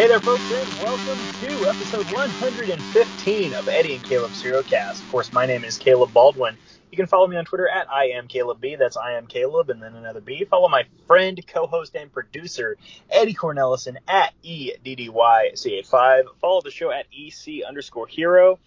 Hey 0.00 0.08
there, 0.08 0.18
folks, 0.18 0.50
and 0.50 0.82
welcome 0.82 1.18
to 1.42 1.68
episode 1.68 2.10
115 2.10 3.52
of 3.52 3.68
Eddie 3.68 3.96
and 3.96 4.02
Caleb's 4.02 4.42
HeroCast. 4.42 5.02
Of 5.02 5.10
course, 5.10 5.30
my 5.30 5.44
name 5.44 5.62
is 5.62 5.76
Caleb 5.76 6.14
Baldwin. 6.14 6.56
You 6.90 6.96
can 6.96 7.06
follow 7.06 7.26
me 7.26 7.36
on 7.36 7.44
Twitter 7.44 7.68
at 7.68 7.90
I 7.90 8.06
am 8.12 8.26
Caleb 8.26 8.62
B. 8.62 8.76
That's 8.76 8.96
I 8.96 9.18
am 9.18 9.26
Caleb, 9.26 9.68
and 9.68 9.82
then 9.82 9.94
another 9.94 10.22
B. 10.22 10.46
Follow 10.46 10.70
my 10.70 10.86
friend, 11.06 11.38
co-host, 11.46 11.94
and 11.96 12.10
producer 12.10 12.78
Eddie 13.10 13.34
Cornelison 13.34 13.96
at 14.08 14.32
EDDYCA5. 14.42 16.22
Follow 16.40 16.62
the 16.62 16.70
show 16.70 16.90
at 16.90 17.04
EC 17.12 17.62
underscore 17.68 18.06
hero. 18.06 18.58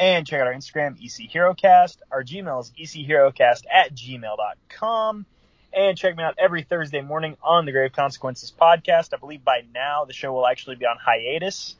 And 0.00 0.26
check 0.26 0.40
out 0.40 0.48
our 0.48 0.52
Instagram, 0.52 0.96
EC 1.00 1.30
HeroCast. 1.30 1.98
Our 2.10 2.24
Gmail 2.24 2.60
is 2.60 2.72
EC 2.76 3.06
ECHeroCast 3.06 3.66
at 3.72 3.94
gmail.com. 3.94 5.26
And 5.74 5.96
check 5.96 6.16
me 6.16 6.22
out 6.22 6.34
every 6.38 6.62
Thursday 6.62 7.00
morning 7.00 7.36
on 7.42 7.64
the 7.64 7.72
Grave 7.72 7.92
Consequences 7.92 8.52
podcast. 8.58 9.14
I 9.14 9.16
believe 9.16 9.42
by 9.42 9.62
now 9.72 10.04
the 10.04 10.12
show 10.12 10.32
will 10.32 10.46
actually 10.46 10.76
be 10.76 10.84
on 10.84 10.96
hiatus. 10.98 11.76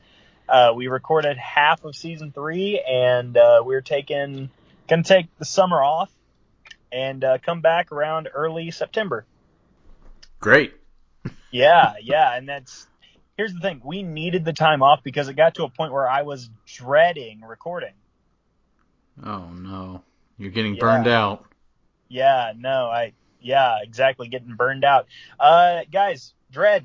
Uh, 0.49 0.73
we 0.75 0.87
recorded 0.87 1.37
half 1.37 1.85
of 1.85 1.95
season 1.95 2.31
three, 2.31 2.83
and 2.87 3.37
uh, 3.37 3.61
we're 3.63 3.81
taking 3.81 4.49
gonna 4.87 5.03
take 5.03 5.27
the 5.37 5.45
summer 5.45 5.81
off 5.81 6.11
and 6.91 7.23
uh, 7.23 7.37
come 7.37 7.61
back 7.61 7.91
around 7.91 8.29
early 8.33 8.71
September. 8.71 9.25
Great. 10.39 10.73
Yeah, 11.51 11.93
yeah, 12.01 12.35
and 12.35 12.49
that's 12.49 12.87
here's 13.37 13.53
the 13.53 13.59
thing: 13.59 13.79
we 13.85 14.01
needed 14.01 14.43
the 14.43 14.53
time 14.53 14.81
off 14.81 15.03
because 15.03 15.29
it 15.29 15.35
got 15.35 15.53
to 15.55 15.65
a 15.65 15.69
point 15.69 15.93
where 15.93 16.09
I 16.09 16.23
was 16.23 16.49
dreading 16.65 17.41
recording. 17.41 17.93
Oh 19.23 19.49
no, 19.51 20.01
you're 20.39 20.49
getting 20.49 20.73
Yeah. 20.73 20.79
burned 20.79 21.07
out. 21.07 21.45
Yeah, 22.09 22.53
no, 22.57 22.87
I 22.87 23.13
yeah, 23.43 23.77
exactly, 23.83 24.27
getting 24.27 24.55
burned 24.55 24.83
out. 24.83 25.05
Uh, 25.39 25.81
guys, 25.91 26.33
Dredd, 26.51 26.81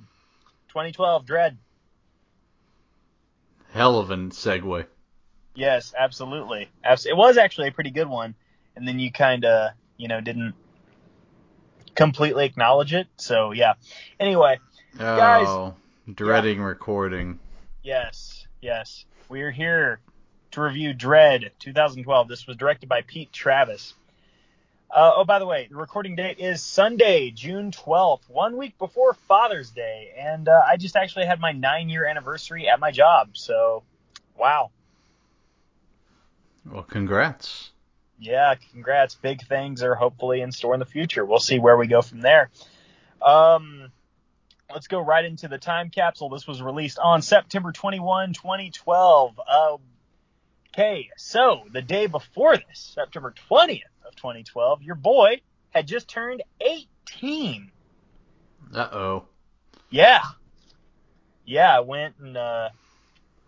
2012 0.69 1.25
Dredd. 1.25 1.57
Hell 3.73 3.99
of 3.99 4.11
a 4.11 4.17
segue. 4.17 4.87
Yes, 5.55 5.95
absolutely. 5.99 6.69
Abs- 6.85 7.07
it 7.07 7.17
was 7.17 7.37
actually 7.37 7.69
a 7.69 7.73
pretty 7.73 7.91
good 7.91 8.09
one, 8.09 8.35
and 8.77 8.87
then 8.87 8.99
you 8.99 9.11
kind 9.13 9.45
of, 9.45 9.73
you 9.97 10.09
know, 10.09 10.21
didn't 10.21 10.55
completely 11.95 12.45
acknowledge 12.45 12.95
it. 12.95 13.09
So 13.17 13.53
yeah. 13.53 13.75
Anyway, 14.21 14.59
Guys. 14.97 15.47
Oh, 15.49 15.75
dreading 16.13 16.61
recording. 16.61 17.39
yes, 17.83 18.47
yes, 18.63 19.05
we're 19.29 19.51
here 19.51 20.01
to 20.53 20.61
review 20.63 20.95
Dredd 20.95 21.51
2012. 21.59 22.29
This 22.29 22.47
was 22.47 22.57
directed 22.57 22.89
by 22.89 23.03
Pete 23.03 23.33
Travis. 23.33 23.95
Uh, 24.91 25.13
oh, 25.17 25.25
by 25.25 25.39
the 25.39 25.47
way, 25.47 25.69
the 25.71 25.77
recording 25.77 26.17
date 26.17 26.39
is 26.39 26.63
Sunday, 26.63 27.31
June 27.31 27.73
12th, 27.73 28.23
one 28.29 28.57
week 28.57 28.79
before 28.79 29.13
Father's 29.13 29.71
Day, 29.71 30.15
and 30.19 30.49
uh, 30.49 30.63
I 30.67 30.79
just 30.79 30.97
actually 30.97 31.27
had 31.27 31.41
my 31.41 31.53
nine-year 31.53 32.07
anniversary 32.07 32.69
at 32.69 32.81
my 32.81 32.91
job. 32.91 33.37
So, 33.37 33.83
wow. 34.37 34.71
Well, 36.65 36.85
congrats. 36.85 37.71
yeah, 38.19 38.55
congrats. 38.73 39.15
Big 39.15 39.43
things 39.47 39.83
are 39.83 39.95
hopefully 39.95 40.41
in 40.41 40.53
store 40.53 40.73
in 40.73 40.81
the 40.81 40.87
future. 40.87 41.25
We'll 41.25 41.39
see 41.39 41.59
where 41.59 41.77
we 41.77 41.87
go 41.87 42.01
from 42.01 42.23
there. 42.23 42.51
Um, 43.21 43.93
let's 44.73 44.87
go 44.87 45.01
right 45.01 45.25
into 45.25 45.49
the 45.49 45.59
time 45.59 45.91
capsule. 45.91 46.31
This 46.31 46.47
was 46.47 46.63
released 46.63 46.99
on 46.99 47.21
September 47.21 47.73
21, 47.73 48.33
2012. 48.33 49.41
Uh, 49.47 49.77
okay, 50.73 51.11
so 51.17 51.63
the 51.73 51.83
day 51.83 52.07
before 52.07 52.57
this, 52.57 52.93
September 52.95 53.35
20th 53.51 53.83
of 54.07 54.17
2012, 54.17 54.83
your 54.83 54.95
boy 54.95 55.41
had 55.71 55.87
just 55.87 56.09
turned 56.09 56.43
18. 56.61 57.71
Uh 58.75 58.89
oh. 58.93 59.25
Yeah. 59.91 60.23
Yeah, 61.45 61.77
I 61.77 61.81
went 61.81 62.17
and 62.21 62.37
uh, 62.37 62.69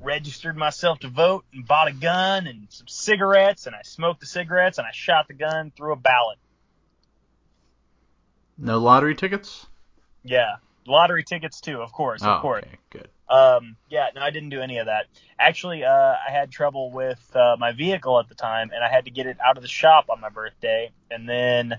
registered 0.01 0.57
myself 0.57 1.01
to 1.01 1.09
vote 1.09 1.45
and 1.53 1.67
bought 1.67 1.89
a 1.89 1.93
gun 1.93 2.47
and 2.47 2.67
some 2.71 2.89
cigarettes, 2.89 3.67
and 3.67 3.77
I 3.77 3.83
smoked 3.83 4.21
the 4.21 4.27
cigarettes 4.27 4.79
and 4.79 4.87
I 4.87 4.93
shot 4.93 5.29
the 5.29 5.35
gun 5.35 5.73
through 5.77 5.93
a 5.93 5.97
ballot. 5.97 6.39
No 8.57 8.79
lottery 8.79 9.15
tickets? 9.15 9.67
Yeah. 10.23 10.57
Lottery 10.87 11.25
tickets 11.25 11.61
too, 11.61 11.81
of 11.81 11.93
course, 11.93 12.23
oh, 12.25 12.31
of 12.31 12.43
course. 12.43 12.65
okay, 12.65 12.79
good. 12.91 13.09
Um, 13.31 13.77
yeah, 13.89 14.09
no, 14.15 14.23
I 14.23 14.31
didn't 14.31 14.49
do 14.49 14.61
any 14.61 14.79
of 14.79 14.87
that. 14.87 15.07
Actually, 15.39 15.85
uh, 15.85 15.89
I 15.89 16.33
had 16.33 16.51
trouble 16.51 16.91
with 16.91 17.21
uh, 17.35 17.57
my 17.59 17.73
vehicle 17.73 18.19
at 18.19 18.29
the 18.29 18.35
time, 18.35 18.71
and 18.75 18.83
I 18.83 18.91
had 18.91 19.05
to 19.05 19.13
get 19.13 19.27
it 19.27 19.37
out 19.45 19.57
of 19.57 19.63
the 19.63 19.69
shop 19.69 20.07
on 20.11 20.21
my 20.21 20.31
birthday. 20.31 20.91
And 21.11 21.29
then 21.29 21.77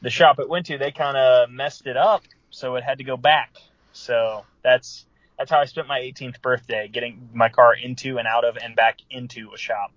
the 0.00 0.10
shop 0.10 0.38
it 0.38 0.48
went 0.48 0.66
to, 0.66 0.78
they 0.78 0.92
kind 0.92 1.16
of 1.16 1.50
messed 1.50 1.86
it 1.86 1.96
up, 1.96 2.22
so 2.50 2.76
it 2.76 2.84
had 2.84 2.98
to 2.98 3.04
go 3.04 3.16
back. 3.16 3.56
So 3.92 4.44
that's 4.62 5.06
that's 5.36 5.50
how 5.50 5.58
I 5.58 5.64
spent 5.64 5.88
my 5.88 6.00
18th 6.00 6.40
birthday, 6.40 6.88
getting 6.88 7.30
my 7.34 7.48
car 7.48 7.74
into 7.74 8.18
and 8.18 8.28
out 8.28 8.44
of 8.44 8.56
and 8.56 8.76
back 8.76 8.98
into 9.10 9.50
a 9.52 9.58
shop. 9.58 9.92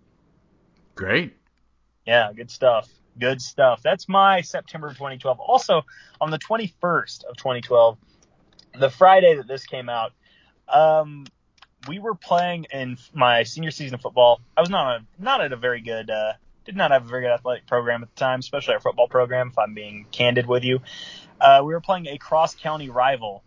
Great. 0.95 1.35
Yeah, 2.05 2.33
good 2.33 2.49
stuff. 2.49 2.89
Good 3.19 3.41
stuff. 3.41 3.81
That's 3.83 4.09
my 4.09 4.41
September 4.41 4.89
2012. 4.89 5.39
Also, 5.39 5.83
on 6.19 6.31
the 6.31 6.39
21st 6.39 7.25
of 7.25 7.37
2012, 7.37 7.97
the 8.79 8.89
Friday 8.89 9.35
that 9.35 9.47
this 9.47 9.65
came 9.65 9.89
out, 9.89 10.11
um, 10.71 11.25
we 11.87 11.99
were 11.99 12.15
playing 12.15 12.65
in 12.71 12.97
my 13.13 13.43
senior 13.43 13.71
season 13.71 13.95
of 13.95 14.01
football. 14.01 14.41
I 14.55 14.61
was 14.61 14.69
not 14.69 15.01
a, 15.01 15.05
not 15.23 15.41
at 15.41 15.51
a 15.53 15.57
very 15.57 15.81
good, 15.81 16.09
uh, 16.09 16.33
did 16.65 16.75
not 16.75 16.91
have 16.91 17.05
a 17.05 17.07
very 17.07 17.21
good 17.23 17.31
athletic 17.31 17.67
program 17.67 18.03
at 18.03 18.13
the 18.13 18.19
time, 18.19 18.39
especially 18.39 18.75
our 18.75 18.79
football 18.79 19.07
program. 19.07 19.49
If 19.49 19.57
I'm 19.57 19.73
being 19.73 20.05
candid 20.11 20.45
with 20.45 20.63
you, 20.63 20.81
uh, 21.39 21.61
we 21.63 21.73
were 21.73 21.81
playing 21.81 22.07
a 22.07 22.17
cross 22.17 22.55
county 22.55 22.89
rival, 22.89 23.43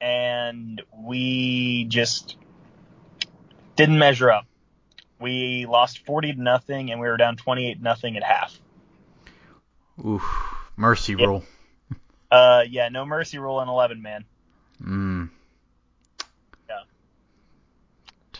and 0.00 0.80
we 0.96 1.86
just 1.88 2.36
didn't 3.76 3.98
measure 3.98 4.30
up. 4.30 4.46
We 5.20 5.66
lost 5.68 6.04
40 6.06 6.34
to 6.34 6.42
nothing, 6.42 6.90
and 6.90 7.00
we 7.00 7.08
were 7.08 7.16
down 7.16 7.36
28 7.36 7.80
nothing 7.80 8.16
at 8.16 8.22
half. 8.22 8.58
Oof. 10.04 10.22
Mercy 10.76 11.14
Yeah. 11.14 11.26
rule. 11.26 11.44
Uh, 12.30 12.62
yeah, 12.68 12.88
no 12.88 13.06
mercy 13.06 13.38
rule 13.38 13.60
in 13.60 13.68
11, 13.68 14.02
man. 14.02 14.24
Mm. 14.82 15.30
Yeah. 16.68 16.80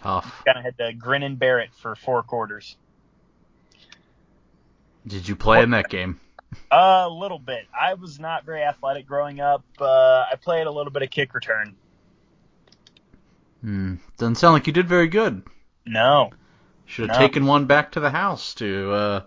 Tough. 0.04 0.42
Kind 0.44 0.58
of 0.58 0.64
had 0.64 0.76
to 0.76 0.92
grin 0.92 1.22
and 1.22 1.38
bear 1.38 1.60
it 1.60 1.70
for 1.80 1.94
four 1.94 2.22
quarters. 2.22 2.76
Did 5.06 5.26
you 5.26 5.34
play 5.34 5.62
in 5.62 5.70
that 5.70 5.88
game? 5.88 6.20
A 6.70 7.08
little 7.08 7.38
bit. 7.38 7.66
I 7.78 7.94
was 7.94 8.20
not 8.20 8.44
very 8.44 8.62
athletic 8.62 9.06
growing 9.06 9.40
up. 9.40 9.64
Uh, 9.80 10.24
I 10.30 10.36
played 10.38 10.66
a 10.66 10.70
little 10.70 10.92
bit 10.92 11.02
of 11.02 11.08
kick 11.10 11.32
return. 11.32 11.74
Hmm. 13.62 13.94
Doesn't 14.18 14.34
sound 14.34 14.52
like 14.52 14.66
you 14.66 14.74
did 14.74 14.86
very 14.86 15.08
good. 15.08 15.42
No, 15.86 16.32
Should 16.84 17.08
have 17.08 17.18
No. 17.18 17.26
taken 17.26 17.46
one 17.46 17.64
back 17.64 17.92
to 17.92 18.00
the 18.00 18.10
house 18.10 18.52
to 18.56 18.92
uh, 18.92 19.20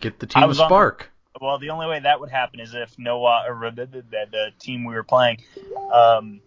get 0.00 0.18
the 0.18 0.26
team 0.26 0.42
a 0.42 0.46
was 0.48 0.58
on- 0.58 0.68
spark. 0.68 1.12
well, 1.40 1.58
the 1.60 1.70
only 1.70 1.86
way 1.86 2.00
that 2.00 2.18
would 2.18 2.30
happen 2.30 2.58
is 2.58 2.74
if 2.74 2.98
Noah 2.98 3.44
or 3.48 3.70
the, 3.70 3.86
the, 3.86 4.02
the 4.10 4.50
team 4.58 4.82
we 4.84 4.94
were 4.94 5.04
playing 5.04 5.38
um, 5.92 6.40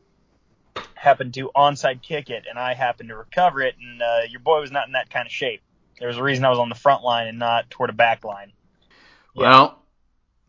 happened 1.02 1.34
to 1.34 1.50
onside 1.56 2.04
kick 2.04 2.30
it, 2.30 2.46
and 2.48 2.60
I 2.60 2.76
happened 2.76 3.10
to 3.10 3.16
recover 3.16 3.62
it, 3.62 3.74
and 3.82 4.02
uh, 4.02 4.20
your 4.30 4.40
boy 4.40 4.62
was 4.62 4.72
not 4.72 4.86
in 4.86 4.94
that 4.94 5.10
kind 5.10 5.26
of 5.26 5.32
shape. 5.32 5.62
There 5.98 6.08
was 6.08 6.18
a 6.18 6.24
reason 6.24 6.46
I 6.46 6.50
was 6.50 6.60
on 6.60 6.70
the 6.70 6.76
front 6.76 7.04
line 7.04 7.28
and 7.28 7.40
not 7.40 7.72
toward 7.72 7.90
a 7.90 7.94
back 7.94 8.24
line. 8.24 8.54
Yeah. 9.36 9.42
Well, 9.42 9.84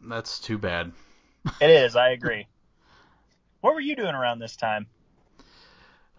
that's 0.06 0.38
too 0.40 0.58
bad. 0.58 0.92
It 1.60 1.70
is. 1.70 1.96
I 1.96 2.10
agree. 2.10 2.46
What 3.62 3.74
were 3.74 3.80
you 3.80 3.94
doing 3.94 4.16
around 4.16 4.40
this 4.40 4.56
time? 4.56 4.88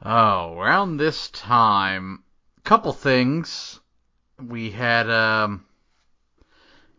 Oh, 0.01 0.57
around 0.57 0.95
this 0.95 1.27
time, 1.27 2.23
a 2.57 2.61
couple 2.61 2.93
things. 2.93 3.81
We 4.41 4.71
had 4.71 5.09
um 5.09 5.65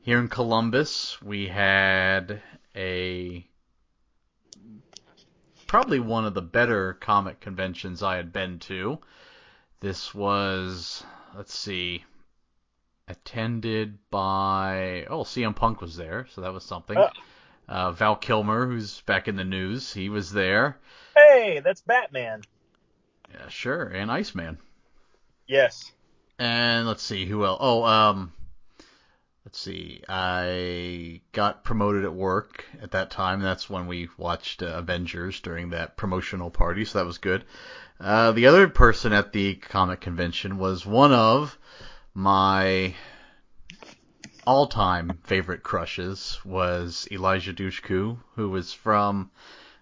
here 0.02 0.18
in 0.18 0.28
Columbus, 0.28 1.22
we 1.22 1.48
had 1.48 2.42
a 2.76 3.46
probably 5.74 5.98
one 5.98 6.24
of 6.24 6.34
the 6.34 6.40
better 6.40 6.92
comic 7.00 7.40
conventions 7.40 8.00
I 8.00 8.14
had 8.14 8.32
been 8.32 8.60
to. 8.60 9.00
This 9.80 10.14
was 10.14 11.02
let's 11.36 11.52
see 11.52 12.04
attended 13.08 13.98
by 14.08 15.04
oh 15.10 15.24
CM 15.24 15.56
Punk 15.56 15.80
was 15.80 15.96
there, 15.96 16.28
so 16.30 16.42
that 16.42 16.52
was 16.52 16.62
something. 16.62 16.96
Oh. 16.96 17.08
Uh, 17.66 17.90
Val 17.90 18.14
Kilmer, 18.14 18.68
who's 18.68 19.00
back 19.00 19.26
in 19.26 19.34
the 19.34 19.42
news, 19.42 19.92
he 19.92 20.08
was 20.08 20.30
there. 20.30 20.78
Hey, 21.16 21.60
that's 21.64 21.80
Batman. 21.80 22.42
Yeah, 23.32 23.48
sure, 23.48 23.86
and 23.86 24.12
Iceman. 24.12 24.58
Yes. 25.48 25.90
And 26.38 26.86
let's 26.86 27.02
see 27.02 27.26
who 27.26 27.44
else. 27.44 27.58
Oh, 27.60 27.82
um, 27.82 28.32
let's 29.44 29.58
see. 29.58 30.02
I 30.08 31.20
got 31.32 31.64
promoted 31.64 32.04
at 32.04 32.14
work 32.14 32.64
at 32.80 32.92
that 32.92 33.10
time. 33.10 33.40
That's 33.40 33.68
when 33.68 33.86
we 33.86 34.08
watched 34.16 34.62
uh, 34.62 34.66
Avengers 34.66 35.40
during 35.40 35.70
that 35.70 35.96
promotional 35.96 36.50
party, 36.50 36.84
so 36.84 36.98
that 36.98 37.06
was 37.06 37.18
good. 37.18 37.44
Uh, 38.00 38.32
the 38.32 38.46
other 38.46 38.68
person 38.68 39.12
at 39.12 39.32
the 39.32 39.54
comic 39.54 40.00
convention 40.00 40.58
was 40.58 40.84
one 40.84 41.12
of 41.12 41.58
my 42.14 42.94
all-time 44.46 45.18
favorite 45.24 45.62
crushes 45.62 46.38
was 46.44 47.06
Eliza 47.10 47.52
Dushku, 47.52 48.18
who 48.36 48.50
was 48.50 48.72
from 48.72 49.30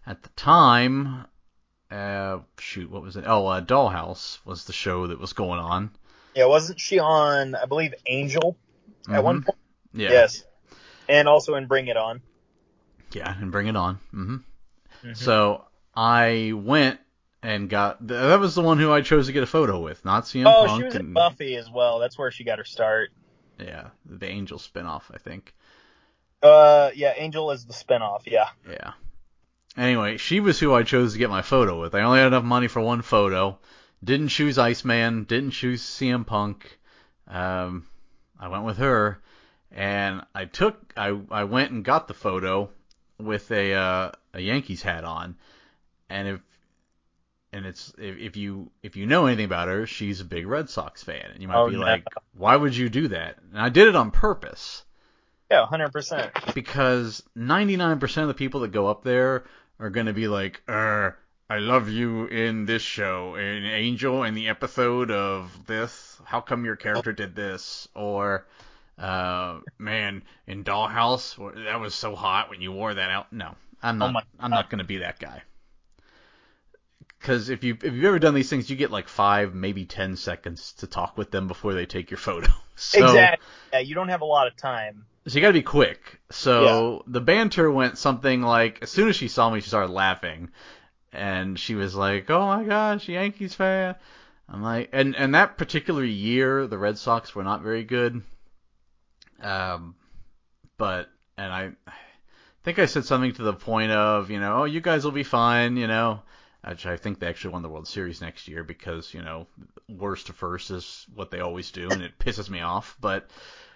at 0.06 0.22
the 0.22 0.28
time 0.30 1.26
uh, 1.90 2.38
shoot, 2.58 2.90
what 2.90 3.02
was 3.02 3.16
it? 3.16 3.24
Oh, 3.26 3.46
uh, 3.46 3.60
Dollhouse 3.60 4.38
was 4.46 4.64
the 4.64 4.72
show 4.72 5.08
that 5.08 5.20
was 5.20 5.34
going 5.34 5.60
on. 5.60 5.90
Yeah, 6.34 6.46
wasn't 6.46 6.80
she 6.80 6.98
on? 6.98 7.54
I 7.54 7.66
believe 7.66 7.92
Angel 8.06 8.56
at 9.10 9.22
one 9.22 9.40
Mhm. 9.40 9.46
point. 9.46 9.58
Yeah. 9.92 10.10
Yes, 10.10 10.44
and 11.08 11.28
also 11.28 11.54
in 11.54 11.66
Bring 11.66 11.88
It 11.88 11.96
On. 11.96 12.22
Yeah, 13.12 13.34
and 13.38 13.52
Bring 13.52 13.66
It 13.66 13.76
On. 13.76 13.96
hmm 14.10 14.36
Mhm. 15.02 15.16
So 15.16 15.64
I 15.94 16.52
went 16.54 17.00
and 17.42 17.68
got 17.68 18.06
that 18.06 18.38
was 18.38 18.54
the 18.54 18.62
one 18.62 18.78
who 18.78 18.92
I 18.92 19.00
chose 19.00 19.26
to 19.26 19.32
get 19.32 19.42
a 19.42 19.46
photo 19.46 19.80
with, 19.80 20.04
not 20.04 20.24
CM 20.24 20.46
oh, 20.46 20.66
Punk. 20.66 20.70
Oh, 20.70 20.76
she 20.78 20.84
was 20.84 20.94
in 20.94 21.00
and, 21.00 21.14
Buffy 21.14 21.56
as 21.56 21.70
well. 21.70 21.98
That's 21.98 22.16
where 22.16 22.30
she 22.30 22.44
got 22.44 22.58
her 22.58 22.64
start. 22.64 23.10
Yeah, 23.58 23.90
the 24.06 24.26
Angel 24.26 24.58
spinoff, 24.58 25.02
I 25.12 25.18
think. 25.18 25.54
Uh, 26.42 26.90
yeah, 26.94 27.14
Angel 27.16 27.50
is 27.52 27.66
the 27.66 27.72
spinoff. 27.72 28.22
Yeah. 28.26 28.48
Yeah. 28.68 28.92
Anyway, 29.76 30.16
she 30.16 30.40
was 30.40 30.58
who 30.58 30.74
I 30.74 30.82
chose 30.82 31.12
to 31.12 31.18
get 31.18 31.30
my 31.30 31.42
photo 31.42 31.80
with. 31.80 31.94
I 31.94 32.02
only 32.02 32.18
had 32.18 32.28
enough 32.28 32.44
money 32.44 32.68
for 32.68 32.80
one 32.80 33.02
photo. 33.02 33.58
Didn't 34.02 34.28
choose 34.28 34.58
Iceman. 34.58 35.24
Didn't 35.24 35.52
choose 35.52 35.82
CM 35.82 36.26
Punk. 36.26 36.78
Um, 37.28 37.86
I 38.42 38.48
went 38.48 38.64
with 38.64 38.78
her, 38.78 39.22
and 39.70 40.22
I 40.34 40.44
took 40.46 40.92
I 40.96 41.18
I 41.30 41.44
went 41.44 41.70
and 41.72 41.84
got 41.84 42.08
the 42.08 42.14
photo 42.14 42.70
with 43.18 43.50
a 43.52 43.74
uh, 43.74 44.10
a 44.34 44.40
Yankees 44.40 44.82
hat 44.82 45.04
on, 45.04 45.36
and 46.10 46.28
if 46.28 46.40
and 47.52 47.64
it's 47.66 47.94
if, 47.98 48.18
if 48.18 48.36
you 48.36 48.70
if 48.82 48.96
you 48.96 49.06
know 49.06 49.26
anything 49.26 49.44
about 49.46 49.68
her, 49.68 49.86
she's 49.86 50.20
a 50.20 50.24
big 50.24 50.46
Red 50.46 50.68
Sox 50.68 51.02
fan, 51.02 51.30
and 51.32 51.40
you 51.40 51.48
might 51.48 51.58
Oh, 51.58 51.66
be 51.66 51.76
no. 51.76 51.78
like, 51.78 52.14
why 52.34 52.56
would 52.56 52.76
you 52.76 52.88
do 52.90 53.08
that? 53.08 53.38
And 53.52 53.60
I 53.60 53.68
did 53.70 53.88
it 53.88 53.96
on 53.96 54.10
purpose 54.10 54.84
Yeah, 55.50 55.66
hundred 55.66 55.92
percent. 55.92 56.32
because 56.54 57.22
99% 57.36 58.22
of 58.22 58.28
the 58.28 58.34
people 58.34 58.60
that 58.60 58.72
go 58.72 58.86
up 58.88 59.02
there 59.02 59.44
are 59.78 59.90
going 59.90 60.06
to 60.06 60.12
be 60.12 60.28
like, 60.28 60.62
er, 60.68 61.16
I 61.52 61.58
love 61.58 61.90
you 61.90 62.24
in 62.28 62.64
this 62.64 62.80
show, 62.80 63.34
in 63.34 63.64
Angel, 63.66 64.22
in 64.24 64.32
the 64.32 64.48
episode 64.48 65.10
of 65.10 65.66
this. 65.66 66.18
How 66.24 66.40
come 66.40 66.64
your 66.64 66.76
character 66.76 67.12
did 67.12 67.36
this? 67.36 67.86
Or, 67.94 68.46
uh, 68.98 69.58
man, 69.78 70.22
in 70.46 70.64
Dollhouse, 70.64 71.36
that 71.66 71.78
was 71.78 71.94
so 71.94 72.14
hot 72.16 72.48
when 72.48 72.62
you 72.62 72.72
wore 72.72 72.94
that 72.94 73.10
out. 73.10 73.34
No, 73.34 73.54
I'm 73.82 74.00
Oh 74.00 74.06
not. 74.06 74.12
my 74.14 74.22
I'm 74.40 74.50
not 74.50 74.70
going 74.70 74.78
to 74.78 74.84
be 74.84 74.98
that 74.98 75.18
guy. 75.18 75.42
Because 77.18 77.50
if 77.50 77.62
you 77.64 77.74
if 77.74 77.92
you've 77.92 78.04
ever 78.06 78.18
done 78.18 78.32
these 78.32 78.48
things, 78.48 78.70
you 78.70 78.74
get 78.76 78.90
like 78.90 79.06
five, 79.08 79.54
maybe 79.54 79.84
ten 79.84 80.16
seconds 80.16 80.72
to 80.78 80.86
talk 80.86 81.18
with 81.18 81.30
them 81.30 81.48
before 81.48 81.74
they 81.74 81.84
take 81.84 82.10
your 82.10 82.18
photo. 82.18 82.48
So, 82.74 83.04
exactly. 83.04 83.46
Yeah, 83.74 83.78
you 83.80 83.94
don't 83.94 84.08
have 84.08 84.22
a 84.22 84.24
lot 84.24 84.46
of 84.48 84.56
time. 84.56 85.04
so 85.26 85.34
you 85.34 85.42
got 85.42 85.48
to 85.48 85.52
be 85.52 85.62
quick. 85.62 86.18
So 86.30 87.04
the 87.06 87.20
banter 87.20 87.70
went 87.70 87.98
something 87.98 88.40
like 88.40 88.78
as 88.80 88.90
soon 88.90 89.10
as 89.10 89.14
she 89.14 89.28
saw 89.28 89.50
me, 89.50 89.60
she 89.60 89.68
started 89.68 89.92
laughing, 89.92 90.48
and 91.12 91.58
she 91.58 91.74
was 91.74 91.94
like, 91.94 92.30
"Oh 92.30 92.46
my 92.46 92.64
gosh, 92.64 93.08
Yankees 93.08 93.54
fan." 93.54 93.94
I'm 94.48 94.62
like, 94.62 94.90
and 94.92 95.16
and 95.16 95.34
that 95.34 95.56
particular 95.58 96.04
year, 96.04 96.66
the 96.66 96.78
Red 96.78 96.98
Sox 96.98 97.34
were 97.34 97.44
not 97.44 97.62
very 97.62 97.84
good. 97.84 98.22
Um, 99.40 99.94
but 100.78 101.08
and 101.36 101.52
I 101.52 101.72
think 102.62 102.78
I 102.78 102.86
said 102.86 103.04
something 103.04 103.32
to 103.34 103.42
the 103.42 103.52
point 103.54 103.92
of, 103.92 104.30
you 104.30 104.40
know, 104.40 104.62
oh, 104.62 104.64
you 104.64 104.80
guys 104.80 105.04
will 105.04 105.12
be 105.12 105.22
fine, 105.24 105.76
you 105.76 105.86
know. 105.86 106.22
Which 106.64 106.86
I 106.86 106.96
think 106.96 107.18
they 107.18 107.26
actually 107.26 107.52
won 107.54 107.62
the 107.62 107.68
World 107.68 107.88
Series 107.88 108.20
next 108.20 108.46
year 108.46 108.62
because, 108.62 109.12
you 109.12 109.20
know, 109.22 109.48
worst 109.88 110.28
to 110.28 110.32
first 110.32 110.70
is 110.70 111.06
what 111.12 111.30
they 111.32 111.40
always 111.40 111.72
do, 111.72 111.90
and 111.90 112.02
it 112.02 112.18
pisses 112.18 112.48
me 112.48 112.60
off. 112.60 112.96
But 113.00 113.28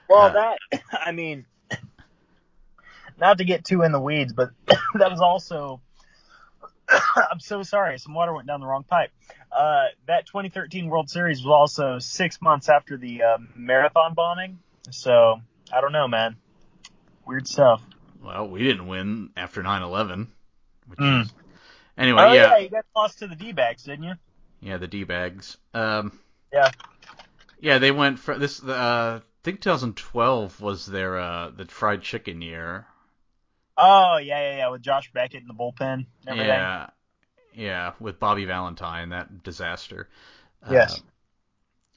Well, 0.08 0.28
Uh, 0.28 0.30
that 0.30 0.58
I 0.92 1.12
mean, 1.12 1.46
not 3.18 3.38
to 3.38 3.44
get 3.44 3.64
too 3.64 3.82
in 3.82 3.92
the 3.92 4.00
weeds, 4.00 4.32
but 4.32 4.50
that 4.66 5.10
was 5.10 5.20
also. 5.20 5.80
I'm 7.16 7.40
so 7.40 7.62
sorry. 7.62 7.98
Some 7.98 8.14
water 8.14 8.32
went 8.34 8.46
down 8.46 8.60
the 8.60 8.66
wrong 8.66 8.84
pipe. 8.84 9.10
Uh, 9.50 9.86
that 10.06 10.26
2013 10.26 10.88
World 10.88 11.08
Series 11.10 11.38
was 11.44 11.50
also 11.52 11.98
six 11.98 12.40
months 12.42 12.68
after 12.68 12.96
the 12.96 13.22
um, 13.22 13.48
marathon 13.56 14.14
bombing. 14.14 14.58
So 14.90 15.40
I 15.72 15.80
don't 15.80 15.92
know, 15.92 16.08
man. 16.08 16.36
Weird 17.26 17.48
stuff. 17.48 17.82
Well, 18.22 18.48
we 18.48 18.62
didn't 18.62 18.86
win 18.86 19.30
after 19.36 19.62
9/11. 19.62 20.28
Which 20.86 20.98
Mm. 21.00 21.22
is, 21.22 21.32
anyway, 21.98 22.22
oh 22.22 22.32
yeah, 22.32 22.50
yeah, 22.50 22.58
you 22.58 22.68
guys 22.68 22.84
lost 22.94 23.18
to 23.18 23.26
the 23.26 23.34
D-bags, 23.34 23.82
didn't 23.82 24.04
you? 24.04 24.14
yeah, 24.60 24.76
the 24.76 24.86
D-bags. 24.86 25.56
Um, 25.74 26.18
Yeah. 26.52 26.70
yeah, 27.60 27.78
they 27.78 27.90
went 27.90 28.18
for 28.20 28.38
this. 28.38 28.62
Uh, 28.62 29.20
I 29.20 29.22
think 29.42 29.60
2012 29.60 30.60
was 30.60 30.86
their 30.86 31.18
uh, 31.18 31.50
the 31.50 31.66
fried 31.66 32.02
chicken 32.02 32.40
year. 32.42 32.86
Oh 33.76 34.18
yeah, 34.18 34.40
yeah, 34.40 34.56
yeah, 34.56 34.68
with 34.70 34.82
Josh 34.82 35.10
Beckett 35.12 35.42
in 35.42 35.48
the 35.48 35.54
bullpen. 35.54 36.06
Yeah, 36.26 36.88
yeah, 37.54 37.92
with 38.00 38.18
Bobby 38.18 38.44
Valentine, 38.44 39.10
that 39.10 39.42
disaster. 39.42 40.08
Yes. 40.70 40.98
Uh, 40.98 41.02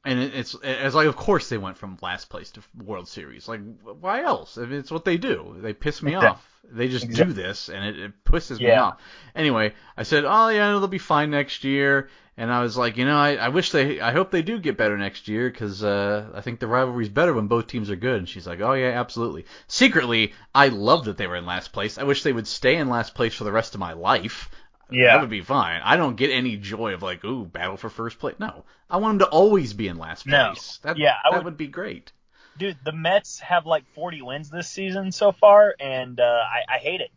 and 0.06 0.20
it, 0.20 0.34
it's 0.34 0.56
it's 0.64 0.96
like, 0.96 1.08
of 1.08 1.16
course 1.16 1.50
they 1.50 1.58
went 1.58 1.78
from 1.78 1.98
last 2.02 2.30
place 2.30 2.52
to 2.52 2.62
World 2.84 3.08
Series. 3.08 3.48
Like, 3.48 3.62
why 3.82 4.24
else? 4.24 4.58
I 4.58 4.62
mean, 4.62 4.80
it's 4.80 4.92
what 4.92 5.06
they 5.06 5.18
do. 5.18 5.58
They 5.60 5.74
piss 5.74 6.02
me 6.02 6.16
off. 6.16 6.46
They 6.72 6.88
just 6.88 7.10
do 7.10 7.34
this, 7.34 7.70
and 7.70 7.84
it, 7.84 8.00
it 8.00 8.24
pisses 8.24 8.60
me 8.60 8.72
off. 8.72 9.02
Anyway, 9.36 9.74
I 9.98 10.04
said, 10.04 10.24
oh 10.26 10.50
yeah, 10.50 10.70
they'll 10.70 10.88
be 10.88 11.00
fine 11.00 11.32
next 11.32 11.64
year. 11.64 12.10
And 12.40 12.52
I 12.54 12.62
was 12.62 12.78
like, 12.78 12.96
you 12.96 13.06
know, 13.06 13.18
I, 13.18 13.36
I 13.36 13.50
wish 13.50 13.72
they, 13.72 14.00
I 14.00 14.14
hope 14.14 14.32
they 14.32 14.42
do 14.42 14.60
get 14.60 14.78
better 14.78 14.98
next 14.98 15.28
year 15.28 15.50
because 15.50 15.84
uh, 15.84 16.30
I 16.34 16.40
think 16.40 16.60
the 16.62 16.68
rivalry's 16.68 17.10
better 17.10 17.34
when 17.34 17.48
both 17.48 17.68
teams 17.68 17.90
are 17.90 17.98
good. 17.98 18.16
And 18.20 18.30
she's 18.30 18.48
like, 18.48 18.62
oh 18.62 18.74
yeah, 18.74 18.92
absolutely. 19.00 19.46
Secretly, 19.68 20.34
I 20.56 20.70
love 20.70 21.06
that 21.06 21.18
they 21.18 21.28
were 21.28 21.36
in 21.36 21.46
last 21.46 21.74
place. 21.74 21.98
I 21.98 22.04
wish 22.04 22.24
they 22.24 22.32
would 22.32 22.48
stay 22.48 22.78
in 22.78 22.88
last 22.88 23.14
place 23.14 23.34
for 23.36 23.44
the 23.44 23.52
rest 23.52 23.74
of 23.74 23.80
my 23.82 23.92
life. 23.92 24.50
Yeah. 24.90 25.14
That 25.16 25.22
would 25.22 25.30
be 25.30 25.42
fine. 25.42 25.82
I 25.84 25.98
don't 25.98 26.16
get 26.16 26.32
any 26.32 26.56
joy 26.58 26.94
of 26.94 27.04
like, 27.04 27.24
ooh, 27.26 27.44
battle 27.46 27.76
for 27.78 27.90
first 27.90 28.20
place. 28.20 28.36
No, 28.40 28.64
I 28.90 28.98
want 28.98 29.20
them 29.20 29.28
to 29.28 29.32
always 29.32 29.74
be 29.74 29.88
in 29.90 29.98
last 29.98 30.26
No. 30.26 30.52
place. 30.52 30.80
That, 30.84 30.98
Yeah, 30.98 31.16
that 31.30 31.38
would- 31.40 31.46
would 31.46 31.58
be 31.58 31.68
great. 31.68 32.12
Dude, 32.58 32.78
the 32.84 32.92
Mets 32.94 33.40
have 33.42 33.66
like 33.66 33.84
40 33.96 34.22
wins 34.22 34.50
this 34.50 34.70
season 34.70 35.12
so 35.12 35.32
far, 35.34 35.76
and 35.80 36.20
uh, 36.20 36.24
I, 36.24 36.76
I 36.76 36.78
hate 36.78 37.02
it. 37.02 37.12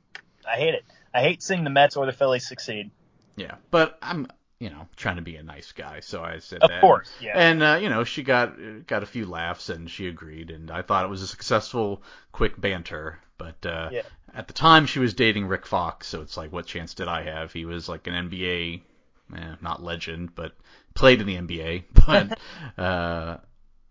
I 0.46 0.56
hate 0.56 0.74
it. 0.74 0.84
I 1.14 1.20
hate 1.22 1.42
seeing 1.42 1.64
the 1.64 1.70
Mets 1.70 1.96
or 1.96 2.06
the 2.06 2.12
Phillies 2.12 2.46
succeed. 2.46 2.90
Yeah, 3.36 3.54
but 3.70 3.98
I'm, 4.02 4.26
you 4.62 4.70
know, 4.70 4.86
trying 4.96 5.16
to 5.16 5.22
be 5.22 5.36
a 5.36 5.42
nice 5.42 5.72
guy, 5.72 6.00
so 6.00 6.22
I 6.22 6.38
said 6.38 6.62
Of 6.62 6.68
that. 6.68 6.80
course, 6.80 7.16
yeah. 7.20 7.40
And 7.40 7.62
uh, 7.62 7.78
you 7.82 7.88
know, 7.88 8.04
she 8.04 8.22
got 8.22 8.56
got 8.86 9.02
a 9.02 9.06
few 9.06 9.26
laughs 9.26 9.68
and 9.70 9.90
she 9.90 10.06
agreed, 10.08 10.50
and 10.50 10.70
I 10.70 10.82
thought 10.82 11.04
it 11.04 11.10
was 11.10 11.22
a 11.22 11.26
successful, 11.26 12.02
quick 12.32 12.60
banter. 12.60 13.18
But 13.38 13.66
uh, 13.66 13.90
Yeah. 13.90 14.02
at 14.34 14.46
the 14.46 14.52
time, 14.54 14.86
she 14.86 15.00
was 15.00 15.14
dating 15.14 15.46
Rick 15.48 15.66
Fox, 15.66 16.06
so 16.06 16.20
it's 16.22 16.36
like, 16.36 16.52
what 16.52 16.66
chance 16.66 16.94
did 16.94 17.08
I 17.08 17.22
have? 17.24 17.52
He 17.52 17.64
was 17.64 17.88
like 17.88 18.06
an 18.06 18.14
NBA, 18.14 19.36
eh, 19.36 19.54
not 19.60 19.82
legend, 19.82 20.34
but 20.34 20.52
played 20.94 21.20
in 21.20 21.26
the 21.26 21.36
NBA. 21.36 21.84
But 22.06 22.38
uh, 22.78 23.38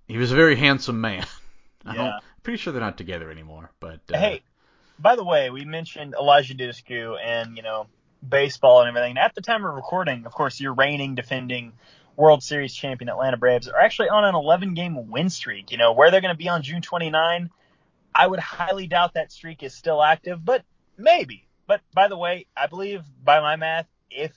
he 0.08 0.18
was 0.18 0.32
a 0.32 0.36
very 0.36 0.56
handsome 0.56 1.02
man. 1.02 1.26
I 1.86 1.96
don't, 1.96 2.16
Yeah. 2.16 2.20
pretty 2.44 2.58
sure 2.58 2.74
they're 2.74 2.82
not 2.82 2.98
together 2.98 3.32
anymore. 3.32 3.72
But 3.80 4.02
uh, 4.12 4.36
Hey, 4.36 4.44
by 5.00 5.16
the 5.16 5.24
way, 5.24 5.50
we 5.50 5.66
mentioned 5.66 6.16
Eliza 6.18 6.54
Dushku 6.54 7.18
and, 7.22 7.58
you 7.58 7.64
know, 7.64 7.88
baseball 8.28 8.82
and 8.82 8.90
everything. 8.90 9.18
At 9.18 9.36
the 9.36 9.42
time 9.42 9.66
of 9.66 9.74
recording, 9.74 10.26
of 10.26 10.34
course, 10.34 10.60
your 10.60 10.74
reigning, 10.74 11.16
defending 11.16 11.74
World 12.16 12.44
Series 12.44 12.74
champion 12.74 13.10
Atlanta 13.10 13.38
Braves 13.38 13.68
are 13.68 13.80
actually 13.80 14.10
on 14.10 14.26
an 14.26 14.36
11 14.36 14.74
game 14.74 15.10
win 15.10 15.30
streak. 15.30 15.72
You 15.72 15.78
know, 15.78 15.94
where 15.94 16.12
they're 16.12 16.22
going 16.22 16.34
to 16.34 16.38
be 16.38 16.50
on 16.50 16.62
June 16.62 16.82
29, 16.82 17.50
I 18.14 18.28
would 18.28 18.40
highly 18.40 18.88
doubt 18.88 19.14
that 19.16 19.32
streak 19.32 19.64
is 19.64 19.74
still 19.74 20.04
active, 20.04 20.44
but 20.44 20.64
maybe. 20.98 21.48
But 21.68 21.82
by 21.94 22.08
the 22.08 22.18
way, 22.18 22.48
I 22.56 22.68
believe 22.68 23.04
by 23.24 23.40
my 23.40 23.56
math, 23.56 23.88
if 24.10 24.34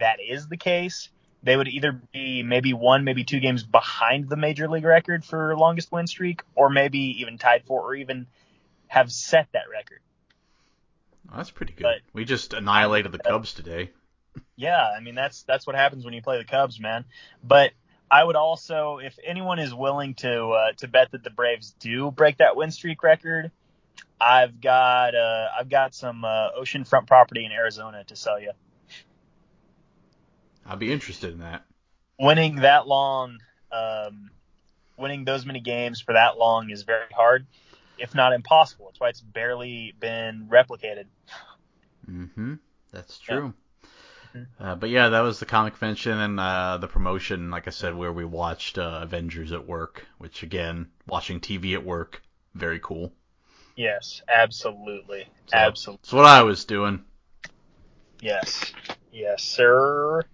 that 0.00 0.18
is 0.20 0.48
the 0.48 0.56
case, 0.56 1.08
they 1.42 1.56
would 1.56 1.68
either 1.68 2.00
be 2.12 2.42
maybe 2.42 2.72
one, 2.72 3.04
maybe 3.04 3.24
two 3.24 3.40
games 3.40 3.62
behind 3.62 4.28
the 4.28 4.36
major 4.36 4.68
league 4.68 4.84
record 4.84 5.24
for 5.24 5.56
longest 5.56 5.92
win 5.92 6.06
streak, 6.06 6.42
or 6.54 6.68
maybe 6.68 7.20
even 7.20 7.38
tied 7.38 7.64
for, 7.64 7.80
or 7.80 7.94
even 7.94 8.26
have 8.88 9.12
set 9.12 9.48
that 9.52 9.68
record. 9.70 10.00
That's 11.34 11.50
pretty 11.50 11.72
good. 11.72 11.82
but- 11.82 12.00
we 12.12 12.24
just 12.24 12.52
annihilated 12.52 13.12
the 13.12 13.18
Cubs 13.18 13.54
today. 13.54 13.90
Yeah, 14.56 14.84
I 14.96 15.00
mean 15.00 15.14
that's 15.14 15.42
that's 15.44 15.66
what 15.66 15.76
happens 15.76 16.04
when 16.04 16.14
you 16.14 16.22
play 16.22 16.38
the 16.38 16.44
Cubs, 16.44 16.80
man. 16.80 17.04
But 17.42 17.72
I 18.10 18.24
would 18.24 18.36
also, 18.36 18.98
if 18.98 19.18
anyone 19.24 19.58
is 19.58 19.74
willing 19.74 20.14
to 20.16 20.48
uh, 20.50 20.72
to 20.78 20.88
bet 20.88 21.10
that 21.12 21.22
the 21.24 21.30
Braves 21.30 21.74
do 21.78 22.10
break 22.10 22.38
that 22.38 22.56
win 22.56 22.70
streak 22.70 23.02
record, 23.02 23.50
I've 24.20 24.60
got 24.60 25.14
uh, 25.14 25.48
I've 25.58 25.68
got 25.68 25.94
some 25.94 26.24
uh, 26.24 26.50
oceanfront 26.58 27.06
property 27.06 27.44
in 27.44 27.52
Arizona 27.52 28.04
to 28.04 28.16
sell 28.16 28.40
you. 28.40 28.52
I'd 30.66 30.78
be 30.78 30.92
interested 30.92 31.32
in 31.32 31.40
that. 31.40 31.64
Winning 32.18 32.56
that 32.56 32.86
long, 32.86 33.38
um, 33.72 34.30
winning 34.96 35.24
those 35.24 35.46
many 35.46 35.60
games 35.60 36.00
for 36.00 36.12
that 36.14 36.36
long 36.36 36.70
is 36.70 36.82
very 36.82 37.06
hard, 37.12 37.46
if 37.98 38.14
not 38.14 38.32
impossible. 38.32 38.86
That's 38.86 39.00
why 39.00 39.08
it's 39.08 39.20
barely 39.20 39.94
been 39.98 40.48
replicated. 40.50 41.06
Mm-hmm. 42.08 42.54
That's 42.92 43.18
Yeah. 43.20 43.24
true. 43.26 43.54
Mhm. 44.34 44.46
Uh, 44.60 44.74
but 44.74 44.90
yeah, 44.90 45.08
that 45.08 45.20
was 45.20 45.38
the 45.38 45.46
comic 45.46 45.74
convention 45.74 46.18
and 46.18 46.40
uh, 46.40 46.78
the 46.78 46.88
promotion, 46.88 47.50
like 47.50 47.66
I 47.66 47.70
said, 47.70 47.94
where 47.94 48.12
we 48.12 48.24
watched 48.24 48.78
uh, 48.78 49.00
Avengers 49.02 49.52
at 49.52 49.66
work, 49.66 50.06
which 50.18 50.42
again, 50.42 50.90
watching 51.06 51.40
TV 51.40 51.74
at 51.74 51.84
work, 51.84 52.22
very 52.54 52.80
cool. 52.80 53.12
Yes, 53.76 54.22
absolutely, 54.28 55.28
So, 55.46 55.56
absolutely. 55.56 56.00
That's 56.02 56.12
what 56.12 56.24
I 56.24 56.42
was 56.42 56.64
doing. 56.64 57.04
Yes. 58.20 58.72
Yes, 59.12 59.42
sir. 59.42 60.24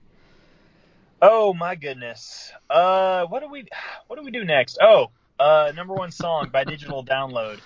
Oh 1.21 1.54
my 1.54 1.75
goodness. 1.75 2.52
Uh, 2.68 3.25
what 3.26 3.40
do 3.40 3.49
we 3.49 3.66
what 4.06 4.16
do 4.18 4.25
we 4.25 4.30
do 4.30 4.44
next? 4.44 4.78
Oh, 4.80 5.11
uh, 5.44 5.72
number 5.74 5.94
one 5.94 6.10
song 6.10 6.48
by 6.52 6.64
digital 6.64 7.04
download. 7.04 7.60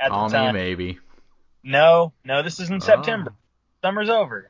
At 0.00 0.10
Call 0.10 0.28
the 0.28 0.36
time. 0.36 0.54
me 0.54 0.60
maybe. 0.60 0.98
No, 1.64 2.12
no, 2.24 2.42
this 2.42 2.60
is 2.60 2.70
in 2.70 2.76
Oh. 2.76 2.78
September. 2.78 3.32
Summer's 3.82 4.08
over. 4.08 4.48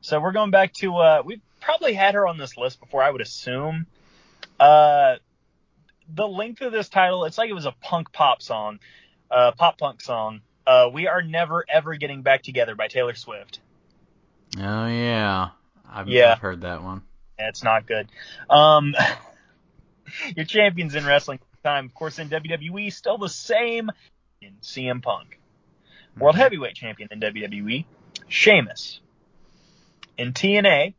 So 0.00 0.20
we're 0.20 0.32
going 0.32 0.50
back 0.50 0.72
to 0.74 0.96
uh 0.96 1.22
we 1.24 1.40
probably 1.60 1.94
had 1.94 2.14
her 2.14 2.26
on 2.26 2.38
this 2.38 2.56
list 2.56 2.78
before, 2.80 3.02
I 3.02 3.10
would 3.10 3.20
assume. 3.20 3.86
Uh 4.60 5.16
the 6.14 6.26
length 6.28 6.60
of 6.60 6.70
this 6.72 6.88
title, 6.88 7.24
it's 7.24 7.38
like 7.38 7.50
it 7.50 7.54
was 7.54 7.66
a 7.66 7.74
punk 7.80 8.12
pop 8.12 8.42
song, 8.42 8.78
uh 9.30 9.52
pop 9.52 9.78
punk 9.78 10.00
song. 10.00 10.40
Uh 10.66 10.90
We 10.92 11.06
Are 11.08 11.22
Never 11.22 11.64
Ever 11.68 11.96
Getting 11.96 12.22
Back 12.22 12.42
Together 12.42 12.74
by 12.76 12.86
Taylor 12.88 13.14
Swift. 13.14 13.58
Oh 14.58 14.86
yeah, 14.86 15.48
I've, 15.90 16.06
Yeah. 16.08 16.32
I've 16.32 16.38
heard 16.38 16.60
that 16.60 16.82
one. 16.84 17.02
Yeah, 17.38 17.48
it's 17.48 17.64
not 17.64 17.86
good. 17.86 18.08
Um 18.48 18.94
your 20.36 20.44
champions 20.44 20.94
in 20.94 21.04
wrestling 21.04 21.40
time, 21.64 21.86
of 21.86 21.94
course 21.94 22.18
in 22.20 22.28
WWE, 22.28 22.92
still 22.92 23.18
the 23.18 23.28
same 23.28 23.90
in 24.40 24.52
CM 24.62 25.02
Punk. 25.02 25.40
World 26.18 26.36
Mhm. 26.36 26.38
Heavyweight 26.38 26.76
Champion 26.76 27.08
in 27.10 27.18
WWE, 27.20 27.86
Sheamus. 28.28 29.00
In 30.16 30.32
TNA, 30.32 30.94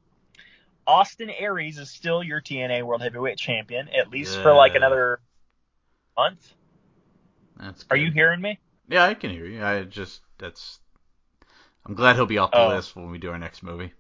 Austin 0.86 1.30
Aries 1.30 1.78
is 1.78 1.90
still 1.90 2.22
your 2.22 2.42
TNA 2.42 2.82
World 2.84 3.02
Heavyweight 3.02 3.38
Champion, 3.38 3.88
at 3.90 4.10
least 4.10 4.42
for 4.42 4.54
like 4.54 4.76
another 4.76 5.22
month. 6.18 6.54
That's 7.58 7.86
Are 7.90 7.96
you 7.96 8.12
hearing 8.12 8.42
me? 8.42 8.60
Yeah, 8.90 9.06
I 9.06 9.14
can 9.14 9.32
hear 9.32 9.46
you. 9.46 9.64
I 9.64 9.84
just 9.84 10.22
that's. 10.38 10.80
I'm 11.86 11.94
glad 11.94 12.16
he'll 12.16 12.26
be 12.26 12.40
off 12.40 12.52
the 12.52 12.58
Oh. 12.60 12.68
list 12.70 12.96
when 12.96 13.10
we 13.12 13.20
do 13.20 13.30
our 13.32 13.38
next 13.38 13.64
movie. 13.64 13.94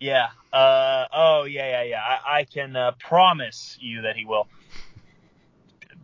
Yeah. 0.00 0.30
Uh, 0.52 1.06
oh, 1.12 1.44
yeah, 1.44 1.82
yeah, 1.82 1.82
yeah. 1.90 2.00
I, 2.02 2.38
I 2.40 2.44
can 2.44 2.74
uh, 2.74 2.92
promise 2.98 3.76
you 3.80 4.02
that 4.02 4.16
he 4.16 4.24
will. 4.24 4.48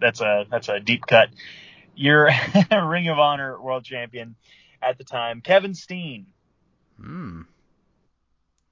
That's 0.00 0.20
a 0.20 0.46
that's 0.50 0.68
a 0.68 0.80
deep 0.80 1.06
cut. 1.06 1.28
Your 1.94 2.30
Ring 2.72 3.08
of 3.08 3.18
Honor 3.18 3.60
World 3.60 3.84
Champion 3.84 4.36
at 4.80 4.98
the 4.98 5.04
time, 5.04 5.40
Kevin 5.40 5.74
Steen. 5.74 6.26
Hmm. 7.00 7.42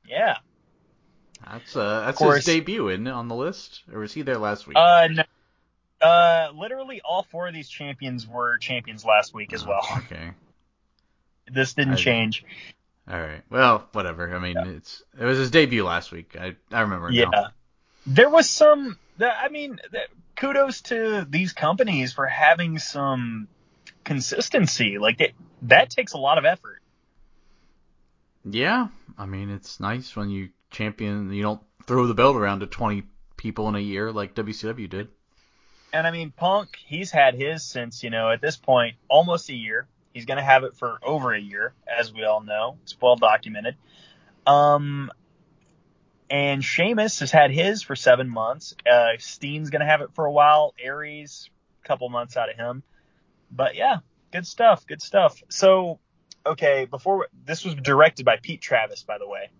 Yeah. 0.08 0.36
That's 1.44 1.76
uh 1.76 2.00
that's 2.06 2.18
course. 2.18 2.36
his 2.36 2.44
debut, 2.46 2.88
isn't 2.88 3.06
on 3.06 3.28
the 3.28 3.34
list? 3.34 3.82
Or 3.92 4.00
was 4.00 4.12
he 4.12 4.22
there 4.22 4.38
last 4.38 4.66
week? 4.66 4.76
Uh, 4.76 5.08
no. 5.10 5.22
Uh, 6.00 6.50
literally 6.54 7.00
all 7.04 7.22
four 7.22 7.48
of 7.48 7.54
these 7.54 7.68
champions 7.68 8.26
were 8.26 8.58
champions 8.58 9.04
last 9.04 9.32
week 9.34 9.52
as 9.52 9.64
Oh, 9.64 9.68
well. 9.68 9.82
Okay. 9.98 10.30
This 11.50 11.74
didn't 11.74 11.94
I- 11.94 11.96
change. 11.96 12.44
All 13.08 13.20
right. 13.20 13.42
Well, 13.50 13.86
whatever. 13.92 14.34
I 14.34 14.40
mean, 14.40 14.56
it's 14.58 15.02
it 15.18 15.24
was 15.24 15.38
his 15.38 15.50
debut 15.52 15.84
last 15.84 16.10
week. 16.10 16.36
I 16.38 16.56
I 16.72 16.80
remember 16.80 17.10
Yeah. 17.10 17.26
now. 17.30 17.46
There 18.04 18.28
was 18.28 18.48
some, 18.50 18.98
I 19.20 19.48
mean, 19.48 19.78
kudos 20.36 20.82
to 20.82 21.26
these 21.28 21.52
companies 21.52 22.12
for 22.12 22.26
having 22.26 22.78
some 22.78 23.48
consistency. 24.04 24.98
Like, 24.98 25.20
it, 25.20 25.34
that 25.62 25.90
takes 25.90 26.12
a 26.12 26.18
lot 26.18 26.38
of 26.38 26.44
effort. 26.44 26.80
Yeah. 28.44 28.88
I 29.18 29.26
mean, 29.26 29.50
it's 29.50 29.80
nice 29.80 30.14
when 30.14 30.30
you 30.30 30.50
champion. 30.70 31.32
You 31.32 31.42
don't 31.42 31.62
throw 31.86 32.06
the 32.06 32.14
belt 32.14 32.36
around 32.36 32.60
to 32.60 32.66
20 32.66 33.04
people 33.36 33.68
in 33.68 33.74
a 33.74 33.80
year 33.80 34.12
like 34.12 34.34
WCW 34.34 34.88
did. 34.88 35.08
And 35.92 36.06
I 36.06 36.10
mean, 36.10 36.30
Punk, 36.30 36.76
he's 36.86 37.10
had 37.10 37.34
his 37.34 37.62
since, 37.62 38.02
you 38.02 38.10
know, 38.10 38.30
at 38.30 38.40
this 38.40 38.56
point, 38.56 38.96
almost 39.08 39.48
a 39.48 39.54
year. 39.54 39.86
He's 40.12 40.24
going 40.24 40.38
to 40.38 40.44
have 40.44 40.64
it 40.64 40.76
for 40.76 40.98
over 41.02 41.34
a 41.34 41.40
year, 41.40 41.74
as 41.86 42.12
we 42.12 42.24
all 42.24 42.42
know. 42.42 42.78
It's 42.82 42.96
well 43.00 43.16
documented. 43.16 43.76
Um, 44.46 45.10
and 46.30 46.64
Sheamus 46.64 47.20
has 47.20 47.30
had 47.30 47.50
his 47.50 47.82
for 47.82 47.96
seven 47.96 48.28
months. 48.28 48.74
Uh, 48.90 49.10
Steen's 49.18 49.70
going 49.70 49.80
to 49.80 49.86
have 49.86 50.00
it 50.00 50.10
for 50.14 50.24
a 50.24 50.32
while. 50.32 50.74
Aries, 50.82 51.50
a 51.84 51.88
couple 51.88 52.08
months 52.08 52.36
out 52.36 52.50
of 52.50 52.56
him. 52.56 52.82
But 53.50 53.76
yeah, 53.76 53.98
good 54.32 54.46
stuff. 54.46 54.86
Good 54.86 55.00
stuff. 55.02 55.42
So, 55.48 56.00
okay, 56.44 56.84
before 56.84 57.28
this 57.44 57.64
was 57.64 57.74
directed 57.74 58.26
by 58.26 58.38
Pete 58.42 58.60
Travis, 58.60 59.02
by 59.02 59.18
the 59.18 59.28
way, 59.28 59.50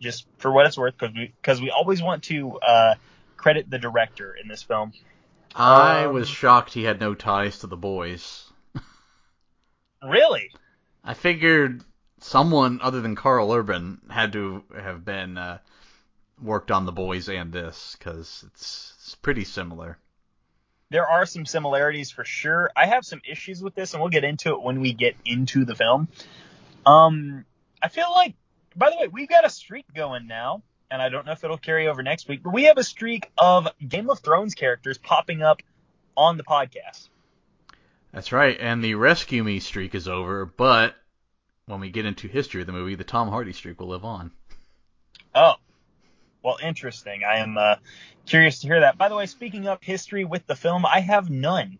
just 0.00 0.26
for 0.38 0.50
what 0.50 0.66
it's 0.66 0.78
worth, 0.78 0.94
because 0.98 1.14
we 1.14 1.32
because 1.40 1.60
we 1.60 1.70
always 1.70 2.02
want 2.02 2.24
to 2.24 2.58
uh, 2.58 2.94
credit 3.36 3.68
the 3.70 3.78
director 3.78 4.34
in 4.34 4.48
this 4.48 4.62
film. 4.62 4.92
I 5.54 6.04
Um, 6.04 6.14
was 6.14 6.28
shocked 6.28 6.72
he 6.74 6.84
had 6.84 7.00
no 7.00 7.14
ties 7.14 7.60
to 7.60 7.66
the 7.66 7.76
boys. 7.76 8.44
Really? 10.02 10.50
I 11.02 11.14
figured 11.14 11.82
someone 12.20 12.80
other 12.82 13.00
than 13.00 13.16
Karl 13.16 13.52
Urban 13.52 14.00
had 14.10 14.32
to 14.34 14.64
have 14.74 15.04
been 15.04 15.38
uh, 15.38 15.58
worked 16.42 16.70
on 16.70 16.86
the 16.86 16.92
boys 16.92 17.28
and 17.28 17.52
this 17.52 17.96
because 17.98 18.44
it's, 18.48 18.94
it's 18.98 19.14
pretty 19.16 19.44
similar. 19.44 19.98
there 20.90 21.06
are 21.08 21.26
some 21.26 21.46
similarities 21.46 22.10
for 22.10 22.24
sure. 22.24 22.70
I 22.76 22.86
have 22.86 23.04
some 23.04 23.20
issues 23.28 23.62
with 23.62 23.74
this, 23.74 23.92
and 23.92 24.00
we'll 24.00 24.10
get 24.10 24.24
into 24.24 24.50
it 24.50 24.62
when 24.62 24.80
we 24.80 24.92
get 24.92 25.16
into 25.24 25.64
the 25.64 25.74
film. 25.74 26.08
Um, 26.84 27.44
I 27.82 27.88
feel 27.88 28.10
like, 28.10 28.34
by 28.76 28.90
the 28.90 28.96
way, 28.96 29.08
we've 29.08 29.28
got 29.28 29.44
a 29.44 29.50
streak 29.50 29.86
going 29.94 30.26
now, 30.26 30.62
and 30.90 31.02
I 31.02 31.08
don't 31.08 31.26
know 31.26 31.32
if 31.32 31.42
it'll 31.42 31.58
carry 31.58 31.88
over 31.88 32.02
next 32.02 32.28
week, 32.28 32.42
but 32.42 32.52
we 32.52 32.64
have 32.64 32.78
a 32.78 32.84
streak 32.84 33.30
of 33.38 33.68
Game 33.86 34.10
of 34.10 34.20
Thrones 34.20 34.54
characters 34.54 34.98
popping 34.98 35.42
up 35.42 35.62
on 36.16 36.36
the 36.36 36.44
podcast. 36.44 37.08
That's 38.12 38.30
right, 38.32 38.56
and 38.60 38.82
the 38.82 38.94
Rescue 38.94 39.42
Me 39.42 39.58
streak 39.58 39.94
is 39.94 40.06
over, 40.06 40.46
but 40.46 40.94
when 41.66 41.80
we 41.80 41.90
get 41.90 42.06
into 42.06 42.28
history 42.28 42.60
of 42.60 42.66
the 42.66 42.72
movie, 42.72 42.94
the 42.94 43.04
Tom 43.04 43.28
Hardy 43.28 43.52
streak 43.52 43.80
will 43.80 43.88
live 43.88 44.04
on. 44.04 44.30
Oh, 45.34 45.54
well, 46.46 46.58
interesting. 46.62 47.22
I 47.24 47.38
am 47.38 47.58
uh, 47.58 47.74
curious 48.24 48.60
to 48.60 48.68
hear 48.68 48.78
that. 48.80 48.96
By 48.96 49.08
the 49.08 49.16
way, 49.16 49.26
speaking 49.26 49.66
of 49.66 49.82
history 49.82 50.24
with 50.24 50.46
the 50.46 50.54
film, 50.54 50.86
I 50.86 51.00
have 51.00 51.28
none. 51.28 51.78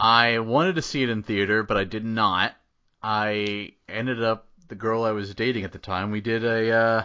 I 0.00 0.38
wanted 0.38 0.76
to 0.76 0.82
see 0.82 1.02
it 1.02 1.10
in 1.10 1.22
theater, 1.22 1.62
but 1.62 1.76
I 1.76 1.84
did 1.84 2.06
not. 2.06 2.56
I 3.02 3.72
ended 3.86 4.22
up 4.24 4.48
the 4.68 4.76
girl 4.76 5.04
I 5.04 5.10
was 5.10 5.34
dating 5.34 5.64
at 5.64 5.72
the 5.72 5.78
time. 5.78 6.10
We 6.10 6.22
did 6.22 6.42
a 6.42 6.72
uh, 6.72 7.04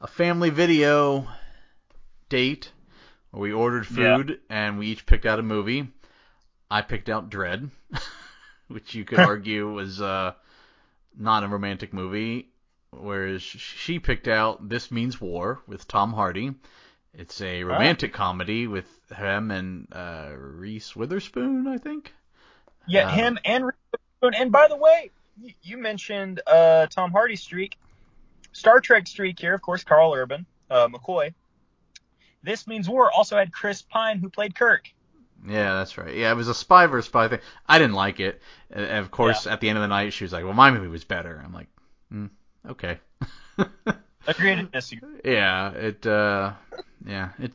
a 0.00 0.06
family 0.06 0.48
video 0.48 1.28
date 2.30 2.72
where 3.30 3.42
we 3.42 3.52
ordered 3.52 3.86
Yeah. 3.90 4.16
food 4.16 4.40
and 4.48 4.78
we 4.78 4.86
each 4.86 5.04
picked 5.04 5.26
out 5.26 5.38
a 5.38 5.42
movie. 5.42 5.88
I 6.70 6.80
picked 6.82 7.10
out 7.10 7.30
Dredd, 7.30 7.68
which 8.68 8.94
you 8.94 9.04
could 9.04 9.18
argue 9.26 9.70
was 9.70 10.00
uh, 10.00 10.32
not 11.18 11.44
a 11.44 11.48
romantic 11.48 11.92
movie, 11.92 12.49
whereas 12.92 13.42
she 13.42 13.98
picked 13.98 14.28
out 14.28 14.68
This 14.68 14.90
Means 14.90 15.20
War 15.20 15.60
with 15.66 15.86
Tom 15.88 16.12
Hardy. 16.12 16.54
It's 17.12 17.40
a 17.40 17.64
romantic 17.64 18.12
comedy 18.12 18.66
with 18.66 18.86
him 19.10 19.50
and 19.50 19.88
uh, 19.92 20.30
Reese 20.36 20.94
Witherspoon, 20.94 21.66
I 21.66 21.78
think. 21.78 22.12
Yeah, 22.86 23.08
Um, 23.08 23.14
him 23.14 23.38
and 23.44 23.66
Reese 23.66 23.74
Witherspoon. 23.92 24.40
And 24.42 24.52
by 24.52 24.68
the 24.68 24.76
way, 24.76 25.10
you, 25.62 25.78
mentioned 25.78 26.40
uh, 26.46 26.86
Tom 26.86 27.10
Hardy 27.12 27.36
streak, 27.36 27.76
Star 28.52 28.80
Trek 28.80 29.06
streak 29.08 29.40
here, 29.40 29.54
of 29.54 29.62
course, 29.62 29.84
Karl 29.84 30.12
Urban, 30.12 30.46
uh, 30.70 30.88
McCoy. 30.88 31.34
This 32.42 32.66
means 32.66 32.88
war 32.88 33.10
also 33.10 33.36
had 33.36 33.52
Chris 33.52 33.82
Pine 33.82 34.18
who 34.18 34.30
played 34.30 34.54
Kirk. 34.54 34.88
Yeah, 35.46 35.74
that's 35.74 35.96
right. 35.96 36.14
Yeah, 36.14 36.30
it 36.30 36.34
was 36.34 36.48
a 36.48 36.54
spy 36.54 36.86
versus 36.86 37.06
spy 37.06 37.28
thing. 37.28 37.40
I 37.66 37.78
didn't 37.78 37.94
like 37.94 38.20
it. 38.20 38.42
And 38.70 38.84
and 38.84 38.98
of 38.98 39.10
course, 39.10 39.46
at 39.46 39.60
the 39.60 39.68
end 39.68 39.78
of 39.78 39.82
the 39.82 39.88
night, 39.88 40.12
she 40.12 40.24
was 40.24 40.32
like, 40.32 40.44
"Well, 40.44 40.52
my 40.52 40.70
movie 40.70 40.88
was 40.88 41.04
better." 41.04 41.40
I'm 41.42 41.52
like, 41.54 41.68
mm, 42.12 42.28
"Okay." 42.68 42.98
Agreed 44.26 44.70
disagree. 44.72 45.20
yeah, 45.24 45.70
it. 45.72 46.06
Uh, 46.06 46.52
yeah, 47.04 47.30
it. 47.38 47.52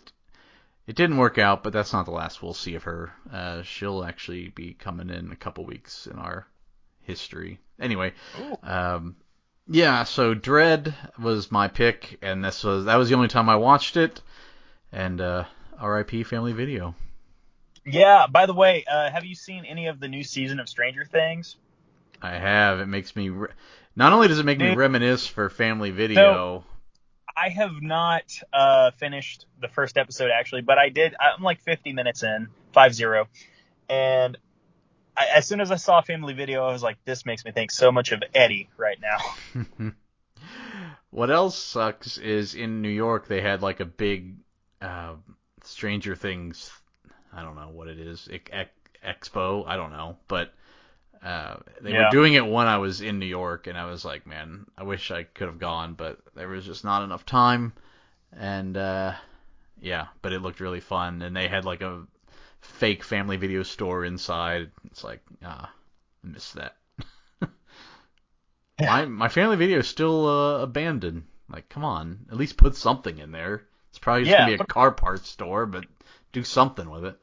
It 0.88 0.96
didn't 0.96 1.18
work 1.18 1.40
out, 1.40 1.64
but 1.64 1.74
that's 1.74 1.94
not 1.94 2.06
the 2.06 2.12
last 2.12 2.44
we'll 2.44 2.54
see 2.54 2.76
of 2.76 2.84
her. 2.84 3.12
Uh, 3.32 3.64
she'll 3.64 4.04
actually 4.04 4.50
be 4.50 4.74
coming 4.74 5.10
in 5.10 5.32
a 5.32 5.36
couple 5.36 5.66
weeks 5.66 6.06
in 6.06 6.20
our 6.20 6.46
history. 7.02 7.60
Anyway, 7.80 8.14
Ooh. 8.40 8.58
um, 8.62 9.16
yeah. 9.68 10.04
So 10.04 10.36
Dredd 10.36 10.94
was 11.18 11.52
my 11.52 11.68
pick, 11.68 12.20
and 12.22 12.44
this 12.44 12.64
was 12.64 12.86
that 12.86 12.98
was 12.98 13.10
the 13.10 13.16
only 13.16 13.28
time 13.30 13.50
I 13.50 13.56
watched 13.56 13.98
it. 13.98 14.22
And 14.92 15.20
uh, 15.20 15.46
R.I.P. 15.80 16.24
Family 16.24 16.54
Video. 16.54 16.96
Yeah. 17.86 18.28
By 18.28 18.46
the 18.46 18.54
way, 18.54 18.86
uh, 18.90 19.10
have 19.10 19.26
you 19.26 19.36
seen 19.36 19.66
any 19.66 19.88
of 19.88 20.00
the 20.00 20.08
new 20.08 20.24
season 20.24 20.60
of 20.60 20.70
Stranger 20.70 21.04
Things? 21.04 21.58
I 22.22 22.32
have. 22.38 22.80
It 22.80 22.88
makes 22.88 23.16
me. 23.16 23.30
Re- 23.30 23.50
not 23.96 24.14
only 24.14 24.28
does 24.28 24.40
it 24.40 24.46
make 24.46 24.60
me 24.60 24.74
reminisce 24.76 25.28
for 25.28 25.50
family 25.50 25.92
video. 25.92 26.64
I 27.38 27.50
have 27.50 27.82
not 27.82 28.24
uh, 28.54 28.92
finished 28.92 29.46
the 29.60 29.68
first 29.68 29.98
episode 29.98 30.32
actually, 30.32 30.62
but 30.62 30.78
I 30.78 30.90
did. 30.90 31.16
I'm 31.20 31.44
like 31.44 31.62
50 31.62 31.92
minutes 31.94 32.24
in, 32.24 32.48
five 32.72 32.94
zero, 32.94 33.28
and 33.90 34.38
I, 35.18 35.28
as 35.36 35.48
soon 35.48 35.60
as 35.60 35.72
I 35.72 35.76
saw 35.76 36.02
Family 36.02 36.34
Video, 36.34 36.66
I 36.66 36.72
was 36.72 36.84
like, 36.84 36.98
this 37.06 37.26
makes 37.26 37.44
me 37.44 37.52
think 37.52 37.72
so 37.72 37.92
much 37.92 38.12
of 38.12 38.24
Eddie 38.34 38.70
right 38.78 38.98
now. 39.02 39.92
what 41.10 41.30
else 41.30 41.58
sucks 41.58 42.18
is 42.18 42.56
in 42.56 42.82
New 42.82 42.90
York 42.90 43.28
they 43.28 43.42
had 43.42 43.62
like 43.62 43.80
a 43.80 43.86
big 43.86 44.38
uh, 44.82 45.16
Stranger 45.64 46.16
Things. 46.16 46.72
I 47.34 47.44
don't 47.44 47.56
know 47.56 47.70
what 47.70 47.88
it 47.88 48.00
is. 48.00 48.30
Ex- 48.32 48.52
ex- 48.52 49.30
expo. 49.32 49.66
I 49.68 49.76
don't 49.76 49.92
know, 49.92 50.18
but 50.28 50.54
Uh, 51.26 51.58
they 51.82 51.92
Yeah. 51.92 51.98
were 51.98 52.12
doing 52.12 52.36
it 52.36 52.48
when 52.48 52.68
I 52.68 52.78
was 52.78 53.02
in 53.02 53.20
New 53.20 53.26
York, 53.26 53.68
and 53.68 53.78
I 53.78 53.86
was 53.86 54.06
like, 54.06 54.28
man, 54.28 54.68
I 54.78 54.84
wish 54.84 55.12
I 55.12 55.24
could 55.24 55.48
have 55.48 55.60
gone, 55.60 55.96
but 55.96 56.20
there 56.36 56.48
was 56.50 56.66
just 56.66 56.86
not 56.86 57.04
enough 57.04 57.26
time. 57.26 57.74
And 58.34 58.78
uh, 58.78 59.16
yeah, 59.82 60.08
but 60.22 60.34
it 60.34 60.42
looked 60.42 60.62
really 60.62 60.82
fun, 60.82 61.22
and 61.24 61.36
they 61.36 61.48
had 61.50 61.66
like 61.66 61.82
a 61.82 62.04
fake 62.62 63.04
family 63.04 63.38
video 63.38 63.64
store 63.64 64.06
inside. 64.06 64.72
It's 64.86 65.04
like, 65.04 65.22
ah, 65.44 65.72
I 66.24 66.28
miss 66.28 66.54
that. 66.54 66.78
my 68.80 69.06
my 69.06 69.28
family 69.28 69.58
video 69.58 69.80
is 69.80 69.88
still 69.88 70.28
uh, 70.28 70.62
abandoned. 70.62 71.26
Like, 71.50 71.70
come 71.70 71.84
on, 71.84 72.26
at 72.32 72.38
least 72.38 72.58
put 72.58 72.76
something 72.76 73.18
in 73.18 73.32
there. 73.32 73.64
It's 73.90 74.00
probably 74.00 74.24
just 74.24 74.32
Yeah, 74.32 74.38
gonna 74.38 74.46
be 74.50 74.54
a 74.54 74.60
put- 74.60 74.68
car 74.68 74.92
parts 74.92 75.30
store, 75.30 75.66
but 75.66 75.86
do 76.32 76.44
something 76.44 76.90
with 76.90 77.06
it. 77.06 77.22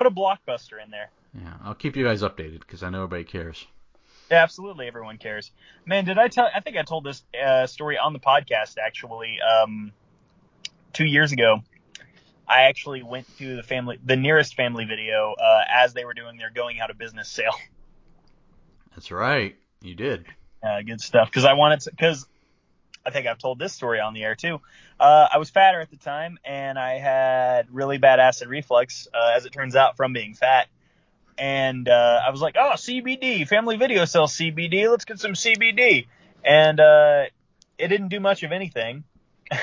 Put 0.00 0.06
a 0.06 0.10
blockbuster 0.10 0.82
in 0.82 0.90
there. 0.90 1.10
Yeah, 1.38 1.52
I'll 1.62 1.74
keep 1.74 1.94
you 1.94 2.04
guys 2.04 2.22
updated 2.22 2.60
because 2.60 2.82
I 2.82 2.88
know 2.88 3.04
everybody 3.04 3.24
cares. 3.24 3.66
Yeah, 4.30 4.42
absolutely, 4.42 4.86
everyone 4.86 5.18
cares. 5.18 5.50
Man, 5.84 6.06
did 6.06 6.16
I 6.16 6.28
tell? 6.28 6.48
I 6.54 6.60
think 6.60 6.78
I 6.78 6.84
told 6.84 7.04
this 7.04 7.22
uh, 7.38 7.66
story 7.66 7.98
on 7.98 8.14
the 8.14 8.18
podcast 8.18 8.76
actually. 8.82 9.36
Um, 9.42 9.92
two 10.94 11.04
years 11.04 11.32
ago, 11.32 11.58
I 12.48 12.62
actually 12.62 13.02
went 13.02 13.26
to 13.40 13.56
the 13.56 13.62
family, 13.62 13.98
the 14.02 14.16
nearest 14.16 14.54
family 14.54 14.86
video, 14.86 15.34
uh, 15.38 15.64
as 15.70 15.92
they 15.92 16.06
were 16.06 16.14
doing 16.14 16.38
their 16.38 16.50
going 16.50 16.80
out 16.80 16.88
of 16.88 16.96
business 16.96 17.28
sale. 17.28 17.54
That's 18.92 19.10
right, 19.10 19.54
you 19.82 19.94
did. 19.94 20.24
Uh, 20.62 20.80
good 20.80 21.02
stuff. 21.02 21.28
Because 21.28 21.44
I 21.44 21.52
wanted 21.52 21.80
to. 21.80 21.90
Because 21.90 22.26
I 23.04 23.10
think 23.10 23.26
I've 23.26 23.36
told 23.36 23.58
this 23.58 23.74
story 23.74 24.00
on 24.00 24.14
the 24.14 24.22
air 24.22 24.34
too. 24.34 24.62
Uh, 25.00 25.28
I 25.32 25.38
was 25.38 25.48
fatter 25.48 25.80
at 25.80 25.90
the 25.90 25.96
time, 25.96 26.38
and 26.44 26.78
I 26.78 26.98
had 26.98 27.74
really 27.74 27.96
bad 27.96 28.20
acid 28.20 28.48
reflux, 28.48 29.08
uh, 29.14 29.32
as 29.34 29.46
it 29.46 29.52
turns 29.52 29.74
out, 29.74 29.96
from 29.96 30.12
being 30.12 30.34
fat. 30.34 30.68
And 31.38 31.88
uh, 31.88 32.20
I 32.24 32.30
was 32.30 32.42
like, 32.42 32.56
oh, 32.58 32.72
CBD, 32.74 33.48
Family 33.48 33.78
Video 33.78 34.04
sells 34.04 34.34
CBD. 34.36 34.90
Let's 34.90 35.06
get 35.06 35.18
some 35.18 35.32
CBD. 35.32 36.06
And 36.44 36.78
uh, 36.78 37.24
it 37.78 37.88
didn't 37.88 38.08
do 38.08 38.20
much 38.20 38.42
of 38.42 38.52
anything. 38.52 39.04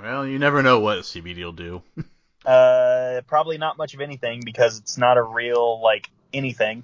Well, 0.00 0.24
you 0.24 0.38
never 0.38 0.62
know 0.62 0.78
what 0.78 0.98
CBD 1.00 1.42
will 1.42 1.52
do. 1.52 1.82
Uh, 2.46 3.20
probably 3.26 3.58
not 3.58 3.76
much 3.76 3.92
of 3.92 4.00
anything 4.00 4.40
because 4.42 4.78
it's 4.78 4.96
not 4.96 5.18
a 5.18 5.22
real 5.22 5.82
like 5.82 6.08
anything. 6.32 6.82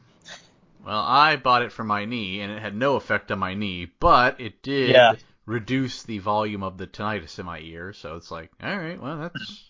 Well, 0.84 0.98
I 0.98 1.36
bought 1.36 1.62
it 1.62 1.72
for 1.72 1.84
my 1.84 2.04
knee, 2.04 2.40
and 2.40 2.52
it 2.52 2.60
had 2.60 2.76
no 2.76 2.96
effect 2.96 3.30
on 3.30 3.38
my 3.38 3.54
knee, 3.54 3.90
but 3.98 4.40
it 4.40 4.62
did 4.62 4.90
Yeah. 4.90 5.14
Reduce 5.46 6.02
the 6.02 6.18
volume 6.18 6.62
of 6.62 6.78
the 6.78 6.86
tinnitus 6.86 7.38
in 7.38 7.46
my 7.46 7.58
ear. 7.58 7.92
So 7.92 8.16
it's 8.16 8.30
like, 8.30 8.50
all 8.62 8.76
right, 8.76 9.00
well, 9.00 9.18
that's 9.18 9.64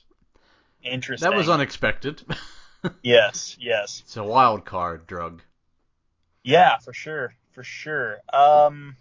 Interesting. 0.83 1.31
that 1.31 1.37
was 1.37 1.49
unexpected. 1.49 2.23
yes, 3.03 3.57
yes. 3.61 4.03
it's 4.05 4.17
a 4.17 4.25
wild 4.25 4.65
card 4.65 5.07
drug. 5.07 5.43
Yeah, 6.43 6.79
for 6.79 6.93
sure, 6.93 7.35
for 7.53 7.65
sure. 7.65 8.19
Um, 8.33 8.97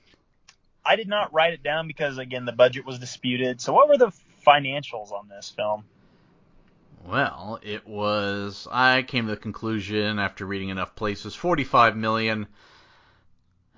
I 0.86 0.95
did 0.95 1.07
not 1.07 1.33
write 1.33 1.53
it 1.53 1.63
down 1.63 1.88
because 1.88 2.17
again 2.17 2.45
the 2.45 2.51
budget 2.53 2.86
was 2.86 2.99
disputed. 2.99 3.59
So 3.62 3.73
what 3.73 3.89
were 3.89 3.97
the 3.97 4.12
financials 4.45 5.12
on 5.12 5.27
this 5.27 5.49
film? 5.49 5.83
Well, 7.05 7.59
it 7.62 7.86
was. 7.86 8.65
I 8.71 9.03
came 9.03 9.25
to 9.25 9.31
the 9.31 9.38
conclusion 9.38 10.19
after 10.19 10.45
reading 10.45 10.69
enough 10.69 10.95
places, 10.95 11.36
45 11.36 11.97
million, 11.97 12.47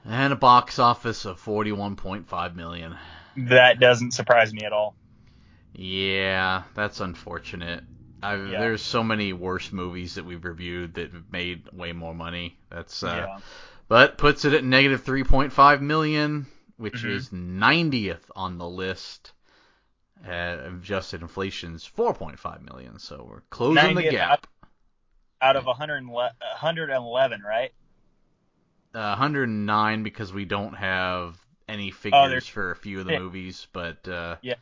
and 0.08 0.34
a 0.34 0.36
box 0.36 0.80
office 0.80 1.26
of 1.26 1.44
41.5 1.44 2.56
million. 2.56 2.96
That 3.38 3.80
doesn't 3.80 4.12
surprise 4.12 4.54
me 4.54 4.64
at 4.66 4.72
all. 4.74 4.96
Yeah, 5.74 6.64
that's 6.74 7.00
unfortunate. 7.02 7.84
i 8.24 8.36
Yeah. 8.36 8.60
There's 8.60 8.82
so 8.82 9.04
many 9.04 9.34
worse 9.34 9.72
movies 9.72 10.16
that 10.16 10.26
we've 10.26 10.44
reviewed 10.44 10.94
that 10.96 11.32
made 11.32 11.70
way 11.72 11.92
more 11.92 12.16
money. 12.16 12.58
That's 12.70 13.04
uh, 13.04 13.26
yeah. 13.28 13.38
but 13.88 14.18
puts 14.18 14.46
it 14.46 14.54
at 14.54 14.64
negative 14.64 15.04
3.5 15.04 15.82
million, 15.82 16.46
which 16.78 17.04
Mhm. 17.04 17.10
is 17.10 17.30
90th 17.30 18.32
on 18.36 18.58
the 18.58 18.68
list. 18.70 19.34
Uh, 20.26 20.58
adjusted 20.68 21.22
inflation's 21.22 21.86
4.5 21.86 22.62
million, 22.64 22.98
so 23.00 23.28
we're 23.30 23.42
closing 23.50 23.96
the 23.96 24.02
90th 24.02 24.12
gap. 24.12 24.48
Out 25.42 25.56
of 25.58 25.66
111, 25.66 26.36
111, 26.40 27.42
right? 27.42 27.74
Uh, 28.96 29.10
109 29.10 30.04
because 30.04 30.32
we 30.32 30.46
don't 30.46 30.74
have 30.74 31.38
any 31.68 31.90
Oh, 31.90 31.96
figures 31.96 32.30
there's- 32.30 32.48
for 32.48 32.72
a 32.72 32.76
few 32.76 33.00
of 33.02 33.06
the 33.06 33.12
yeah. 33.12 33.20
movies, 33.20 33.68
but 33.74 34.08
uh, 34.08 34.38
Yeah. 34.42 34.56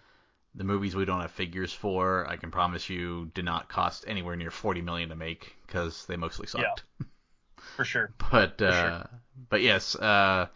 the 0.56 0.64
movies 0.64 0.96
we 0.96 1.06
don't 1.06 1.22
have 1.22 1.32
figures 1.32 1.72
for, 1.72 2.28
I 2.28 2.38
can 2.38 2.50
promise 2.50 2.90
you, 2.90 3.30
did 3.36 3.46
not 3.46 3.70
cost 3.70 4.06
anywhere 4.08 4.36
near 4.36 4.50
40 4.50 4.82
million 4.82 5.10
to 5.10 5.16
make 5.16 5.56
because 5.68 6.06
they 6.08 6.16
mostly 6.18 6.48
sucked. 6.48 6.84
For 7.78 7.86
sure. 7.86 8.12
But 8.32 8.58
For 8.58 8.66
uh, 8.66 9.00
sure. 9.04 9.10
but 9.50 9.62
yes, 9.62 9.96
uh, 9.96 10.48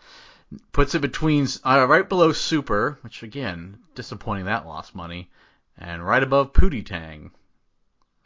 puts 0.72 0.96
it 0.96 1.00
between 1.02 1.48
uh, 1.64 1.86
right 1.88 2.08
below 2.10 2.32
Super, 2.32 2.98
which 3.02 3.22
again 3.22 3.78
disappointing 3.96 4.46
that 4.46 4.66
lost 4.66 4.96
money, 4.96 5.30
and 5.78 6.04
right 6.06 6.24
above 6.24 6.52
Pootie 6.54 6.86
Tang. 6.86 7.32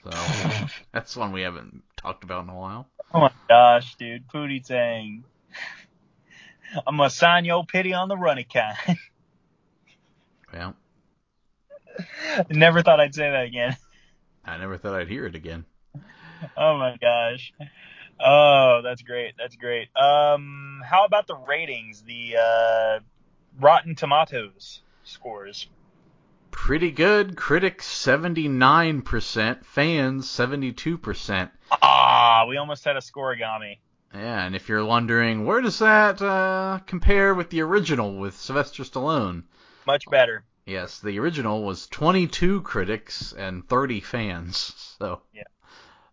So 0.03 0.11
that's 0.93 1.15
one 1.17 1.31
we 1.33 1.41
haven't 1.41 1.83
talked 1.97 2.23
about 2.23 2.43
in 2.45 2.49
a 2.49 2.55
while. 2.55 2.87
Oh 3.13 3.19
my 3.19 3.31
gosh, 3.49 3.95
dude, 3.95 4.27
Pootie 4.29 4.65
Tang. 4.65 5.23
I'm 6.87 6.97
gonna 6.97 7.09
sign 7.09 7.45
your 7.45 7.65
pity 7.65 7.93
on 7.93 8.07
the 8.09 8.17
running 8.17 8.45
kind. 8.51 8.77
Well, 10.53 10.75
Never 12.49 12.81
thought 12.81 12.99
I'd 12.99 13.15
say 13.15 13.29
that 13.29 13.45
again. 13.45 13.77
I 14.45 14.57
never 14.57 14.77
thought 14.77 14.95
I'd 14.95 15.07
hear 15.07 15.25
it 15.25 15.35
again. 15.35 15.65
Oh 16.57 16.77
my 16.77 16.97
gosh. 16.99 17.53
Oh, 18.19 18.81
that's 18.83 19.01
great. 19.01 19.35
That's 19.37 19.55
great. 19.55 19.89
Um, 19.95 20.81
how 20.83 21.05
about 21.05 21.27
the 21.27 21.35
ratings? 21.35 22.01
The 22.03 22.35
uh, 22.37 22.99
Rotten 23.59 23.95
Tomatoes 23.95 24.81
scores. 25.03 25.67
Pretty 26.51 26.91
good. 26.91 27.35
Critics 27.35 27.87
79%, 27.87 29.65
fans 29.65 30.27
72%. 30.27 31.49
Ah, 31.81 32.45
we 32.47 32.57
almost 32.57 32.83
had 32.83 32.97
a 32.97 32.99
scoregami. 32.99 33.77
Yeah, 34.13 34.45
and 34.45 34.55
if 34.55 34.67
you're 34.67 34.83
wondering, 34.85 35.45
where 35.45 35.61
does 35.61 35.79
that 35.79 36.21
uh, 36.21 36.79
compare 36.85 37.33
with 37.33 37.49
the 37.49 37.61
original 37.61 38.17
with 38.17 38.35
Sylvester 38.35 38.83
Stallone? 38.83 39.43
Much 39.87 40.03
better. 40.09 40.43
Yes, 40.65 40.99
the 40.99 41.17
original 41.19 41.63
was 41.63 41.87
22 41.87 42.61
critics 42.61 43.33
and 43.33 43.67
30 43.67 43.99
fans, 44.01 44.57
so 44.99 45.21
Yeah. 45.33 45.43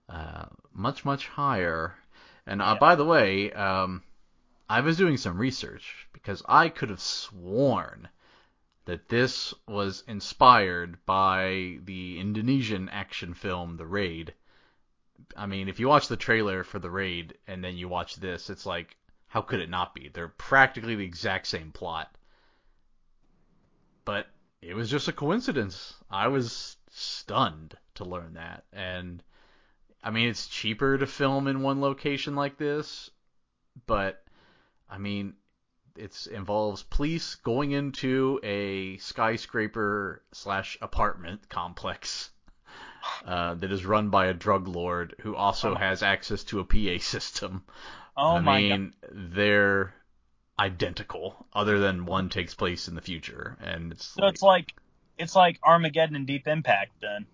uh, 0.09 0.47
much 0.73 1.05
much 1.05 1.27
higher. 1.29 1.95
And 2.47 2.63
uh, 2.63 2.73
Yeah. 2.75 2.79
by 2.79 2.95
the 2.95 3.05
way, 3.05 3.53
um, 3.53 4.03
I 4.69 4.81
was 4.81 4.97
doing 4.97 5.17
some 5.17 5.37
research 5.39 6.07
because 6.13 6.43
I 6.49 6.69
could 6.69 6.91
have 6.91 7.01
sworn 7.01 8.09
that 8.85 9.09
this 9.09 9.53
was 9.67 10.03
inspired 10.07 11.05
by 11.05 11.79
the 11.85 12.19
Indonesian 12.19 12.89
action 12.89 13.35
film 13.35 13.77
The 13.77 13.87
Raid. 13.87 14.35
I 15.37 15.47
mean, 15.47 15.69
if 15.69 15.81
you 15.81 15.89
watch 15.89 16.09
the 16.09 16.17
trailer 16.17 16.65
for 16.65 16.79
The 16.79 16.91
Raid 16.91 17.39
and 17.47 17.63
then 17.63 17.77
you 17.77 17.89
watch 17.89 18.17
this, 18.17 18.51
it's 18.51 18.67
like, 18.67 18.97
how 19.29 19.43
could 19.43 19.61
it 19.61 19.71
not 19.71 19.95
be? 19.95 20.09
They're 20.09 20.29
practically 20.29 20.95
the 20.95 21.05
exact 21.05 21.47
same 21.47 21.71
plot. 21.71 22.15
But 24.05 24.29
it 24.63 24.75
was 24.75 24.91
just 24.91 25.09
a 25.09 25.13
coincidence. 25.13 25.95
I 26.11 26.29
was 26.29 26.77
stunned 26.91 27.77
to 27.95 28.05
learn 28.05 28.35
that. 28.35 28.65
And 28.73 29.23
I 30.03 30.11
mean, 30.11 30.29
it's 30.29 30.47
cheaper 30.47 30.97
to 30.97 31.07
film 31.07 31.47
in 31.47 31.63
one 31.63 31.81
location 31.81 32.35
like 32.35 32.57
this, 32.57 33.11
but 33.87 34.25
I 34.89 34.99
mean, 34.99 35.35
it 35.97 36.27
involves 36.29 36.85
police 36.85 37.35
going 37.35 37.73
into 37.73 38.41
a 38.43 38.97
skyscraper 38.99 40.23
slash 40.33 40.79
apartment 40.81 41.49
complex 41.49 42.31
uh, 43.25 43.55
that 43.55 43.73
is 43.73 43.85
run 43.85 44.11
by 44.11 44.27
a 44.27 44.35
drug 44.35 44.69
lord 44.69 45.15
who 45.21 45.35
also 45.37 45.73
Oh. 45.73 45.75
has 45.75 46.03
access 46.03 46.45
to 46.45 46.61
a 46.61 46.65
PA 46.65 46.99
system. 47.03 47.65
Oh 48.17 48.37
I 48.37 48.41
my 48.41 48.63
god. 48.63 48.81
mean, 48.81 48.95
they're 49.11 49.95
identical, 50.59 51.47
other 51.53 51.79
than 51.79 52.07
one 52.07 52.29
takes 52.29 52.55
place 52.55 52.89
in 52.89 52.95
the 52.95 53.01
future, 53.01 53.57
and 53.61 53.93
it's 53.93 54.07
So 54.07 54.23
like, 54.23 54.33
it's 54.33 54.43
like 54.43 54.75
it's 55.19 55.37
like 55.37 55.59
Armageddon 55.65 56.17
and 56.17 56.27
Deep 56.27 56.47
Impact 56.49 56.93
then, 57.01 57.27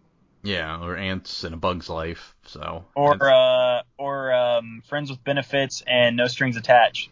yeah, 0.43 0.81
or 0.83 0.97
ants 0.97 1.45
and 1.45 1.55
a 1.55 1.59
bug's 1.59 1.89
life. 1.89 2.35
So 2.47 2.85
or 2.95 3.17
uh, 3.33 3.83
or 3.99 4.33
um, 4.33 4.83
Friends 4.89 5.11
with 5.11 5.23
Benefits 5.25 5.83
and 5.87 6.17
No 6.17 6.27
Strings 6.27 6.57
Attached. 6.57 7.11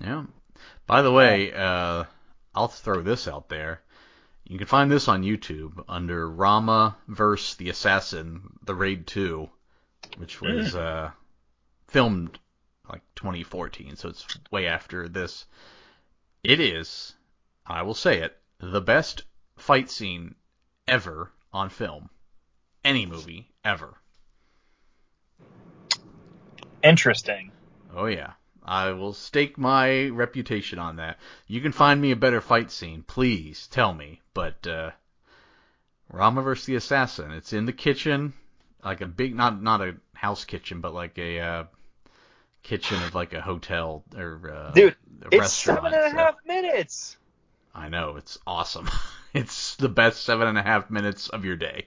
Yeah. 0.00 0.24
By 0.86 1.02
the 1.02 1.12
way, 1.12 1.52
uh, 1.52 2.04
I'll 2.54 2.68
throw 2.68 3.00
this 3.02 3.26
out 3.26 3.48
there. 3.48 3.80
You 4.46 4.58
can 4.58 4.66
find 4.66 4.90
this 4.90 5.08
on 5.08 5.22
YouTube 5.22 5.84
under 5.88 6.28
Rama 6.28 6.96
vs. 7.08 7.56
the 7.56 7.70
Assassin, 7.70 8.58
The 8.62 8.74
Raid 8.74 9.06
2, 9.06 9.48
which 10.18 10.40
was 10.40 10.74
uh, 10.74 11.12
filmed 11.88 12.38
like 12.88 13.02
2014, 13.16 13.96
so 13.96 14.10
it's 14.10 14.26
way 14.50 14.66
after 14.66 15.08
this. 15.08 15.46
It 16.42 16.60
is, 16.60 17.14
I 17.66 17.82
will 17.82 17.94
say 17.94 18.18
it, 18.20 18.36
the 18.58 18.82
best 18.82 19.24
fight 19.56 19.90
scene 19.90 20.34
ever 20.86 21.32
on 21.52 21.70
film. 21.70 22.10
Any 22.84 23.06
movie 23.06 23.50
ever. 23.64 23.94
Interesting. 26.82 27.50
Oh 27.94 28.04
yeah. 28.06 28.34
I 28.64 28.92
will 28.92 29.12
stake 29.12 29.58
my 29.58 30.08
reputation 30.08 30.78
on 30.78 30.96
that. 30.96 31.18
You 31.46 31.60
can 31.60 31.72
find 31.72 32.00
me 32.00 32.12
a 32.12 32.16
better 32.16 32.40
fight 32.40 32.70
scene, 32.70 33.02
please 33.06 33.66
tell 33.66 33.92
me. 33.92 34.20
But 34.32 34.66
uh, 34.66 34.92
Rama 36.10 36.42
vs. 36.42 36.66
the 36.66 36.74
Assassin, 36.76 37.30
it's 37.32 37.52
in 37.52 37.66
the 37.66 37.72
kitchen, 37.72 38.32
like 38.84 39.00
a 39.00 39.06
big, 39.06 39.34
not 39.34 39.62
not 39.62 39.80
a 39.80 39.96
house 40.14 40.44
kitchen, 40.44 40.80
but 40.80 40.94
like 40.94 41.18
a 41.18 41.40
uh, 41.40 41.64
kitchen 42.62 43.02
of 43.02 43.14
like 43.14 43.32
a 43.34 43.40
hotel 43.40 44.02
or 44.16 44.50
uh, 44.50 44.70
Dude, 44.72 44.96
a 45.22 45.26
It's 45.26 45.40
restaurant. 45.40 45.78
seven 45.80 45.94
and 45.94 46.06
a 46.06 46.10
so- 46.10 46.16
half 46.16 46.34
minutes. 46.46 47.16
I 47.74 47.88
know 47.88 48.16
it's 48.16 48.38
awesome. 48.46 48.88
it's 49.34 49.74
the 49.76 49.88
best 49.88 50.22
seven 50.24 50.46
and 50.46 50.56
a 50.56 50.62
half 50.62 50.90
minutes 50.90 51.28
of 51.28 51.44
your 51.44 51.56
day. 51.56 51.86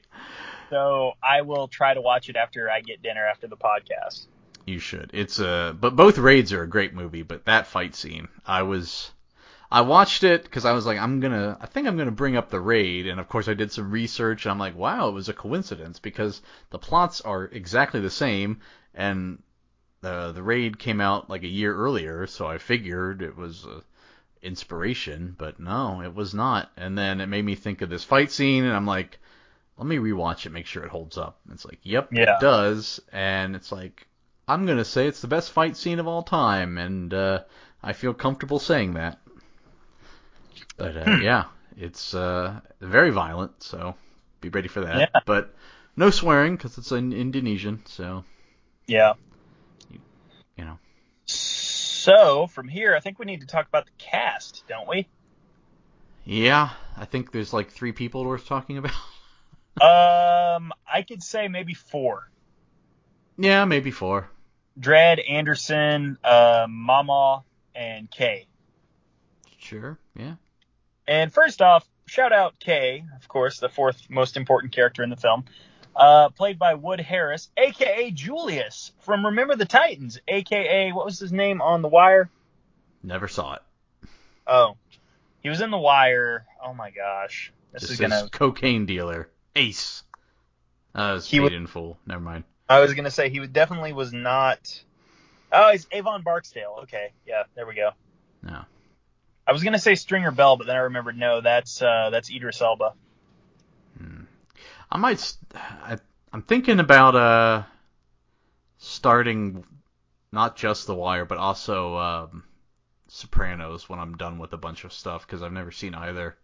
So 0.70 1.14
I 1.24 1.44
will 1.44 1.70
try 1.70 1.94
to 1.94 2.02
watch 2.02 2.28
it 2.30 2.36
after 2.36 2.70
I 2.70 2.82
get 2.82 3.02
dinner 3.02 3.26
after 3.26 3.48
the 3.48 3.56
podcast. 3.56 4.28
You 4.68 4.78
should. 4.78 5.10
It's 5.14 5.40
a 5.40 5.76
but 5.80 5.96
both 5.96 6.20
raids 6.20 6.54
are 6.54 6.62
a 6.62 6.68
great 6.70 6.94
movie, 6.94 7.24
but 7.24 7.46
that 7.46 7.66
fight 7.66 7.96
scene, 7.96 8.28
I 8.46 8.62
was 8.62 9.10
I 9.72 9.82
watched 9.82 10.24
it 10.24 10.44
because 10.44 10.64
I 10.66 10.74
was 10.74 10.86
like, 10.86 11.00
I'm 11.00 11.20
gonna, 11.20 11.58
I 11.60 11.66
think 11.66 11.88
I'm 11.88 11.98
gonna 11.98 12.12
bring 12.12 12.38
up 12.38 12.50
the 12.52 12.60
raid, 12.60 13.08
and 13.08 13.20
of 13.20 13.28
course 13.30 13.48
I 13.48 13.56
did 13.56 13.72
some 13.72 13.90
research, 13.92 14.46
and 14.46 14.52
I'm 14.52 14.60
like, 14.60 14.76
wow, 14.76 15.08
it 15.10 15.14
was 15.14 15.30
a 15.30 15.34
coincidence 15.34 16.00
because 16.00 16.42
the 16.70 16.78
plots 16.80 17.22
are 17.22 17.46
exactly 17.46 18.00
the 18.02 18.12
same, 18.12 18.62
and 18.94 19.42
the 20.02 20.34
the 20.34 20.44
raid 20.44 20.80
came 20.80 21.02
out 21.02 21.30
like 21.30 21.44
a 21.44 21.48
year 21.48 21.76
earlier, 21.76 22.28
so 22.28 22.46
I 22.48 22.58
figured 22.60 23.22
it 23.22 23.38
was 23.38 23.66
a 23.66 23.84
inspiration, 24.42 25.36
but 25.38 25.60
no, 25.60 26.02
it 26.02 26.14
was 26.16 26.34
not. 26.34 26.72
And 26.78 26.98
then 26.98 27.22
it 27.22 27.28
made 27.28 27.46
me 27.46 27.56
think 27.56 27.82
of 27.82 27.90
this 27.90 28.04
fight 28.04 28.32
scene, 28.32 28.66
and 28.66 28.76
I'm 28.76 28.86
like, 28.88 29.20
let 29.78 29.88
me 29.88 29.98
rewatch 29.98 30.46
it, 30.46 30.52
make 30.52 30.66
sure 30.68 30.84
it 30.84 30.90
holds 30.92 31.18
up. 31.18 31.40
And 31.46 31.54
it's 31.54 31.66
like, 31.66 31.80
yep, 31.84 32.10
Yeah. 32.12 32.38
it 32.38 32.40
does, 32.42 33.00
and 33.12 33.56
it's 33.56 33.72
like, 33.72 34.08
I'm 34.48 34.66
gonna 34.66 34.86
say 34.86 35.08
it's 35.08 35.22
the 35.22 35.28
best 35.28 35.52
fight 35.52 35.76
scene 35.76 36.00
of 36.00 36.08
all 36.08 36.24
time, 36.24 36.78
and 36.78 37.14
uh, 37.14 37.44
I 37.84 37.94
feel 37.94 38.14
comfortable 38.14 38.60
saying 38.60 38.94
that. 38.94 39.20
But 40.78 40.96
uh, 40.98 41.04
Hmm. 41.06 41.22
yeah, 41.22 41.46
it's 41.76 42.14
uh, 42.14 42.60
very 42.80 43.10
violent, 43.10 43.62
so 43.64 43.96
be 44.42 44.50
ready 44.50 44.68
for 44.68 44.82
that. 44.82 45.00
Yeah. 45.00 45.20
But 45.26 45.54
no 45.96 46.10
swearing 46.10 46.56
because 46.56 46.78
it's 46.78 46.92
in 46.92 47.12
Indonesian, 47.12 47.82
so 47.86 48.24
Yeah. 48.88 49.14
you 50.56 50.66
know. 50.66 50.78
So 51.26 52.48
from 52.48 52.70
here, 52.70 52.96
I 52.96 53.00
think 53.02 53.20
we 53.20 53.26
need 53.26 53.42
to 53.42 53.48
talk 53.48 53.68
about 53.68 53.86
the 53.86 53.92
cast, 53.98 54.64
don't 54.70 54.88
we? 54.88 55.08
Yeah, 56.24 56.70
I 56.96 57.06
think 57.06 57.32
there's 57.32 57.54
like 57.54 57.72
three 57.72 57.92
people 57.92 58.24
worth 58.26 58.46
talking 58.48 58.78
about. 58.78 58.92
Um, 59.80 60.74
I 60.92 61.04
could 61.04 61.22
say 61.22 61.48
maybe 61.50 61.76
four. 61.76 62.32
yeah, 63.38 63.64
maybe 63.66 63.92
four. 63.92 64.28
Dredd, 64.80 65.20
Anderson, 65.30 66.18
uh, 66.24 66.68
Mama, 66.70 67.44
and 67.76 68.10
Kay. 68.10 68.48
Sure, 69.58 69.98
yeah. 70.16 70.36
And 71.08 71.34
first 71.34 71.62
off, 71.62 71.88
shout 72.06 72.32
out 72.34 72.60
Kay, 72.60 73.04
of 73.16 73.28
course, 73.28 73.60
the 73.60 73.70
fourth 73.70 74.10
most 74.10 74.38
important 74.38 74.74
character 74.74 75.04
in 75.04 75.10
the 75.10 75.16
film, 75.16 75.46
uh, 75.96 76.30
played 76.30 76.60
by 76.60 76.76
Wood 76.76 77.00
Harris, 77.00 77.50
aka 77.58 78.12
Julius 78.12 78.92
from 79.02 79.26
Remember 79.26 79.56
the 79.56 79.66
Titans, 79.66 80.20
aka 80.28 80.92
what 80.92 81.06
was 81.06 81.20
his 81.20 81.32
name 81.32 81.62
on 81.62 81.82
The 81.82 81.88
Wire? 81.88 82.30
Never 83.04 83.28
saw 83.28 83.56
it. 83.56 83.62
Oh, 84.46 84.78
he 85.42 85.50
was 85.50 85.62
in 85.62 85.72
The 85.72 85.78
Wire. 85.78 86.46
Oh 86.64 86.74
my 86.74 86.92
gosh, 86.92 87.52
this, 87.74 87.82
This 87.84 87.92
is 87.92 88.00
is 88.00 88.08
gonna. 88.10 88.30
cocaine 88.30 88.86
dealer 88.86 89.30
Ace. 89.56 90.04
Uh, 90.94 91.16
it's 91.18 91.30
He 91.30 91.40
was- 91.40 91.52
in 91.54 91.68
full. 91.68 91.98
Never 92.06 92.22
mind. 92.22 92.44
I 92.70 92.80
was 92.80 92.94
gonna 92.94 93.12
say 93.12 93.30
he 93.30 93.40
was 93.40 93.50
definitely 93.50 93.94
was 93.94 94.14
not. 94.14 94.84
Oh, 95.52 95.72
he's 95.72 95.88
Avon 95.92 96.22
Barksdale. 96.24 96.80
Okay, 96.84 97.12
yeah, 97.26 97.44
there 97.56 97.66
we 97.66 97.76
go. 97.76 97.92
No. 98.44 98.66
I 99.46 99.54
was 99.54 99.64
gonna 99.64 99.80
say 99.80 99.96
Stringer 99.96 100.32
Bell, 100.32 100.58
but 100.58 100.68
then 100.68 100.76
I 100.76 100.80
remembered 100.80 101.18
no, 101.18 101.42
that's 101.42 101.82
uh, 101.82 102.10
that's 102.12 102.30
Idris 102.30 102.62
Elba. 102.62 102.94
Hmm. 103.98 104.24
I 104.92 104.98
might. 104.98 105.34
I 105.56 105.98
I'm 106.34 106.42
thinking 106.42 106.80
about 106.80 107.16
uh 107.16 107.64
starting 108.78 109.64
not 110.32 110.56
just 110.56 110.88
The 110.88 110.96
Wire, 110.96 111.26
but 111.26 111.38
also 111.38 111.98
um, 111.98 112.44
Sopranos 113.08 113.88
when 113.88 114.00
I'm 114.00 114.18
done 114.18 114.40
with 114.40 114.54
a 114.54 114.58
bunch 114.58 114.84
of 114.84 114.94
stuff 114.94 115.26
because 115.26 115.42
I've 115.42 115.54
never 115.54 115.72
seen 115.72 115.96
either. 115.96 116.38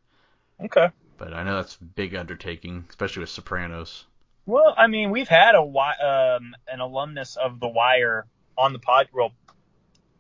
Okay. 0.64 0.90
But 1.18 1.34
I 1.34 1.44
know 1.44 1.56
that's 1.56 1.76
a 1.76 1.84
big 1.84 2.16
undertaking, 2.16 2.86
especially 2.90 3.22
with 3.22 3.30
Sopranos. 3.30 4.06
Well, 4.46 4.74
I 4.78 4.88
mean, 4.88 5.12
we've 5.12 5.28
had 5.28 5.56
a 5.56 5.62
um, 5.62 6.56
an 6.68 6.80
alumnus 6.80 7.38
of 7.38 7.60
The 7.60 7.68
Wire 7.68 8.26
on 8.58 8.74
the 8.74 8.80
pod, 8.80 9.08
well, 9.14 9.32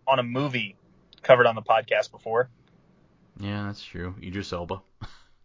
on 0.08 0.20
a 0.20 0.24
movie 0.24 0.76
covered 1.22 1.46
on 1.46 1.56
the 1.56 1.62
podcast 1.62 2.12
before. 2.12 2.50
Yeah, 3.40 3.64
that's 3.66 3.84
true. 3.84 4.16
Idris 4.22 4.54
Elba. 4.54 4.82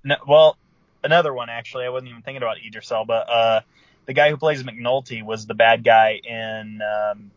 No, 0.04 0.16
well, 0.26 0.56
another 1.02 1.32
one 1.34 1.48
actually. 1.48 1.84
I 1.84 1.88
wasn't 1.88 2.10
even 2.10 2.22
thinking 2.22 2.42
about 2.42 2.58
Idris 2.64 2.90
Elba. 2.90 3.12
Uh, 3.12 3.60
the 4.06 4.12
guy 4.12 4.30
who 4.30 4.36
plays 4.36 4.62
McNulty 4.62 5.24
was 5.24 5.46
the 5.46 5.54
bad 5.54 5.84
guy 5.84 6.20
in 6.22 6.80
um, 6.82 7.30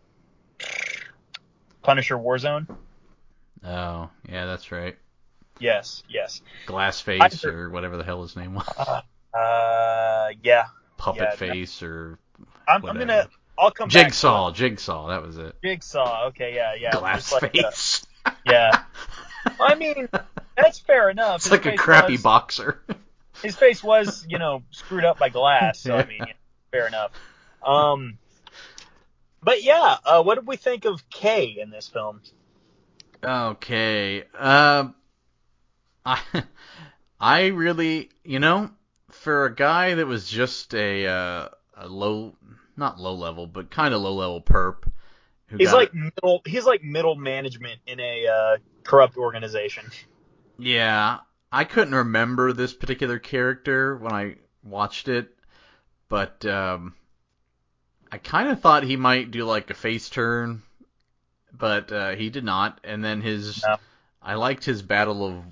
Punisher 1.82 2.18
Warzone. 2.18 2.68
Oh, 3.64 4.10
yeah, 4.28 4.46
that's 4.46 4.72
right. 4.72 4.98
Yes, 5.60 6.04
yes. 6.10 6.42
Glassface 6.66 7.46
or 7.46 7.70
whatever 7.70 7.98
the 7.98 8.04
hell 8.04 8.22
his 8.24 8.36
name 8.36 8.56
was. 8.56 9.04
Uh, 9.34 10.30
yeah. 10.44 10.66
Puppet 11.02 11.22
yeah, 11.22 11.30
no. 11.30 11.36
face 11.36 11.82
or 11.82 12.20
I'm, 12.68 12.86
I'm 12.86 12.98
gonna. 12.98 13.28
I'll 13.58 13.72
come 13.72 13.90
back. 13.90 14.06
Jigsaw. 14.08 14.52
Jigsaw. 14.52 15.08
That 15.10 15.24
was 15.24 15.38
it. 15.38 15.56
Jigsaw. 15.64 16.28
Okay, 16.28 16.54
yeah, 16.56 16.76
yeah. 16.80 16.92
Glass 16.92 17.32
like, 17.32 17.44
uh, 17.58 17.72
face. 17.72 18.06
yeah. 18.46 18.84
I 19.60 19.74
mean, 19.76 20.08
that's 20.56 20.78
fair 20.80 21.10
enough. 21.10 21.38
it's 21.38 21.46
His 21.46 21.52
like 21.52 21.66
a 21.66 21.76
crappy 21.76 22.14
was- 22.14 22.22
boxer. 22.22 22.82
his 23.42 23.56
face 23.56 23.84
was, 23.84 24.26
you 24.30 24.38
know, 24.38 24.62
screwed 24.70 25.04
up 25.04 25.18
by 25.18 25.30
glass. 25.30 25.80
So 25.80 25.96
I 25.96 26.00
Yeah. 26.02 26.06
mean, 26.06 26.18
yeah, 26.20 26.34
fair 26.72 26.86
enough. 26.88 27.12
Um, 27.66 28.20
but 29.42 29.64
yeah, 29.64 29.98
uh, 30.06 30.22
what 30.24 30.36
did 30.36 30.46
we 30.46 30.56
think 30.58 30.86
of 30.86 31.08
Kay 31.10 31.58
in 31.60 31.72
this 31.72 31.88
film? 31.88 32.22
Okay. 33.24 34.24
Um, 34.38 34.94
I 36.06 36.20
I 37.20 37.48
really, 37.48 38.10
you 38.24 38.40
know, 38.40 38.70
for 39.12 39.46
a 39.46 39.56
guy 39.56 39.94
that 39.96 40.06
was 40.08 40.28
just 40.30 40.74
a 40.74 41.06
uh, 41.08 41.48
a 41.78 41.88
low, 41.88 42.36
not 42.78 43.00
low 43.00 43.14
level, 43.16 43.48
but 43.48 43.70
kind 43.72 43.94
of 43.94 44.02
low 44.02 44.14
level 44.16 44.42
perp. 44.42 44.84
Who 45.48 45.58
He's 45.58 45.74
like 45.74 45.90
it- 45.90 45.96
middle. 45.96 46.42
He's 46.46 46.66
like 46.66 46.84
middle 46.84 47.16
management 47.16 47.80
in 47.88 48.00
a 48.00 48.28
uh, 48.28 48.58
corrupt 48.84 49.18
organization. 49.18 49.86
yeah. 50.58 51.20
I 51.54 51.66
couldn't 51.66 51.94
remember 51.96 52.54
this 52.54 52.74
particular 52.74 53.20
character 53.20 53.98
when 53.98 54.14
I 54.14 54.36
watched 54.64 55.10
it, 55.10 55.36
but 56.08 56.46
um, 56.46 56.96
I 58.10 58.20
kind 58.20 58.48
of 58.48 58.62
thought 58.62 58.84
he 58.84 58.96
might 58.96 59.32
do 59.32 59.44
like 59.44 59.70
a 59.70 59.74
face 59.74 60.10
turn, 60.10 60.62
but 61.52 61.92
uh, 61.92 62.12
he 62.12 62.30
did 62.30 62.46
not. 62.46 62.80
And 62.86 63.04
then 63.04 63.20
his, 63.20 63.62
No. 63.68 63.76
I 64.22 64.36
liked 64.36 64.64
his 64.64 64.82
battle 64.82 65.28
of 65.28 65.44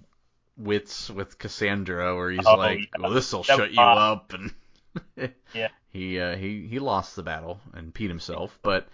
wits 0.60 1.10
with 1.10 1.38
Cassandra, 1.40 2.16
where 2.16 2.30
he's 2.32 2.46
Oh, 2.46 2.56
like, 2.56 2.80
yeah. 2.80 2.86
"Well, 3.02 3.12
this 3.12 3.32
will 3.34 3.44
shut 3.44 3.60
was 3.60 3.72
you 3.72 3.82
up," 3.82 4.34
and 4.34 5.32
Yeah. 5.54 5.70
he 5.90 6.20
uh, 6.20 6.36
he 6.36 6.68
he 6.68 6.80
lost 6.80 7.16
the 7.16 7.24
battle 7.24 7.60
and 7.74 7.94
peed 7.94 8.10
himself. 8.10 8.60
But 8.62 8.88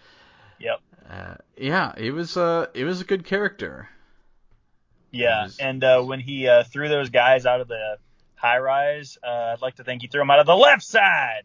Yep. 0.59 0.79
uh, 1.09 1.35
yeah, 1.57 1.93
it 1.97 2.11
was 2.11 2.37
uh 2.37 2.67
it 2.73 2.83
was 2.85 3.01
a 3.01 3.05
good 3.05 3.25
character. 3.25 3.89
Yeah, 5.11 5.43
was- 5.43 5.57
and 5.59 5.83
uh, 5.83 6.01
when 6.03 6.19
he 6.19 6.47
uh, 6.47 6.63
threw 6.63 6.89
those 6.89 7.09
guys 7.09 7.45
out 7.45 7.61
of 7.61 7.67
the 7.67 7.97
high 8.35 8.59
rise, 8.59 9.17
uh, 9.23 9.53
I'd 9.53 9.61
like 9.61 9.75
to 9.75 9.83
think 9.83 10.01
he 10.01 10.07
threw 10.07 10.21
them 10.21 10.29
out 10.29 10.39
of 10.39 10.45
the 10.45 10.55
left 10.55 10.83
side. 10.83 11.43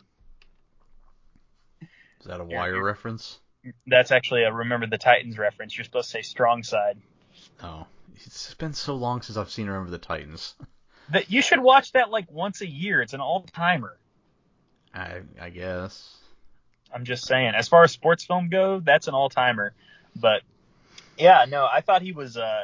Is 2.21 2.27
that 2.27 2.41
a 2.41 2.45
wire 2.45 2.83
reference? 2.83 3.39
That's 3.87 4.11
actually 4.11 4.43
a 4.43 4.53
Remember 4.53 4.87
the 4.87 4.99
Titans 4.99 5.39
reference. 5.39 5.77
You're 5.77 5.85
supposed 5.85 6.09
to 6.09 6.13
say 6.19 6.23
strong 6.23 6.63
side. 6.63 6.99
Oh, 7.63 7.87
it's 8.27 8.55
been 8.55 8.73
so 8.73 8.95
long 8.95 9.23
since 9.23 9.37
I've 9.37 9.51
seen 9.51 9.67
Remember 9.67 9.91
the 9.91 9.99
Titans. 9.99 10.55
That 11.13 11.29
you 11.29 11.43
should 11.43 11.59
watch 11.59 11.91
that 11.93 12.11
like 12.11 12.31
once 12.31 12.61
a 12.61 12.69
year. 12.69 13.03
It's 13.03 13.15
an 13.15 13.21
all 13.21 13.43
timer. 13.43 13.97
I 14.95 15.23
I 15.41 15.51
guess. 15.51 16.17
I'm 16.95 17.05
just 17.05 17.27
saying. 17.27 17.55
As 17.57 17.67
far 17.67 17.83
as 17.83 17.91
sports 17.91 18.23
film 18.25 18.49
go, 18.49 18.79
that's 18.79 19.09
an 19.09 19.15
all 19.15 19.29
timer. 19.29 19.73
But 20.15 20.43
yeah, 21.19 21.47
no, 21.49 21.67
I 21.67 21.81
thought 21.81 22.03
he 22.03 22.13
was 22.13 22.37
uh 22.37 22.63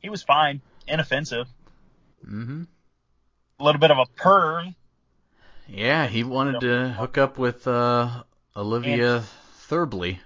he 0.00 0.10
was 0.10 0.24
fine, 0.24 0.60
inoffensive, 0.88 1.46
Mm-hmm. 2.26 2.64
a 3.60 3.64
little 3.64 3.80
bit 3.80 3.92
of 3.92 3.98
a 3.98 4.06
perv. 4.06 4.74
Yeah, 5.68 6.08
he 6.08 6.24
wanted 6.24 6.60
to 6.62 6.88
hook 6.88 7.16
up 7.16 7.38
with 7.38 7.68
uh, 7.68 8.24
Olivia 8.56 9.22
Thirlby. 9.68 10.18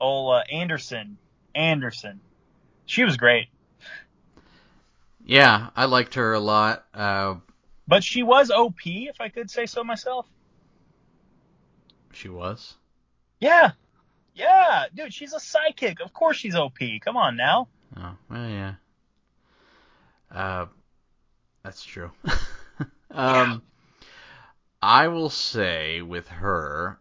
Oh, 0.00 0.28
uh, 0.28 0.42
Anderson, 0.52 1.18
Anderson, 1.56 2.20
she 2.86 3.04
was 3.04 3.16
great, 3.16 3.48
Yeah, 5.24 5.68
I 5.76 5.84
liked 5.86 6.14
her 6.14 6.32
a 6.34 6.40
lot. 6.40 6.86
Uh, 6.94 7.36
but 7.88 8.02
she 8.02 8.22
was 8.22 8.50
OP, 8.50 8.80
if 8.84 9.20
I 9.20 9.28
could 9.28 9.50
say 9.50 9.66
so 9.66 9.84
myself. 9.84 10.26
she 12.12 12.28
was. 12.28 12.74
Yeah, 13.40 13.72
Yeah, 14.34 14.84
dude, 14.94 15.12
she's 15.12 15.32
a 15.34 15.40
psychic. 15.40 16.00
Of 16.00 16.12
course 16.12 16.36
she's 16.36 16.54
OP. 16.54 16.78
Come 17.04 17.16
on 17.16 17.36
now. 17.36 17.68
Oh, 17.96 18.16
well, 18.30 18.48
yeah. 18.48 18.74
Uh, 20.30 20.66
that's 21.62 21.84
true. 21.84 22.10
um, 23.10 23.62
I 24.82 25.08
will 25.08 25.30
say 25.30 26.02
with 26.02 26.28
her, 26.28 26.98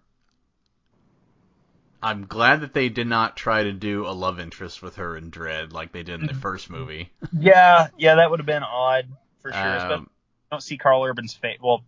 I'm 2.03 2.25
glad 2.27 2.61
that 2.61 2.73
they 2.73 2.89
did 2.89 3.07
not 3.07 3.35
try 3.35 3.63
to 3.63 3.73
do 3.73 4.05
a 4.05 4.11
love 4.13 4.39
interest 4.39 4.81
with 4.81 4.97
her 4.97 5.17
in 5.17 5.31
Dredd 5.31 5.73
like 5.73 5.91
they 5.91 6.03
did 6.03 6.19
in 6.21 6.27
the 6.27 6.33
Mhm. 6.33 6.41
first 6.41 6.69
movie. 6.69 7.11
Yeah, 7.31 7.87
yeah, 7.97 8.15
that 8.15 8.29
would 8.29 8.39
have 8.39 8.45
been 8.45 8.63
odd 8.63 9.07
for 9.41 9.51
sure. 9.51 9.59
especially 9.59 9.95
Um, 9.95 10.09
I 10.51 10.55
don't 10.55 10.61
see 10.61 10.77
Karl 10.77 11.03
Urban's 11.03 11.33
face. 11.33 11.57
Well, 11.61 11.83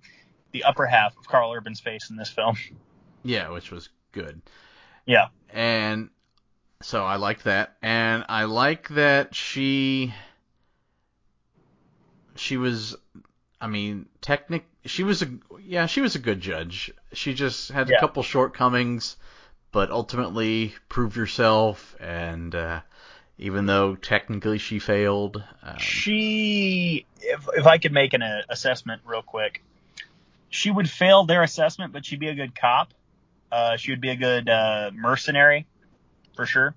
the 0.52 0.64
upper 0.64 0.86
half 0.86 1.16
of 1.18 1.28
Karl 1.28 1.52
Urban's 1.54 1.80
face 1.80 2.10
in 2.10 2.16
this 2.16 2.30
film. 2.30 2.58
yeah, 3.24 3.50
which 3.50 3.70
was 3.72 3.90
good. 4.12 4.42
Yeah. 5.06 5.28
And 5.50 6.10
so 6.82 7.06
I 7.06 7.18
like 7.18 7.44
that, 7.44 7.78
and 7.82 8.26
I 8.28 8.46
like 8.46 8.88
that 8.90 9.36
she 9.36 10.14
she 12.36 12.58
was. 12.58 12.96
I 13.60 13.68
mean, 13.68 14.08
technic. 14.22 14.66
She 14.86 15.04
was 15.04 15.22
a 15.24 15.28
yeah, 15.62 15.86
she 15.88 16.02
was 16.02 16.16
a 16.16 16.20
good 16.20 16.40
judge. 16.42 16.92
She 17.14 17.34
just 17.34 17.70
had 17.72 17.90
Yeah. 17.90 17.98
a 17.98 18.00
couple 18.00 18.22
shortcomings, 18.24 19.18
but 19.72 19.92
ultimately 19.92 20.74
proved 20.90 21.16
herself. 21.16 21.96
And 22.00 22.54
uh, 22.56 22.82
even 23.38 23.66
though 23.66 23.96
technically 23.96 24.58
she 24.58 24.80
failed, 24.80 25.44
um, 25.64 25.78
She, 25.78 27.06
if 27.20 27.48
if 27.56 27.66
I 27.68 27.78
could 27.78 27.92
make 27.92 28.14
an 28.14 28.22
uh, 28.22 28.42
assessment 28.50 29.02
real 29.06 29.22
quick, 29.22 29.64
she 30.50 30.72
would 30.72 30.90
fail 30.90 31.26
their 31.26 31.44
assessment, 31.44 31.94
but 31.94 32.06
she'd 32.06 32.20
be 32.20 32.30
a 32.30 32.36
good 32.36 32.56
cop. 32.60 32.94
Uh, 33.52 33.78
she 33.78 33.92
would 33.92 34.02
be 34.02 34.10
a 34.10 34.16
good 34.16 34.50
uh, 34.50 34.92
mercenary, 34.94 35.68
for 36.36 36.46
sure. 36.46 36.76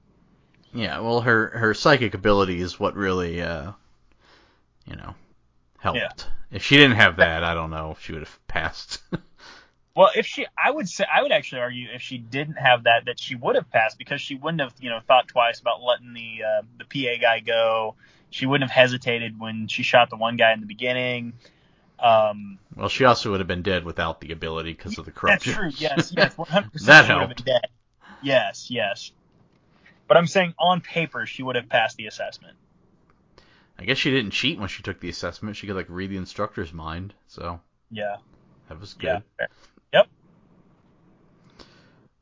yeah, 0.72 1.00
well, 1.00 1.20
her 1.20 1.48
her 1.50 1.74
psychic 1.74 2.14
ability 2.14 2.60
is 2.60 2.78
what 2.78 2.94
really, 2.94 3.40
uh, 3.42 3.72
you 4.86 4.96
know, 4.96 5.14
helped. 5.78 5.98
Yeah. 5.98 6.12
If 6.52 6.64
she 6.64 6.76
didn't 6.76 6.96
have 6.96 7.16
that, 7.16 7.44
I 7.44 7.54
don't 7.54 7.70
know 7.70 7.92
if 7.92 8.00
she 8.02 8.12
would 8.12 8.22
have 8.22 8.38
passed. 8.48 9.00
Well, 10.00 10.08
if 10.16 10.24
she, 10.26 10.46
I 10.56 10.70
would 10.70 10.88
say, 10.88 11.04
I 11.14 11.20
would 11.20 11.30
actually 11.30 11.60
argue 11.60 11.88
if 11.92 12.00
she 12.00 12.16
didn't 12.16 12.54
have 12.54 12.84
that, 12.84 13.04
that 13.04 13.20
she 13.20 13.34
would 13.34 13.54
have 13.54 13.70
passed 13.70 13.98
because 13.98 14.18
she 14.22 14.34
wouldn't 14.34 14.62
have, 14.62 14.72
you 14.80 14.88
know, 14.88 14.98
thought 15.06 15.28
twice 15.28 15.60
about 15.60 15.82
letting 15.82 16.14
the 16.14 16.38
uh, 16.42 16.62
the 16.78 16.84
PA 16.86 17.20
guy 17.20 17.40
go. 17.40 17.96
She 18.30 18.46
wouldn't 18.46 18.70
have 18.70 18.74
hesitated 18.74 19.38
when 19.38 19.68
she 19.68 19.82
shot 19.82 20.08
the 20.08 20.16
one 20.16 20.38
guy 20.38 20.54
in 20.54 20.60
the 20.60 20.66
beginning. 20.66 21.34
Um, 21.98 22.58
well, 22.74 22.88
she 22.88 23.04
also 23.04 23.30
would 23.32 23.40
have 23.40 23.46
been 23.46 23.60
dead 23.60 23.84
without 23.84 24.22
the 24.22 24.32
ability 24.32 24.72
because 24.72 24.96
of 24.96 25.04
the 25.04 25.10
corruption. 25.10 25.52
that's 25.52 25.58
true. 25.60 25.72
Yes, 25.76 26.14
yes, 26.16 26.32
100. 26.38 26.72
percent 26.72 26.86
That 26.88 27.04
she 27.04 27.12
would 27.12 27.20
have 27.20 27.28
helped. 27.28 27.44
been 27.44 27.54
dead. 27.56 27.66
Yes, 28.22 28.70
yes. 28.70 29.12
But 30.08 30.16
I'm 30.16 30.26
saying 30.26 30.54
on 30.58 30.80
paper 30.80 31.26
she 31.26 31.42
would 31.42 31.56
have 31.56 31.68
passed 31.68 31.98
the 31.98 32.06
assessment. 32.06 32.56
I 33.78 33.84
guess 33.84 33.98
she 33.98 34.10
didn't 34.10 34.30
cheat 34.30 34.58
when 34.58 34.68
she 34.70 34.82
took 34.82 34.98
the 34.98 35.10
assessment. 35.10 35.56
She 35.56 35.66
could 35.66 35.76
like 35.76 35.90
read 35.90 36.08
the 36.08 36.16
instructor's 36.16 36.72
mind, 36.72 37.12
so 37.26 37.60
Yeah, 37.90 38.16
that 38.70 38.80
was 38.80 38.94
good. 38.94 39.22
fair. 39.36 39.48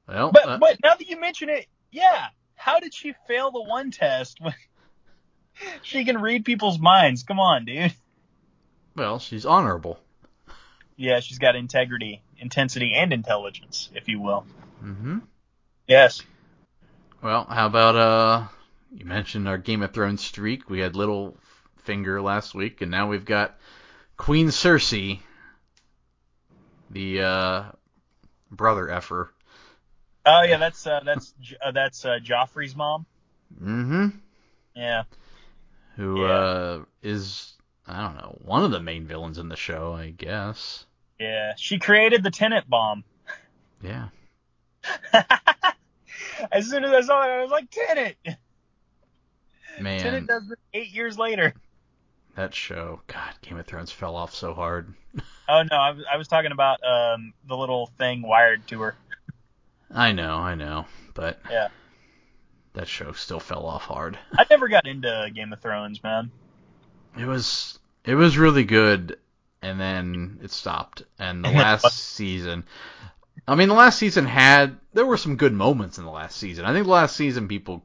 Well, 0.09 0.33
But 0.33 0.49
uh, 0.49 0.59
but 0.59 0.79
now 0.83 0.95
that 0.95 1.09
you 1.09 1.21
mention 1.21 1.49
it, 1.49 1.67
yeah. 1.91 2.27
How 2.55 2.81
did 2.81 2.93
she 2.93 3.15
fail 3.29 3.51
the 3.51 3.63
one 3.63 3.91
test 3.91 4.41
when 4.41 4.55
she 5.83 6.05
can 6.05 6.21
read 6.21 6.45
people's 6.45 6.79
minds? 6.79 7.23
Come 7.23 7.39
on, 7.39 7.65
dude. 7.65 7.95
well, 8.97 9.19
she's 9.19 9.47
honorable. 9.47 10.01
Yeah, 10.97 11.21
she's 11.21 11.39
got 11.39 11.55
integrity, 11.55 12.23
intensity, 12.39 12.95
and 12.97 13.13
intelligence, 13.13 13.91
if 13.95 14.09
you 14.09 14.21
will. 14.21 14.45
Mm-hmm. 14.83 15.19
Yes. 15.87 16.23
Well, 17.23 17.45
how 17.45 17.67
about 17.67 17.95
uh, 17.97 18.49
you 18.97 19.05
mentioned 19.05 19.47
our 19.47 19.59
Game 19.59 19.83
of 19.83 19.93
Thrones 19.93 20.25
streak. 20.25 20.69
We 20.69 20.81
had 20.81 20.95
Littlefinger 20.95 22.23
last 22.23 22.55
week, 22.55 22.81
and 22.81 22.91
now 22.91 23.09
we've 23.09 23.25
got 23.25 23.59
Queen 24.17 24.49
Cersei, 24.49 25.21
the 26.91 27.23
uh, 27.23 27.63
brother 28.51 28.91
effer. 28.91 29.33
Oh 30.27 30.43
yeah, 30.43 30.59
that's 30.59 30.87
uh, 30.87 31.01
that's 31.05 31.33
uh, 31.65 31.71
that's 31.73 32.05
uh, 32.05 32.19
Joffrey's 32.23 32.77
mom. 32.77 33.07
Mm-hmm. 33.55 34.09
Yeah. 34.75 35.05
Who 35.97 36.21
Yeah. 36.21 36.27
uh, 36.33 36.85
is 37.03 37.55
I 37.87 38.03
don't 38.03 38.17
know 38.17 38.39
one 38.43 38.65
of 38.65 38.71
the 38.71 38.81
main 38.81 39.07
villains 39.07 39.39
in 39.39 39.49
the 39.49 39.57
show, 39.57 39.95
I 39.95 40.11
guess. 40.11 40.85
Yeah. 41.19 41.53
She 41.57 41.79
created 41.79 42.23
the 42.23 42.31
tenant 42.31 42.69
bomb. 42.69 43.05
Yeah. 43.83 44.09
as 46.53 46.69
soon 46.69 46.85
as 46.85 46.93
I 46.93 47.01
saw 47.01 47.23
it, 47.25 47.29
I 47.31 47.43
was 47.43 47.51
like, 47.51 47.71
Tenant. 47.71 48.17
Man, 49.81 50.01
Tenant 50.01 50.27
does 50.27 50.49
this 50.49 50.59
eight 50.75 50.93
years 50.95 51.19
later. 51.19 51.55
that 52.37 52.55
show. 52.55 53.01
God, 53.07 53.35
Game 53.43 53.59
of 53.59 53.67
Thrones 53.67 53.91
fell 53.93 54.17
off 54.17 54.35
so 54.35 54.55
hard. 54.55 54.95
Oh 55.51 55.63
no, 55.63 55.77
I 55.79 55.91
was 55.93 56.05
I 56.13 56.17
was 56.19 56.29
talking 56.29 56.53
about 56.53 56.79
um 56.85 57.33
the 57.49 57.57
little 57.57 57.87
thing 57.99 58.21
wired 58.21 58.67
to 58.69 58.81
her. 58.83 58.95
I 59.91 60.13
know, 60.13 60.37
I 60.37 60.55
know, 60.55 60.87
but 61.15 61.41
Yeah. 61.51 61.69
that 62.75 62.89
show 62.89 63.13
still 63.13 63.41
fell 63.41 63.67
off 63.67 63.85
hard. 63.85 64.19
I 64.37 64.45
never 64.51 64.69
got 64.69 64.87
into 64.87 65.31
Game 65.35 65.53
of 65.53 65.61
Thrones, 65.61 66.03
man. 66.03 66.31
It 67.19 67.27
was 67.27 67.79
it 68.05 68.15
was 68.15 68.39
really 68.39 68.65
good, 68.65 69.19
and 69.63 69.81
then 69.81 70.39
it 70.43 70.51
stopped. 70.51 71.03
And 71.19 71.45
the 71.45 71.51
last 71.57 72.15
season, 72.15 72.65
I 73.47 73.55
mean, 73.55 73.69
the 73.69 73.75
last 73.75 73.99
season 73.99 74.27
had 74.27 74.79
there 74.93 75.07
were 75.07 75.17
some 75.17 75.37
good 75.37 75.53
moments 75.53 75.99
in 75.99 76.05
the 76.05 76.11
last 76.11 76.37
season. 76.37 76.65
I 76.65 76.73
think 76.73 76.85
the 76.87 76.93
last 76.93 77.17
season 77.17 77.49
people 77.49 77.85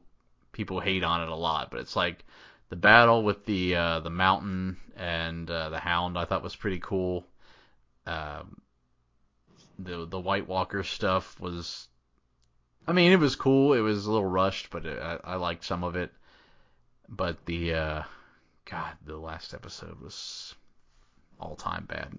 people 0.52 0.80
hate 0.80 1.02
on 1.02 1.22
it 1.22 1.28
a 1.28 1.34
lot, 1.34 1.70
but 1.70 1.80
it's 1.80 1.96
like 1.96 2.24
the 2.68 2.76
battle 2.76 3.22
with 3.22 3.44
the 3.46 3.76
uh, 3.76 4.00
the 4.00 4.10
mountain 4.10 4.76
and 4.96 5.50
uh, 5.50 5.70
the 5.70 5.78
hound 5.80 6.18
I 6.18 6.24
thought 6.26 6.42
was 6.42 6.54
pretty 6.56 6.80
cool. 6.80 7.26
Um, 8.06 8.60
the 9.78 10.06
the 10.06 10.20
White 10.20 10.46
Walker 10.46 10.82
stuff 10.82 11.38
was, 11.40 11.88
I 12.86 12.92
mean, 12.92 13.12
it 13.12 13.18
was 13.20 13.36
cool. 13.36 13.72
It 13.72 13.80
was 13.80 14.06
a 14.06 14.12
little 14.12 14.28
rushed, 14.28 14.70
but 14.70 14.84
it, 14.86 15.00
I, 15.00 15.18
I 15.24 15.36
liked 15.36 15.64
some 15.64 15.84
of 15.84 15.96
it. 15.96 16.12
But 17.08 17.44
the 17.46 17.74
uh, 17.74 18.02
God, 18.64 18.92
the 19.04 19.16
last 19.16 19.54
episode 19.54 20.00
was 20.00 20.54
all 21.40 21.56
time 21.56 21.84
bad. 21.86 22.18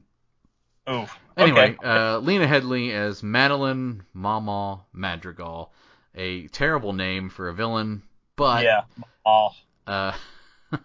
Oof. 0.89 1.17
Anyway, 1.37 1.75
Okay. 1.79 1.87
uh, 1.87 2.19
Lena 2.19 2.45
Headey 2.45 2.91
as 2.91 3.23
Madeline 3.23 4.03
Mama 4.13 4.81
Madrigal, 4.93 5.71
a 6.13 6.47
terrible 6.49 6.93
name 6.93 7.29
for 7.29 7.49
a 7.49 7.53
villain, 7.53 8.03
but 8.35 8.63
yeah. 8.63 8.83
Oh. 9.25 9.49
uh, 9.87 10.13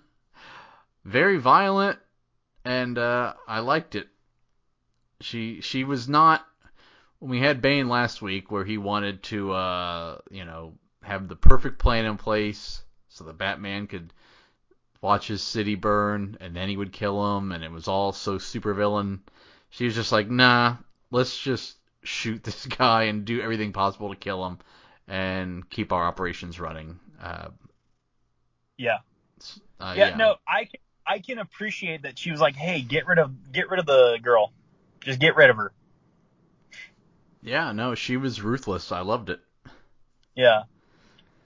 very 1.04 1.36
violent, 1.36 1.98
and 2.64 2.96
uh, 2.96 3.34
I 3.46 3.60
liked 3.60 3.94
it. 3.94 4.08
She 5.20 5.60
she 5.60 5.84
was 5.84 6.08
not. 6.08 6.46
When 7.20 7.30
we 7.30 7.40
had 7.40 7.62
Bane 7.62 7.88
last 7.88 8.20
week, 8.22 8.50
where 8.50 8.64
he 8.64 8.78
wanted 8.78 9.22
to, 9.24 9.52
uh, 9.52 10.18
you 10.30 10.44
know, 10.44 10.74
have 11.02 11.28
the 11.28 11.36
perfect 11.36 11.78
plan 11.78 12.04
in 12.04 12.16
place 12.18 12.82
so 13.08 13.24
the 13.24 13.32
Batman 13.32 13.86
could 13.86 14.12
watch 15.02 15.28
his 15.28 15.42
city 15.42 15.74
burn, 15.76 16.36
and 16.40 16.56
then 16.56 16.68
he 16.68 16.76
would 16.76 16.92
kill 16.92 17.38
him, 17.38 17.52
and 17.52 17.64
it 17.64 17.70
was 17.70 17.88
all 17.88 18.12
so 18.12 18.38
super 18.38 18.74
villain. 18.74 19.22
She 19.70 19.84
was 19.86 19.94
just 19.94 20.12
like, 20.12 20.30
nah, 20.30 20.76
let's 21.10 21.38
just 21.38 21.76
shoot 22.02 22.42
this 22.44 22.66
guy 22.66 23.04
and 23.04 23.24
do 23.24 23.40
everything 23.40 23.72
possible 23.72 24.10
to 24.10 24.16
kill 24.16 24.46
him, 24.46 24.58
and 25.08 25.68
keep 25.70 25.92
our 25.92 26.06
operations 26.06 26.60
running. 26.60 26.98
Uh, 27.22 27.50
Yeah. 28.78 28.98
uh, 29.80 29.94
yeah. 29.96 30.16
No, 30.16 30.36
I 30.46 30.64
can 30.64 30.80
I 31.06 31.18
can 31.18 31.38
appreciate 31.38 32.02
that 32.02 32.18
she 32.18 32.30
was 32.30 32.40
like, 32.40 32.56
hey, 32.56 32.80
get 32.82 33.06
rid 33.06 33.18
of 33.18 33.52
get 33.52 33.68
rid 33.70 33.80
of 33.80 33.86
the 33.86 34.18
girl, 34.22 34.52
just 35.00 35.20
get 35.20 35.36
rid 35.36 35.50
of 35.50 35.56
her. 35.56 35.72
Yeah, 37.42 37.72
no, 37.72 37.94
she 37.94 38.16
was 38.16 38.42
ruthless. 38.42 38.92
I 38.92 39.00
loved 39.00 39.30
it. 39.30 39.40
Yeah. 40.34 40.62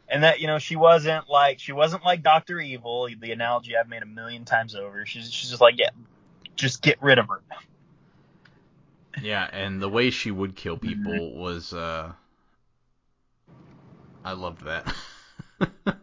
And 0.08 0.22
that 0.22 0.40
you 0.40 0.46
know 0.46 0.58
she 0.58 0.76
wasn't 0.76 1.28
like 1.28 1.58
she 1.60 1.72
wasn't 1.72 2.04
like 2.04 2.22
Doctor 2.22 2.60
Evil, 2.60 3.08
the 3.18 3.32
analogy 3.32 3.76
I've 3.76 3.88
made 3.88 4.02
a 4.02 4.06
million 4.06 4.44
times 4.44 4.74
over. 4.74 5.06
She's 5.06 5.32
she's 5.32 5.50
just 5.50 5.60
like 5.62 5.78
yeah, 5.78 5.90
just 6.56 6.82
get 6.82 7.02
rid 7.02 7.18
of 7.18 7.28
her. 7.28 7.40
Yeah, 9.22 9.48
and 9.50 9.80
the 9.80 9.88
way 9.88 10.10
she 10.10 10.30
would 10.30 10.56
kill 10.56 10.76
people 10.76 11.34
was 11.36 11.72
uh 11.72 12.12
I 14.24 14.32
loved 14.32 14.64
that. 14.64 14.92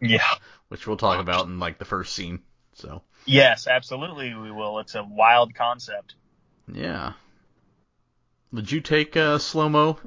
Yeah. 0.00 0.26
Which 0.68 0.86
we'll 0.86 0.96
talk 0.96 1.20
about 1.20 1.46
in 1.46 1.60
like 1.60 1.78
the 1.78 1.84
first 1.84 2.14
scene. 2.14 2.40
So, 2.74 3.02
Yes, 3.26 3.68
absolutely 3.68 4.34
we 4.34 4.50
will. 4.50 4.80
It's 4.80 4.94
a 4.94 5.04
wild 5.04 5.54
concept. 5.54 6.14
yeah. 6.72 7.12
Would 8.52 8.70
you 8.70 8.80
take 8.80 9.16
uh, 9.16 9.38
slow-mo? 9.38 9.98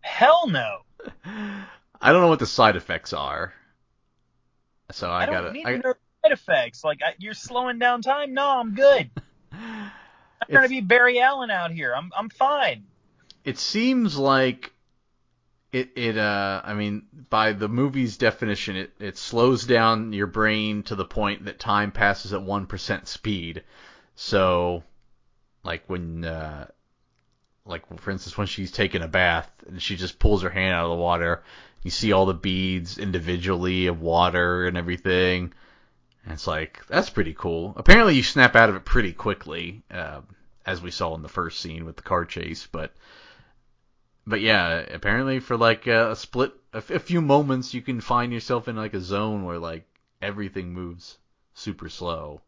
Hell 0.00 0.48
no. 0.48 0.78
I 2.00 2.12
don't 2.12 2.20
know 2.20 2.28
what 2.28 2.38
the 2.38 2.46
side 2.46 2.76
effects 2.76 3.12
are. 3.12 3.52
So 4.90 5.08
I, 5.08 5.22
I, 5.22 5.26
don't 5.26 5.34
gotta 5.34 5.52
need 5.52 5.66
I, 5.66 5.72
to 5.72 5.78
know 5.78 5.94
side 6.22 6.32
effects. 6.32 6.84
Like 6.84 7.00
I, 7.04 7.14
you're 7.18 7.34
slowing 7.34 7.78
down 7.78 8.02
time. 8.02 8.34
No, 8.34 8.46
I'm 8.46 8.74
good. 8.74 9.10
I'm 9.52 9.90
trying 10.50 10.64
to 10.64 10.68
be 10.68 10.80
Barry 10.80 11.20
Allen 11.20 11.50
out 11.50 11.70
here. 11.72 11.94
I'm 11.94 12.10
I'm 12.16 12.28
fine. 12.30 12.84
it 13.44 13.58
seems 13.58 14.16
like 14.16 14.72
it 15.72 15.90
it 15.96 16.16
uh 16.16 16.62
I 16.64 16.74
mean 16.74 17.06
by 17.28 17.52
the 17.52 17.68
movie's 17.68 18.16
definition 18.16 18.76
it 18.76 18.92
it 18.98 19.18
slows 19.18 19.64
down 19.66 20.12
your 20.12 20.26
brain 20.26 20.82
to 20.84 20.94
the 20.94 21.04
point 21.04 21.44
that 21.44 21.58
time 21.58 21.92
passes 21.92 22.32
at 22.32 22.40
1% 22.40 23.06
speed. 23.06 23.64
So 24.14 24.84
like 25.64 25.84
when 25.86 26.24
uh 26.24 26.68
like 27.68 27.82
for 28.00 28.10
instance 28.10 28.36
when 28.38 28.46
she's 28.48 28.72
taking 28.72 29.02
a 29.02 29.08
bath 29.08 29.50
and 29.68 29.80
she 29.82 29.96
just 29.96 30.18
pulls 30.18 30.42
her 30.42 30.50
hand 30.50 30.74
out 30.74 30.86
of 30.86 30.90
the 30.96 31.02
water, 31.02 31.42
you 31.82 31.90
see 31.90 32.12
all 32.12 32.26
the 32.26 32.34
beads 32.34 32.98
individually 32.98 33.86
of 33.86 34.00
water 34.00 34.66
and 34.66 34.76
everything. 34.76 35.52
And 36.24 36.32
it's 36.32 36.46
like 36.46 36.86
that's 36.88 37.10
pretty 37.10 37.34
cool. 37.34 37.74
Apparently 37.76 38.14
you 38.16 38.22
snap 38.22 38.56
out 38.56 38.68
of 38.70 38.76
it 38.76 38.84
pretty 38.84 39.12
quickly 39.12 39.82
uh, 39.90 40.22
as 40.66 40.82
we 40.82 40.90
saw 40.90 41.14
in 41.14 41.22
the 41.22 41.28
first 41.28 41.60
scene 41.60 41.84
with 41.84 41.96
the 41.96 42.02
car 42.02 42.24
chase, 42.24 42.66
but 42.70 42.94
but 44.26 44.40
yeah, 44.40 44.84
apparently 44.90 45.40
for 45.40 45.56
like 45.56 45.86
a 45.86 46.14
split, 46.14 46.52
a, 46.72 46.78
a 46.78 46.98
few 46.98 47.20
moments, 47.20 47.74
you 47.74 47.82
can 47.82 48.00
find 48.00 48.32
yourself 48.32 48.68
in 48.68 48.76
like 48.76 48.94
a 48.94 49.00
zone 49.00 49.44
where 49.44 49.58
like 49.58 49.86
everything 50.22 50.72
moves 50.72 51.18
super 51.54 51.88
slow. 51.88 52.42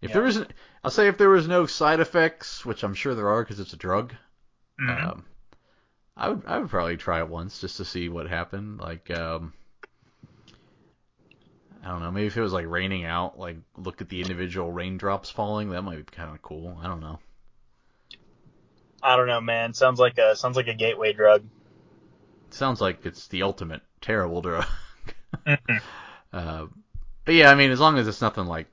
If 0.00 0.10
Yeah. 0.10 0.14
there 0.14 0.26
isn't, 0.26 0.52
I'll 0.82 0.90
say 0.90 1.06
if 1.08 1.18
there 1.18 1.28
was 1.30 1.46
no 1.46 1.66
side 1.66 2.00
effects, 2.00 2.64
which 2.64 2.82
I'm 2.82 2.94
sure 2.94 3.14
there 3.14 3.28
are 3.28 3.42
because 3.44 3.60
it's 3.60 3.72
a 3.74 3.76
drug, 3.76 4.14
Mhm. 4.80 5.04
um, 5.04 5.24
I 6.16 6.28
would 6.28 6.42
I 6.46 6.58
would 6.58 6.70
probably 6.70 6.96
try 6.96 7.20
it 7.20 7.28
once 7.28 7.60
just 7.60 7.76
to 7.78 7.84
see 7.84 8.08
what 8.08 8.28
happened. 8.28 8.80
Like 8.80 9.10
um, 9.10 9.52
I 11.82 11.88
don't 11.88 12.00
know, 12.02 12.10
maybe 12.10 12.26
if 12.26 12.36
it 12.36 12.42
was 12.42 12.52
like 12.52 12.66
raining 12.66 13.04
out, 13.04 13.38
like 13.38 13.56
look 13.76 14.00
at 14.00 14.08
the 14.08 14.20
individual 14.20 14.70
raindrops 14.72 15.30
falling, 15.30 15.70
that 15.70 15.82
might 15.82 15.96
be 15.96 16.02
kind 16.04 16.30
of 16.34 16.42
cool. 16.42 16.78
I 16.80 16.86
don't 16.86 17.00
know. 17.00 17.18
I 19.02 19.16
don't 19.16 19.26
know, 19.26 19.40
man. 19.40 19.74
Sounds 19.74 19.98
like 20.00 20.18
a 20.18 20.36
sounds 20.36 20.56
like 20.56 20.68
a 20.68 20.74
gateway 20.74 21.12
drug. 21.12 21.44
sounds 22.50 22.80
like 22.80 23.04
it's 23.06 23.28
the 23.28 23.42
ultimate 23.42 23.82
terrible 24.00 24.42
drug. 24.42 24.66
Mhm. 25.46 25.82
uh, 26.32 26.66
but 27.24 27.34
yeah, 27.34 27.50
I 27.50 27.54
mean, 27.54 27.70
as 27.70 27.80
long 27.80 27.98
as 27.98 28.08
it's 28.08 28.20
nothing 28.20 28.46
like 28.46 28.66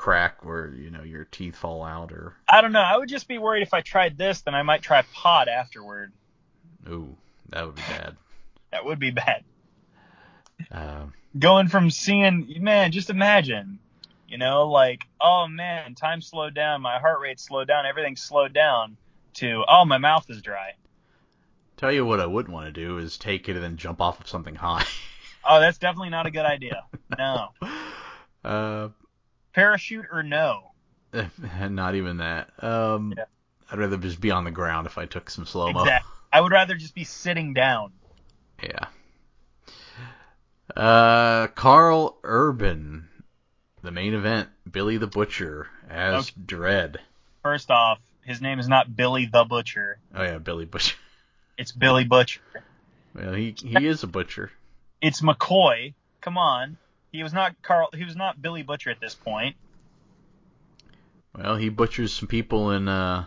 crack 0.00 0.42
where 0.46 0.68
you 0.68 0.90
know 0.90 1.02
your 1.02 1.26
teeth 1.26 1.54
fall 1.54 1.84
out 1.84 2.10
or 2.10 2.34
I 2.48 2.62
don't 2.62 2.72
know. 2.72 2.80
I 2.80 2.96
would 2.96 3.10
just 3.10 3.28
be 3.28 3.36
worried 3.36 3.62
if 3.62 3.74
I 3.74 3.82
tried 3.82 4.16
this, 4.16 4.40
then 4.40 4.54
I 4.54 4.62
might 4.62 4.80
try 4.80 5.02
pot 5.12 5.46
afterward. 5.46 6.10
ooh, 6.88 7.14
that 7.50 7.66
would 7.66 7.74
be 7.76 7.82
bad. 7.82 8.16
That 8.72 8.84
would 8.84 9.00
be 9.00 9.10
bad. 9.10 9.42
Uh, 10.70 11.06
Going 11.36 11.66
from 11.66 11.90
seeing, 11.90 12.46
man, 12.60 12.92
just 12.92 13.10
imagine, 13.10 13.80
you 14.28 14.38
know, 14.38 14.68
like, 14.68 15.02
oh 15.20 15.48
man, 15.48 15.96
time 15.96 16.22
slowed 16.22 16.54
down, 16.54 16.80
my 16.80 17.00
heart 17.00 17.18
rate 17.20 17.40
slowed 17.40 17.66
down, 17.66 17.84
everything 17.84 18.14
slowed 18.14 18.52
down, 18.52 18.96
to, 19.34 19.64
oh, 19.66 19.84
my 19.84 19.98
mouth 19.98 20.24
is 20.30 20.40
dry. 20.40 20.74
tell 21.76 21.90
you 21.90 22.06
what, 22.06 22.20
I 22.20 22.26
wouldn't 22.26 22.54
want 22.54 22.66
to 22.66 22.72
do 22.72 22.98
is 22.98 23.18
take 23.18 23.48
it 23.48 23.56
and 23.56 23.64
then 23.64 23.76
jump 23.76 24.00
off 24.00 24.20
of 24.20 24.28
something 24.28 24.54
high. 24.54 24.86
Oh, 25.44 25.58
that's 25.58 25.78
definitely 25.78 26.10
not 26.10 26.26
a 26.26 26.30
good 26.30 26.46
idea. 26.46 26.84
No. 27.18 27.48
uh, 28.44 28.88
Parachute 29.52 30.06
or 30.12 30.22
no? 30.22 30.72
not 31.68 31.94
even 31.94 32.18
that. 32.18 32.50
Um, 32.62 33.14
Yeah. 33.16 33.24
I'd 33.70 33.78
rather 33.78 33.96
just 33.96 34.20
be 34.20 34.30
on 34.30 34.44
the 34.44 34.50
ground 34.50 34.86
if 34.86 34.98
I 34.98 35.06
took 35.06 35.30
some 35.30 35.46
slow 35.46 35.72
mo. 35.72 35.80
Exactly. 35.82 36.10
I 36.32 36.40
would 36.40 36.52
rather 36.52 36.74
just 36.74 36.94
be 36.94 37.04
sitting 37.04 37.54
down. 37.54 37.92
Yeah. 38.62 38.86
Uh, 40.76 41.48
Karl 41.48 42.18
Urban, 42.22 43.08
the 43.82 43.90
main 43.90 44.14
event, 44.14 44.48
Billy 44.70 44.96
the 44.98 45.06
Butcher 45.06 45.68
as 45.88 46.28
Okay. 46.30 46.32
Dredd. 46.46 46.96
First 47.42 47.70
off, 47.70 47.98
his 48.24 48.40
name 48.40 48.58
is 48.58 48.68
not 48.68 48.94
Billy 48.94 49.26
the 49.26 49.44
Butcher. 49.44 49.98
Oh 50.14 50.22
yeah, 50.22 50.38
Billy 50.38 50.64
Butcher. 50.64 50.96
It's 51.58 51.72
Billy 51.72 52.04
Butcher. 52.04 52.40
Well, 53.14 53.34
he 53.34 53.54
he 53.54 53.86
is 53.86 54.02
a 54.02 54.06
butcher. 54.06 54.50
It's 55.02 55.20
McCoy. 55.20 55.92
Come 56.22 56.38
on. 56.38 56.78
He 57.12 57.22
was 57.22 57.32
not 57.32 57.60
Karl. 57.62 57.88
He 57.94 58.04
was 58.04 58.16
not 58.16 58.40
Billy 58.40 58.62
Butcher 58.62 58.90
at 58.90 59.00
this 59.00 59.14
point. 59.14 59.56
Well, 61.36 61.56
he 61.56 61.68
butchers 61.68 62.12
some 62.12 62.28
people 62.28 62.70
in 62.72 62.88
uh 62.88 63.26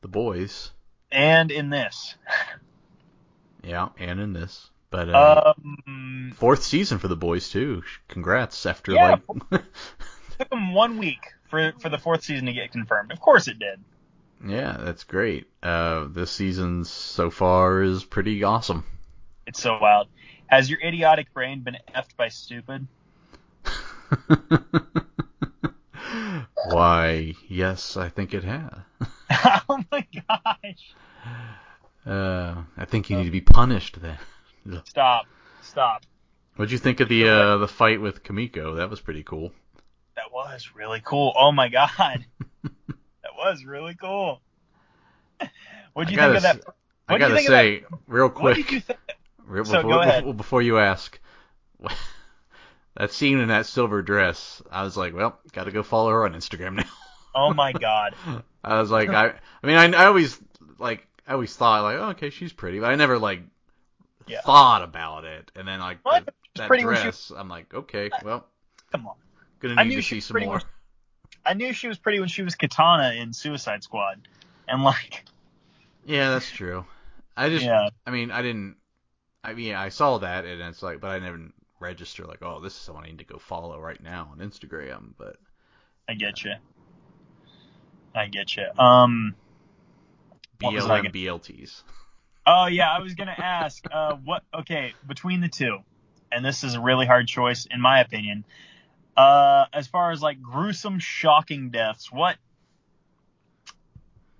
the 0.00 0.08
boys. 0.08 0.70
And 1.10 1.50
in 1.50 1.70
this, 1.70 2.16
Yeah, 3.62 3.88
and 3.98 4.20
in 4.20 4.32
this. 4.32 4.70
But 4.90 5.08
uh, 5.08 5.54
um, 5.56 6.32
fourth 6.36 6.62
season 6.62 6.98
for 6.98 7.08
the 7.08 7.16
boys 7.16 7.50
too. 7.50 7.82
Congrats 8.08 8.64
after 8.66 8.92
Yeah, 8.92 9.16
like 9.50 9.62
took 10.38 10.52
him 10.52 10.72
one 10.72 10.98
week 10.98 11.34
for 11.50 11.72
for 11.80 11.88
the 11.88 11.98
fourth 11.98 12.24
season 12.24 12.46
to 12.46 12.52
get 12.52 12.72
confirmed. 12.72 13.12
Of 13.12 13.20
course 13.20 13.48
it 13.48 13.58
did. 13.58 13.80
Yeah, 14.46 14.76
that's 14.78 15.04
great. 15.04 15.46
Uh 15.62 16.06
this 16.08 16.30
season 16.30 16.84
so 16.84 17.30
far 17.30 17.82
is 17.82 18.04
pretty 18.04 18.44
awesome. 18.44 18.84
It's 19.46 19.60
so 19.60 19.78
wild. 19.80 20.08
Has 20.46 20.70
your 20.70 20.80
idiotic 20.80 21.32
brain 21.34 21.60
been 21.60 21.76
effed 21.94 22.16
by 22.16 22.28
stupid? 22.28 22.86
Why, 26.70 27.34
yes, 27.48 27.96
I 27.96 28.08
think 28.08 28.34
it 28.34 28.44
has. 28.44 28.70
oh 29.68 29.80
my 29.90 30.06
gosh! 30.28 30.94
Uh, 32.06 32.62
I 32.76 32.84
think 32.86 33.10
you 33.10 33.16
need 33.16 33.24
to 33.24 33.30
be 33.30 33.40
punished 33.40 34.00
then. 34.00 34.18
Stop. 34.84 35.26
Stop. 35.62 36.04
What'd 36.56 36.72
you 36.72 36.78
think 36.78 37.00
of 37.00 37.08
the 37.08 37.28
uh, 37.28 37.56
the 37.58 37.68
fight 37.68 38.00
with 38.00 38.22
Kimiko? 38.24 38.76
That 38.76 38.90
was 38.90 39.00
pretty 39.00 39.22
cool. 39.22 39.52
That 40.16 40.32
was 40.32 40.70
really 40.74 41.00
cool. 41.04 41.32
Oh 41.36 41.52
my 41.52 41.68
god. 41.68 42.24
that 42.62 43.34
was 43.36 43.64
really 43.64 43.94
cool. 43.94 44.40
What'd 45.94 46.08
I 46.08 46.10
you 46.10 46.16
gotta 46.16 46.32
think 46.32 46.36
of 46.36 46.42
that? 46.42 46.56
s- 46.68 46.74
I 47.08 47.18
gotta 47.18 47.34
think 47.34 47.48
of 47.48 47.52
say, 47.52 47.84
real 48.06 48.28
What 48.28 48.54
did 48.56 48.66
quick, 48.66 48.72
you 48.72 48.80
think? 48.80 48.98
real- 49.46 49.64
So, 49.64 49.80
ahead. 50.00 50.24
before- 50.24 50.34
before 50.34 50.62
you 50.62 50.78
ask, 50.78 51.18
that 52.98 53.12
scene 53.12 53.38
in 53.38 53.48
that 53.48 53.64
silver 53.64 54.02
dress, 54.02 54.60
I 54.70 54.82
was 54.82 54.96
like, 54.96 55.14
well, 55.14 55.38
gotta 55.52 55.70
go 55.70 55.82
follow 55.82 56.10
her 56.10 56.24
on 56.26 56.34
Instagram 56.34 56.74
now. 56.76 56.84
Oh 57.34 57.54
my 57.54 57.72
god. 57.72 58.14
I 58.64 58.80
was 58.80 58.90
like, 58.90 59.08
I, 59.08 59.34
I 59.62 59.66
mean, 59.66 59.76
I, 59.76 60.02
I 60.02 60.06
always 60.06 60.38
like, 60.78 61.06
I 61.26 61.32
always 61.34 61.54
thought 61.54 61.82
like, 61.84 61.96
oh, 61.98 62.10
okay, 62.10 62.30
she's 62.30 62.52
pretty, 62.52 62.80
but 62.80 62.90
I 62.90 62.96
never 62.96 63.18
like 63.18 63.40
Yeah. 64.26 64.40
thought 64.42 64.82
about 64.82 65.24
it. 65.24 65.50
And 65.56 65.66
then 65.66 65.78
like 65.80 65.98
What? 66.02 66.26
the- 66.26 66.32
that 66.56 66.68
she- 66.74 66.82
dress, 66.82 67.30
I'm 67.34 67.48
like, 67.48 67.72
okay, 67.72 68.10
well, 68.24 68.44
Come 68.90 69.06
on. 69.06 69.14
gonna 69.60 69.74
I 69.78 69.84
need 69.84 69.90
knew 69.90 69.96
to 69.96 70.02
she 70.02 70.08
see 70.08 70.16
was 70.16 70.24
some 70.24 70.34
pretty 70.34 70.46
more. 70.46 70.56
when- 70.56 70.64
I 71.46 71.54
knew 71.54 71.72
she 71.72 71.86
was 71.88 71.96
pretty 71.98 72.18
when 72.20 72.28
she 72.28 72.42
was 72.42 72.56
Katana 72.56 73.12
in 73.14 73.32
Suicide 73.32 73.82
Squad. 73.84 74.26
And 74.66 74.82
like, 74.82 75.24
Yeah, 76.04 76.30
that's 76.30 76.50
true. 76.50 76.84
I 77.36 77.48
just, 77.48 77.64
yeah. 77.64 77.90
I 78.06 78.10
mean, 78.10 78.30
I 78.32 78.42
didn't. 78.42 78.76
I 79.44 79.54
mean, 79.54 79.74
I 79.76 79.90
saw 79.90 80.18
that, 80.18 80.44
and 80.44 80.60
it's 80.62 80.82
like, 80.82 81.00
but 81.00 81.10
I 81.12 81.20
never 81.20 81.38
register 81.80 82.24
like, 82.24 82.42
oh, 82.42 82.60
this 82.60 82.72
is 82.74 82.78
someone 82.80 83.04
I 83.04 83.08
need 83.08 83.18
to 83.18 83.24
go 83.24 83.38
follow 83.38 83.78
right 83.80 84.02
now 84.02 84.30
on 84.32 84.38
Instagram. 84.38 85.12
But 85.16 85.36
I 86.08 86.14
get 86.14 86.44
you. 86.44 86.52
I 88.14 88.26
get 88.26 88.56
you. 88.56 88.66
Um. 88.78 89.34
I 90.60 90.68
BLTs. 91.12 91.82
Oh 92.46 92.66
yeah, 92.66 92.90
I 92.90 93.00
was 93.00 93.14
gonna 93.14 93.34
ask. 93.36 93.84
Uh, 93.90 94.16
what? 94.24 94.42
Okay, 94.54 94.94
between 95.06 95.40
the 95.40 95.48
two, 95.48 95.78
and 96.32 96.44
this 96.44 96.64
is 96.64 96.74
a 96.74 96.80
really 96.80 97.06
hard 97.06 97.28
choice 97.28 97.66
in 97.70 97.80
my 97.80 98.00
opinion. 98.00 98.44
Uh, 99.16 99.66
as 99.72 99.86
far 99.86 100.12
as 100.12 100.22
like 100.22 100.40
gruesome, 100.40 100.98
shocking 100.98 101.70
deaths, 101.70 102.10
what? 102.10 102.36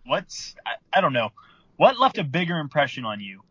What's? 0.06 0.54
I, 0.64 0.72
I 0.92 1.00
don't 1.00 1.12
know. 1.12 1.30
What 1.76 1.98
left 1.98 2.18
a 2.18 2.24
bigger 2.24 2.58
impression 2.58 3.04
on 3.04 3.20
you? 3.20 3.42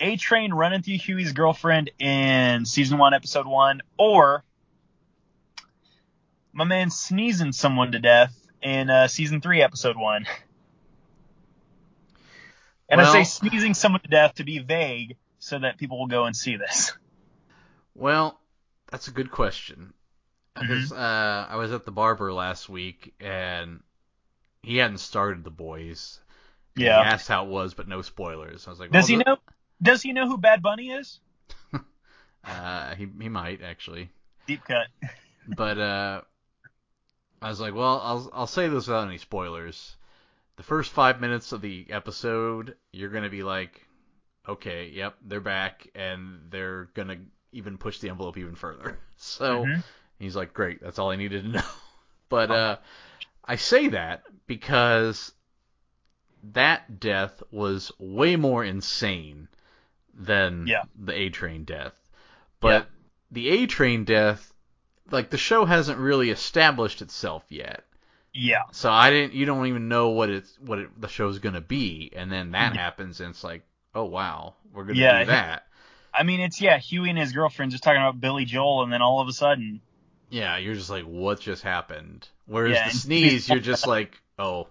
A 0.00 0.16
Train 0.16 0.52
running 0.52 0.82
through 0.82 0.98
Hughie's 0.98 1.32
girlfriend 1.32 1.90
in 1.98 2.64
season 2.66 2.98
one, 2.98 3.14
episode 3.14 3.46
one, 3.46 3.80
or 3.98 4.44
my 6.52 6.64
man 6.64 6.90
sneezing 6.90 7.52
someone 7.52 7.92
to 7.92 7.98
death 7.98 8.34
in 8.62 8.90
uh, 8.90 9.08
season 9.08 9.40
three, 9.40 9.62
episode 9.62 9.96
one. 9.96 10.26
And 12.88 13.00
I 13.00 13.12
say 13.12 13.24
sneezing 13.24 13.74
someone 13.74 14.02
to 14.02 14.08
death 14.08 14.34
to 14.34 14.44
be 14.44 14.58
vague 14.58 15.16
so 15.38 15.58
that 15.58 15.78
people 15.78 15.98
will 15.98 16.06
go 16.06 16.24
and 16.24 16.36
see 16.36 16.56
this. 16.56 16.92
Well, 17.94 18.38
that's 18.90 19.08
a 19.08 19.10
good 19.10 19.30
question. 19.30 19.94
Mm-hmm. 20.56 20.68
Because 20.68 20.92
uh, 20.92 21.46
I 21.48 21.56
was 21.56 21.72
at 21.72 21.84
the 21.84 21.90
barber 21.90 22.32
last 22.32 22.68
week, 22.68 23.14
and 23.20 23.80
he 24.62 24.76
hadn't 24.76 24.98
started 24.98 25.44
the 25.44 25.50
boys. 25.50 26.20
Yeah. 26.76 27.02
He 27.02 27.10
asked 27.10 27.28
how 27.28 27.44
it 27.44 27.50
was, 27.50 27.74
but 27.74 27.88
no 27.88 28.02
spoilers. 28.02 28.66
I 28.66 28.70
was 28.70 28.80
like, 28.80 28.90
Does 28.90 29.04
well, 29.04 29.18
he 29.18 29.24
the- 29.24 29.24
know? 29.30 29.36
Does 29.84 30.02
he 30.02 30.12
know 30.12 30.26
who 30.26 30.36
Bad 30.36 30.62
Bunny 30.62 30.90
is? 30.90 31.20
Uh, 32.44 32.94
he 32.96 33.08
he 33.20 33.28
might 33.30 33.62
actually. 33.62 34.10
Deep 34.46 34.64
cut. 34.64 34.88
but 35.46 35.78
uh, 35.78 36.20
I 37.40 37.48
was 37.48 37.60
like, 37.60 37.74
well, 37.74 38.00
I'll 38.02 38.30
I'll 38.32 38.46
say 38.46 38.68
this 38.68 38.88
without 38.88 39.06
any 39.06 39.18
spoilers. 39.18 39.96
The 40.56 40.62
first 40.64 40.92
five 40.92 41.20
minutes 41.20 41.52
of 41.52 41.60
the 41.62 41.86
episode, 41.90 42.76
you're 42.92 43.10
gonna 43.10 43.30
be 43.30 43.42
like, 43.44 43.86
okay, 44.48 44.88
yep, 44.88 45.16
they're 45.22 45.40
back, 45.40 45.88
and 45.94 46.50
they're 46.50 46.86
gonna 46.94 47.18
even 47.52 47.78
push 47.78 48.00
the 48.00 48.10
envelope 48.10 48.38
even 48.38 48.56
further. 48.56 48.98
So 49.16 49.66
Mhm. 49.66 49.82
he's 50.18 50.36
like, 50.36 50.54
great, 50.54 50.80
that's 50.82 50.98
all 50.98 51.10
I 51.10 51.16
needed 51.16 51.44
to 51.44 51.48
know. 51.50 51.62
But 52.28 52.50
uh, 52.50 52.78
I 53.44 53.56
say 53.56 53.88
that 53.88 54.24
because 54.46 55.32
that 56.52 57.00
death 57.00 57.42
was 57.50 57.90
way 57.98 58.36
more 58.36 58.64
insane 58.64 59.48
than 60.16 60.66
Yeah. 60.66 60.82
the 60.96 61.12
A 61.14 61.28
Train 61.30 61.64
death. 61.64 61.94
But 62.60 62.88
the 63.30 63.48
A 63.50 63.66
Train 63.66 64.04
death, 64.04 64.52
like 65.10 65.30
the 65.30 65.38
show 65.38 65.64
hasn't 65.64 65.98
really 65.98 66.30
established 66.30 67.02
itself 67.02 67.44
yet. 67.50 67.84
Yeah. 68.32 68.62
So 68.72 68.90
I 68.90 69.10
didn't. 69.10 69.34
You 69.34 69.46
don't 69.46 69.66
even 69.66 69.88
know 69.88 70.10
what 70.10 70.30
it's 70.30 70.58
what 70.60 70.78
it, 70.78 71.00
the 71.00 71.08
show's 71.08 71.38
gonna 71.38 71.60
be, 71.60 72.10
and 72.14 72.30
then 72.30 72.52
that 72.52 72.74
happens, 72.74 73.20
and 73.20 73.30
it's 73.30 73.44
like, 73.44 73.62
oh 73.94 74.04
wow, 74.04 74.54
we're 74.72 74.84
gonna 74.84 74.96
Yeah, 75.00 75.20
do 75.20 75.26
that. 75.26 75.66
I 76.12 76.22
mean, 76.22 76.40
it's 76.40 76.60
yeah, 76.60 76.78
Hughie 76.78 77.10
and 77.10 77.18
his 77.18 77.32
girlfriend 77.32 77.72
just 77.72 77.84
talking 77.84 78.00
about 78.00 78.20
Billy 78.20 78.44
Joel, 78.44 78.82
and 78.82 78.92
then 78.92 79.02
all 79.02 79.20
of 79.20 79.28
a 79.28 79.32
sudden, 79.32 79.80
Yeah, 80.30 80.56
you're 80.56 80.74
just 80.74 80.90
like, 80.90 81.04
what 81.04 81.40
just 81.40 81.62
happened? 81.62 82.28
Whereas 82.46 82.76
Yeah, 82.76 82.84
the 82.86 82.90
sneeze, 83.00 83.48
you're 83.48 83.60
just 83.60 83.86
like, 83.86 84.20
oh, 84.38 84.68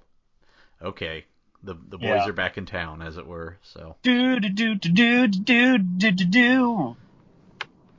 okay, 0.82 1.26
the 1.64 1.76
the 1.76 1.97
boys 1.97 2.07
Yeah. 2.09 2.28
are 2.30 2.34
back 2.34 2.57
in 2.57 2.66
town, 2.66 3.01
as 3.01 3.18
it 3.18 3.26
were. 3.28 3.57
So. 3.61 3.95
do 4.03 4.39
do 4.39 4.49
do 4.49 4.76
do 4.76 5.28
do 5.28 5.78
do 5.78 6.11
do 6.11 6.26
do. 6.26 6.95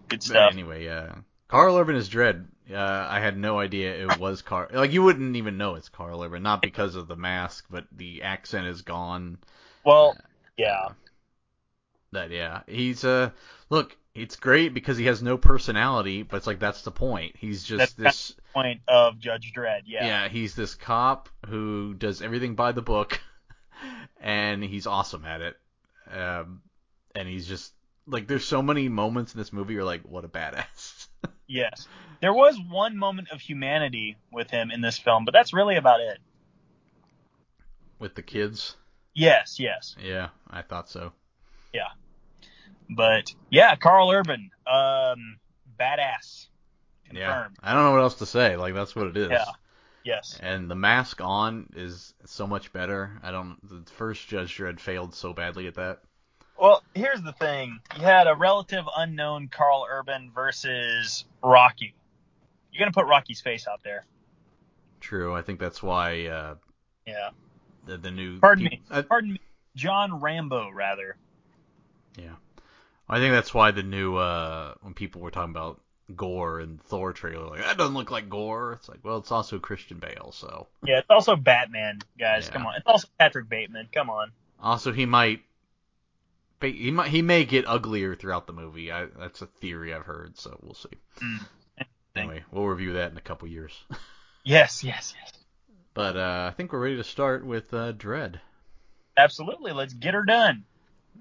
Good 0.08 0.20
But 0.20 0.22
stuff. 0.22 0.52
anyway, 0.52 0.84
yeah. 0.84 1.14
Karl 1.48 1.76
Urban 1.76 1.96
is 1.96 2.08
Dredd. 2.08 2.46
Uh, 2.72 2.76
I 2.78 3.20
had 3.20 3.36
no 3.36 3.58
idea 3.58 3.94
it 4.06 4.18
was 4.18 4.40
Karl. 4.42 4.68
Like 4.72 4.92
you 4.92 5.02
wouldn't 5.02 5.36
even 5.36 5.56
know 5.58 5.74
it's 5.74 5.88
Karl 5.88 6.22
Urban, 6.22 6.42
not 6.42 6.62
because 6.62 6.94
of 6.94 7.08
the 7.08 7.16
mask, 7.16 7.66
but 7.70 7.84
the 7.92 8.22
accent 8.22 8.66
is 8.66 8.82
gone. 8.82 9.38
Well, 9.84 10.16
yeah, 10.56 10.88
That 12.12 12.30
yeah, 12.30 12.62
he's 12.66 13.04
uh 13.04 13.30
look, 13.70 13.96
it's 14.14 14.36
great 14.36 14.72
because 14.72 14.96
he 14.96 15.06
has 15.06 15.22
no 15.22 15.36
personality, 15.36 16.22
but 16.22 16.36
it's 16.38 16.46
like 16.46 16.58
that's 16.60 16.82
the 16.82 16.90
point. 16.92 17.36
He's 17.36 17.64
just 17.64 17.96
That's- 17.98 18.28
this 18.28 18.36
point 18.54 18.80
of 18.88 19.18
Judge 19.18 19.52
Dredd. 19.54 19.82
Yeah. 19.86 20.06
yeah, 20.06 20.28
he's 20.28 20.54
this 20.54 20.74
cop 20.74 21.28
who 21.48 21.92
does 21.94 22.22
everything 22.22 22.54
by 22.54 22.72
the 22.72 22.82
book, 22.82 23.20
and 24.20 24.62
he's 24.62 24.86
awesome 24.86 25.24
at 25.24 25.40
it. 25.40 25.56
Um, 26.12 26.62
and 27.14 27.28
he's 27.28 27.46
just 27.46 27.72
like 28.06 28.26
there's 28.26 28.44
so 28.44 28.62
many 28.62 28.88
moments 28.88 29.34
in 29.34 29.38
this 29.38 29.52
movie 29.52 29.74
you're 29.74 29.84
like, 29.84 30.02
what 30.02 30.24
a 30.24 30.28
badass. 30.28 31.08
Yes. 31.46 31.86
There 32.20 32.32
was 32.32 32.58
one 32.70 32.96
moment 32.96 33.28
of 33.30 33.40
humanity 33.40 34.16
with 34.32 34.50
him 34.50 34.70
in 34.70 34.80
this 34.80 34.98
film, 34.98 35.26
but 35.26 35.32
that's 35.32 35.52
really 35.52 35.76
about 35.76 36.00
it. 36.00 36.18
With 37.98 38.14
the 38.14 38.22
kids. 38.22 38.76
Yes, 39.14 39.60
yes. 39.60 39.94
Yeah, 40.02 40.28
I 40.50 40.62
thought 40.62 40.88
so. 40.88 41.12
Yeah. 41.72 41.88
But 42.88 43.34
yeah, 43.50 43.76
Karl 43.76 44.10
Urban, 44.10 44.50
um, 44.66 45.38
badass. 45.78 46.46
Yeah. 47.12 47.48
I 47.62 47.74
don't 47.74 47.84
know 47.84 47.92
what 47.92 48.00
else 48.00 48.16
to 48.16 48.26
say. 48.26 48.56
Like 48.56 48.74
that's 48.74 48.96
what 48.96 49.08
it 49.08 49.16
is. 49.16 49.30
Yeah. 49.30 49.44
Yes. 50.04 50.38
And 50.42 50.70
the 50.70 50.74
mask 50.74 51.20
on 51.22 51.70
is 51.74 52.12
so 52.26 52.46
much 52.46 52.72
better. 52.72 53.18
I 53.22 53.30
don't. 53.30 53.56
The 53.62 53.90
first 53.92 54.28
Judge 54.28 54.56
Dredd 54.56 54.78
failed 54.78 55.14
so 55.14 55.32
badly 55.32 55.66
at 55.66 55.74
that. 55.76 56.00
Well, 56.60 56.82
here's 56.94 57.22
the 57.22 57.32
thing: 57.32 57.80
you 57.96 58.02
had 58.02 58.26
a 58.26 58.34
relative 58.34 58.84
unknown 58.96 59.48
Karl 59.48 59.86
Urban 59.90 60.30
versus 60.34 61.24
Rocky. 61.42 61.94
You're 62.70 62.80
gonna 62.80 62.92
put 62.92 63.06
Rocky's 63.06 63.40
face 63.40 63.66
out 63.66 63.80
there. 63.82 64.04
True. 65.00 65.34
I 65.34 65.42
think 65.42 65.58
that's 65.58 65.82
why 65.82 66.26
uh, 66.26 66.54
Yeah. 67.06 67.30
the, 67.86 67.96
the 67.98 68.10
new. 68.10 68.38
Pardon 68.40 68.68
peop- 68.68 68.72
me. 68.72 68.82
I, 68.90 69.02
Pardon 69.02 69.32
me. 69.34 69.40
John 69.74 70.20
Rambo, 70.20 70.70
rather. 70.70 71.16
yeah. 72.18 72.34
I 73.08 73.18
think 73.18 73.32
that's 73.34 73.52
why 73.52 73.70
the 73.70 73.82
new 73.82 74.16
uh, 74.16 74.74
when 74.82 74.94
people 74.94 75.20
were 75.20 75.30
talking 75.30 75.50
about 75.50 75.80
Gorr 76.14 76.60
and 76.60 76.80
Thor 76.82 77.12
trailer, 77.12 77.46
like 77.46 77.60
that 77.60 77.78
doesn't 77.78 77.94
look 77.94 78.10
like 78.10 78.28
Gorr. 78.28 78.72
It's 78.74 78.88
like, 78.88 79.00
well, 79.02 79.18
it's 79.18 79.32
also 79.32 79.58
Christian 79.58 79.98
Bale, 79.98 80.32
so 80.32 80.66
Yeah, 80.84 80.98
it's 80.98 81.10
also 81.10 81.36
Batman, 81.36 82.00
guys. 82.18 82.46
Yeah. 82.46 82.52
Come 82.52 82.66
on. 82.66 82.74
It's 82.76 82.86
also 82.86 83.08
Patrick 83.18 83.48
Bateman. 83.48 83.88
Come 83.92 84.10
on. 84.10 84.32
also 84.60 84.92
he 84.92 85.06
might. 85.06 85.40
He 86.60 86.90
might 86.90 87.08
he 87.08 87.20
may 87.20 87.44
get 87.44 87.66
uglier 87.68 88.14
throughout 88.14 88.46
the 88.46 88.54
movie. 88.54 88.90
I, 88.90 89.06
that's 89.18 89.42
a 89.42 89.46
theory 89.46 89.92
I've 89.92 90.06
heard, 90.06 90.38
so 90.38 90.58
we'll 90.62 90.74
see. 90.74 90.88
Mm. 91.22 91.46
Anyway, 92.16 92.44
we'll 92.50 92.66
review 92.66 92.94
that 92.94 93.10
in 93.10 93.18
a 93.18 93.22
couple 93.22 93.48
years. 93.48 93.72
Yes, 94.46 94.84
yes, 94.84 95.14
yes. 95.18 95.32
But 95.94 96.18
uh, 96.18 96.50
I 96.52 96.54
think 96.54 96.70
we're 96.70 96.80
ready 96.80 96.96
to 96.96 97.04
start 97.04 97.46
with 97.46 97.72
uh, 97.72 97.94
Dredd. 97.94 98.40
Absolutely. 99.16 99.72
Let's 99.72 99.94
get 99.94 100.12
her 100.12 100.22
done. 100.24 100.64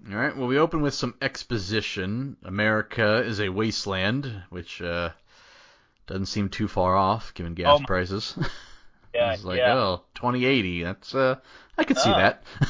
All 0.10 0.16
right. 0.18 0.36
Well, 0.36 0.48
we 0.48 0.58
open 0.58 0.82
with 0.82 0.94
some 0.94 1.16
exposition. 1.22 2.38
America 2.44 3.18
is 3.24 3.40
a 3.40 3.50
wasteland, 3.50 4.44
which 4.50 4.82
uh, 4.82 5.10
doesn't 6.08 6.26
seem 6.26 6.50
too 6.50 6.68
far 6.68 6.96
off 6.96 7.34
given 7.34 7.54
gas 7.54 7.80
Oh 7.82 7.86
prices. 7.86 8.38
Yeah, 9.16 9.34
it's 9.34 9.44
like, 9.44 9.60
yeah. 9.60 9.76
oh, 9.76 10.04
2080. 10.16 10.82
That's 10.82 11.14
uh, 11.14 11.36
I 11.78 11.84
could 11.84 12.00
see 12.00 12.10
Oh. 12.10 12.18
that. 12.18 12.44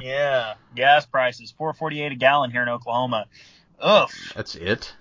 Yeah. 0.00 0.54
Gas 0.74 1.04
prices, 1.06 1.50
four 1.56 1.74
forty 1.74 2.00
eight 2.02 2.10
a 2.12 2.14
gallon 2.16 2.50
here 2.50 2.62
in 2.62 2.68
Oklahoma. 2.70 3.26
Ugh. 3.78 4.10
That's 4.34 4.54
it. 4.54 4.94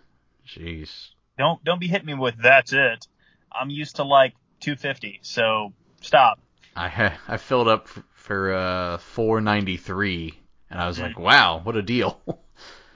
Jeez. 0.47 1.09
Don't 1.37 1.63
don't 1.63 1.79
be 1.79 1.87
hitting 1.87 2.05
me 2.05 2.13
with 2.15 2.35
that's 2.37 2.73
it. 2.73 3.07
I'm 3.51 3.69
used 3.69 3.95
to 3.95 4.03
like 4.03 4.33
two 4.59 4.75
fifty, 4.75 5.19
so 5.23 5.71
stop. 6.01 6.39
I 6.75 6.89
ha- 6.89 7.17
I 7.29 7.37
filled 7.37 7.67
up 7.69 7.87
for, 7.87 8.03
for 8.13 8.53
uh 8.53 8.97
493, 8.97 10.38
and 10.69 10.79
I 10.79 10.87
was 10.87 10.97
Mm. 10.99 11.03
like, 11.03 11.19
wow, 11.19 11.59
what 11.63 11.75
a 11.75 11.81
deal. 11.81 12.19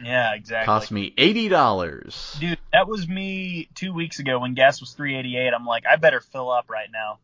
Yeah, 0.04 0.34
exactly. 0.34 0.66
Cost 0.66 0.92
me 0.92 1.14
eighty 1.18 1.48
dollars. 1.48 2.36
Dude, 2.38 2.58
that 2.74 2.90
was 2.90 3.08
me 3.08 3.70
two 3.74 3.94
weeks 3.94 4.20
ago 4.20 4.40
when 4.40 4.54
gas 4.54 4.82
was 4.82 4.92
three 4.92 5.16
eighty 5.16 5.38
eight. 5.38 5.54
I'm 5.54 5.66
like, 5.66 5.86
I 5.90 5.96
better 5.96 6.20
fill 6.20 6.52
up 6.52 6.70
right 6.70 6.90
now. 6.92 7.20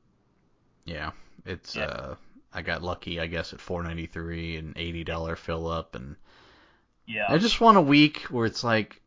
Yeah, 0.86 1.12
it's 1.46 1.76
Yeah. 1.76 1.86
uh, 1.86 2.16
I 2.54 2.62
got 2.62 2.82
lucky, 2.82 3.20
I 3.20 3.28
guess, 3.28 3.52
at 3.52 3.60
493 3.60 4.56
and 4.58 4.78
eighty 4.78 5.04
dollar 5.04 5.36
fill 5.36 5.68
up, 5.68 5.96
and 5.96 6.16
Yeah. 7.06 7.26
I 7.28 7.38
just 7.38 7.60
want 7.60 7.78
a 7.78 7.82
week 7.82 8.22
where 8.30 8.46
it's 8.46 8.64
like 8.64 9.02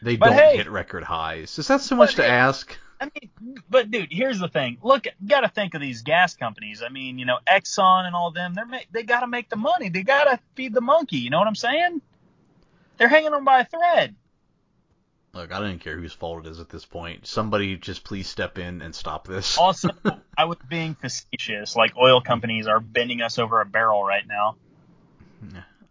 they 0.00 0.16
But 0.16 0.30
don't 0.30 0.38
hey- 0.38 0.56
hit 0.56 0.70
record 0.70 1.04
highs. 1.04 1.58
Is 1.58 1.68
that 1.68 1.82
so 1.82 1.96
much 1.96 2.14
to 2.14 2.22
hey- 2.22 2.30
ask? 2.30 2.78
I 3.00 3.04
mean, 3.04 3.56
but 3.70 3.90
dude, 3.90 4.08
here's 4.10 4.40
the 4.40 4.48
thing. 4.48 4.78
Look, 4.82 5.06
you 5.06 5.28
got 5.28 5.40
to 5.40 5.48
think 5.48 5.74
of 5.74 5.80
these 5.80 6.02
gas 6.02 6.34
companies. 6.34 6.82
I 6.84 6.88
mean, 6.88 7.18
you 7.18 7.26
know, 7.26 7.38
Exxon 7.50 8.06
and 8.06 8.14
all 8.14 8.32
them. 8.32 8.54
They're 8.54 8.66
ma- 8.66 8.78
they 8.90 9.04
got 9.04 9.20
to 9.20 9.26
make 9.26 9.48
the 9.48 9.56
money. 9.56 9.88
They 9.88 10.02
got 10.02 10.24
to 10.24 10.38
feed 10.54 10.74
the 10.74 10.80
monkey. 10.80 11.18
You 11.18 11.30
know 11.30 11.38
what 11.38 11.46
I'm 11.46 11.54
saying? 11.54 12.02
They're 12.96 13.08
hanging 13.08 13.32
on 13.32 13.44
by 13.44 13.60
a 13.60 13.64
thread. 13.64 14.16
Look, 15.34 15.52
I 15.52 15.60
don't 15.60 15.78
care 15.78 15.96
whose 15.96 16.12
fault 16.12 16.46
it 16.46 16.50
is 16.50 16.58
at 16.58 16.68
this 16.68 16.84
point. 16.84 17.26
Somebody 17.26 17.76
just 17.76 18.02
please 18.02 18.28
step 18.28 18.58
in 18.58 18.82
and 18.82 18.94
stop 18.94 19.28
this. 19.28 19.56
Also, 19.68 19.90
I 20.36 20.46
was 20.46 20.58
being 20.68 20.94
facetious. 20.94 21.76
Like 21.76 21.96
oil 21.96 22.20
companies 22.20 22.66
are 22.66 22.80
bending 22.80 23.22
us 23.22 23.38
over 23.38 23.60
a 23.60 23.66
barrel 23.66 24.02
right 24.02 24.26
now. 24.26 24.56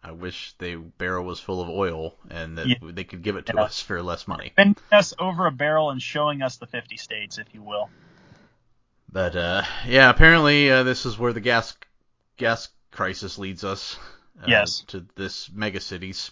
I 0.07 0.11
wish 0.11 0.53
the 0.57 0.75
barrel 0.77 1.25
was 1.25 1.41
full 1.41 1.61
of 1.61 1.67
oil 1.67 2.15
and 2.29 2.57
that 2.57 2.67
Yeah. 2.67 2.75
they 2.81 3.03
could 3.03 3.23
give 3.23 3.35
it 3.35 3.45
to 3.47 3.55
Yeah. 3.55 3.63
us 3.63 3.81
for 3.81 4.01
less 4.01 4.25
money. 4.25 4.53
Bending 4.55 4.81
us 4.89 5.13
over 5.19 5.47
a 5.47 5.51
barrel 5.51 5.89
and 5.89 6.01
showing 6.01 6.41
us 6.41 6.55
the 6.55 6.65
50 6.65 6.95
states, 6.95 7.37
if 7.37 7.53
you 7.53 7.61
will. 7.61 7.89
But 9.11 9.35
uh, 9.35 9.63
yeah, 9.85 10.09
apparently 10.09 10.71
uh, 10.71 10.83
this 10.83 11.05
is 11.05 11.19
where 11.19 11.33
the 11.33 11.41
gas 11.41 11.75
gas 12.37 12.69
crisis 12.91 13.37
leads 13.37 13.65
us. 13.65 13.97
Uh, 14.41 14.45
Yes. 14.47 14.81
To 14.87 15.05
this 15.15 15.49
mega 15.51 15.81
cities. 15.81 16.31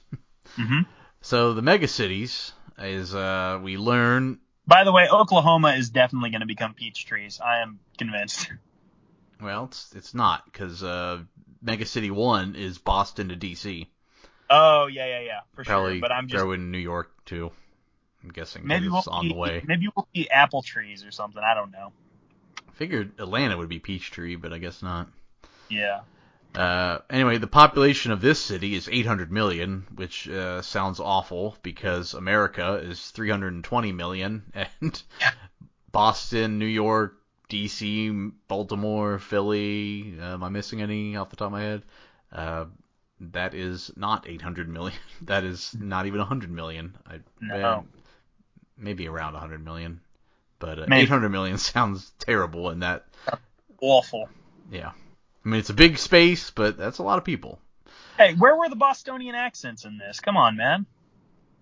hmm 0.55 0.83
So 1.19 1.53
the 1.53 1.61
mega 1.61 1.87
cities 1.89 2.53
is 2.79 3.13
uh, 3.13 3.59
we 3.61 3.75
learn 3.77 4.39
By 4.67 4.85
the 4.85 4.93
way, 4.93 5.09
Oklahoma 5.09 5.73
is 5.73 5.89
definitely 5.89 6.29
going 6.29 6.41
to 6.41 6.47
become 6.47 6.75
peach 6.75 7.05
trees. 7.05 7.41
I 7.43 7.59
am 7.59 7.79
convinced. 7.97 8.51
well, 9.41 9.65
it's 9.65 9.91
it's 9.95 10.13
not 10.13 10.45
because 10.45 10.81
uh, 10.81 11.23
Mega 11.65 11.85
City 11.85 12.11
One 12.11 12.55
is 12.55 12.77
Boston 12.77 13.29
to 13.29 13.35
DC. 13.35 13.87
Oh 14.49 14.85
yeah, 14.87 15.07
yeah, 15.07 15.19
yeah, 15.21 15.39
for 15.55 15.63
Probably 15.63 15.95
sure. 15.95 16.01
But 16.01 16.11
I'm 16.11 16.27
just 16.27 16.39
throw 16.39 16.51
in 16.51 16.71
New 16.71 16.77
York 16.77 17.11
too. 17.25 17.51
I'm 18.23 18.29
guessing 18.29 18.65
maybe 18.65 18.87
we'll 18.87 19.03
on 19.07 19.27
the 19.27 19.35
way. 19.35 19.63
maybe 19.65 19.87
we'll 19.95 20.07
see 20.13 20.29
apple 20.29 20.61
trees 20.61 21.03
or 21.03 21.11
something. 21.11 21.41
I 21.43 21.55
don't 21.55 21.71
know. 21.71 21.91
Figured 22.73 23.13
Atlanta 23.19 23.57
would 23.57 23.69
be 23.69 23.79
peach 23.79 24.11
tree, 24.11 24.35
but 24.35 24.53
I 24.53 24.59
guess 24.59 24.83
not. 24.83 25.09
Yeah. 25.69 26.01
Uh, 26.53 26.99
anyway, 27.09 27.37
the 27.37 27.47
population 27.47 28.11
of 28.11 28.21
this 28.21 28.39
city 28.39 28.75
is 28.75 28.87
800 28.89 29.31
million, 29.31 29.85
which 29.95 30.29
uh, 30.29 30.61
sounds 30.61 30.99
awful 30.99 31.57
because 31.63 32.13
America 32.13 32.75
is 32.75 33.11
320 33.11 33.91
million, 33.91 34.43
and 34.53 35.03
Boston, 35.91 36.59
New 36.59 36.65
York, 36.65 37.17
D.C., 37.55 38.09
Baltimore, 38.49 39.17
Philly. 39.17 40.13
Uh, 40.19 40.33
am 40.33 40.43
I 40.43 40.49
missing 40.49 40.81
any 40.81 41.15
off 41.15 41.29
the 41.29 41.37
top 41.37 41.45
of 41.47 41.51
my 41.53 41.61
head? 41.61 41.83
Uh, 42.29 42.65
that 43.31 43.53
is 43.53 43.91
not 43.95 44.27
800 44.27 44.67
million. 44.67 44.99
That 45.21 45.45
is 45.45 45.73
not 45.73 46.05
even 46.05 46.19
100 46.19 46.51
million. 46.51 46.97
I, 47.07 47.19
No. 47.39 47.55
uh, 47.55 47.81
maybe 48.77 49.07
around 49.07 49.33
100 49.33 49.63
million, 49.63 50.01
but 50.59 50.79
uh, 50.79 50.85
800 50.91 51.29
million 51.29 51.57
sounds 51.73 52.11
terrible 52.19 52.71
in 52.71 52.79
that. 52.81 53.05
Awful. 53.79 54.27
Yeah, 54.69 54.89
I 55.45 55.47
mean 55.49 55.61
it's 55.61 55.69
a 55.69 55.73
big 55.73 55.97
space, 55.97 56.51
but 56.51 56.77
that's 56.77 56.97
a 56.97 57.03
lot 57.03 57.17
of 57.19 57.23
people. 57.23 57.59
Hey, 58.17 58.33
where 58.33 58.57
were 58.57 58.67
the 58.67 58.75
Bostonian 58.75 59.35
accents 59.35 59.85
in 59.85 59.97
this? 59.97 60.19
Come 60.19 60.35
on, 60.35 60.57
man. 60.57 60.85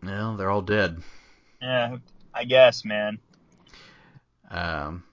Well, 0.02 0.38
they're 0.38 0.50
all 0.50 0.64
dead. 0.64 1.04
Yeah, 1.62 1.98
I 2.34 2.46
guess, 2.46 2.84
man. 2.84 3.20
Um, 4.50 5.04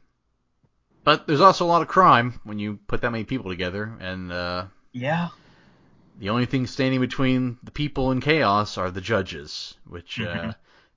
but 1.11 1.27
there's 1.27 1.41
also 1.41 1.65
a 1.65 1.67
lot 1.67 1.83
of 1.83 1.89
crime 1.89 2.39
when 2.45 2.61
you 2.61 2.79
put 2.87 3.01
that 3.01 3.11
many 3.11 3.25
people 3.25 3.51
together, 3.51 3.97
and 3.99 4.31
uh, 4.31 4.67
Yeah. 4.93 5.31
the 6.21 6.29
only 6.29 6.47
thing 6.47 6.69
standing 6.69 7.01
between 7.01 7.59
the 7.65 7.73
people 7.73 8.13
and 8.13 8.23
chaos 8.23 8.79
are 8.79 8.93
the 8.93 9.01
judges, 9.01 9.75
which, 9.85 10.19
Mhm. 10.19 10.51
uh, 10.51 10.53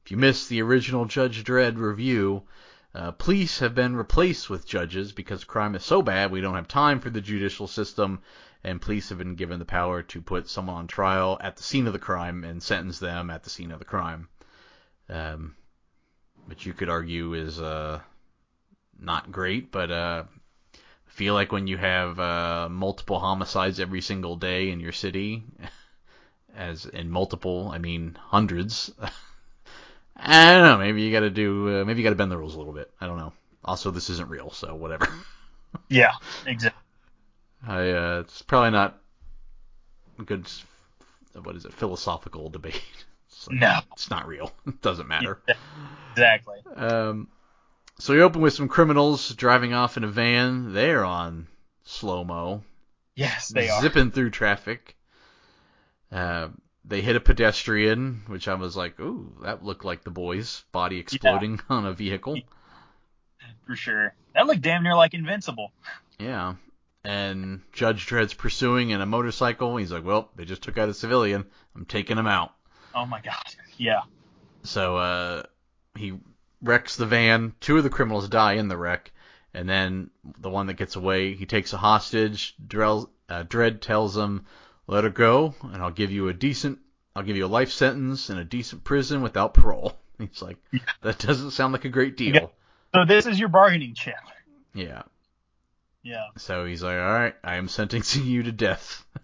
if 0.05 0.11
you 0.11 0.17
missed 0.17 0.49
the 0.49 0.61
original 0.61 1.05
Judge 1.05 1.43
Dredd 1.43 1.79
review, 1.79 2.43
uh, 2.93 3.09
police 3.09 3.57
have 3.57 3.73
been 3.73 3.95
replaced 3.95 4.51
with 4.51 4.67
judges 4.67 5.11
because 5.13 5.43
crime 5.45 5.73
is 5.73 5.83
so 5.83 6.03
bad 6.03 6.29
we 6.29 6.41
don't 6.41 6.53
have 6.53 6.67
time 6.67 6.99
for 6.99 7.09
the 7.09 7.19
judicial 7.19 7.65
system, 7.65 8.19
and 8.63 8.79
police 8.79 9.09
have 9.09 9.17
been 9.17 9.33
given 9.33 9.57
the 9.57 9.65
power 9.65 10.03
to 10.03 10.21
put 10.21 10.47
someone 10.47 10.75
on 10.75 10.85
trial 10.85 11.39
at 11.41 11.55
the 11.57 11.63
scene 11.63 11.87
of 11.87 11.93
the 11.93 11.97
crime 11.97 12.43
and 12.43 12.61
sentence 12.61 12.99
them 12.99 13.31
at 13.31 13.43
the 13.43 13.49
scene 13.49 13.71
of 13.71 13.79
the 13.79 13.85
crime. 13.85 14.29
Um, 15.09 15.55
which 16.45 16.67
you 16.67 16.73
could 16.73 16.89
argue 16.89 17.33
is 17.33 17.59
uh, 17.59 17.99
not 18.99 19.31
great, 19.31 19.71
but 19.71 19.91
uh, 19.91 20.23
feel 21.07 21.33
like 21.33 21.51
when 21.51 21.67
you 21.67 21.77
have 21.77 22.19
uh, 22.19 22.67
multiple 22.69 23.19
homicides 23.19 23.79
every 23.79 24.01
single 24.01 24.35
day 24.35 24.69
in 24.71 24.79
your 24.79 24.91
city, 24.91 25.43
as 26.55 26.85
in 26.85 27.09
multiple, 27.09 27.69
I 27.73 27.77
mean 27.77 28.17
hundreds. 28.19 28.91
I 30.15 30.53
don't 30.53 30.63
know. 30.63 30.77
Maybe 30.77 31.01
you 31.01 31.11
got 31.11 31.21
to 31.21 31.29
do. 31.29 31.81
Uh, 31.81 31.85
maybe 31.85 31.99
you 31.99 32.03
got 32.03 32.11
to 32.11 32.15
bend 32.15 32.31
the 32.31 32.37
rules 32.37 32.55
a 32.55 32.57
little 32.57 32.73
bit. 32.73 32.91
I 33.01 33.07
don't 33.07 33.17
know. 33.17 33.33
Also, 33.65 33.91
this 33.91 34.09
isn't 34.09 34.29
real, 34.29 34.51
so 34.51 34.75
whatever. 34.75 35.07
Yeah, 35.89 36.11
exactly. 36.45 36.79
I. 37.67 37.89
Uh, 37.89 38.19
it's 38.19 38.43
probably 38.43 38.69
not 38.69 38.99
a 40.19 40.23
good. 40.23 40.47
What 41.41 41.55
is 41.55 41.65
it? 41.65 41.73
Philosophical 41.73 42.49
debate. 42.51 42.79
It's 43.27 43.47
like, 43.47 43.59
No. 43.59 43.79
it's 43.93 44.11
not 44.11 44.27
real. 44.27 44.51
It 44.67 44.83
doesn't 44.83 45.07
matter. 45.07 45.41
Exactly. 46.11 46.57
Um, 46.75 47.27
so 47.99 48.13
we 48.13 48.21
open 48.21 48.41
with 48.41 48.53
some 48.53 48.67
criminals 48.67 49.33
driving 49.35 49.73
off 49.73 49.97
in 49.97 50.03
a 50.03 50.07
van. 50.07 50.73
They're 50.73 51.05
on 51.05 51.47
slow 51.83 52.23
mo, 52.23 52.63
Yes, 53.15 53.49
they 53.49 53.69
are. 53.69 53.81
zipping 53.81 54.11
through 54.11 54.31
traffic. 54.31 54.95
Uh, 56.11 56.49
they 56.85 57.01
hit 57.01 57.15
a 57.15 57.19
pedestrian, 57.19 58.23
which 58.27 58.47
I 58.47 58.53
was 58.55 58.75
like, 58.75 58.99
"Ooh, 58.99 59.35
that 59.43 59.63
looked 59.63 59.85
like 59.85 60.03
the 60.03 60.11
boys' 60.11 60.63
body 60.71 60.97
exploding 60.99 61.59
on 61.69 61.85
a 61.85 61.93
vehicle." 61.93 62.37
For 63.65 63.75
sure. 63.75 64.13
That 64.35 64.45
looked 64.47 64.61
damn 64.61 64.83
near 64.83 64.95
like 64.95 65.13
Invincible. 65.13 65.71
Yeah. 66.19 66.55
And 67.05 67.61
Judge 67.73 68.05
Dredd's 68.07 68.33
pursuing 68.33 68.89
in 68.91 69.01
a 69.01 69.05
motorcycle. 69.05 69.75
He's 69.77 69.91
like, 69.91 70.05
"Well, 70.05 70.29
they 70.35 70.45
just 70.45 70.61
took 70.61 70.77
out 70.77 70.89
a 70.89 70.93
civilian. 70.93 71.45
I'm 71.75 71.85
taking 71.85 72.17
him 72.17 72.27
out." 72.27 72.53
Oh 72.95 73.05
my 73.05 73.21
god. 73.21 73.43
Yeah. 73.77 74.01
So 74.63 74.97
uh, 74.97 75.43
he 75.97 76.13
wrecks 76.63 76.95
the 76.95 77.05
van. 77.05 77.53
Two 77.59 77.77
of 77.77 77.83
the 77.83 77.89
criminals 77.89 78.27
die 78.29 78.53
in 78.53 78.67
the 78.67 78.77
wreck, 78.77 79.11
and 79.53 79.69
then 79.69 80.09
the 80.39 80.49
one 80.49 80.67
that 80.67 80.73
gets 80.75 80.95
away, 80.95 81.35
he 81.35 81.45
takes 81.45 81.73
a 81.73 81.77
hostage. 81.77 82.55
Drell, 82.65 83.09
uh, 83.29 83.43
Dredd 83.43 83.81
tells 83.81 84.17
him, 84.17 84.45
"Let 84.87 85.03
her 85.03 85.09
go, 85.09 85.53
and 85.61 85.81
I'll 85.83 85.91
give 85.91 86.11
you 86.11 86.29
a 86.29 86.33
decent, 86.33 86.79
I'll 87.15 87.23
give 87.23 87.37
you 87.37 87.45
a 87.45 87.47
life 87.47 87.71
sentence 87.71 88.29
in 88.29 88.37
a 88.37 88.43
decent 88.43 88.83
prison 88.83 89.21
without 89.21 89.53
parole." 89.53 89.97
He's 90.17 90.41
like, 90.41 90.57
"That 91.01 91.19
doesn't 91.19 91.51
sound 91.51 91.73
like 91.73 91.85
a 91.85 91.89
great 91.89 92.17
deal." 92.17 92.33
Yeah. 92.35 92.47
So 92.95 93.05
this 93.05 93.25
is 93.25 93.39
your 93.39 93.49
bargaining 93.49 93.93
chip. 93.95 94.15
Yeah. 94.73 95.03
Yeah. 96.03 96.27
So 96.37 96.65
he's 96.65 96.83
like, 96.83 96.97
"All 96.97 97.13
right, 97.13 97.35
I 97.43 97.55
am 97.55 97.67
sentencing 97.67 98.25
you 98.25 98.43
to 98.43 98.51
death." 98.51 99.05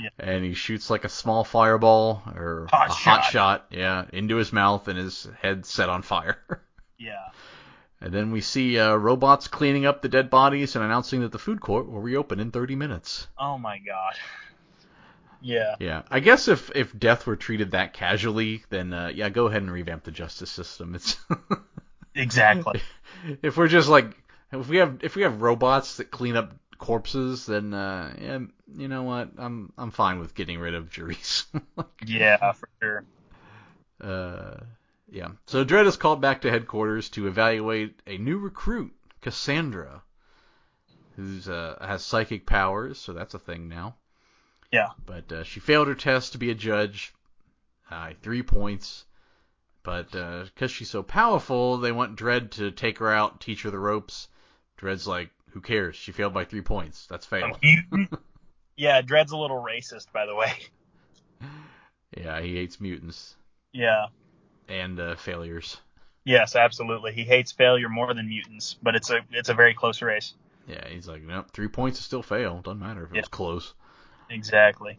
Yeah. 0.00 0.10
And 0.20 0.44
he 0.44 0.54
shoots 0.54 0.90
like 0.90 1.04
a 1.04 1.08
small 1.08 1.42
fireball 1.42 2.22
or 2.36 2.68
Hot 2.70 2.88
a 2.88 2.92
hot 2.92 3.24
shot. 3.24 3.32
shot, 3.32 3.66
yeah, 3.70 4.04
into 4.12 4.36
his 4.36 4.52
mouth, 4.52 4.86
and 4.86 4.96
his 4.96 5.28
head 5.42 5.66
set 5.66 5.88
on 5.88 6.02
fire. 6.02 6.38
Yeah. 6.98 7.28
And 8.00 8.12
then 8.12 8.30
we 8.30 8.40
see 8.40 8.78
uh, 8.78 8.94
robots 8.94 9.48
cleaning 9.48 9.86
up 9.86 10.02
the 10.02 10.08
dead 10.08 10.30
bodies 10.30 10.76
and 10.76 10.84
announcing 10.84 11.20
that 11.22 11.32
the 11.32 11.38
food 11.38 11.60
court 11.60 11.90
will 11.90 12.00
reopen 12.00 12.38
in 12.38 12.50
30 12.50 12.76
minutes. 12.76 13.26
Oh 13.38 13.58
my 13.58 13.78
god. 13.78 14.14
Yeah. 15.40 15.76
Yeah, 15.78 16.02
I 16.10 16.20
guess 16.20 16.48
if 16.48 16.70
if 16.74 16.96
death 16.96 17.26
were 17.26 17.36
treated 17.36 17.72
that 17.72 17.92
casually, 17.92 18.64
then 18.70 18.92
uh, 18.92 19.08
yeah, 19.14 19.28
go 19.28 19.46
ahead 19.46 19.62
and 19.62 19.70
revamp 19.70 20.04
the 20.04 20.10
justice 20.10 20.50
system. 20.50 20.94
It's 20.94 21.16
Exactly. 22.14 22.80
if 23.42 23.56
we're 23.56 23.68
just 23.68 23.88
like 23.88 24.16
if 24.52 24.68
we 24.68 24.78
have 24.78 24.98
if 25.02 25.14
we 25.14 25.22
have 25.22 25.42
robots 25.42 25.98
that 25.98 26.10
clean 26.10 26.36
up 26.36 26.52
corpses, 26.78 27.46
then 27.46 27.72
uh, 27.74 28.14
yeah, 28.20 28.38
you 28.74 28.88
know 28.88 29.04
what? 29.04 29.30
I'm 29.38 29.72
I'm 29.78 29.90
fine 29.90 30.18
with 30.18 30.34
getting 30.34 30.58
rid 30.58 30.74
of 30.74 30.90
juries. 30.90 31.46
yeah, 32.06 32.52
for 32.52 32.68
sure. 32.82 33.04
Uh, 34.00 34.56
yeah. 35.10 35.28
So 35.46 35.64
Dredd 35.64 35.86
is 35.86 35.96
called 35.96 36.20
back 36.20 36.42
to 36.42 36.50
headquarters 36.50 37.08
to 37.10 37.26
evaluate 37.26 38.00
a 38.06 38.18
new 38.18 38.38
recruit, 38.38 38.92
Cassandra, 39.20 40.02
who's 41.16 41.48
uh, 41.48 41.78
has 41.80 42.04
psychic 42.04 42.46
powers, 42.46 42.98
so 42.98 43.12
that's 43.12 43.34
a 43.34 43.38
thing 43.38 43.68
now. 43.68 43.96
Yeah. 44.72 44.88
But 45.04 45.32
uh, 45.32 45.44
she 45.44 45.60
failed 45.60 45.88
her 45.88 45.94
test 45.94 46.32
to 46.32 46.38
be 46.38 46.50
a 46.50 46.54
judge, 46.54 47.14
uh, 47.90 48.12
three 48.20 48.42
points. 48.42 49.04
But 49.82 50.10
because 50.10 50.70
she's 50.70 50.90
so 50.90 51.02
powerful, 51.02 51.78
they 51.78 51.92
want 51.92 52.18
Dredd 52.18 52.50
to 52.52 52.70
take 52.70 52.98
her 52.98 53.10
out, 53.10 53.40
teach 53.40 53.62
her 53.62 53.70
the 53.70 53.78
ropes. 53.78 54.28
Dredd's 54.78 55.06
like, 55.06 55.30
who 55.50 55.62
cares? 55.62 55.96
She 55.96 56.12
failed 56.12 56.34
by 56.34 56.44
three 56.44 56.60
points. 56.60 57.06
That's 57.06 57.24
fail. 57.24 57.58
yeah, 58.76 59.00
Dredd's 59.00 59.32
a 59.32 59.36
little 59.36 59.62
racist, 59.62 60.12
by 60.12 60.26
the 60.26 60.34
way. 60.34 60.52
Yeah, 62.16 62.40
he 62.40 62.54
hates 62.54 62.80
mutants 62.80 63.36
Yeah. 63.72 64.06
And 64.68 64.98
uh, 65.00 65.16
failures. 65.16 65.78
Yes, 66.24 66.56
absolutely. 66.56 67.12
He 67.12 67.24
hates 67.24 67.52
failure 67.52 67.88
more 67.88 68.12
than 68.12 68.28
mutants, 68.28 68.76
but 68.82 68.94
it's 68.94 69.10
a 69.10 69.20
it's 69.30 69.48
a 69.48 69.54
very 69.54 69.74
close 69.74 70.02
race. 70.02 70.34
Yeah, 70.66 70.86
he's 70.88 71.08
like, 71.08 71.22
nope, 71.22 71.50
three 71.52 71.68
points 71.68 71.98
is 71.98 72.04
still 72.04 72.22
fail. 72.22 72.60
Doesn't 72.60 72.78
matter 72.80 73.04
if 73.04 73.10
it 73.10 73.14
Yeah. 73.14 73.20
was 73.22 73.28
close. 73.28 73.74
Exactly. 74.28 74.98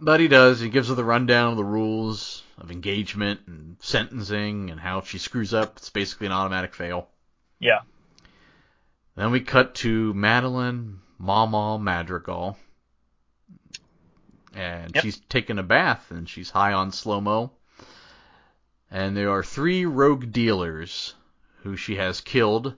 But 0.00 0.20
he 0.20 0.28
does. 0.28 0.60
He 0.60 0.68
gives 0.70 0.88
her 0.88 0.94
the 0.94 1.04
rundown 1.04 1.50
of 1.52 1.56
the 1.56 1.64
rules 1.64 2.42
of 2.58 2.70
engagement 2.70 3.40
and 3.46 3.76
sentencing 3.80 4.70
and 4.70 4.80
how 4.80 4.98
if 4.98 5.08
she 5.08 5.18
screws 5.18 5.52
up, 5.54 5.76
it's 5.76 5.90
basically 5.90 6.26
an 6.26 6.32
automatic 6.32 6.74
fail. 6.74 7.08
Yeah. 7.58 7.80
Then 9.14 9.30
we 9.30 9.40
cut 9.40 9.74
to 9.76 10.12
Madeline 10.14 11.00
Mama 11.18 11.78
Madrigal. 11.78 12.58
And 14.54 14.94
Yep. 14.94 15.02
she's 15.02 15.20
taking 15.28 15.58
a 15.58 15.62
bath 15.62 16.10
and 16.10 16.28
she's 16.28 16.50
high 16.50 16.72
on 16.72 16.92
slow 16.92 17.20
mo. 17.20 17.52
And 18.90 19.16
there 19.16 19.30
are 19.30 19.42
three 19.42 19.84
rogue 19.84 20.32
dealers 20.32 21.14
who 21.62 21.76
she 21.76 21.96
has 21.96 22.20
killed. 22.20 22.76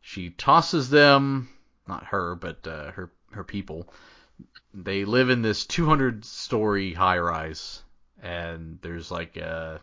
She 0.00 0.30
tosses 0.30 0.90
them, 0.90 1.48
not 1.86 2.04
her, 2.06 2.34
but 2.34 2.66
uh, 2.66 2.90
her 2.92 3.12
her 3.32 3.44
people. 3.44 3.92
They 4.72 5.04
live 5.04 5.30
in 5.30 5.42
this 5.42 5.64
200 5.66 6.24
story 6.24 6.92
high 6.92 7.18
rise, 7.18 7.82
and 8.20 8.78
there's 8.82 9.10
like 9.10 9.36
uh, 9.36 9.78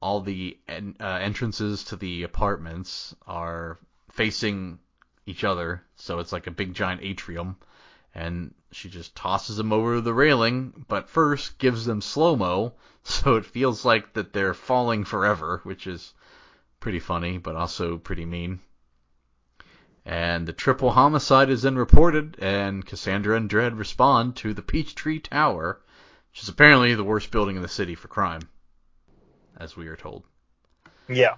all 0.00 0.20
the 0.20 0.58
en- 0.68 0.96
uh, 1.00 1.18
entrances 1.20 1.84
to 1.84 1.96
the 1.96 2.22
apartments 2.22 3.14
are 3.26 3.78
facing 4.10 4.78
each 5.26 5.44
other, 5.44 5.82
so 5.96 6.20
it's 6.20 6.32
like 6.32 6.46
a 6.46 6.52
big 6.52 6.74
giant 6.74 7.02
atrium. 7.02 7.56
And 8.18 8.52
she 8.72 8.88
just 8.88 9.14
tosses 9.14 9.58
them 9.58 9.72
over 9.72 10.00
the 10.00 10.12
railing, 10.12 10.84
but 10.88 11.08
first 11.08 11.56
gives 11.58 11.84
them 11.84 12.00
slow 12.00 12.34
mo, 12.34 12.74
so 13.04 13.36
it 13.36 13.46
feels 13.46 13.84
like 13.84 14.14
that 14.14 14.32
they're 14.32 14.54
falling 14.54 15.04
forever, 15.04 15.60
which 15.62 15.86
is 15.86 16.14
pretty 16.80 16.98
funny, 16.98 17.38
but 17.38 17.54
also 17.54 17.96
pretty 17.96 18.26
mean. 18.26 18.58
And 20.04 20.48
the 20.48 20.52
triple 20.52 20.90
homicide 20.90 21.48
is 21.48 21.62
then 21.62 21.76
reported, 21.76 22.36
and 22.40 22.84
Cassandra 22.84 23.36
and 23.36 23.48
Dredd 23.48 23.78
respond 23.78 24.34
to 24.36 24.52
the 24.52 24.62
Peachtree 24.62 25.20
Tower, 25.20 25.80
which 26.32 26.42
is 26.42 26.48
apparently 26.48 26.96
the 26.96 27.04
worst 27.04 27.30
building 27.30 27.54
in 27.54 27.62
the 27.62 27.68
city 27.68 27.94
for 27.94 28.08
crime, 28.08 28.42
as 29.56 29.76
we 29.76 29.86
are 29.86 29.96
told. 29.96 30.24
Yeah. 31.06 31.36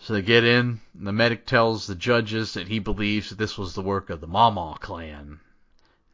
So 0.00 0.12
they 0.12 0.20
get 0.20 0.44
in, 0.44 0.82
and 0.98 1.06
the 1.06 1.12
medic 1.12 1.46
tells 1.46 1.86
the 1.86 1.94
judges 1.94 2.52
that 2.52 2.68
he 2.68 2.78
believes 2.78 3.30
that 3.30 3.38
this 3.38 3.56
was 3.56 3.74
the 3.74 3.80
work 3.80 4.10
of 4.10 4.20
the 4.20 4.26
Mama 4.26 4.76
clan. 4.78 5.40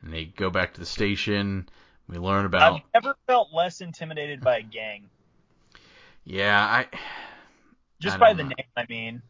And 0.03 0.13
they 0.13 0.27
go 0.27 0.51
back 0.51 0.75
to 0.75 0.81
the 0.81 0.87
station. 0.87 1.69
We 2.09 2.19
learn 2.19 2.47
about. 2.47 2.75
I've 2.75 3.03
never 3.03 3.17
felt 3.27 3.49
less 3.53 3.81
intimidated 3.81 4.41
by 4.41 4.59
a 4.59 4.63
gang. 4.63 5.11
Yeah, 6.25 6.59
I. 6.59 6.87
Just 8.01 8.17
I 8.17 8.19
by 8.19 8.33
the 8.35 8.45
know. 8.45 8.49
name, 8.51 8.67
I 8.77 8.85
mean. 8.89 9.23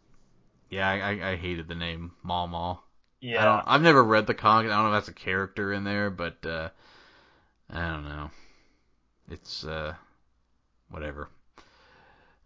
Yeah, 0.71 0.89
I, 0.89 1.13
I- 1.13 1.31
I 1.31 1.37
hated 1.37 1.69
the 1.69 1.75
name 1.75 2.13
Mama. 2.23 2.81
Yeah. 3.21 3.43
I 3.43 3.45
don't. 3.45 3.65
I've 3.67 3.83
never 3.83 4.05
read 4.05 4.27
the 4.27 4.35
comic. 4.35 4.71
I 4.71 4.75
don't 4.77 4.91
know 4.91 4.97
if 4.97 5.05
that's 5.05 5.09
a 5.09 5.21
character 5.21 5.73
in 5.73 5.85
there, 5.85 6.11
but 6.11 6.45
uh, 6.47 6.69
I 7.71 7.89
don't 7.89 8.05
know. 8.05 8.31
It's 9.31 9.65
uh, 9.65 9.95
whatever. 10.91 11.29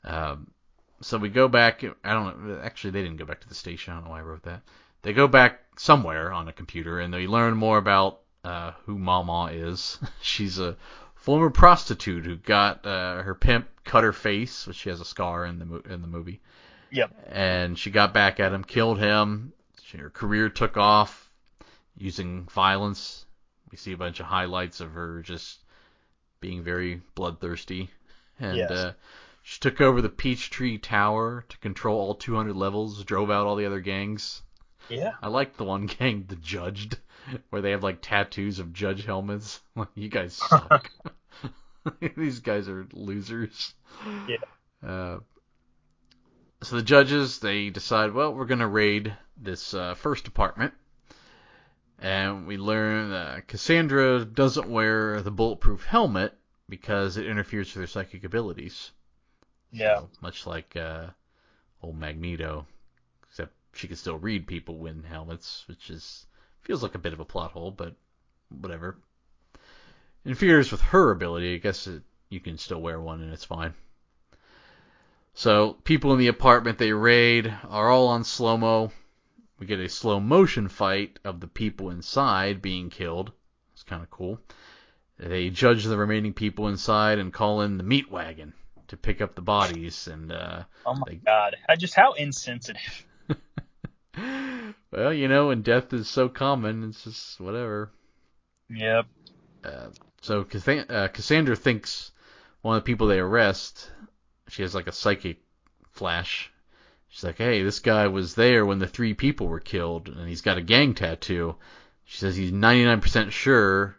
Um, 0.05 0.51
so 1.01 1.19
we 1.19 1.29
go 1.29 1.49
back. 1.49 1.85
I 2.05 2.13
don't 2.13 2.47
know. 2.47 2.61
Actually, 2.63 2.93
they 2.93 3.03
didn't 3.03 3.19
go 3.19 3.25
back 3.25 3.41
to 3.41 3.49
the 3.49 3.55
station. 3.55 3.93
I 3.93 3.97
don't 3.97 4.05
know 4.05 4.11
why 4.11 4.21
I 4.21 4.23
wrote 4.23 4.45
that. 4.45 4.63
They 5.03 5.13
go 5.13 5.27
back 5.29 5.61
somewhere 5.77 6.33
on 6.33 6.49
a 6.49 6.53
computer, 6.53 7.01
and 7.01 7.13
they 7.13 7.27
learn 7.27 7.55
more 7.57 7.79
about 7.79 8.21
uh, 8.45 8.73
who 8.87 8.99
Mama 8.99 9.51
is. 9.53 9.99
She's 10.23 10.59
a 10.59 10.77
former 11.15 11.51
prostitute 11.51 12.25
who 12.25 12.37
got 12.37 12.87
uh, 12.87 13.23
her 13.23 13.35
pimp 13.35 13.69
cut 13.85 14.05
her 14.05 14.13
face, 14.13 14.67
which 14.67 14.77
she 14.77 14.89
has 14.91 15.01
a 15.01 15.05
scar 15.05 15.45
in 15.45 15.59
the 15.59 15.65
mo- 15.67 15.83
in 15.89 16.03
the 16.03 16.09
movie. 16.09 16.41
Yep. 16.91 17.15
And 17.29 17.79
she 17.79 17.91
got 17.91 18.13
back 18.13 18.39
at 18.39 18.53
him, 18.53 18.65
killed 18.65 18.99
him. 18.99 19.53
She, 19.83 19.99
her 19.99 20.11
career 20.11 20.49
took 20.49 20.77
off 20.77 21.31
using 21.97 22.45
violence, 22.45 23.25
we 23.71 23.77
see 23.77 23.93
a 23.93 23.97
bunch 23.97 24.21
of 24.21 24.27
highlights 24.27 24.81
of 24.81 24.93
her 24.93 25.21
just 25.23 25.59
being 26.41 26.63
very 26.63 27.01
bloodthirsty, 27.15 27.91
and 28.41 28.57
Yes. 28.57 28.71
uh, 28.71 28.93
she 29.43 29.61
took 29.61 29.81
over 29.81 30.01
the 30.03 30.09
Peachtree 30.09 30.79
Tower 30.79 31.45
to 31.49 31.59
control 31.59 31.99
all 32.01 32.15
200 32.15 32.55
levels, 32.57 33.03
drove 33.05 33.31
out 33.31 33.47
all 33.47 33.57
the 33.57 33.67
other 33.67 33.81
gangs. 33.81 34.43
Yeah. 34.93 35.13
I 35.23 35.29
like 35.29 35.57
the 35.57 35.65
one 35.65 35.87
gang, 35.99 36.25
the 36.29 36.37
Judged, 36.37 36.99
where 37.51 37.63
they 37.63 37.71
have 37.71 37.83
like 37.83 38.01
tattoos 38.03 38.59
of 38.59 38.73
judge 38.73 39.05
helmets. 39.05 39.61
Like, 39.75 39.89
you 39.95 40.09
guys 40.09 40.35
suck. 40.49 40.91
These 42.17 42.41
guys 42.41 42.69
are 42.69 42.87
losers. 42.93 43.73
Yeah. 44.29 44.37
Uh, 44.87 45.19
so 46.63 46.77
the 46.77 46.83
judges 46.83 47.39
they 47.39 47.71
decide, 47.71 48.13
well, 48.13 48.35
we're 48.35 48.45
gonna 48.45 48.69
raid 48.69 49.17
this 49.37 49.75
uh, 49.75 49.95
first 49.95 50.29
apartment, 50.29 50.75
and 51.99 52.47
we 52.47 52.57
learn 52.57 53.11
that 53.11 53.49
Cassandra 53.49 54.25
doesn't 54.25 54.69
wear 54.69 55.23
the 55.23 55.31
bulletproof 55.31 55.85
helmet 55.85 56.35
because 56.69 57.17
it 57.17 57.27
interferes 57.27 57.75
with 57.75 57.83
her 57.83 57.87
psychic 57.87 58.25
abilities. 58.25 58.93
Yeah. 59.73 60.01
So, 60.01 60.11
much 60.21 60.47
like 60.47 60.77
uh, 60.77 61.07
old 61.83 61.99
Magneto, 61.99 62.67
she 63.75 63.87
can 63.89 63.97
still 63.97 64.19
read 64.19 64.47
people 64.47 64.87
in 64.87 65.03
helmets, 65.03 65.65
which 65.69 65.91
is 65.91 66.27
feels 66.63 66.83
like 66.83 66.95
a 66.95 66.99
bit 66.99 67.13
of 67.13 67.21
a 67.21 67.25
plot 67.25 67.51
hole, 67.53 67.71
but 67.71 67.95
whatever. 68.51 68.97
Interferes 70.25 70.71
with 70.71 70.81
her 70.83 71.11
ability. 71.11 71.55
I 71.55 71.59
guess 71.59 71.87
it, 71.87 72.03
you 72.29 72.39
can 72.41 72.57
still 72.59 72.81
wear 72.81 73.01
one 73.01 73.21
and 73.23 73.33
it's 73.33 73.45
fine. 73.45 73.75
So 75.35 75.73
people 75.85 76.13
in 76.13 76.19
the 76.19 76.29
apartment 76.29 76.79
they 76.79 76.93
raid 76.93 77.53
are 77.69 77.89
all 77.89 78.09
on 78.09 78.23
slow 78.25 78.57
mo. 78.57 78.93
We 79.59 79.67
get 79.67 79.81
a 79.81 79.89
slow 79.89 80.21
motion 80.21 80.69
fight 80.69 81.19
of 81.25 81.41
the 81.41 81.47
people 81.47 81.91
inside 81.91 82.61
being 82.63 82.91
killed. 82.91 83.33
It's 83.73 83.83
kind 83.83 84.03
of 84.03 84.11
cool. 84.11 84.39
They 85.19 85.51
judge 85.51 85.85
the 85.85 85.97
remaining 85.97 86.33
people 86.35 86.69
inside 86.69 87.19
and 87.19 87.33
call 87.33 87.63
in 87.63 87.79
the 87.79 87.85
meat 87.85 88.11
wagon 88.11 88.53
to 88.89 88.97
pick 88.97 89.21
up 89.21 89.35
the 89.35 89.41
bodies 89.43 90.09
and 90.09 90.33
uh, 90.33 90.65
Oh 90.85 90.95
my 90.95 91.05
They- 91.09 91.15
god. 91.17 91.57
I 91.69 91.77
just 91.77 91.95
how 91.95 92.13
insensitive. 92.13 93.07
well, 94.91 95.13
you 95.13 95.29
know, 95.29 95.49
when 95.49 95.63
death 95.63 95.93
is 95.93 96.09
so 96.09 96.29
common, 96.29 96.85
it's 96.85 97.05
just 97.05 97.41
whatever. 97.41 97.91
Yep. 98.71 99.07
Uh, 99.65 99.89
so 100.21 100.45
Catha- 100.45 100.93
uh, 100.93 101.09
Cassandra 101.09 101.57
thinks 101.57 102.11
one 102.63 102.77
of 102.77 102.83
the 102.83 102.87
people 102.87 103.07
they 103.07 103.19
arrest, 103.19 103.91
she 104.49 104.63
has 104.63 104.75
like 104.75 104.87
a 104.87 104.93
psychic 104.93 105.39
flash. 105.91 106.51
She's 107.09 107.25
like, 107.25 107.39
hey, 107.39 107.63
this 107.63 107.81
guy 107.81 108.07
was 108.07 108.35
there 108.35 108.65
when 108.65 108.79
the 108.79 108.87
three 108.87 109.15
people 109.15 109.47
were 109.47 109.61
killed, 109.61 110.09
and 110.09 110.29
he's 110.29 110.41
got 110.41 110.57
a 110.59 110.63
gang 110.63 110.95
tattoo. 110.95 111.57
She 112.05 112.19
says 112.19 112.37
he's 112.37 112.53
99% 112.53 113.31
sure 113.31 113.97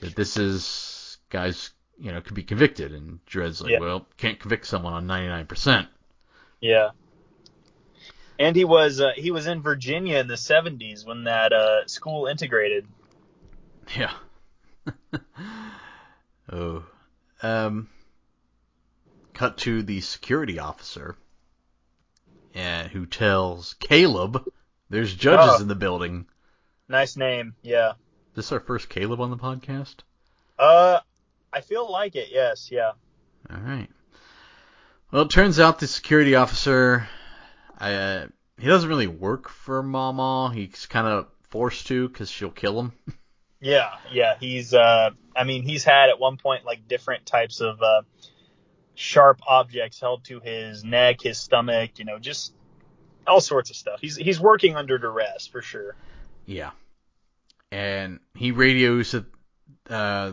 that 0.00 0.14
this 0.14 0.36
is 0.36 1.18
guys, 1.30 1.70
you 1.98 2.12
know, 2.12 2.20
could 2.20 2.34
be 2.34 2.42
convicted. 2.42 2.92
And 2.92 3.24
Dredd's 3.24 3.62
like, 3.62 3.72
Yeah. 3.72 3.80
well, 3.80 4.06
can't 4.18 4.38
convict 4.38 4.66
someone 4.66 4.92
on 4.92 5.06
99%. 5.06 5.88
Yeah. 6.60 6.90
And 8.40 8.56
he 8.56 8.64
was 8.64 9.00
uh, 9.00 9.10
he 9.14 9.30
was 9.30 9.46
in 9.46 9.60
Virginia 9.62 10.18
in 10.18 10.26
the 10.26 10.34
70s 10.34 11.06
when 11.06 11.24
that 11.24 11.52
uh, 11.52 11.86
school 11.86 12.26
integrated. 12.26 12.86
Yeah. 13.96 14.12
oh. 16.52 16.84
Um. 17.42 17.88
Cut 19.34 19.58
to 19.58 19.82
the 19.82 20.00
security 20.00 20.58
officer, 20.58 21.16
uh, 22.54 22.84
who 22.88 23.06
tells 23.06 23.74
Caleb 23.74 24.44
there's 24.90 25.14
judges 25.14 25.56
Oh. 25.58 25.62
in 25.62 25.68
the 25.68 25.74
building. 25.74 26.26
Nice 26.88 27.16
name. 27.16 27.54
Yeah. 27.62 27.92
This 28.34 28.46
is 28.46 28.52
our 28.52 28.60
first 28.60 28.88
Caleb 28.88 29.20
on 29.20 29.30
the 29.30 29.36
podcast. 29.38 29.96
Uh 30.58 31.00
I 31.52 31.60
feel 31.62 31.90
like 31.90 32.16
it. 32.16 32.28
Yes, 32.30 32.70
yeah. 32.70 32.92
All 33.50 33.60
right. 33.60 33.88
Well, 35.10 35.22
it 35.22 35.30
turns 35.30 35.58
out 35.58 35.78
the 35.78 35.86
security 35.86 36.34
officer, 36.34 37.08
uh, 37.80 38.26
he 38.58 38.66
doesn't 38.66 38.88
really 38.88 39.06
work 39.06 39.48
for 39.48 39.82
Mama. 39.82 40.52
He's 40.54 40.86
kind 40.86 41.06
of 41.06 41.26
forced 41.48 41.86
to 41.88 42.08
because 42.08 42.30
she'll 42.30 42.50
kill 42.50 42.78
him. 42.80 42.92
Yeah, 43.62 43.90
yeah. 44.10 44.36
He's 44.40 44.72
uh 44.72 45.10
I 45.36 45.44
mean, 45.44 45.62
he's 45.62 45.84
had 45.84 46.08
at 46.08 46.18
one 46.18 46.38
point 46.38 46.64
like 46.64 46.88
different 46.88 47.26
types 47.26 47.60
of 47.60 47.82
uh 47.82 48.02
sharp 48.94 49.40
objects 49.46 50.00
held 50.00 50.24
to 50.24 50.40
his 50.40 50.82
neck, 50.82 51.20
his 51.22 51.38
stomach, 51.38 51.98
you 51.98 52.06
know, 52.06 52.18
just 52.18 52.54
all 53.26 53.40
sorts 53.40 53.68
of 53.70 53.76
stuff. 53.76 54.00
He's 54.00 54.16
he's 54.16 54.40
working 54.40 54.76
under 54.76 54.96
duress 54.98 55.46
for 55.46 55.60
sure. 55.60 55.94
Yeah. 56.46 56.70
And 57.70 58.20
he 58.34 58.50
radios 58.50 59.14
at 59.14 59.24
uh, 59.88 60.32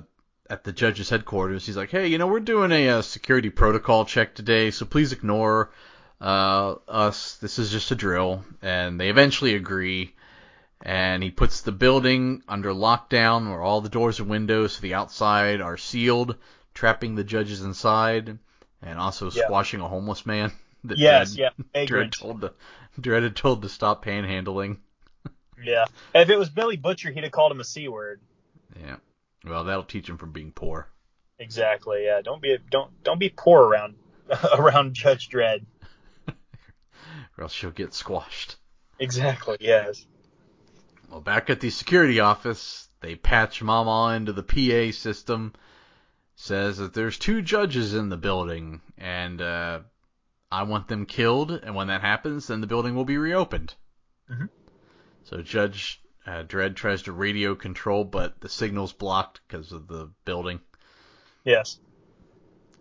at 0.50 0.64
the 0.64 0.72
judge's 0.72 1.10
headquarters. 1.10 1.66
He's 1.66 1.78
like, 1.78 1.90
"Hey, 1.90 2.08
you 2.08 2.18
know, 2.18 2.28
we're 2.28 2.40
doing 2.40 2.72
a, 2.72 2.90
uh 2.90 3.02
security 3.02 3.50
protocol 3.50 4.06
check 4.06 4.36
today, 4.36 4.72
so 4.72 4.86
please 4.86 5.12
ignore 5.12 5.72
uh, 6.22 6.76
us. 6.88 7.36
This 7.38 7.60
is 7.60 7.72
just 7.72 7.92
a 7.92 7.96
drill." 7.96 8.44
And 8.62 9.00
they 9.00 9.10
eventually 9.10 9.56
agree. 9.56 10.14
And 10.82 11.24
he 11.24 11.32
puts 11.32 11.62
the 11.62 11.72
building 11.72 12.44
under 12.48 12.72
lockdown, 12.72 13.50
where 13.50 13.62
all 13.62 13.82
the 13.82 13.90
doors 13.90 14.20
and 14.20 14.30
windows 14.30 14.76
to 14.76 14.82
the 14.82 14.94
outside 14.94 15.60
are 15.60 15.76
sealed, 15.78 16.36
trapping 16.76 17.16
the 17.16 17.24
judges 17.24 17.62
inside, 17.64 18.38
and 18.84 19.00
also 19.00 19.32
Yeah. 19.32 19.46
squashing 19.46 19.82
a 19.82 19.88
homeless 19.88 20.26
man. 20.26 20.52
That 20.84 21.00
Yes, 21.00 21.36
Dredd, 21.36 21.38
yeah. 21.74 21.86
Dredd 21.86 22.12
told 22.18 22.42
to 22.42 22.54
Dredd 23.02 23.24
had 23.24 23.36
told 23.36 23.64
to 23.64 23.70
stop 23.70 24.06
panhandling. 24.06 24.78
Yeah. 25.62 25.86
If 26.14 26.30
it 26.30 26.38
was 26.38 26.50
Billy 26.50 26.78
Butcher, 26.78 27.10
he'd 27.12 27.24
have 27.24 27.32
called 27.32 27.52
him 27.52 27.60
a 27.60 27.64
c 27.64 27.88
word. 27.88 28.22
Yeah. 28.80 28.98
Well, 29.44 29.64
that'll 29.64 29.84
teach 29.84 30.08
him 30.08 30.18
from 30.20 30.32
being 30.32 30.52
poor. 30.52 30.88
Exactly. 31.40 32.06
Yeah. 32.06 32.22
Don't 32.22 32.42
be 32.42 32.58
don't 32.70 32.92
don't 33.04 33.20
be 33.20 33.30
poor 33.36 33.64
around 33.64 33.96
around 34.54 34.94
Judge 34.94 35.30
Dredd. 35.30 35.66
Or 37.38 37.44
else 37.44 37.54
she'll 37.54 37.72
get 37.72 37.94
squashed. 37.94 38.56
Exactly. 39.00 39.58
Yes. 39.60 40.06
Well, 41.10 41.22
back 41.22 41.50
at 41.50 41.60
the 41.60 41.70
security 41.70 42.20
office, 42.20 42.90
they 43.02 43.16
patch 43.16 43.62
Mama 43.62 44.16
into 44.16 44.34
the 44.34 44.44
PA 44.44 44.92
system. 44.92 45.54
Says 46.36 46.78
that 46.78 46.94
there's 46.94 47.18
two 47.18 47.42
judges 47.42 47.96
in 47.96 48.10
the 48.10 48.18
building, 48.18 48.82
and 48.98 49.42
uh, 49.42 49.80
I 50.52 50.64
want 50.64 50.88
them 50.88 51.06
killed. 51.06 51.52
And 51.52 51.74
when 51.74 51.88
that 51.88 52.02
happens, 52.02 52.48
then 52.48 52.62
the 52.62 52.68
building 52.68 52.94
will 52.96 53.06
be 53.06 53.18
reopened. 53.18 53.74
Mhm. 54.30 54.50
So 55.24 55.42
Judge 55.42 56.02
uh, 56.28 56.44
Dredd 56.44 56.76
tries 56.76 57.04
to 57.04 57.12
radio 57.12 57.56
control, 57.56 58.04
but 58.04 58.40
the 58.42 58.50
signal's 58.50 58.94
blocked 58.94 59.42
because 59.48 59.72
of 59.72 59.88
the 59.88 60.12
building. 60.26 60.60
Yes. 61.44 61.80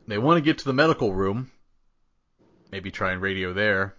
They 0.07 0.19
want 0.19 0.37
to 0.37 0.43
get 0.43 0.59
to 0.59 0.65
the 0.65 0.73
medical 0.73 1.15
room, 1.15 1.51
maybe 2.71 2.91
try 2.91 3.13
and 3.13 3.23
radio 3.23 3.53
there, 3.53 3.97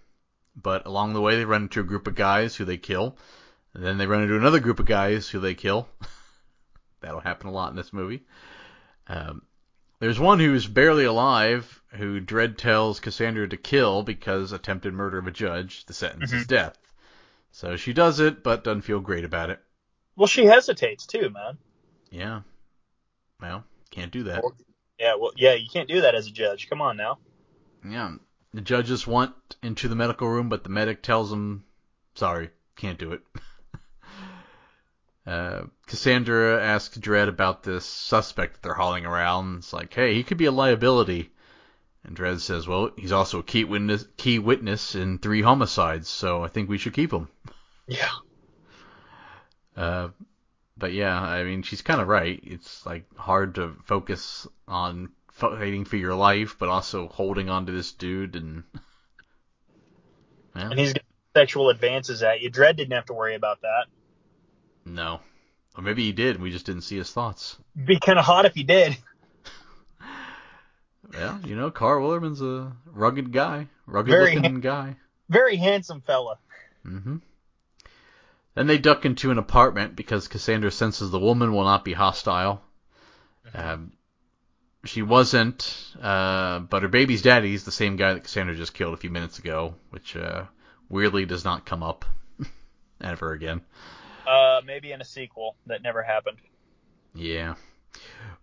but 0.56 0.86
along 0.86 1.12
the 1.12 1.20
way 1.20 1.36
they 1.36 1.44
run 1.44 1.62
into 1.62 1.80
a 1.80 1.84
group 1.84 2.06
of 2.06 2.14
guys 2.14 2.56
who 2.56 2.64
they 2.64 2.76
kill, 2.78 3.16
and 3.74 3.84
then 3.84 3.98
they 3.98 4.06
run 4.06 4.22
into 4.22 4.36
another 4.36 4.60
group 4.60 4.80
of 4.80 4.86
guys 4.86 5.28
who 5.28 5.40
they 5.40 5.54
kill. 5.54 5.88
That'll 7.00 7.20
happen 7.20 7.48
a 7.48 7.52
lot 7.52 7.70
in 7.70 7.76
this 7.76 7.92
movie. 7.92 8.24
Um, 9.06 9.42
there's 10.00 10.18
one 10.20 10.38
who's 10.38 10.66
barely 10.66 11.04
alive, 11.04 11.82
who 11.94 12.20
Dredd 12.20 12.56
tells 12.56 13.00
Cassandra 13.00 13.48
to 13.48 13.56
kill 13.56 14.02
because 14.02 14.52
attempted 14.52 14.92
murder 14.94 15.18
of 15.18 15.26
a 15.26 15.30
judge. 15.32 15.86
The 15.86 15.92
sentence 15.94 16.32
is 16.32 16.44
Mhm. 16.44 16.48
death. 16.48 16.78
So 17.52 17.76
she 17.76 17.92
does 17.92 18.20
it, 18.20 18.42
but 18.42 18.62
doesn't 18.64 18.82
feel 18.82 19.00
great 19.00 19.24
about 19.24 19.50
it. 19.50 19.60
Well, 20.16 20.26
she 20.26 20.44
hesitates 20.44 21.06
too, 21.06 21.30
man. 21.30 21.58
Yeah. 22.10 22.40
Well, 23.40 23.64
can't 23.90 24.12
do 24.12 24.24
that. 24.24 24.42
Yeah. 24.98 25.14
Well, 25.14 25.32
yeah. 25.36 25.54
You 25.54 25.68
can't 25.72 25.88
do 25.88 26.00
that 26.02 26.14
as 26.14 26.26
a 26.26 26.30
judge. 26.32 26.68
Come 26.68 26.80
on 26.82 26.96
now. 26.96 27.18
Yeah. 27.84 28.16
The 28.54 28.60
judges 28.60 29.06
want 29.06 29.34
into 29.62 29.88
the 29.88 29.94
medical 29.94 30.28
room, 30.28 30.48
but 30.48 30.64
the 30.64 30.70
medic 30.70 31.02
tells 31.02 31.30
them, 31.30 31.64
sorry, 32.14 32.50
can't 32.76 32.98
do 32.98 33.12
it. 33.12 33.20
uh, 35.26 35.62
Cassandra 35.86 36.62
asks 36.62 36.96
Dredd 36.96 37.28
about 37.28 37.62
this 37.62 37.84
suspect 37.84 38.54
that 38.54 38.62
they're 38.62 38.74
hauling 38.74 39.04
around. 39.04 39.58
It's 39.58 39.72
like, 39.72 39.92
hey, 39.92 40.14
he 40.14 40.22
could 40.22 40.38
be 40.38 40.46
a 40.46 40.52
liability. 40.52 41.30
And 42.04 42.16
Dredd 42.16 42.40
says, 42.40 42.66
well, 42.66 42.90
he's 42.96 43.12
also 43.12 43.40
a 43.40 43.42
key 43.42 43.64
witness, 43.64 44.06
key 44.16 44.38
witness 44.38 44.94
in 44.94 45.18
three 45.18 45.42
homicides, 45.42 46.08
so 46.08 46.42
I 46.42 46.48
think 46.48 46.68
we 46.68 46.78
should 46.78 46.94
keep 46.94 47.12
him. 47.12 47.28
Yeah. 47.86 48.10
Uh, 49.76 50.08
but 50.78 50.92
yeah, 50.92 51.20
I 51.20 51.44
mean, 51.44 51.62
she's 51.62 51.82
kind 51.82 52.00
of 52.00 52.08
right. 52.08 52.40
It's 52.42 52.86
like 52.86 53.04
hard 53.16 53.56
to 53.56 53.76
focus 53.84 54.46
on 54.66 55.10
fighting 55.38 55.84
for 55.84 55.96
your 55.96 56.14
life, 56.14 56.56
but 56.58 56.68
also 56.68 57.08
holding 57.08 57.48
on 57.48 57.66
to 57.66 57.72
this 57.72 57.92
dude 57.92 58.36
and. 58.36 58.64
Well, 60.54 60.70
And 60.70 60.78
he's 60.80 60.92
getting 60.92 61.06
sexual 61.36 61.68
advances 61.68 62.22
at 62.22 62.40
you. 62.40 62.50
Dredd 62.50 62.76
didn't 62.76 62.94
have 62.94 63.06
to 63.06 63.12
worry 63.12 63.36
about 63.36 63.60
that. 63.60 63.84
no. 64.84 65.20
Or 65.76 65.82
maybe 65.82 66.02
he 66.02 66.10
did, 66.10 66.34
and 66.34 66.42
we 66.42 66.50
just 66.50 66.66
didn't 66.66 66.82
see 66.82 66.96
his 66.96 67.12
thoughts. 67.12 67.56
Be 67.84 68.00
kind 68.00 68.18
of 68.18 68.24
hot 68.24 68.46
if 68.46 68.54
he 68.54 68.64
did. 68.64 68.96
yeah, 71.14 71.38
you 71.44 71.54
know, 71.54 71.70
Karl 71.70 72.02
Willerman's 72.02 72.42
a 72.42 72.72
rugged 72.86 73.32
guy, 73.32 73.68
rugged 73.86 74.10
Very 74.10 74.34
looking 74.34 74.58
guy. 74.60 74.96
Very 75.28 75.54
handsome 75.54 76.00
fella. 76.00 76.38
hmm 76.82 77.18
Then 78.54 78.66
they 78.66 78.78
duck 78.78 79.04
into 79.04 79.30
an 79.30 79.38
apartment 79.38 79.94
because 79.94 80.26
Cassandra 80.26 80.72
senses 80.72 81.10
the 81.12 81.20
woman 81.20 81.52
will 81.52 81.64
not 81.64 81.84
be 81.84 81.92
hostile. 81.92 82.60
Um, 83.54 83.92
she 84.84 85.02
wasn't, 85.02 85.94
uh, 86.00 86.60
but 86.60 86.82
her 86.82 86.88
baby's 86.88 87.22
daddy 87.22 87.54
is 87.54 87.64
the 87.64 87.72
same 87.72 87.96
guy 87.96 88.14
that 88.14 88.24
Cassandra 88.24 88.54
just 88.54 88.74
killed 88.74 88.94
a 88.94 88.98
few 88.98 89.10
minutes 89.10 89.38
ago, 89.38 89.74
which 89.90 90.16
uh, 90.16 90.44
weirdly 90.88 91.26
does 91.26 91.44
not 91.44 91.66
come 91.66 91.82
up 91.82 92.04
ever 93.00 93.32
again. 93.32 93.60
Uh, 94.26 94.60
maybe 94.64 94.92
in 94.92 95.00
a 95.00 95.04
sequel 95.04 95.56
that 95.66 95.82
never 95.82 96.02
happened. 96.02 96.38
Yeah. 97.14 97.54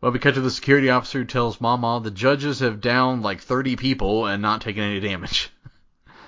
Well, 0.01 0.11
we 0.11 0.19
cut 0.19 0.33
to 0.33 0.41
the 0.41 0.51
security 0.51 0.89
officer 0.89 1.19
who 1.19 1.25
tells 1.25 1.61
Mama 1.61 2.01
the 2.03 2.11
judges 2.11 2.59
have 2.59 2.81
downed 2.81 3.23
like 3.23 3.41
30 3.41 3.75
people 3.75 4.25
and 4.25 4.41
not 4.41 4.61
taken 4.61 4.83
any 4.83 4.99
damage. 4.99 5.51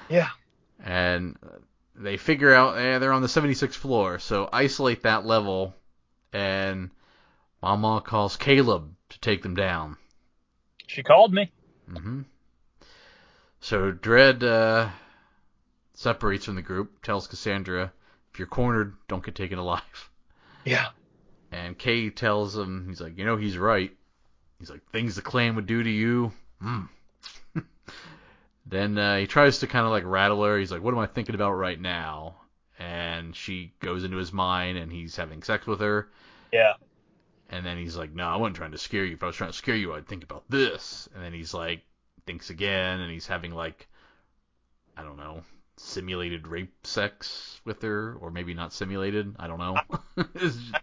Yeah. 0.10 0.30
And 0.82 1.36
they 1.94 2.16
figure 2.16 2.54
out 2.54 2.78
eh, 2.78 2.98
they're 3.00 3.12
on 3.12 3.22
the 3.22 3.28
76th 3.28 3.74
floor, 3.74 4.20
so 4.20 4.48
isolate 4.54 5.04
that 5.04 5.26
level, 5.26 5.76
and 6.32 6.92
Mama 7.62 8.02
calls 8.06 8.38
Caleb 8.38 8.96
to 9.18 9.30
take 9.30 9.42
them 9.42 9.56
down. 9.56 9.98
She 10.86 11.04
called 11.04 11.34
me. 11.34 11.52
Mm-hmm. 11.92 12.22
So 13.60 13.92
Dredd 13.92 14.44
uh, 14.44 14.90
separates 15.94 16.46
from 16.46 16.56
the 16.56 16.62
group, 16.62 17.02
tells 17.02 17.28
Cassandra, 17.28 17.92
if 18.32 18.40
you're 18.40 18.48
cornered, 18.48 18.96
don't 19.08 19.24
get 19.24 19.36
taken 19.36 19.58
alive. 19.58 20.10
Yeah. 20.66 20.88
And 21.52 21.78
Kay 21.78 22.10
tells 22.10 22.58
him, 22.58 22.88
he's 22.90 23.02
like, 23.02 23.18
you 23.18 23.26
know, 23.26 23.38
he's 23.38 23.58
right. 23.58 23.92
He's 24.60 24.70
like, 24.70 24.82
things 24.92 25.16
the 25.16 25.22
clan 25.22 25.56
would 25.56 25.66
do 25.66 25.82
to 25.82 25.90
you. 25.90 26.32
Mm. 26.62 26.90
then 28.66 28.98
uh, 28.98 29.18
he 29.18 29.28
tries 29.28 29.60
to 29.60 29.68
kind 29.68 29.86
of 29.86 29.92
like 29.92 30.04
rattle 30.06 30.44
her. 30.44 30.58
He's 30.60 30.72
like, 30.72 30.82
what 30.82 30.94
am 30.94 31.00
I 31.00 31.08
thinking 31.08 31.36
about 31.36 31.54
right 31.54 31.80
now? 31.80 32.36
And 32.80 33.36
she 33.36 33.74
goes 33.80 34.04
into 34.04 34.18
his 34.18 34.34
mind 34.34 34.78
and 34.78 34.92
he's 34.92 35.16
having 35.16 35.42
sex 35.42 35.66
with 35.66 35.80
her. 35.80 36.10
Yeah. 36.52 36.74
And 37.50 37.66
then 37.66 37.78
he's 37.78 37.96
like, 37.96 38.14
no, 38.14 38.28
I 38.28 38.36
wasn't 38.36 38.58
trying 38.58 38.72
to 38.72 38.78
scare 38.78 39.06
you. 39.06 39.14
If 39.16 39.24
I 39.24 39.28
was 39.28 39.36
trying 39.36 39.52
to 39.52 39.58
scare 39.58 39.76
you, 39.76 39.94
I'd 39.94 40.08
think 40.08 40.24
about 40.24 40.44
this. 40.50 41.08
And 41.16 41.24
then 41.24 41.34
he's 41.34 41.54
like, 41.54 41.82
thinks 42.26 42.50
again 42.50 43.00
and 43.00 43.12
he's 43.12 43.26
having 43.28 43.52
like, 43.52 43.88
I 44.98 45.04
don't 45.04 45.18
know, 45.18 45.42
simulated 45.78 46.48
rape 46.48 46.74
sex 46.86 47.62
with 47.64 47.82
her, 47.84 48.16
or 48.20 48.32
maybe 48.32 48.54
not 48.54 48.74
simulated. 48.74 49.36
I 49.40 49.48
don't 49.48 49.60
know. 49.60 49.78
It's 50.36 50.56
just- 50.58 50.76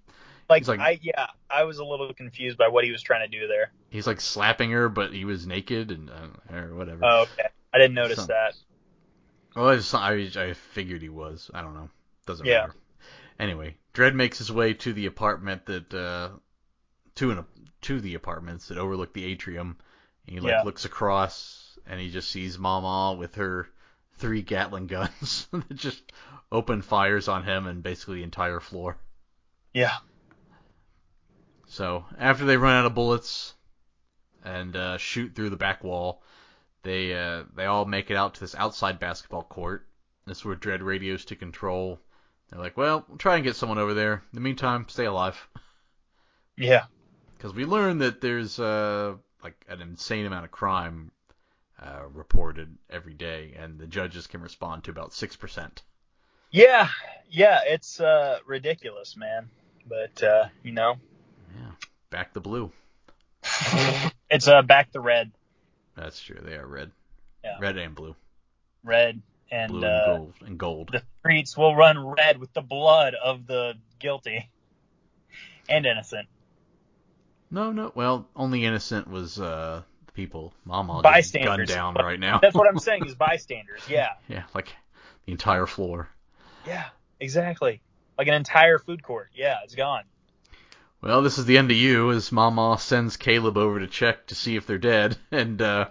Like, 0.48 0.66
like- 0.68 0.80
I 0.80 0.98
yeah, 1.02 1.26
I 1.50 1.64
was 1.64 1.78
a 1.78 1.84
little 1.84 2.12
confused 2.14 2.56
by 2.58 2.68
what 2.68 2.84
he 2.84 2.90
was 2.92 3.02
trying 3.02 3.28
to 3.30 3.38
do 3.40 3.46
there. 3.48 3.72
he's 3.90 4.06
like 4.06 4.20
slapping 4.20 4.70
her, 4.72 4.88
but 4.88 5.12
he 5.12 5.24
was 5.24 5.46
naked 5.46 5.90
and 5.90 6.10
uh, 6.10 6.54
or 6.54 6.74
whatever. 6.74 7.00
Oh, 7.02 7.22
okay. 7.22 7.48
I 7.72 7.78
didn't 7.78 7.94
notice 7.94 8.16
Some- 8.18 8.26
that. 8.28 8.54
Well, 9.56 9.68
I, 9.68 9.76
just, 9.76 9.94
I 9.94 10.12
I 10.50 10.52
figured 10.54 11.00
he 11.02 11.08
was. 11.08 11.50
I 11.54 11.62
don't 11.62 11.74
know. 11.74 11.88
Doesn't 12.26 12.44
Yeah. 12.46 12.60
matter. 12.62 12.74
Anyway, 13.38 13.76
Dredd 13.94 14.14
makes 14.14 14.38
his 14.38 14.50
way 14.52 14.74
to 14.74 14.92
the 14.92 15.06
apartment 15.06 15.66
that 15.66 15.92
uh 15.94 16.30
to 17.16 17.30
an 17.30 17.44
to 17.82 18.00
the 18.00 18.14
apartments 18.14 18.68
that 18.68 18.78
overlook 18.78 19.12
the 19.12 19.24
atrium. 19.24 19.76
And 20.26 20.34
he 20.34 20.40
like 20.40 20.50
Yeah. 20.50 20.62
looks 20.62 20.84
across 20.84 21.78
and 21.86 22.00
he 22.00 22.10
just 22.10 22.30
sees 22.30 22.58
Mama 22.58 23.16
with 23.18 23.34
her 23.34 23.68
three 24.18 24.42
Gatling 24.42 24.86
guns 24.86 25.46
that 25.52 25.74
just 25.74 26.02
open 26.50 26.82
fires 26.82 27.28
on 27.28 27.42
him 27.44 27.66
and 27.66 27.82
basically 27.82 28.16
the 28.16 28.22
entire 28.22 28.60
floor. 28.60 28.96
Yeah. 29.72 29.96
So 31.66 32.04
after 32.18 32.44
they 32.44 32.56
run 32.56 32.76
out 32.76 32.86
of 32.86 32.94
bullets 32.94 33.54
and 34.44 34.74
uh, 34.76 34.98
shoot 34.98 35.34
through 35.34 35.50
the 35.50 35.56
back 35.56 35.82
wall, 35.82 36.22
they 36.82 37.14
uh, 37.14 37.44
they 37.54 37.64
all 37.66 37.84
make 37.84 38.10
it 38.10 38.16
out 38.16 38.34
to 38.34 38.40
this 38.40 38.54
outside 38.54 38.98
basketball 38.98 39.42
court. 39.42 39.86
This 40.26 40.38
is 40.38 40.44
where 40.44 40.56
Dredd 40.56 40.82
radios 40.82 41.24
to 41.26 41.36
control. 41.36 41.98
They're 42.50 42.60
like, 42.60 42.76
well, 42.76 43.04
we'll 43.08 43.18
try 43.18 43.34
and 43.36 43.44
get 43.44 43.56
someone 43.56 43.78
over 43.78 43.94
there. 43.94 44.14
In 44.14 44.20
the 44.34 44.40
meantime, 44.40 44.86
stay 44.88 45.06
alive. 45.06 45.48
Yeah. 46.56 46.84
Because 47.37 47.55
we 47.55 47.64
learned 47.64 48.01
that 48.01 48.20
there's 48.20 48.59
uh, 48.59 49.14
like 49.43 49.64
an 49.68 49.80
insane 49.80 50.26
amount 50.26 50.45
of 50.45 50.51
crime 50.51 51.11
uh, 51.80 52.03
reported 52.12 52.76
every 52.89 53.14
day, 53.14 53.55
and 53.59 53.78
the 53.78 53.87
judges 53.87 54.26
can 54.26 54.41
respond 54.41 54.85
to 54.85 54.91
about 54.91 55.12
six 55.12 55.37
percent. 55.37 55.82
Yeah. 56.51 56.89
Yeah. 57.28 57.61
It's 57.66 58.01
uh 58.01 58.39
ridiculous, 58.47 59.16
man. 59.16 59.49
But 59.87 60.22
uh, 60.22 60.47
you 60.62 60.72
know, 60.72 60.97
Yeah, 61.55 61.72
back 62.11 62.32
the 62.32 62.41
blue. 62.41 62.70
it's 64.30 64.49
uh 64.49 64.62
back 64.62 64.93
the 64.93 65.01
red, 65.01 65.32
That's 65.97 66.20
true. 66.20 66.41
They 66.43 66.55
are 66.57 66.66
red, 66.66 66.91
Yeah. 67.45 67.59
red 67.61 67.76
and 67.76 67.95
blue, 67.95 68.16
red, 68.82 69.20
and 69.51 69.70
blue 69.70 69.85
uh, 69.87 70.05
gold, 70.07 70.35
and 70.41 70.59
gold. 70.59 70.89
the 70.93 71.03
streets 71.20 71.57
will 71.57 71.76
run 71.76 71.99
red 71.99 72.39
with 72.39 72.53
the 72.55 72.62
blood 72.62 73.14
of 73.14 73.47
the 73.47 73.74
guilty 73.99 74.49
and 75.68 75.85
innocent. 75.85 76.28
No, 77.55 77.72
no. 77.72 77.92
Well, 77.94 78.28
only 78.34 78.64
innocent 78.64 79.09
was 79.09 79.40
uh, 79.40 79.82
the 80.07 80.12
people. 80.12 80.52
Mama 80.64 81.00
Bystanders. 81.02 81.57
gunned 81.57 81.68
down 81.68 81.94
right 81.94 82.18
now. 82.18 82.40
That's 82.40 82.55
what 82.55 82.68
I'm 82.68 82.78
saying 82.78 83.07
is 83.07 83.14
bystanders. 83.16 83.80
Yeah. 83.88 84.11
yeah, 84.28 84.42
like 84.55 84.68
the 85.24 85.32
entire 85.32 85.66
floor. 85.66 86.09
Yeah. 86.66 86.86
Exactly. 87.20 87.80
Like 88.18 88.28
an 88.28 88.34
entire 88.34 88.78
food 88.78 89.02
court. 89.02 89.30
Yeah, 89.34 89.59
it's 89.64 89.74
gone. 89.74 90.05
Well, 91.00 91.22
this 91.22 91.38
is 91.38 91.44
the 91.44 91.59
end 91.59 91.70
of 91.70 91.76
you 91.76 92.11
as 92.12 92.32
Mama 92.32 92.76
sends 92.78 93.16
Caleb 93.16 93.57
over 93.57 93.80
to 93.80 93.86
check 93.86 94.26
to 94.26 94.34
see 94.34 94.57
if 94.57 94.66
they're 94.66 94.78
dead, 94.78 95.16
and 95.30 95.61
uh, 95.61 95.88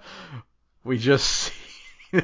we 0.83 0.97
just 0.97 1.27
see, 2.11 2.23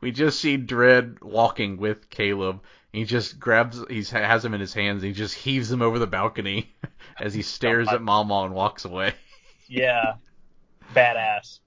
we 0.00 0.10
just 0.10 0.40
see 0.40 0.58
Dredd 0.58 1.22
walking 1.22 1.78
with 1.78 2.10
Caleb. 2.10 2.62
He 2.92 3.04
just 3.04 3.38
grabs, 3.38 3.82
he 3.88 4.02
has 4.04 4.44
him 4.44 4.54
in 4.54 4.60
his 4.60 4.72
hands. 4.72 5.02
And 5.02 5.08
he 5.08 5.12
just 5.12 5.34
heaves 5.34 5.70
him 5.70 5.82
over 5.82 5.98
the 5.98 6.06
balcony 6.06 6.74
as 7.20 7.34
he 7.34 7.42
stares 7.42 7.88
at 7.88 8.02
Mama 8.02 8.42
and 8.42 8.54
walks 8.54 8.84
away. 8.84 9.14
Yeah. 9.66 10.14
Badass. 10.94 11.60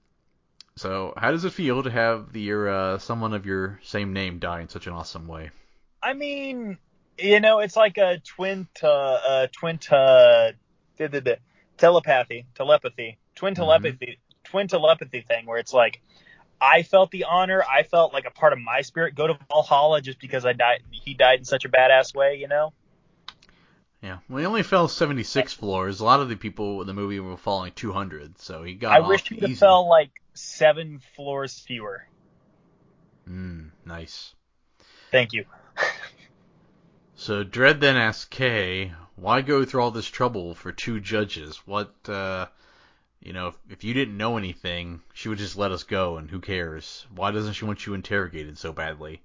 So, 0.76 1.12
how 1.16 1.30
does 1.30 1.44
it 1.44 1.52
feel 1.52 1.82
to 1.82 1.90
have 1.90 2.32
the 2.32 2.40
your 2.40 2.68
uh, 2.68 2.98
someone 2.98 3.34
of 3.34 3.46
your 3.46 3.78
same 3.82 4.12
name 4.12 4.38
die 4.38 4.62
in 4.62 4.68
such 4.68 4.86
an 4.86 4.94
awesome 4.94 5.28
way? 5.28 5.50
I 6.02 6.14
mean, 6.14 6.78
you 7.18 7.40
know, 7.40 7.58
it's 7.58 7.76
like 7.76 7.98
a 7.98 8.18
twin 8.24 8.66
to 8.76 8.88
uh, 8.88 9.46
twin 9.52 9.78
to 9.78 10.54
telepathy, 11.78 12.46
telepathy, 12.54 13.18
twin 13.34 13.54
telepathy, 13.54 14.18
twin 14.44 14.66
telepathy 14.66 15.20
thing 15.20 15.46
where 15.46 15.58
it's 15.58 15.72
like 15.74 16.00
I 16.62 16.84
felt 16.84 17.10
the 17.10 17.24
honor, 17.24 17.64
I 17.64 17.82
felt 17.82 18.14
like 18.14 18.24
a 18.24 18.30
part 18.30 18.52
of 18.52 18.60
my 18.60 18.82
spirit 18.82 19.16
go 19.16 19.26
to 19.26 19.36
Valhalla 19.48 20.00
just 20.00 20.20
because 20.20 20.46
I 20.46 20.52
died 20.52 20.82
he 20.92 21.12
died 21.12 21.40
in 21.40 21.44
such 21.44 21.64
a 21.64 21.68
badass 21.68 22.14
way, 22.14 22.36
you 22.36 22.46
know? 22.46 22.72
Yeah, 24.00 24.18
well, 24.28 24.38
he 24.38 24.46
only 24.46 24.62
fell 24.62 24.86
76 24.86 25.52
floors. 25.52 26.00
A 26.00 26.04
lot 26.04 26.20
of 26.20 26.28
the 26.28 26.36
people 26.36 26.80
in 26.80 26.86
the 26.86 26.94
movie 26.94 27.18
were 27.18 27.36
falling 27.36 27.72
200, 27.72 28.40
so 28.40 28.62
he 28.62 28.74
got 28.74 28.92
I 28.92 29.00
wish 29.00 29.28
he 29.28 29.34
would 29.34 29.42
easy. 29.42 29.52
have 29.52 29.58
fell 29.58 29.88
like 29.88 30.10
seven 30.34 31.00
floors 31.16 31.58
fewer. 31.58 32.06
Mm, 33.28 33.70
nice. 33.84 34.34
Thank 35.10 35.32
you. 35.32 35.44
So 37.14 37.44
Dredd 37.44 37.78
then 37.78 37.96
asks 37.96 38.24
Kay, 38.24 38.94
"Why 39.14 39.42
go 39.42 39.64
through 39.64 39.80
all 39.80 39.92
this 39.92 40.08
trouble 40.08 40.54
for 40.56 40.72
two 40.72 40.98
judges? 40.98 41.58
What, 41.66 41.94
uh, 42.08 42.46
you 43.22 43.32
know, 43.32 43.48
if, 43.48 43.58
if 43.70 43.84
you 43.84 43.94
didn't 43.94 44.16
know 44.16 44.36
anything, 44.36 45.00
she 45.14 45.28
would 45.28 45.38
just 45.38 45.56
let 45.56 45.72
us 45.72 45.84
go, 45.84 46.16
and 46.16 46.28
who 46.30 46.40
cares? 46.40 47.06
Why 47.14 47.30
doesn't 47.30 47.54
she 47.54 47.64
want 47.64 47.86
you 47.86 47.94
interrogated 47.94 48.58
so 48.58 48.72
badly?" 48.72 49.22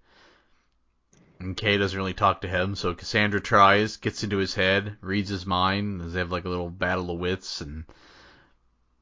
And 1.39 1.55
Kay 1.55 1.77
doesn't 1.77 1.97
really 1.97 2.13
talk 2.13 2.41
to 2.41 2.47
him, 2.47 2.75
so 2.75 2.95
Cassandra 2.95 3.39
tries, 3.39 3.97
gets 3.97 4.23
into 4.23 4.37
his 4.37 4.55
head, 4.55 4.97
reads 5.01 5.29
his 5.29 5.45
mind, 5.45 6.01
as 6.01 6.13
they 6.13 6.19
have 6.19 6.31
like 6.31 6.45
a 6.45 6.49
little 6.49 6.69
battle 6.69 7.11
of 7.11 7.19
wits, 7.19 7.61
and 7.61 7.85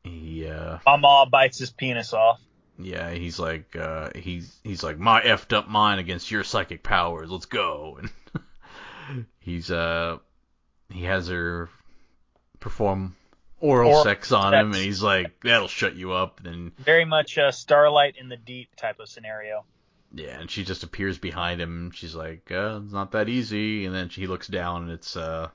he, 0.04 0.48
uh, 0.48 0.80
Mama 0.86 1.26
bites 1.30 1.60
his 1.60 1.72
penis 1.72 2.14
off. 2.14 2.42
yeah, 2.78 3.12
he's 3.12 3.40
like, 3.40 3.76
uh, 3.76 4.10
he's 4.16 4.60
he's 4.64 4.84
like 4.84 5.00
my 5.00 5.22
effed 5.22 5.54
up 5.54 5.68
mind 5.68 6.00
against 6.00 6.30
your 6.32 6.44
psychic 6.44 6.84
powers. 6.84 7.30
Let's 7.30 7.46
go. 7.46 8.00
And 9.08 9.28
he's 9.40 9.70
uh, 9.70 10.18
he 10.90 11.04
has 11.04 11.28
her 11.28 11.70
perform 12.60 13.16
oral, 13.66 13.92
Oral 13.92 14.04
sex 14.04 14.32
on 14.32 14.54
him, 14.54 14.68
and 14.74 14.76
he's 14.84 15.02
like, 15.02 15.42
that'll 15.42 15.68
shut 15.68 15.96
you 15.96 16.12
up. 16.14 16.42
And 16.46 16.76
Very 16.78 17.06
much 17.06 17.38
a 17.38 17.52
starlight 17.52 18.16
in 18.20 18.30
the 18.30 18.38
deep 18.38 18.76
type 18.76 19.00
of 19.00 19.10
scenario. 19.10 19.66
yeah, 20.14 20.40
and 20.40 20.50
she 20.50 20.64
just 20.64 20.84
appears 20.84 21.18
behind 21.18 21.60
him. 21.62 21.92
She's 21.92 22.16
like, 22.16 22.52
uh, 22.52 22.80
it's 22.84 22.94
not 22.94 23.12
that 23.14 23.30
easy. 23.30 23.86
And 23.86 23.94
then 23.96 24.10
she 24.10 24.28
looks 24.28 24.48
down, 24.48 24.84
and 24.84 24.92
it's 24.92 25.16
uh, 25.18 25.50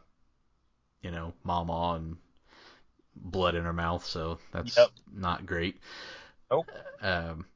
you 1.03 1.11
know, 1.11 1.33
Mama 1.45 1.95
and 1.97 2.17
blood 3.17 3.55
in 3.55 3.65
her 3.65 3.73
mouth. 3.73 4.05
So 4.05 4.39
that's 4.53 4.77
Yep. 4.77 4.89
not 5.15 5.47
great. 5.47 5.81
Nope. 6.51 6.69
Um, 7.01 7.47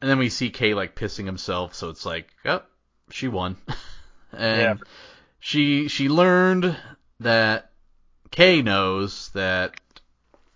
and 0.00 0.10
then 0.10 0.18
we 0.18 0.28
see 0.28 0.50
Kay 0.50 0.74
like 0.74 0.94
pissing 0.94 1.24
himself, 1.26 1.74
so 1.74 1.88
it's 1.88 2.04
like, 2.04 2.28
oh, 2.44 2.62
she 3.10 3.28
won. 3.28 3.56
and 4.32 4.60
Yeah. 4.60 4.74
she 5.40 5.88
she 5.88 6.08
learned 6.08 6.76
that 7.20 7.70
Kay 8.34 8.62
knows 8.62 9.28
that 9.28 9.80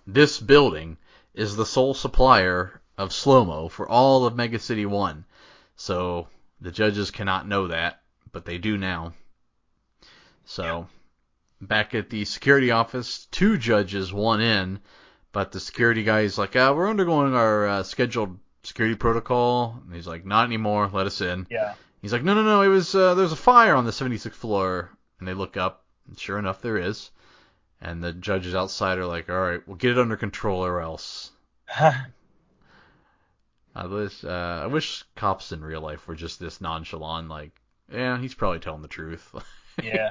this 0.04 0.40
building 0.40 0.96
is 1.32 1.54
the 1.54 1.64
sole 1.64 1.94
supplier 1.94 2.80
of 2.96 3.12
slow 3.12 3.44
mo 3.44 3.68
for 3.68 3.88
all 3.88 4.26
of 4.26 4.34
Mega 4.34 4.58
City 4.58 4.84
One. 4.84 5.24
So 5.76 6.26
the 6.60 6.72
judges 6.72 7.12
cannot 7.12 7.46
know 7.46 7.68
that, 7.68 8.02
but 8.32 8.44
they 8.44 8.58
do 8.58 8.76
now. 8.76 9.12
So, 10.44 10.88
back 11.60 11.94
at 11.94 12.10
the 12.10 12.24
security 12.24 12.72
office, 12.72 13.26
two 13.30 13.56
judges, 13.56 14.12
one 14.12 14.40
in, 14.40 14.80
but 15.30 15.52
the 15.52 15.60
security 15.60 16.02
guy 16.02 16.22
is 16.22 16.36
like, 16.36 16.56
uh, 16.56 16.74
we're 16.76 16.90
undergoing 16.90 17.32
our 17.36 17.68
uh, 17.68 17.82
scheduled 17.84 18.40
security 18.64 18.96
protocol. 18.96 19.80
And 19.86 19.94
he's 19.94 20.08
like, 20.08 20.26
not 20.26 20.46
anymore, 20.46 20.90
let 20.92 21.06
us 21.06 21.20
in. 21.20 21.46
Yeah. 21.48 21.74
He's 22.02 22.12
like, 22.12 22.24
no, 22.24 22.34
no, 22.34 22.42
no, 22.42 22.60
it 22.62 22.68
was, 22.68 22.92
uh, 22.96 23.14
there's 23.14 23.30
a 23.30 23.36
fire 23.36 23.76
on 23.76 23.84
the 23.84 23.92
76th 23.92 24.32
floor. 24.32 24.90
And 25.20 25.28
they 25.28 25.34
look 25.34 25.56
up, 25.56 25.84
and 26.08 26.18
sure 26.18 26.40
enough, 26.40 26.60
there 26.60 26.76
is. 26.76 27.12
And 27.80 28.02
the 28.02 28.12
judges 28.12 28.54
outside 28.54 28.98
are 28.98 29.06
like, 29.06 29.30
all 29.30 29.40
right, 29.40 29.66
we'll 29.66 29.76
get 29.76 29.92
it 29.92 29.98
under 29.98 30.16
control 30.16 30.64
or 30.64 30.80
else. 30.80 31.30
I 31.78 32.06
wish, 33.86 34.24
uh, 34.24 34.60
I 34.62 34.66
wish 34.66 35.04
cops 35.14 35.52
in 35.52 35.62
real 35.62 35.80
life 35.80 36.08
were 36.08 36.16
just 36.16 36.40
this 36.40 36.60
nonchalant, 36.60 37.28
like, 37.28 37.52
yeah, 37.92 38.18
he's 38.18 38.34
probably 38.34 38.58
telling 38.58 38.82
the 38.82 38.88
truth. 38.88 39.34
Yeah. 39.80 40.10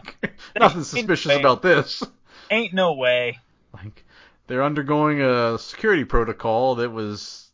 Nothing 0.57 0.83
suspicious 0.83 1.35
about 1.35 1.61
this. 1.61 2.01
Ain't 2.49 2.73
no 2.73 2.93
way. 2.93 3.39
Like, 3.73 4.05
they're 4.47 4.63
undergoing 4.63 5.21
a 5.21 5.57
security 5.57 6.05
protocol 6.05 6.75
that 6.75 6.89
was 6.89 7.49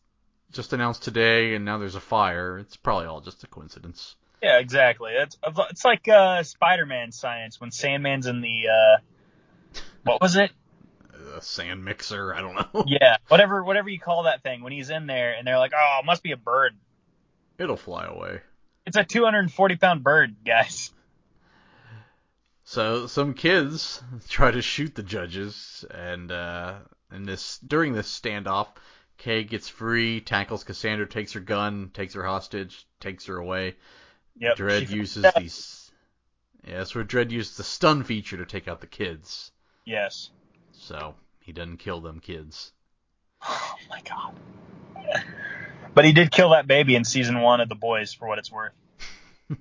just 0.52 0.72
announced 0.72 1.02
today, 1.02 1.56
and 1.56 1.64
now 1.64 1.78
there's 1.78 1.96
a 1.96 2.00
fire. 2.00 2.58
It's 2.58 2.76
probably 2.76 3.06
all 3.06 3.20
just 3.20 3.42
a 3.42 3.48
coincidence. 3.48 4.14
Yeah, 4.42 4.58
exactly. 4.58 5.12
It's 5.12 5.36
it's 5.70 5.84
like 5.84 6.06
uh, 6.06 6.42
Spider-Man 6.42 7.12
science 7.12 7.60
when 7.60 7.70
Sandman's 7.70 8.26
in 8.26 8.40
the 8.40 8.68
uh, 8.68 9.00
what 10.04 10.20
was 10.20 10.36
it? 10.36 10.50
A 11.36 11.42
sand 11.42 11.84
mixer, 11.84 12.34
I 12.34 12.40
don't 12.40 12.54
know. 12.54 12.84
Yeah, 12.86 13.16
whatever 13.28 13.64
whatever 13.64 13.88
you 13.88 13.98
call 13.98 14.24
that 14.24 14.42
thing 14.42 14.62
when 14.62 14.72
he's 14.72 14.90
in 14.90 15.06
there 15.06 15.34
and 15.34 15.46
they're 15.46 15.58
like, 15.58 15.72
oh, 15.74 15.98
it 16.00 16.06
must 16.06 16.22
be 16.22 16.32
a 16.32 16.36
bird. 16.36 16.74
It'll 17.58 17.76
fly 17.76 18.06
away. 18.06 18.40
It's 18.86 18.96
a 18.96 19.04
240 19.04 19.76
pound 19.76 20.04
bird, 20.04 20.36
guys. 20.44 20.92
So 22.64 23.06
some 23.06 23.34
kids 23.34 24.02
try 24.28 24.50
to 24.50 24.62
shoot 24.62 24.94
the 24.94 25.02
judges, 25.02 25.84
and 25.90 26.30
uh, 26.30 26.74
in 27.12 27.24
this 27.24 27.58
during 27.58 27.92
this 27.92 28.08
standoff, 28.20 28.68
Kay 29.18 29.44
gets 29.44 29.68
free, 29.68 30.20
tackles 30.20 30.64
Cassandra, 30.64 31.06
takes 31.06 31.32
her 31.32 31.40
gun, 31.40 31.90
takes 31.92 32.14
her 32.14 32.24
hostage, 32.24 32.86
takes 33.00 33.26
her 33.26 33.36
away. 33.36 33.76
Yep. 34.38 34.56
Dredd 34.56 34.88
she- 34.88 34.96
uses 34.96 35.26
these. 35.36 35.80
Yeah, 36.66 36.78
that's 36.78 36.94
where 36.94 37.04
Dredd 37.04 37.30
used 37.30 37.58
the 37.58 37.62
stun 37.62 38.04
feature 38.04 38.38
to 38.38 38.46
take 38.46 38.68
out 38.68 38.80
the 38.80 38.86
kids. 38.86 39.50
Yes. 39.84 40.30
So 40.72 41.14
he 41.40 41.52
doesn't 41.52 41.78
kill 41.78 42.00
them 42.00 42.20
kids. 42.20 42.72
Oh 43.46 43.74
my 43.90 44.00
god. 44.02 44.34
But 45.94 46.04
he 46.04 46.12
did 46.12 46.30
kill 46.30 46.50
that 46.50 46.66
baby 46.66 46.96
in 46.96 47.04
season 47.04 47.40
one 47.40 47.60
of 47.60 47.68
The 47.68 47.74
Boys, 47.74 48.12
for 48.12 48.26
what 48.26 48.38
it's 48.38 48.50
worth. 48.50 48.72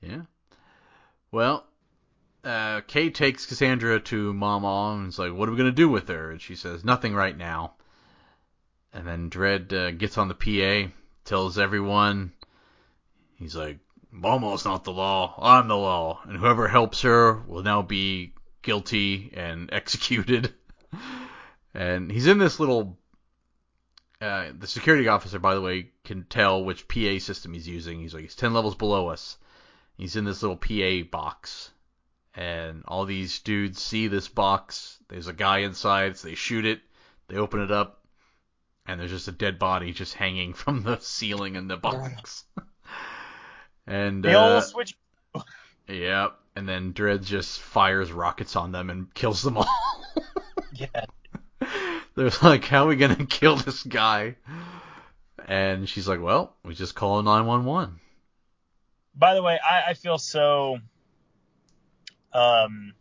Yeah. 0.00 0.22
Well, 1.30 1.66
uh, 2.42 2.80
Kay 2.86 3.10
takes 3.10 3.46
Cassandra 3.46 4.00
to 4.00 4.32
Mama 4.32 4.96
and 4.98 5.08
is 5.08 5.18
like, 5.18 5.32
"What 5.32 5.48
are 5.48 5.52
we 5.52 5.58
gonna 5.58 5.72
do 5.72 5.88
with 5.88 6.08
her?" 6.08 6.30
And 6.30 6.40
she 6.40 6.56
says, 6.56 6.84
"Nothing 6.84 7.14
right 7.14 7.36
now." 7.36 7.74
And 8.92 9.06
then 9.06 9.30
Dredd 9.30 9.72
uh, 9.72 9.90
gets 9.92 10.18
on 10.18 10.28
the 10.28 10.34
PA, 10.34 10.90
tells 11.24 11.58
everyone, 11.58 12.32
he's 13.36 13.54
like, 13.54 13.78
"Mama's 14.10 14.64
not 14.64 14.84
the 14.84 14.92
law. 14.92 15.34
I'm 15.38 15.68
the 15.68 15.76
law, 15.76 16.20
and 16.24 16.38
whoever 16.38 16.66
helps 16.66 17.02
her 17.02 17.34
will 17.46 17.62
now 17.62 17.82
be 17.82 18.32
guilty 18.62 19.30
and 19.34 19.68
executed." 19.72 20.52
and 21.74 22.10
he's 22.10 22.26
in 22.26 22.38
this 22.38 22.60
little. 22.60 22.98
Uh, 24.20 24.50
the 24.58 24.66
security 24.66 25.08
officer, 25.08 25.38
by 25.38 25.54
the 25.54 25.62
way, 25.62 25.88
can 26.04 26.24
tell 26.24 26.62
which 26.62 26.86
PA 26.88 27.18
system 27.18 27.54
he's 27.54 27.66
using. 27.66 28.00
He's 28.00 28.12
like, 28.12 28.24
he's 28.24 28.34
ten 28.34 28.52
levels 28.52 28.74
below 28.74 29.08
us. 29.08 29.38
He's 29.96 30.16
in 30.16 30.24
this 30.24 30.42
little 30.42 30.56
PA 30.56 31.08
box, 31.10 31.70
and 32.34 32.84
all 32.86 33.06
these 33.06 33.38
dudes 33.40 33.80
see 33.82 34.08
this 34.08 34.28
box. 34.28 34.98
There's 35.08 35.26
a 35.26 35.32
guy 35.32 35.58
inside, 35.58 36.16
so 36.18 36.28
they 36.28 36.34
shoot 36.34 36.66
it. 36.66 36.80
They 37.28 37.36
open 37.36 37.60
it 37.60 37.70
up, 37.70 38.04
and 38.86 39.00
there's 39.00 39.10
just 39.10 39.28
a 39.28 39.32
dead 39.32 39.58
body 39.58 39.92
just 39.92 40.14
hanging 40.14 40.52
from 40.54 40.82
the 40.82 40.98
ceiling 41.00 41.54
in 41.56 41.68
the 41.68 41.76
box. 41.76 42.44
and 43.86 44.22
The 44.22 44.38
uh, 44.38 44.54
old 44.54 44.64
switch. 44.64 44.94
yeah, 45.88 46.28
and 46.56 46.68
then 46.68 46.92
Dredd 46.92 47.24
just 47.24 47.60
fires 47.60 48.12
rockets 48.12 48.56
on 48.56 48.72
them 48.72 48.90
and 48.90 49.12
kills 49.14 49.42
them 49.42 49.56
all. 49.58 49.68
Yeah. 50.72 51.04
They're 52.14 52.30
like, 52.42 52.64
how 52.64 52.84
are 52.84 52.88
we 52.88 52.96
gonna 52.96 53.26
kill 53.28 53.56
this 53.56 53.82
guy? 53.82 54.36
And 55.46 55.88
she's 55.88 56.08
like, 56.08 56.20
well, 56.22 56.54
we 56.64 56.74
just 56.74 56.94
call 56.94 57.22
911. 57.22 57.98
By 59.14 59.34
the 59.34 59.42
way, 59.42 59.58
I, 59.62 59.90
I 59.90 59.94
feel 59.94 60.18
so 60.18 60.78
um 62.32 62.94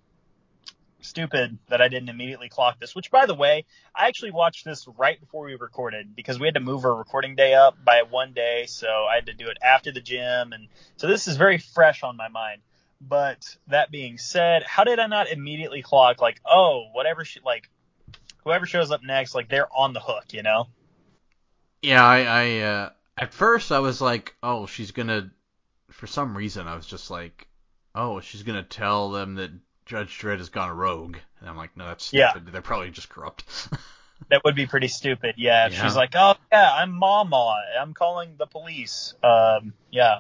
stupid 1.02 1.58
that 1.70 1.82
I 1.82 1.88
didn't 1.88 2.10
immediately 2.10 2.50
clock 2.50 2.80
this. 2.80 2.96
Which, 2.96 3.12
by 3.12 3.26
the 3.26 3.36
way, 3.36 3.66
I 3.96 4.08
actually 4.08 4.32
watched 4.32 4.66
this 4.66 4.88
right 4.98 5.20
before 5.20 5.46
we 5.46 5.56
recorded 5.56 6.16
because 6.16 6.40
we 6.40 6.48
had 6.48 6.56
to 6.56 6.60
move 6.60 6.86
our 6.86 6.96
recording 6.96 7.36
day 7.36 7.54
up 7.54 7.78
by 7.84 8.04
one 8.10 8.34
day, 8.34 8.66
so 8.68 8.88
I 8.88 9.16
had 9.16 9.28
to 9.28 9.34
do 9.34 9.48
it 9.48 9.58
after 9.64 9.92
the 9.92 10.02
gym, 10.02 10.52
and 10.52 10.68
so 10.98 11.08
this 11.08 11.28
is 11.28 11.38
very 11.38 11.58
fresh 11.58 12.04
on 12.04 12.18
my 12.18 12.28
mind. 12.28 12.62
But 13.02 13.56
that 13.68 13.92
being 13.92 14.18
said, 14.18 14.64
how 14.64 14.84
did 14.84 15.00
I 15.00 15.08
not 15.08 15.30
immediately 15.30 15.82
clock 15.82 16.22
like, 16.22 16.42
oh, 16.46 16.88
whatever 16.94 17.24
she 17.24 17.40
like, 17.46 17.70
whoever 18.44 18.66
shows 18.66 18.92
up 18.92 19.02
next, 19.04 19.36
like 19.36 19.50
they're 19.50 19.72
on 19.74 19.94
the 19.94 20.00
hook, 20.02 20.34
you 20.34 20.44
know? 20.44 20.68
Yeah, 21.82 22.04
I, 22.06 22.20
I 22.24 22.60
uh, 22.60 22.90
at 23.18 23.34
first 23.34 23.72
I 23.72 23.80
was 23.80 24.02
like, 24.02 24.36
oh, 24.44 24.66
she's 24.66 24.92
gonna. 24.92 25.32
For 25.92 26.08
some 26.08 26.36
reason, 26.36 26.68
I 26.68 26.76
was 26.76 26.86
just 26.86 27.10
like, 27.10 27.48
oh, 27.96 28.20
she's 28.20 28.44
gonna 28.44 28.64
tell 28.64 29.12
them 29.12 29.36
that 29.36 29.52
Judge 29.86 30.20
Dredd 30.20 30.38
has 30.40 30.50
gone 30.50 30.76
rogue, 30.76 31.18
and 31.40 31.50
I'm 31.50 31.58
like, 31.58 31.76
no, 31.78 31.88
that's 31.88 32.12
Yeah. 32.14 32.32
stupid. 32.32 32.52
They're 32.52 32.62
probably 32.62 32.92
just 32.92 33.10
corrupt. 33.10 33.46
That 34.30 34.44
would 34.44 34.56
be 34.56 34.68
pretty 34.68 34.90
stupid. 34.90 35.36
Yeah, 35.38 35.68
if 35.68 35.74
Yeah. 35.74 35.84
she's 35.84 35.96
like, 35.96 36.12
oh 36.14 36.36
yeah, 36.52 36.72
I'm 36.74 36.92
Mama, 36.92 37.56
I'm 37.80 37.94
calling 37.94 38.36
the 38.38 38.46
police. 38.46 39.14
Um, 39.24 39.74
yeah. 39.92 40.20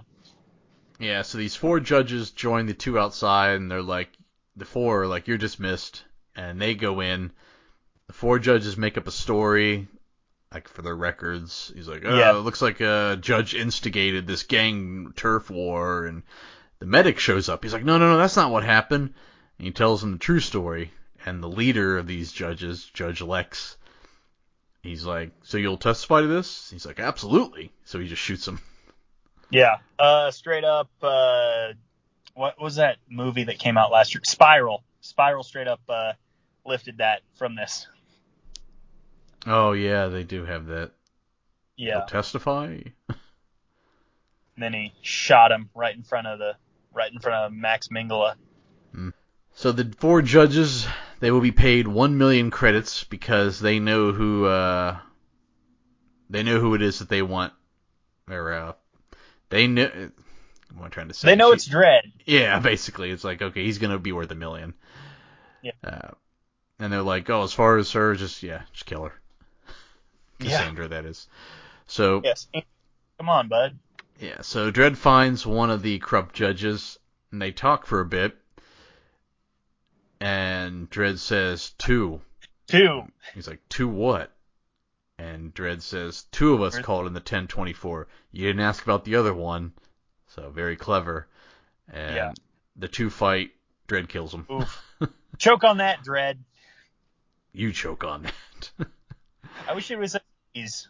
Yeah, 1.00 1.22
so 1.22 1.38
these 1.38 1.56
four 1.56 1.80
judges 1.80 2.32
join 2.32 2.66
the 2.66 2.74
two 2.74 3.00
outside, 3.00 3.56
and 3.56 3.72
they're 3.72 3.82
like, 3.82 4.10
the 4.56 4.66
four 4.66 5.04
are 5.04 5.08
like, 5.08 5.28
you're 5.28 5.38
dismissed, 5.38 6.04
and 6.36 6.62
they 6.62 6.76
go 6.76 7.00
in. 7.02 7.32
The 8.08 8.14
four 8.14 8.40
judges 8.40 8.76
make 8.78 8.98
up 8.98 9.08
a 9.08 9.12
story, 9.12 9.88
like 10.54 10.68
for 10.68 10.82
their 10.82 10.96
records. 10.96 11.72
He's 11.76 11.88
like, 11.88 12.04
oh, 12.06 12.18
Yeah. 12.18 12.32
it 12.32 12.42
looks 12.42 12.62
like 12.62 12.82
a 12.82 13.18
judge 13.22 13.56
instigated 13.56 14.28
this 14.28 14.44
gang 14.44 15.14
turf 15.16 15.50
war, 15.50 16.06
and 16.06 16.24
the 16.80 16.86
medic 16.86 17.20
shows 17.20 17.50
up. 17.50 17.64
He's 17.64 17.74
like, 17.74 17.86
no, 17.86 17.98
no, 17.98 18.12
no, 18.12 18.18
that's 18.18 18.36
not 18.36 18.52
what 18.52 18.64
happened. 18.64 19.14
And 19.58 19.66
he 19.66 19.72
tells 19.72 20.02
them 20.02 20.14
the 20.14 20.18
true 20.18 20.40
story. 20.40 20.92
And 21.26 21.44
the 21.44 21.50
leader 21.50 21.98
of 21.98 22.08
these 22.08 22.32
judges, 22.32 22.86
Judge 22.94 23.22
Lex, 23.22 23.76
he's 24.82 25.04
like, 25.06 25.32
so 25.44 25.58
you'll 25.58 25.78
testify 25.78 26.22
to 26.22 26.28
this? 26.28 26.70
He's 26.72 26.86
like, 26.86 27.00
absolutely. 27.00 27.72
So 27.84 28.00
he 28.00 28.08
just 28.08 28.22
shoots 28.22 28.48
him. 28.48 28.62
Yeah. 29.50 29.78
Uh, 29.98 30.32
straight 30.32 30.64
up, 30.64 30.90
uh, 31.02 31.70
what 32.34 32.62
was 32.62 32.76
that 32.76 32.98
movie 33.10 33.46
that 33.46 33.60
came 33.60 33.78
out 33.78 33.92
last 33.92 34.14
year? 34.14 34.22
Spiral. 34.26 34.84
Spiral 35.02 35.44
straight 35.44 35.68
up, 35.68 35.82
uh, 35.90 36.14
lifted 36.66 37.00
that 37.00 37.22
from 37.36 37.56
this. 37.56 37.88
Oh 39.46 39.72
yeah, 39.72 40.08
they 40.08 40.24
do 40.24 40.46
have 40.46 40.68
that. 40.68 40.92
Yeah. 41.78 42.00
He'll 42.00 42.06
testify. 42.06 42.80
Then 44.58 44.74
he 44.74 44.94
shot 45.02 45.52
him 45.52 45.70
right 45.74 45.96
in 45.96 46.04
front 46.04 46.28
of 46.28 46.40
the, 46.40 46.56
right 46.94 47.12
in 47.12 47.20
front 47.20 47.46
of 47.46 47.54
Max 47.54 47.88
Mingala. 47.88 48.36
So 49.60 49.74
the 49.74 49.94
four 50.00 50.22
judges, 50.22 50.88
they 51.20 51.32
will 51.32 51.42
be 51.42 51.52
paid 51.52 51.86
one 51.86 52.18
million 52.18 52.50
credits 52.50 53.04
because 53.04 53.60
they 53.60 53.80
know 53.80 54.14
who 54.14 54.46
uh, 54.46 54.98
they 56.30 56.44
know 56.44 56.62
who 56.62 56.76
it 56.76 56.82
is 56.82 57.00
that 57.00 57.10
they 57.10 57.22
want. 57.22 57.52
Or 58.30 58.54
uh, 58.54 58.74
they 59.50 59.68
know. 59.68 60.12
What 60.76 60.86
am 60.86 60.92
trying 60.92 61.08
to 61.08 61.14
say? 61.14 61.28
They 61.30 61.36
know 61.36 61.50
She- 61.52 61.56
it's 61.56 61.68
Dredd. 61.68 62.12
Yeah, 62.26 62.60
basically, 62.64 63.12
it's 63.12 63.24
like 63.24 63.42
okay, 63.42 63.64
he's 63.64 63.78
gonna 63.80 64.00
be 64.00 64.12
worth 64.12 64.32
a 64.32 64.36
million. 64.36 64.74
Yeah. 65.62 65.72
Uh, 65.84 66.12
and 66.80 66.94
they're 66.94 67.02
like, 67.02 67.30
oh, 67.30 67.44
as 67.44 67.52
far 67.54 67.78
as 67.78 67.92
her, 67.92 68.16
just 68.16 68.42
yeah, 68.44 68.62
just 68.74 68.86
kill 68.86 69.04
her. 69.06 69.14
Yeah. 70.42 70.52
Cassandra, 70.60 70.88
that 70.90 71.06
is. 71.06 71.28
So 71.88 72.22
Yes. 72.24 72.48
Come 73.18 73.28
on, 73.28 73.50
bud. 73.50 73.78
yeah, 74.22 74.40
so 74.42 74.72
Dredd 74.72 74.96
finds 74.96 75.46
one 75.46 75.70
of 75.70 75.82
the 75.82 76.00
corrupt 76.00 76.34
judges, 76.34 76.98
and 77.34 77.42
they 77.42 77.52
talk 77.52 77.86
for 77.86 78.00
a 78.00 78.06
bit. 78.06 78.38
And 80.22 80.90
Dredd 80.90 81.18
says, 81.20 81.72
two. 81.78 82.22
Two. 82.68 83.04
He's 83.34 83.48
like, 83.48 83.60
two 83.70 83.88
what? 83.88 84.32
And 85.20 85.54
Dredd 85.54 85.82
says, 85.82 86.24
two 86.32 86.54
of 86.54 86.62
us 86.62 86.74
Where's- 86.74 86.86
called 86.86 87.06
in 87.08 87.14
the 87.14 87.20
1024. 87.20 88.08
You 88.32 88.48
didn't 88.48 88.62
ask 88.62 88.82
about 88.84 89.04
the 89.04 89.16
other 89.16 89.34
one. 89.34 89.74
So 90.28 90.50
very 90.50 90.78
clever. 90.78 91.28
And 91.92 92.16
Yeah. 92.16 92.32
the 92.78 92.88
two 92.88 93.10
fight. 93.10 93.52
Dredd 93.88 94.08
kills 94.08 94.34
him. 94.34 94.46
Oof. 94.52 94.82
Choke 95.38 95.64
on 95.66 95.78
that, 95.78 96.04
Dredd. 96.06 96.38
You 97.52 97.74
choke 97.74 98.04
on 98.04 98.24
that. 98.24 98.88
I 99.68 99.74
wish 99.74 99.90
it 99.90 99.98
was 99.98 100.14
a 100.16 100.22
these. 100.54 100.88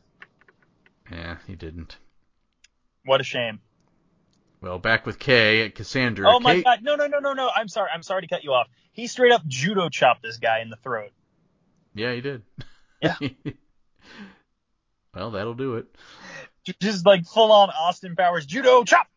yeah, 1.09 1.37
he 1.47 1.55
didn't. 1.55 1.97
What 3.05 3.21
a 3.21 3.23
shame. 3.23 3.61
Well, 4.61 4.77
back 4.77 5.05
with 5.05 5.17
Kay, 5.19 5.63
at 5.65 5.75
Cassandra. 5.75 6.29
Oh 6.29 6.39
my 6.41 6.55
Kay, 6.55 6.63
god, 6.63 6.79
no, 6.83 6.95
no, 6.97 7.07
no, 7.07 7.19
no, 7.19 7.31
no. 7.33 7.49
I'm 7.55 7.69
sorry. 7.69 7.89
I'm 7.93 8.03
sorry 8.03 8.23
to 8.23 8.27
cut 8.27 8.43
you 8.43 8.51
off. 8.51 8.67
He 8.91 9.07
straight 9.07 9.31
up 9.31 9.45
judo 9.47 9.87
chopped 9.89 10.21
this 10.21 10.37
guy 10.37 10.59
in 10.59 10.69
the 10.69 10.75
throat. 10.77 11.11
Yeah, 11.95 12.13
he 12.13 12.21
did. 12.21 12.41
Yeah. 13.01 13.15
well, 15.15 15.31
that'll 15.31 15.53
do 15.53 15.75
it. 15.77 15.87
Just 16.79 17.05
like 17.05 17.25
full 17.25 17.51
on 17.51 17.69
Austin 17.69 18.15
Powers 18.15 18.45
judo 18.45 18.83
chop. 18.83 19.07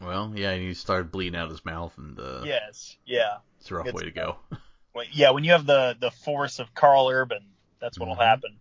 Well, 0.00 0.32
yeah, 0.34 0.50
and 0.50 0.62
he 0.62 0.74
started 0.74 1.12
bleeding 1.12 1.38
out 1.38 1.48
his 1.50 1.64
mouth, 1.64 1.96
and 1.96 2.18
uh, 2.18 2.42
Yes, 2.44 2.96
yeah. 3.06 3.36
it's 3.60 3.70
a 3.70 3.74
rough 3.76 3.86
It's- 3.86 3.94
way 4.02 4.04
to 4.08 4.12
go. 4.12 4.36
Well, 4.94 5.06
yeah, 5.10 5.30
when 5.30 5.42
you 5.42 5.52
have 5.52 5.64
the 5.64 5.96
the 5.98 6.10
force 6.10 6.58
of 6.58 6.74
Karl 6.74 7.08
Urban, 7.08 7.46
that's 7.80 7.98
what'll 7.98 8.14
Mhm. 8.16 8.26
happen. 8.26 8.60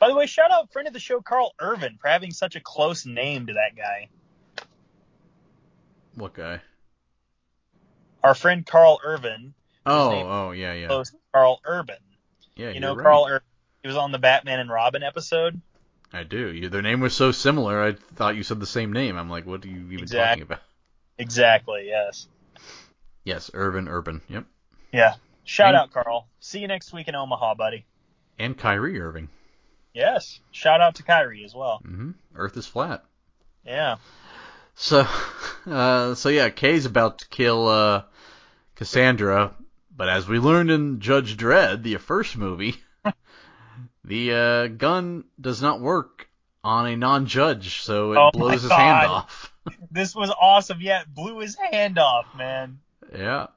By 0.00 0.08
the 0.08 0.16
way, 0.16 0.26
shout 0.26 0.50
out 0.50 0.72
friend 0.72 0.88
of 0.88 0.92
the 0.92 0.98
show 0.98 1.20
Carl 1.20 1.54
Irvin 1.60 1.98
for 2.02 2.08
having 2.08 2.32
such 2.32 2.56
a 2.56 2.60
close 2.60 3.06
name 3.06 3.46
to 3.46 3.52
that 3.52 3.76
guy. 3.76 4.08
What 6.16 6.34
guy? 6.34 6.60
Our 8.24 8.34
friend 8.34 8.66
Carl 8.66 8.98
Irvin, 9.04 9.54
Oh, 9.86 10.10
oh, 10.10 10.50
yeah, 10.50 10.72
yeah, 10.72 11.02
Karl 11.32 11.60
Urban. 11.64 11.96
yeah. 12.56 12.70
you 12.70 12.80
know 12.80 12.96
right. 12.96 13.04
Karl 13.04 13.26
Urban. 13.28 13.46
He 13.82 13.88
was 13.88 13.96
on 13.96 14.12
the 14.12 14.18
Batman 14.18 14.60
and 14.60 14.70
Robin 14.70 15.02
episode. 15.02 15.60
I 16.12 16.22
do. 16.24 16.52
You, 16.52 16.68
their 16.68 16.82
name 16.82 17.00
was 17.00 17.14
so 17.14 17.32
similar. 17.32 17.82
I 17.82 17.92
thought 18.16 18.36
you 18.36 18.42
said 18.42 18.60
the 18.60 18.66
same 18.66 18.92
name. 18.92 19.16
I'm 19.16 19.30
like, 19.30 19.46
what 19.46 19.64
are 19.64 19.68
you 19.68 19.90
even 19.92 20.06
talking 20.06 20.42
about? 20.42 20.60
Exactly. 21.18 21.86
Yes. 21.86 22.26
Yes, 23.24 23.50
Urban, 23.54 23.88
Urban. 23.88 24.20
Yep. 24.28 24.44
Yeah. 24.92 25.14
Shout 25.44 25.68
And- 25.68 25.76
out 25.76 25.92
Carl. 25.92 26.26
See 26.40 26.60
you 26.60 26.68
next 26.68 26.92
week 26.92 27.08
in 27.08 27.14
Omaha, 27.14 27.54
buddy. 27.54 27.86
And 28.38 28.56
Kyrie 28.56 29.00
Irving. 29.00 29.28
Yes. 29.94 30.40
Shout 30.50 30.80
out 30.80 30.96
to 30.96 31.02
Kyrie 31.02 31.44
as 31.44 31.54
well. 31.54 31.78
hmm 31.84 32.12
Earth 32.34 32.56
is 32.56 32.66
flat. 32.66 33.04
Yeah. 33.64 33.96
So, 34.74 35.06
uh, 35.66 36.14
so 36.14 36.28
yeah, 36.28 36.48
Kay's 36.48 36.86
about 36.86 37.18
to 37.20 37.28
kill 37.28 37.68
uh, 37.68 38.02
Cassandra, 38.76 39.54
but 39.94 40.08
as 40.08 40.26
we 40.26 40.38
learned 40.38 40.70
in 40.70 41.00
Judge 41.00 41.36
Dredd, 41.36 41.82
the 41.82 41.96
first 41.98 42.36
movie, 42.36 42.76
the 44.04 44.34
uh, 44.34 44.66
gun 44.68 45.24
does 45.40 45.60
not 45.60 45.80
work 45.80 46.28
on 46.62 46.86
a 46.86 46.96
non-judge, 46.96 47.82
so 47.82 48.12
it 48.12 48.18
Oh 48.18 48.30
blows 48.32 48.62
his 48.62 48.70
hand 48.70 49.06
off. 49.06 49.52
This 49.90 50.14
was 50.14 50.32
awesome. 50.40 50.78
Yeah, 50.80 51.02
it 51.02 51.14
blew 51.14 51.38
his 51.38 51.54
hand 51.54 51.98
off, 51.98 52.26
man. 52.36 52.80
yeah, 53.14 53.48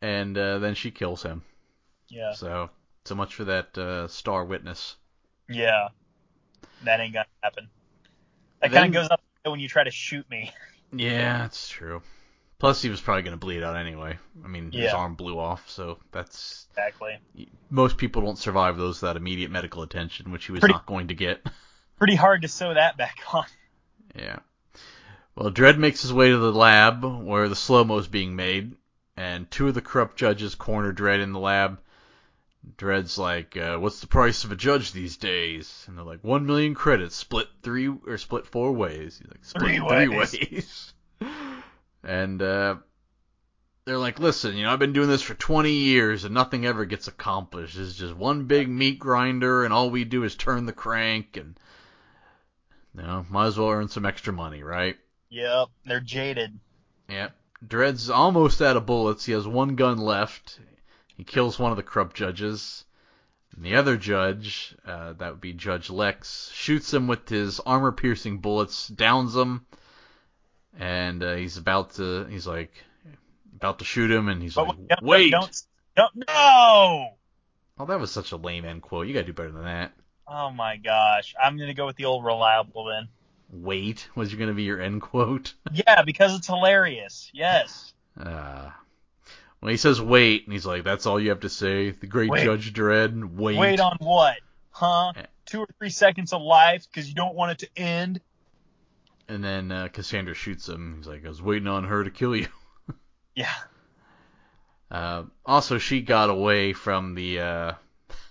and 0.00 0.38
uh, 0.38 0.58
then 0.60 0.74
she 0.74 0.90
kills 0.90 1.22
him. 1.22 1.42
Yeah. 2.08 2.32
So, 2.32 2.70
so 3.04 3.14
much 3.14 3.34
for 3.34 3.44
that 3.44 3.76
uh, 3.76 4.08
star 4.08 4.44
witness. 4.44 4.96
Yeah. 5.48 5.88
That 6.84 7.00
ain't 7.00 7.14
gonna 7.14 7.26
happen. 7.42 7.68
That 8.60 8.72
kind 8.72 8.86
of 8.86 8.92
goes 8.92 9.10
up 9.10 9.20
when 9.44 9.60
you 9.60 9.68
try 9.68 9.84
to 9.84 9.90
shoot 9.90 10.28
me. 10.30 10.52
Yeah, 10.92 11.38
that's 11.38 11.68
true. 11.68 12.02
Plus, 12.60 12.80
he 12.82 12.90
was 12.90 13.00
probably 13.00 13.22
going 13.22 13.32
to 13.32 13.38
bleed 13.38 13.62
out 13.64 13.74
anyway. 13.76 14.18
I 14.44 14.48
mean, 14.48 14.70
his 14.70 14.92
arm 14.92 15.14
blew 15.16 15.38
off, 15.38 15.68
so 15.68 15.98
that's 16.12 16.66
Exactly. 16.70 17.18
most 17.70 17.96
people 17.96 18.22
don't 18.22 18.38
survive 18.38 18.76
those 18.76 19.00
without 19.02 19.16
immediate 19.16 19.50
medical 19.50 19.82
attention, 19.82 20.30
which 20.30 20.44
he 20.44 20.52
was 20.52 20.60
Pretty- 20.60 20.74
not 20.74 20.86
going 20.86 21.08
to 21.08 21.14
get. 21.14 21.44
Pretty 21.98 22.14
hard 22.16 22.42
to 22.42 22.48
sew 22.48 22.72
that 22.74 22.96
back 22.96 23.16
on. 23.34 23.44
yeah. 24.14 24.38
Well, 25.34 25.50
Dredd 25.50 25.78
makes 25.78 26.02
his 26.02 26.12
way 26.12 26.28
to 26.30 26.36
the 26.36 26.52
lab 26.52 27.02
where 27.04 27.48
the 27.48 27.56
slow 27.56 27.82
mo 27.84 27.96
is 27.98 28.08
being 28.08 28.36
made, 28.36 28.74
and 29.16 29.50
two 29.50 29.68
of 29.68 29.74
the 29.74 29.80
corrupt 29.80 30.16
judges 30.16 30.54
corner 30.54 30.92
Dredd 30.92 31.20
in 31.22 31.32
the 31.32 31.38
lab. 31.40 31.78
Dredd's 32.76 33.16
like, 33.16 33.56
uh, 33.56 33.78
"What's 33.78 34.00
the 34.00 34.06
price 34.06 34.44
of 34.44 34.52
a 34.52 34.56
judge 34.56 34.92
these 34.92 35.16
days?" 35.16 35.84
And 35.88 35.96
they're 35.96 36.04
like, 36.04 36.22
"One 36.22 36.44
million 36.44 36.74
credits, 36.74 37.16
split 37.16 37.48
three 37.62 37.88
or 37.88 38.18
split 38.18 38.46
four 38.46 38.72
ways." 38.72 39.18
He's 39.18 39.28
like, 39.28 39.44
"Split 39.44 39.62
Three 39.64 39.78
three 39.78 40.08
ways." 40.08 40.32
ways." 40.50 40.92
and 42.02 42.40
uh, 42.40 42.76
they're 43.84 43.98
like, 43.98 44.18
"Listen, 44.18 44.56
you 44.56 44.64
know, 44.64 44.72
I've 44.72 44.78
been 44.78 44.92
doing 44.92 45.08
this 45.08 45.22
for 45.22 45.34
20 45.34 45.70
years 45.70 46.24
and 46.24 46.34
nothing 46.34 46.66
ever 46.66 46.84
gets 46.84 47.08
accomplished. 47.08 47.78
It's 47.78 47.94
just 47.94 48.14
one 48.14 48.44
big 48.44 48.68
meat 48.68 48.98
grinder, 48.98 49.64
and 49.64 49.72
all 49.72 49.90
we 49.90 50.04
do 50.04 50.24
is 50.24 50.34
turn 50.34 50.66
the 50.66 50.72
crank, 50.72 51.36
and 51.36 51.58
you 52.94 53.02
know, 53.02 53.26
might 53.30 53.46
as 53.46 53.58
well 53.58 53.70
earn 53.70 53.88
some 53.88 54.06
extra 54.06 54.32
money, 54.32 54.62
right?" 54.62 54.96
Yep. 55.30 55.68
They're 55.84 56.00
jaded. 56.00 56.58
Yep. 57.08 57.36
Dredd's 57.66 58.10
almost 58.10 58.60
out 58.60 58.76
of 58.76 58.86
bullets. 58.86 59.24
He 59.24 59.32
has 59.32 59.46
one 59.46 59.76
gun 59.76 59.98
left. 59.98 60.58
He 61.16 61.24
kills 61.24 61.58
one 61.58 61.70
of 61.70 61.76
the 61.76 61.82
corrupt 61.82 62.16
judges. 62.16 62.84
And 63.54 63.64
the 63.64 63.76
other 63.76 63.96
judge, 63.96 64.74
uh, 64.86 65.12
that 65.14 65.32
would 65.32 65.40
be 65.40 65.52
Judge 65.52 65.90
Lex, 65.90 66.50
shoots 66.54 66.92
him 66.94 67.06
with 67.06 67.28
his 67.28 67.60
armor-piercing 67.60 68.38
bullets, 68.38 68.88
downs 68.88 69.36
him, 69.36 69.66
and 70.78 71.22
uh, 71.22 71.34
he's 71.34 71.56
about 71.56 71.94
to, 71.94 72.24
he's 72.26 72.46
like, 72.46 72.72
about 73.56 73.80
to 73.80 73.84
shoot 73.84 74.10
him, 74.10 74.28
and 74.28 74.42
he's 74.42 74.56
like, 74.56 74.68
don't, 74.88 75.02
wait! 75.02 75.30
Don't, 75.30 75.62
don't. 75.96 76.16
No. 76.28 77.10
Oh, 77.80 77.86
that 77.86 77.98
was 77.98 78.10
such 78.10 78.32
a 78.32 78.36
lame 78.36 78.66
end 78.66 78.82
quote. 78.82 79.06
You 79.06 79.14
gotta 79.14 79.26
do 79.26 79.32
better 79.32 79.52
than 79.52 79.64
that. 79.64 79.92
Oh 80.28 80.50
my 80.50 80.76
gosh. 80.76 81.34
I'm 81.42 81.56
gonna 81.56 81.72
go 81.72 81.86
with 81.86 81.96
the 81.96 82.04
old 82.04 82.24
reliable 82.24 82.84
then. 82.84 83.08
Wait 83.50 84.06
was 84.14 84.34
gonna 84.34 84.52
be 84.52 84.64
your 84.64 84.80
end 84.80 85.00
quote. 85.00 85.54
Yeah, 85.72 86.02
because 86.02 86.36
it's 86.36 86.46
hilarious. 86.46 87.30
Yes. 87.32 87.94
Uh, 88.18 88.68
when 89.60 89.70
he 89.70 89.76
says 89.78 90.00
wait, 90.00 90.44
and 90.44 90.52
he's 90.52 90.66
like, 90.66 90.84
that's 90.84 91.06
all 91.06 91.18
you 91.18 91.30
have 91.30 91.40
to 91.40 91.48
say. 91.48 91.90
The 91.90 92.06
great 92.06 92.30
Wait. 92.30 92.44
Judge 92.44 92.72
Dredd, 92.72 93.34
wait. 93.34 93.58
Wait 93.58 93.80
on 93.80 93.96
what? 94.00 94.36
Huh? 94.70 95.12
Eh. 95.16 95.26
Two 95.46 95.60
or 95.60 95.68
three 95.78 95.90
seconds 95.90 96.34
of 96.34 96.42
life 96.42 96.86
because 96.86 97.08
you 97.08 97.14
don't 97.14 97.34
want 97.34 97.52
it 97.52 97.58
to 97.66 97.82
end. 97.82 98.20
And 99.30 99.44
then 99.44 99.70
uh, 99.70 99.88
Cassandra 99.92 100.34
shoots 100.34 100.68
him. 100.68 100.96
He's 100.98 101.06
like, 101.06 101.24
I 101.24 101.28
was 101.28 101.40
waiting 101.40 101.68
on 101.68 101.84
her 101.84 102.02
to 102.04 102.10
kill 102.10 102.34
you. 102.36 102.46
Yeah. 103.36 103.54
Uh, 104.90 105.22
also, 105.46 105.78
she 105.78 106.00
got 106.02 106.30
away 106.30 106.72
from 106.72 107.14
the 107.14 107.38
uh, 107.40 107.72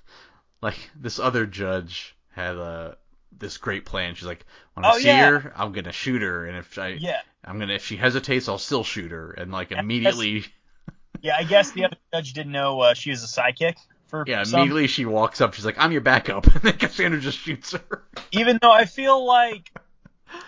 like 0.62 0.76
this 1.00 1.20
other 1.20 1.45
judge 1.45 2.16
had 2.32 2.58
uh, 2.58 2.95
this 3.38 3.58
great 3.58 3.86
plan. 3.86 4.16
She's 4.16 4.28
like, 4.28 4.45
when 4.74 4.86
I 4.86 4.91
Oh, 4.93 4.97
see 4.97 5.06
yeah. 5.08 5.30
her, 5.39 5.54
I'm 5.56 5.72
gonna 5.72 5.93
shoot 5.93 6.22
her, 6.22 6.45
and 6.45 6.58
if 6.58 6.78
I, 6.78 6.89
Yeah. 6.89 7.22
I'm 7.45 7.60
gonna 7.60 7.74
if 7.76 7.86
she 7.86 7.95
hesitates, 7.95 8.50
I'll 8.50 8.58
still 8.58 8.84
shoot 8.84 9.12
her. 9.12 9.32
And 9.32 9.52
like 9.54 9.72
immediately, 9.72 10.45
Yeah. 11.22 11.38
I 11.38 11.45
guess 11.45 11.72
the 11.72 11.86
other 11.86 11.97
judge 12.14 12.34
didn't 12.34 12.52
know 12.52 12.82
uh, 12.82 12.93
she 12.93 13.10
was 13.10 13.24
a 13.24 13.28
psychic 13.28 13.78
for 14.08 14.26
yeah, 14.28 14.43
some. 14.43 14.60
immediately 14.60 14.88
she 14.88 15.06
walks 15.06 15.39
up. 15.39 15.54
She's 15.54 15.66
like, 15.66 15.78
I'm 15.80 15.93
your 15.93 16.02
backup, 16.02 16.45
and 16.54 16.62
then 16.62 16.78
Cassandra 16.78 17.22
just 17.22 17.38
shoots 17.39 17.72
her. 17.72 18.04
Even 18.34 18.60
though 18.62 18.72
I 18.72 18.84
feel 18.86 19.26
like, 19.26 19.72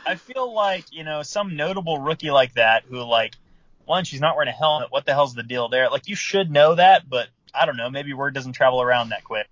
I 0.06 0.16
feel 0.16 0.54
like 0.54 0.86
you 0.92 1.04
know 1.04 1.24
some 1.24 1.56
notable 1.56 1.98
rookie 1.98 2.32
like 2.32 2.54
that 2.56 2.84
who 2.88 2.98
like, 3.04 3.36
one 3.86 4.04
she's 4.04 4.22
not 4.22 4.36
wearing 4.36 4.50
a 4.50 4.56
helmet. 4.56 4.92
What 4.92 5.06
the 5.06 5.14
hell's 5.14 5.34
the 5.34 5.44
deal 5.44 5.70
there? 5.70 5.90
Like 5.90 6.08
you 6.08 6.16
should 6.16 6.50
know 6.52 6.76
that, 6.76 7.10
but 7.10 7.28
I 7.54 7.66
don't 7.66 7.78
know. 7.78 7.90
Maybe 7.90 8.14
word 8.14 8.34
doesn't 8.34 8.54
travel 8.54 8.82
around 8.82 9.10
that 9.10 9.24
quick. 9.24 9.48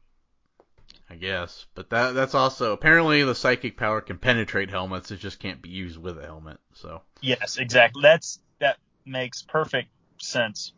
I 1.12 1.16
guess, 1.16 1.66
but 1.74 1.90
that 1.90 2.14
that's 2.14 2.36
also 2.36 2.72
apparently 2.74 3.24
the 3.24 3.34
psychic 3.34 3.78
power 3.78 4.00
can 4.02 4.20
penetrate 4.20 4.70
helmets. 4.70 5.10
It 5.10 5.18
just 5.18 5.40
can't 5.40 5.60
be 5.62 5.70
used 5.70 5.98
with 5.98 6.20
a 6.20 6.26
helmet. 6.26 6.60
So. 6.74 7.02
Yes, 7.22 7.58
exactly. 7.58 8.04
That's 8.04 8.40
that 8.60 8.78
makes 9.06 9.42
perfect 9.42 9.90
sense. 10.20 10.72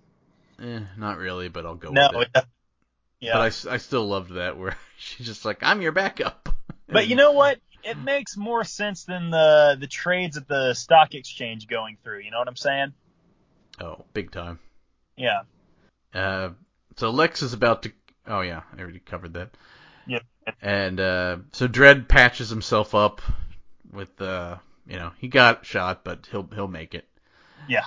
Eh, 0.62 0.80
not 0.98 1.18
really, 1.18 1.50
but 1.50 1.66
I'll 1.66 1.76
go 1.76 1.90
No, 1.92 2.10
with 2.14 2.30
it. 2.34 2.46
yeah. 3.20 3.34
But 3.34 3.42
I, 3.42 3.74
I 3.74 3.78
still 3.78 4.08
loved 4.08 4.36
that 4.36 4.58
where 4.58 4.78
she's 4.98 5.26
just 5.26 5.44
like, 5.44 5.64
I'm 5.64 5.82
your 5.82 5.92
backup. 5.92 6.48
But 6.88 7.08
you 7.08 7.16
know 7.18 7.34
what? 7.34 7.60
It 7.84 7.98
makes 7.98 8.38
more 8.38 8.64
sense 8.64 9.04
than 9.06 9.30
the 9.30 9.78
the 9.80 9.88
trades 9.88 10.38
at 10.38 10.48
the 10.48 10.74
stock 10.74 11.14
exchange 11.14 11.68
going 11.68 11.98
through. 12.04 12.20
You 12.20 12.32
know 12.32 12.40
what 12.40 12.48
I'm 12.48 12.56
saying? 12.56 12.94
Oh, 13.80 14.06
big 14.14 14.32
time. 14.32 14.60
Yeah. 15.18 15.42
Uh, 16.14 16.50
so 16.98 17.10
Lex 17.10 17.42
is 17.42 17.54
about 17.54 17.84
to. 17.84 17.92
Oh 18.28 18.42
yeah, 18.42 18.62
I 18.76 18.82
already 18.82 19.00
covered 19.00 19.34
that. 19.34 19.52
Yep. 20.08 20.24
And 20.62 21.00
uh, 21.00 21.38
so 21.52 21.68
Dredd 21.68 22.08
patches 22.08 22.50
himself 22.50 22.94
up 22.94 23.22
with 23.92 24.22
uh, 24.22 24.58
you 24.88 24.98
know, 24.98 25.12
he 25.18 25.28
got 25.28 25.66
shot, 25.66 26.04
but 26.04 26.28
he'll 26.32 26.48
he'll 26.54 26.68
make 26.68 26.94
it. 26.94 27.08
Yeah. 27.68 27.86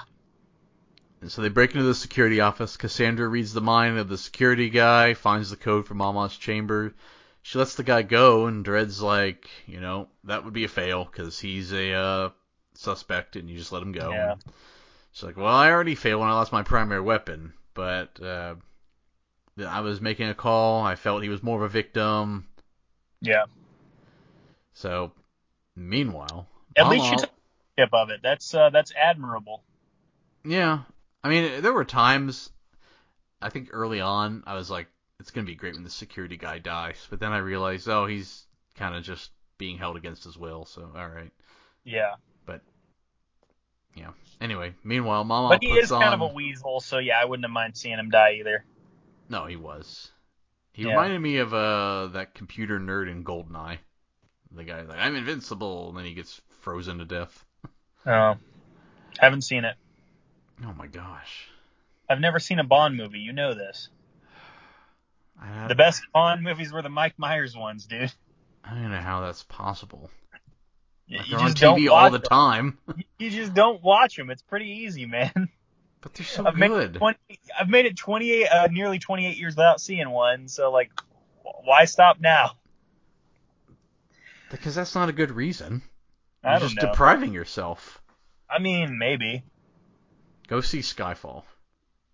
And 1.20 1.30
so 1.30 1.42
they 1.42 1.48
break 1.48 1.72
into 1.72 1.84
the 1.84 1.94
security 1.94 2.40
office. 2.40 2.76
Cassandra 2.76 3.26
reads 3.26 3.52
the 3.52 3.60
mind 3.60 3.98
of 3.98 4.08
the 4.08 4.18
security 4.18 4.70
guy, 4.70 5.14
finds 5.14 5.50
the 5.50 5.56
code 5.56 5.86
for 5.86 5.94
Mama's 5.94 6.36
chamber. 6.36 6.94
She 7.46 7.58
lets 7.58 7.74
the 7.74 7.82
guy 7.82 8.00
go, 8.00 8.46
and 8.46 8.64
Dredd's 8.64 9.02
like, 9.02 9.50
you 9.66 9.78
know, 9.78 10.08
that 10.24 10.46
would 10.46 10.54
be 10.54 10.64
a 10.64 10.68
fail 10.68 11.04
because 11.04 11.38
he's 11.38 11.74
a 11.74 11.92
uh, 11.92 12.30
suspect, 12.72 13.36
and 13.36 13.50
you 13.50 13.58
just 13.58 13.70
let 13.70 13.82
him 13.82 13.92
go. 13.92 14.12
Yeah. 14.12 14.36
She's 15.12 15.24
like, 15.24 15.36
well, 15.36 15.54
I 15.54 15.70
already 15.70 15.94
failed 15.94 16.20
when 16.20 16.30
I 16.30 16.32
lost 16.32 16.52
my 16.52 16.62
primary 16.62 17.02
weapon, 17.02 17.52
but 17.74 18.18
uh, 18.22 18.54
I 19.62 19.82
was 19.82 20.00
making 20.00 20.30
a 20.30 20.34
call. 20.34 20.84
I 20.84 20.94
felt 20.94 21.22
he 21.22 21.28
was 21.28 21.42
more 21.42 21.58
of 21.58 21.64
a 21.64 21.68
victim. 21.68 22.46
Yeah. 23.20 23.44
So, 24.72 25.12
meanwhile, 25.76 26.48
At 26.78 26.88
least 26.88 27.10
you 27.10 27.18
took 27.18 27.30
ownership 27.78 27.92
of 27.92 28.08
it. 28.08 28.20
That's 28.22 28.54
uh, 28.54 28.70
that's 28.70 28.92
admirable. 28.98 29.62
Yeah. 30.46 30.78
I 31.22 31.28
mean, 31.28 31.60
there 31.60 31.74
were 31.74 31.84
times, 31.84 32.50
I 33.42 33.50
think 33.50 33.68
early 33.70 34.00
on, 34.00 34.44
I 34.46 34.54
was 34.54 34.70
like, 34.70 34.88
it's 35.20 35.30
going 35.30 35.46
to 35.46 35.50
be 35.50 35.56
great 35.56 35.74
when 35.74 35.84
the 35.84 35.90
security 35.90 36.36
guy 36.36 36.58
dies. 36.58 37.06
But 37.10 37.20
then 37.20 37.32
I 37.32 37.38
realized, 37.38 37.88
oh, 37.88 38.06
he's 38.06 38.44
kind 38.76 38.94
of 38.94 39.02
just 39.02 39.30
being 39.58 39.78
held 39.78 39.96
against 39.96 40.24
his 40.24 40.36
will. 40.36 40.64
So, 40.64 40.90
all 40.96 41.08
right. 41.08 41.30
Yeah. 41.84 42.14
But 42.46 42.60
yeah. 43.94 44.10
Anyway, 44.40 44.74
meanwhile, 44.82 45.24
Mama 45.24 45.48
But 45.50 45.62
he 45.62 45.70
is 45.70 45.92
on. 45.92 46.02
kind 46.02 46.14
of 46.14 46.20
a 46.20 46.32
weasel, 46.34 46.80
so 46.80 46.98
yeah, 46.98 47.14
I 47.20 47.24
wouldn't 47.24 47.44
have 47.44 47.52
mind 47.52 47.76
seeing 47.76 47.98
him 47.98 48.10
die 48.10 48.36
either. 48.40 48.64
No, 49.28 49.46
he 49.46 49.56
was. 49.56 50.10
He 50.72 50.82
Yeah. 50.82 50.90
reminded 50.90 51.20
me 51.20 51.36
of 51.38 51.54
uh 51.54 52.08
that 52.08 52.34
computer 52.34 52.80
nerd 52.80 53.08
in 53.10 53.24
Goldeneye. 53.24 53.78
The 54.50 54.64
guy 54.64 54.82
like 54.82 54.98
I'm 54.98 55.14
invincible, 55.14 55.88
and 55.90 55.98
then 55.98 56.04
he 56.04 56.14
gets 56.14 56.40
frozen 56.60 56.98
to 56.98 57.04
death. 57.04 57.44
Oh, 58.06 58.34
haven't 59.18 59.42
seen 59.42 59.64
it. 59.64 59.76
Oh 60.64 60.72
my 60.74 60.86
gosh. 60.86 61.48
I've 62.08 62.20
never 62.20 62.38
seen 62.38 62.58
a 62.58 62.64
Bond 62.64 62.96
movie. 62.96 63.20
You 63.20 63.32
know 63.32 63.54
this. 63.54 63.88
The 65.68 65.74
best 65.74 66.02
Bond 66.12 66.42
movies 66.42 66.72
were 66.72 66.82
the 66.82 66.88
Mike 66.88 67.18
Myers 67.18 67.56
ones, 67.56 67.86
dude. 67.86 68.12
I 68.64 68.70
don't 68.70 68.90
know 68.90 69.00
how 69.00 69.20
that's 69.22 69.42
possible. 69.42 70.10
You, 71.06 71.18
Like, 71.18 71.26
you 71.28 71.36
they're 71.36 71.46
on 71.46 71.54
TV 71.54 71.90
all 71.90 72.10
the 72.10 72.18
them. 72.18 72.28
time. 72.28 72.78
You 73.18 73.30
just 73.30 73.54
don't 73.54 73.82
watch 73.82 74.16
them. 74.16 74.30
It's 74.30 74.42
pretty 74.42 74.68
easy, 74.68 75.06
man. 75.06 75.48
But 76.00 76.14
they're 76.14 76.26
so 76.26 76.46
I've 76.46 76.56
made 76.56 76.68
good. 76.68 76.96
it 76.96 76.98
20, 76.98 77.18
I've 77.58 77.68
made 77.70 77.86
it 77.86 77.96
28, 77.96 78.46
uh, 78.48 78.68
nearly 78.70 78.98
28 78.98 79.36
years 79.38 79.54
without 79.56 79.80
seeing 79.80 80.10
one. 80.10 80.48
So 80.48 80.70
like, 80.70 80.90
why 81.64 81.86
stop 81.86 82.20
now? 82.20 82.52
Because 84.50 84.74
that's 84.74 84.94
not 84.94 85.08
a 85.08 85.12
good 85.12 85.30
reason. 85.30 85.82
I 86.42 86.52
You're 86.52 86.60
just 86.68 86.76
know. 86.76 86.90
depriving 86.90 87.32
yourself. 87.32 88.00
I 88.48 88.58
mean, 88.58 88.98
maybe. 88.98 89.42
Go 90.46 90.60
see 90.60 90.80
Skyfall. 90.80 91.44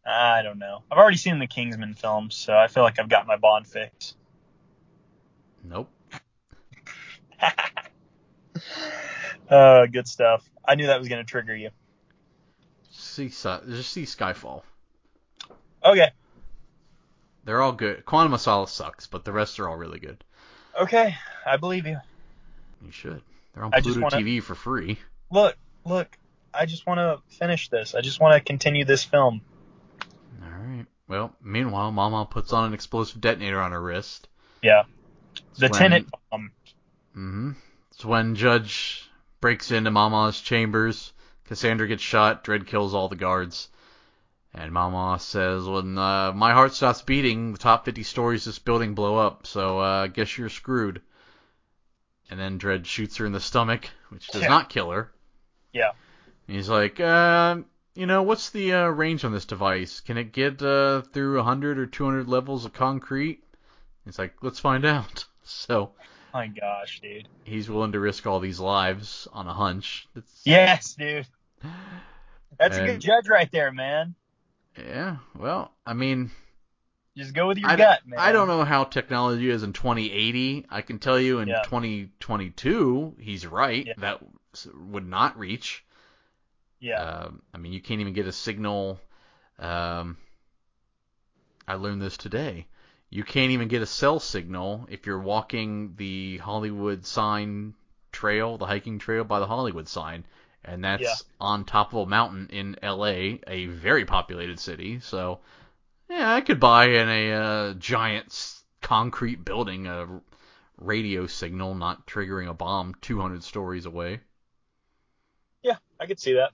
I 0.04 0.42
don't 0.42 0.58
know. 0.58 0.82
I've 0.90 0.98
already 0.98 1.16
seen 1.16 1.38
the 1.38 1.46
Kingsman 1.46 1.94
films, 1.94 2.34
so 2.34 2.56
I 2.56 2.68
feel 2.68 2.82
like 2.82 2.98
I've 2.98 3.08
got 3.08 3.26
my 3.26 3.36
Bond 3.36 3.66
fix. 3.66 4.14
Nope. 5.64 5.90
Uh, 9.50 9.86
good 9.86 10.06
stuff. 10.06 10.48
I 10.64 10.76
knew 10.76 10.86
that 10.86 11.00
was 11.00 11.08
going 11.08 11.24
to 11.24 11.28
trigger 11.28 11.54
you. 11.56 11.70
See, 12.90 13.28
just 13.28 13.90
see 13.92 14.04
Skyfall. 14.04 14.62
Okay. 15.84 16.10
They're 17.44 17.60
all 17.60 17.72
good. 17.72 18.04
Quantum 18.04 18.32
of 18.32 18.40
Solace 18.40 18.70
sucks, 18.70 19.08
but 19.08 19.24
the 19.24 19.32
rest 19.32 19.58
are 19.58 19.68
all 19.68 19.76
really 19.76 19.98
good. 19.98 20.22
Okay. 20.80 21.16
I 21.44 21.56
believe 21.56 21.86
you. 21.86 21.96
You 22.84 22.92
should. 22.92 23.22
They're 23.52 23.64
on 23.64 23.72
Pluto 23.72 24.00
wanna- 24.00 24.18
TV 24.18 24.40
for 24.40 24.54
free. 24.54 24.98
Look, 25.32 25.56
look. 25.84 26.16
I 26.54 26.66
just 26.66 26.86
want 26.86 26.98
to 26.98 27.36
finish 27.36 27.68
this. 27.68 27.94
I 27.94 28.00
just 28.00 28.20
want 28.20 28.34
to 28.34 28.40
continue 28.40 28.84
this 28.84 29.04
film. 29.04 29.40
Well, 31.10 31.34
meanwhile, 31.42 31.90
Mama 31.90 32.24
puts 32.24 32.52
on 32.52 32.66
an 32.66 32.72
explosive 32.72 33.20
detonator 33.20 33.60
on 33.60 33.72
her 33.72 33.82
wrist. 33.82 34.28
Yeah. 34.62 34.84
The 35.58 35.66
when- 35.66 35.72
tenant 35.72 36.08
bomb. 36.30 36.52
Mm-hmm. 37.16 37.50
It's 37.90 38.04
when 38.04 38.36
Judge 38.36 39.10
breaks 39.40 39.72
into 39.72 39.90
Mama's 39.90 40.40
chambers. 40.40 41.12
Cassandra 41.46 41.88
gets 41.88 42.00
shot. 42.02 42.44
Dredd 42.44 42.68
kills 42.68 42.94
all 42.94 43.08
the 43.08 43.16
guards. 43.16 43.68
And 44.54 44.70
Mama 44.72 45.18
says, 45.18 45.64
when 45.64 45.98
uh, 45.98 46.30
my 46.32 46.52
heart 46.52 46.74
stops 46.74 47.02
beating, 47.02 47.52
the 47.52 47.58
top 47.58 47.86
50 47.86 48.04
stories 48.04 48.46
of 48.46 48.52
this 48.52 48.58
building 48.60 48.94
blow 48.94 49.16
up, 49.16 49.46
so 49.48 49.80
uh, 49.80 50.04
I 50.04 50.06
guess 50.06 50.38
you're 50.38 50.48
screwed. 50.48 51.02
And 52.30 52.38
then 52.38 52.60
Dredd 52.60 52.86
shoots 52.86 53.16
her 53.16 53.26
in 53.26 53.32
the 53.32 53.40
stomach, 53.40 53.90
which 54.10 54.28
does 54.28 54.42
Yeah. 54.42 54.48
not 54.48 54.68
kill 54.70 54.90
her. 54.92 55.10
Yeah. 55.72 55.90
And 56.46 56.56
he's 56.56 56.68
like, 56.68 57.00
uh, 57.00 57.56
you 57.94 58.06
know, 58.06 58.22
what's 58.22 58.50
the 58.50 58.72
uh, 58.72 58.86
range 58.88 59.24
on 59.24 59.32
this 59.32 59.44
device? 59.44 60.00
Can 60.00 60.16
it 60.16 60.32
get 60.32 60.62
uh, 60.62 61.02
through 61.02 61.36
100 61.36 61.78
or 61.78 61.86
200 61.86 62.28
levels 62.28 62.64
of 62.64 62.72
concrete? 62.72 63.42
He's 64.04 64.18
like, 64.18 64.34
let's 64.42 64.58
find 64.60 64.84
out. 64.84 65.24
So 65.42 65.90
My 66.32 66.46
gosh, 66.46 67.00
dude. 67.00 67.26
he's 67.42 67.68
willing 67.68 67.90
to 67.92 67.98
risk 67.98 68.24
all 68.24 68.38
these 68.38 68.60
lives 68.60 69.26
on 69.32 69.48
a 69.48 69.52
hunch. 69.52 70.06
That's, 70.14 70.42
Yes, 70.44 70.94
dude. 70.94 71.26
That's 72.56 72.76
a 72.76 72.86
good 72.86 73.00
judge 73.00 73.28
right 73.28 73.50
there, 73.50 73.72
man. 73.72 74.14
Yeah. 74.78 75.16
Well, 75.36 75.72
I 75.84 75.94
mean, 75.94 76.30
Just 77.16 77.34
go 77.34 77.48
with 77.48 77.58
your 77.58 77.68
I, 77.68 77.74
gut, 77.74 78.00
man. 78.06 78.20
I 78.20 78.30
don't 78.30 78.46
know 78.46 78.64
how 78.64 78.84
technology 78.84 79.50
is 79.50 79.64
in 79.64 79.72
2080. 79.72 80.66
I 80.70 80.82
can 80.82 81.00
tell 81.00 81.18
you 81.18 81.40
in 81.40 81.48
Yeah. 81.48 81.62
2022, 81.64 83.16
he's 83.18 83.44
right. 83.44 83.86
Yeah. 83.86 83.94
That 83.98 84.20
would 84.74 85.08
not 85.08 85.36
reach. 85.36 85.84
Yeah. 86.80 87.02
Um, 87.02 87.42
I 87.54 87.58
mean, 87.58 87.72
you 87.72 87.80
can't 87.80 88.00
even 88.00 88.12
get 88.14 88.26
a 88.26 88.32
signal. 88.32 89.00
Um, 89.58 90.18
I 91.66 91.72
learned 91.72 92.02
this 92.02 92.18
today. 92.18 92.66
You 93.08 93.24
can't 93.24 93.50
even 93.52 93.68
get 93.68 93.80
a 93.80 93.86
cell 93.86 94.20
signal 94.20 94.86
if 94.90 95.06
you're 95.06 95.18
walking 95.18 95.94
the 95.96 96.36
Hollywood 96.36 97.06
sign 97.06 97.72
trail, 98.12 98.58
the 98.58 98.66
hiking 98.66 98.98
trail 98.98 99.24
by 99.24 99.38
the 99.40 99.46
Hollywood 99.46 99.88
sign, 99.88 100.26
and 100.62 100.84
that's 100.84 101.24
Yeah. 101.24 101.32
on 101.40 101.64
top 101.64 101.94
of 101.94 102.00
a 102.00 102.10
mountain 102.10 102.46
in 102.50 102.76
LA, 102.82 103.40
a 103.46 103.64
very 103.68 104.04
populated 104.04 104.60
city. 104.60 105.00
So, 105.00 105.40
yeah, 106.10 106.34
I 106.34 106.42
could 106.42 106.60
buy 106.60 106.86
in 106.86 107.08
a 107.08 107.32
uh, 107.32 107.74
giant 107.74 108.62
concrete 108.82 109.44
building 109.44 109.86
a 109.86 110.20
radio 110.78 111.26
signal 111.26 111.74
not 111.74 112.06
triggering 112.06 112.48
a 112.48 112.54
bomb 112.54 112.94
200 113.02 113.44
stories 113.44 113.86
away. 113.86 114.20
yeah, 115.62 115.76
I 115.98 116.06
could 116.06 116.20
see 116.20 116.34
that. 116.34 116.52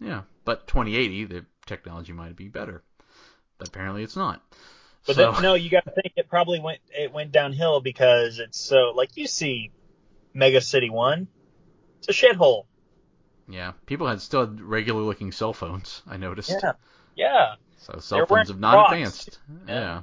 Yeah, 0.00 0.22
but 0.44 0.66
2080, 0.66 1.24
the 1.24 1.44
technology 1.66 2.12
might 2.12 2.36
be 2.36 2.48
better. 2.48 2.82
But 3.58 3.68
apparently 3.68 4.02
it's 4.04 4.16
not. 4.16 4.42
But 5.06 5.16
so, 5.16 5.32
then, 5.32 5.42
no, 5.42 5.54
you 5.54 5.70
got 5.70 5.84
to 5.84 5.90
think 5.90 6.12
it 6.16 6.28
probably 6.28 6.60
went 6.60 6.80
it 6.96 7.12
went 7.12 7.32
downhill 7.32 7.80
because 7.80 8.38
it's 8.38 8.60
so 8.60 8.92
like 8.94 9.16
you 9.16 9.26
see 9.26 9.72
Mega 10.34 10.60
City 10.60 10.90
One, 10.90 11.28
it's 11.98 12.08
a 12.08 12.12
shithole. 12.12 12.64
yeah, 13.48 13.72
people 13.86 14.06
had 14.06 14.20
still 14.20 14.40
had 14.46 14.60
regular 14.60 15.02
looking 15.02 15.32
cell 15.32 15.52
phones. 15.52 16.02
I 16.06 16.16
noticed. 16.18 16.50
Yeah, 16.62 16.72
yeah, 17.16 17.54
So 17.78 17.98
cell 18.00 18.18
They're 18.18 18.26
phones 18.26 18.48
have 18.48 18.60
not 18.60 18.72
Crocs. 18.74 18.92
advanced. 18.92 19.38
Yeah. 19.66 19.74
Yeah. 19.74 20.02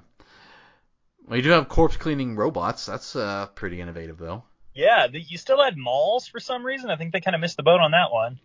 Well, 1.28 1.38
you 1.38 1.44
do 1.44 1.50
have 1.52 1.70
corpse 1.70 1.98
cleaning 1.98 2.36
robots. 2.36 2.86
That's 2.86 3.16
uh, 3.16 3.48
pretty 3.56 3.82
innovative, 3.82 4.18
though. 4.18 4.44
yeah. 4.74 5.08
You 5.12 5.38
still 5.38 5.64
had 5.64 5.76
malls 5.78 6.28
for 6.28 6.40
some 6.40 6.64
reason. 6.66 6.90
I 6.90 6.98
think 6.98 7.14
they 7.14 7.22
kind 7.22 7.34
of 7.36 7.42
missed 7.42 7.58
the 7.58 7.64
boat 7.64 7.80
on 7.80 7.92
that 7.92 8.12
one. 8.12 8.40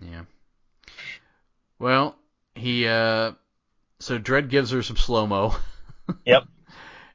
Yeah. 0.00 0.22
Well, 1.82 2.14
he 2.54 2.86
uh, 2.86 3.32
so 3.98 4.16
Dredd 4.16 4.48
gives 4.48 4.70
her 4.70 4.82
some 4.82 4.96
slow 4.96 5.26
mo. 5.26 5.56
Yep. 6.24 6.44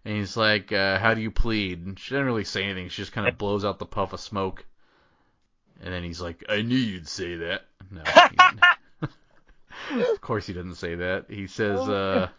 And 0.04 0.18
he's 0.18 0.36
like, 0.36 0.72
uh, 0.72 0.98
"How 0.98 1.14
do 1.14 1.22
you 1.22 1.30
plead?" 1.30 1.86
And 1.86 2.00
she 2.00 2.16
doesn't 2.16 2.26
really 2.26 2.46
say 2.46 2.64
anything. 2.64 2.90
She 2.90 3.02
just 3.02 3.12
kind 3.12 3.28
of 3.28 3.38
blows 3.38 3.64
out 3.64 3.80
the 3.80 3.86
puff 3.86 4.14
of 4.14 4.20
smoke. 4.20 4.66
And 5.84 5.94
then 5.94 6.04
he's 6.04 6.20
like, 6.20 6.44
"I 6.50 6.64
knew 6.64 6.78
you'd 6.78 7.08
say 7.08 7.36
that." 7.36 7.66
No. 7.92 8.02
of 10.12 10.22
course 10.22 10.48
he 10.48 10.54
doesn't 10.54 10.76
say 10.76 10.96
that. 10.96 11.26
He 11.30 11.48
says, 11.48 11.80
uh, 11.80 12.30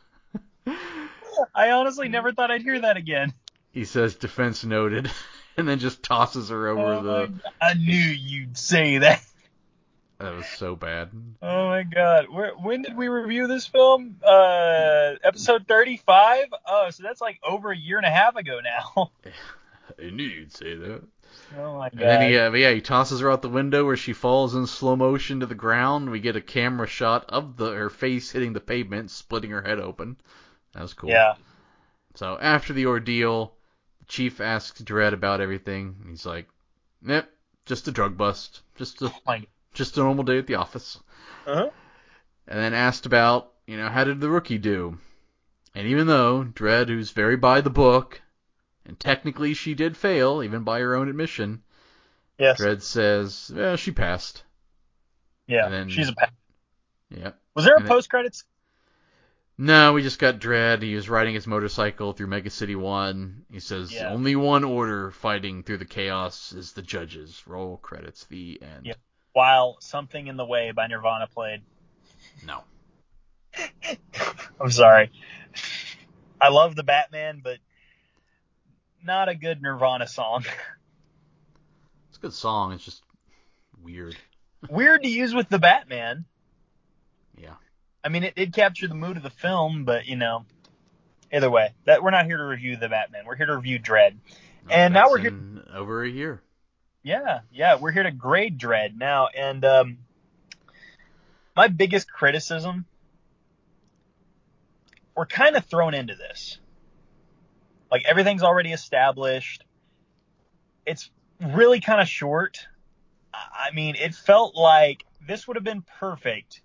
I 1.55 1.71
honestly 1.71 2.09
never 2.09 2.33
thought 2.33 2.51
I'd 2.51 2.63
hear 2.63 2.81
that 2.81 2.97
again. 2.97 3.33
he 3.71 3.85
says, 3.85 4.17
"Defense 4.17 4.65
noted," 4.65 5.11
and 5.57 5.69
then 5.69 5.79
just 5.79 6.03
tosses 6.03 6.49
her 6.49 6.69
over 6.69 6.83
Oh 6.83 7.03
the. 7.03 7.33
I 7.61 7.75
knew 7.75 7.95
you'd 7.95 8.59
say 8.59 8.99
that. 8.99 9.23
That 10.19 10.35
was 10.35 10.47
so 10.47 10.75
bad. 10.75 11.11
Oh 11.41 11.69
my 11.69 11.85
god. 11.85 12.27
Where, 12.29 12.53
when 12.57 12.83
did 12.83 12.97
we 12.97 13.07
review 13.07 13.47
this 13.47 13.67
film? 13.67 14.17
Uh, 14.25 15.15
episode 15.23 15.69
35? 15.69 16.47
Oh, 16.67 16.91
so 16.91 17.05
that's 17.05 17.21
like 17.21 17.39
over 17.47 17.71
a 17.71 17.77
year 17.77 17.99
and 17.99 18.07
a 18.07 18.11
half 18.11 18.35
ago 18.35 18.59
now. 18.63 19.13
I 19.99 20.11
knew 20.11 20.25
you'd 20.25 20.53
say 20.53 20.75
that. 20.75 21.03
oh 21.57 21.79
my 21.79 21.91
god. 21.91 21.93
And 21.93 22.01
then 22.01 22.31
he, 22.31 22.37
uh, 22.37 22.53
yeah, 22.53 22.73
he 22.73 22.81
tosses 22.81 23.21
her 23.21 23.31
out 23.31 23.43
the 23.43 23.49
window 23.49 23.85
where 23.85 23.97
she 23.97 24.13
falls 24.13 24.57
in 24.57 24.67
slow 24.67 24.97
motion 24.97 25.39
to 25.41 25.47
the 25.47 25.55
ground. 25.55 26.11
We 26.11 26.19
get 26.19 26.35
a 26.35 26.41
camera 26.41 26.89
shot 26.89 27.25
of 27.29 27.57
the 27.57 27.71
her 27.73 27.89
face 27.89 28.33
hitting 28.33 28.53
the 28.53 28.61
pavement, 28.61 29.13
splitting 29.13 29.53
her 29.53 29.63
head 29.63 29.79
open. 29.79 30.17
That 30.73 30.83
was 30.83 30.95
cool. 30.95 31.11
Yeah. 31.11 31.35
So 32.17 32.37
after 32.41 32.73
the 32.73 32.87
ordeal, 32.87 33.55
the 34.01 34.07
chief 34.07 34.41
asks 34.41 34.83
Dredd 34.83 35.13
about 35.13 35.41
everything. 35.41 35.95
He's 36.09 36.27
like, 36.27 36.49
"Yep, 37.07 37.31
just 37.67 37.87
a 37.87 37.93
drug 37.93 38.17
bust, 38.17 38.63
just 38.75 39.01
a 39.03 39.07
Oh 39.07 39.21
my 39.25 39.47
just 39.79 39.97
a 39.97 40.01
normal 40.01 40.25
day 40.25 40.39
at 40.39 40.47
the 40.47 40.57
office." 40.57 40.99
uh-huh. 41.47 41.71
And 42.47 42.59
then 42.59 42.75
asked 42.75 43.05
about, 43.07 43.53
you 43.67 43.77
know, 43.77 43.89
how 43.89 44.05
did 44.05 44.21
the 44.21 44.31
rookie 44.31 44.59
do? 44.59 44.99
And 45.75 45.87
even 45.87 46.07
though 46.07 46.45
Dredd, 46.45 46.89
who's 46.89 47.11
very 47.11 47.37
by 47.37 47.61
the 47.61 47.71
book, 47.71 48.21
and 48.87 48.99
technically 48.99 49.53
she 49.55 49.75
did 49.75 49.97
fail, 49.97 50.43
even 50.43 50.65
by 50.65 50.81
her 50.81 50.95
own 50.97 51.09
admission, 51.09 51.63
Yes. 52.39 52.61
Dredd 52.61 52.83
says, 52.83 53.51
"Well, 53.55 53.77
she 53.77 53.91
passed." 53.93 54.45
Yeah. 55.47 55.65
and 55.67 55.75
then- 55.75 55.89
She's 55.89 56.09
a 56.09 56.13
pa- 56.15 56.31
Yeah. 57.11 57.33
Was 57.55 57.65
there 57.65 57.77
a 57.77 57.83
post 57.85 58.09
credits? 58.11 58.45
No, 59.61 59.93
we 59.93 60.03
just 60.03 60.21
got 60.21 60.39
Dredd. 60.39 60.83
He 60.83 60.95
was 60.95 61.09
riding 61.09 61.35
his 61.35 61.47
motorcycle 61.47 62.13
through 62.13 62.29
Mega 62.29 62.49
City 62.51 62.77
1. 62.77 63.45
He 63.51 63.59
says, 63.59 63.93
Yeah. 63.93 64.11
only 64.11 64.37
one 64.37 64.63
order 64.63 65.11
fighting 65.11 65.65
through 65.65 65.79
the 65.79 65.85
chaos 65.85 66.53
is 66.53 66.73
the 66.75 66.83
judges. 66.83 67.43
Roll 67.47 67.77
credits, 67.79 68.25
the 68.27 68.63
end. 68.63 68.87
Yeah. 68.87 68.95
While 69.33 69.77
Something 69.81 70.27
in 70.27 70.37
the 70.37 70.45
Way 70.45 70.73
by 70.73 70.87
Nirvana 70.87 71.27
played. 71.27 71.63
No. 72.47 72.63
I'm 74.61 74.71
sorry. 74.71 75.11
I 76.41 76.49
love 76.51 76.77
the 76.77 76.83
Batman, 76.83 77.41
but 77.43 77.59
not 79.05 79.29
a 79.29 79.35
good 79.35 79.63
Nirvana 79.63 80.07
song. 80.07 80.45
It's 82.09 82.19
a 82.19 82.21
good 82.21 82.33
song. 82.33 82.73
It's 82.73 82.85
just 82.85 83.03
weird. 83.83 84.17
weird 84.71 85.03
to 85.03 85.09
use 85.09 85.35
with 85.35 85.49
the 85.49 85.59
Batman. 85.59 86.25
Yeah. 87.37 87.55
I 88.03 88.09
mean, 88.09 88.25
it 88.25 88.35
did 88.35 88.53
capture 88.53 88.89
the 88.89 88.95
mood 88.95 89.17
of 89.17 89.23
the 89.23 89.31
film, 89.31 89.85
but 89.85 90.07
you 90.07 90.17
know, 90.17 90.47
either 91.33 91.51
way, 91.51 91.75
that 91.85 92.03
we're 92.03 92.11
not 92.11 92.27
here 92.27 92.37
to 92.37 92.45
review 92.45 92.77
the 92.77 92.89
Batman. 92.89 93.25
We're 93.27 93.37
here 93.37 93.47
to 93.47 93.57
review 93.57 93.79
Dredd. 93.79 94.17
And 94.71 94.95
now 94.95 95.11
we're 95.11 95.19
here- 95.19 95.65
over 95.73 96.03
a 96.03 96.09
year. 96.09 96.43
Yeah, 97.09 97.41
yeah, 97.51 97.77
we're 97.77 97.91
here 97.91 98.03
to 98.03 98.11
grade 98.11 98.59
Dredd 98.59 98.99
now, 98.99 99.29
and 99.29 99.65
um, 99.65 99.97
my 101.57 101.69
biggest 101.69 102.13
criticism, 102.13 102.85
we're 105.17 105.25
kind 105.25 105.57
of 105.57 105.65
thrown 105.65 105.95
into 105.95 106.17
this. 106.17 106.59
Like 107.91 108.05
everything's 108.05 108.43
already 108.43 108.73
established. 108.73 109.65
It's 110.85 111.11
really 111.41 111.81
kind 111.81 112.03
of 112.03 112.09
short. 112.09 112.59
I 113.33 113.71
mean, 113.73 113.95
it 113.95 114.15
felt 114.15 114.55
like 114.55 115.03
this 115.27 115.49
would 115.49 115.57
have 115.57 115.65
been 115.65 115.85
perfect 115.99 116.61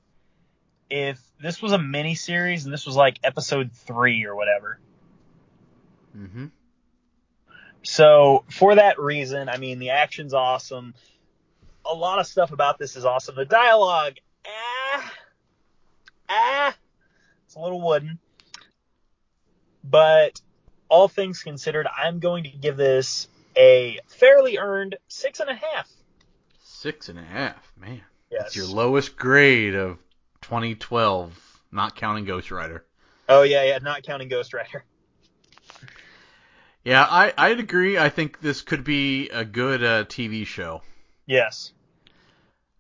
if 0.90 1.22
this 1.40 1.62
was 1.62 1.72
a 1.72 1.80
mini 1.80 2.16
series 2.16 2.66
and 2.66 2.74
this 2.74 2.86
was 2.86 2.98
like 2.98 3.18
episode 3.24 3.72
three 3.72 4.26
or 4.26 4.36
whatever. 4.36 4.78
Mm-hmm. 6.18 6.48
So 7.84 8.46
for 8.50 8.76
that 8.76 9.00
reason, 9.00 9.50
I 9.50 9.58
mean, 9.58 9.80
the 9.80 9.92
action's 9.92 10.34
awesome. 10.34 10.94
A 11.86 11.94
lot 11.94 12.20
of 12.20 12.26
stuff 12.26 12.52
about 12.52 12.80
this 12.80 12.96
is 12.96 13.06
awesome. 13.06 13.36
The 13.36 13.46
dialogue, 13.46 14.14
ah, 14.48 15.14
ah, 16.30 16.76
it's 17.46 17.56
a 17.56 17.60
little 17.60 17.82
wooden. 17.82 18.20
But 19.84 20.42
all 20.88 21.10
things 21.10 21.44
considered, 21.44 21.88
I'm 21.96 22.20
going 22.20 22.46
to 22.46 22.50
give 22.50 22.78
this 22.78 23.28
a 23.58 24.00
fairly 24.08 24.58
earned 24.58 24.96
six 25.10 25.42
and 25.42 25.50
a 25.50 25.56
half. 25.56 25.90
Six 26.64 27.10
and 27.10 27.20
a 27.20 27.24
half, 27.24 27.74
man. 27.78 28.02
Yes. 28.32 28.44
That's 28.44 28.56
your 28.56 28.66
lowest 28.68 29.18
grade 29.18 29.76
of 29.76 29.98
2012, 30.42 31.62
not 31.72 31.96
counting 31.98 32.24
Ghost 32.24 32.50
Rider. 32.50 32.86
Oh 33.28 33.44
yeah, 33.44 33.64
yeah, 33.64 33.78
not 33.80 34.04
counting 34.04 34.30
Ghost 34.30 34.54
Rider. 34.54 34.86
Yeah, 36.84 37.04
I 37.04 37.34
I'd 37.38 37.60
agree. 37.60 37.98
I 37.98 38.10
think 38.10 38.42
this 38.42 38.62
could 38.62 38.84
be 38.84 39.30
a 39.30 39.46
good 39.46 39.84
uh, 39.84 40.04
TV 40.06 40.46
show. 40.46 40.82
Yes. 41.26 41.72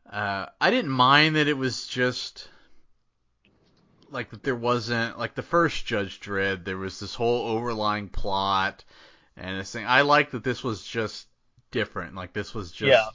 Uh, 0.10 0.48
I 0.60 0.70
didn't 0.70 0.92
mind 0.92 1.38
that 1.38 1.48
it 1.48 1.58
was 1.58 1.88
just 1.88 2.48
like 4.12 4.30
that 4.30 4.44
there 4.44 4.56
wasn't 4.56 5.18
like 5.18 5.36
the 5.36 5.42
first 5.42 5.86
Judge 5.86 6.20
Dredd. 6.20 6.66
There 6.66 6.78
was 6.78 7.00
this 7.00 7.16
whole 7.16 7.48
overlying 7.48 8.10
plot 8.10 8.84
and 9.38 9.60
this 9.60 9.72
thing. 9.72 9.86
I 9.86 10.02
like 10.02 10.32
that 10.32 10.44
this 10.44 10.64
was 10.64 10.84
just 10.84 11.28
different. 11.72 12.16
Like 12.16 12.34
this 12.34 12.54
was 12.54 12.72
just 12.72 12.90
Yeah. 12.90 13.08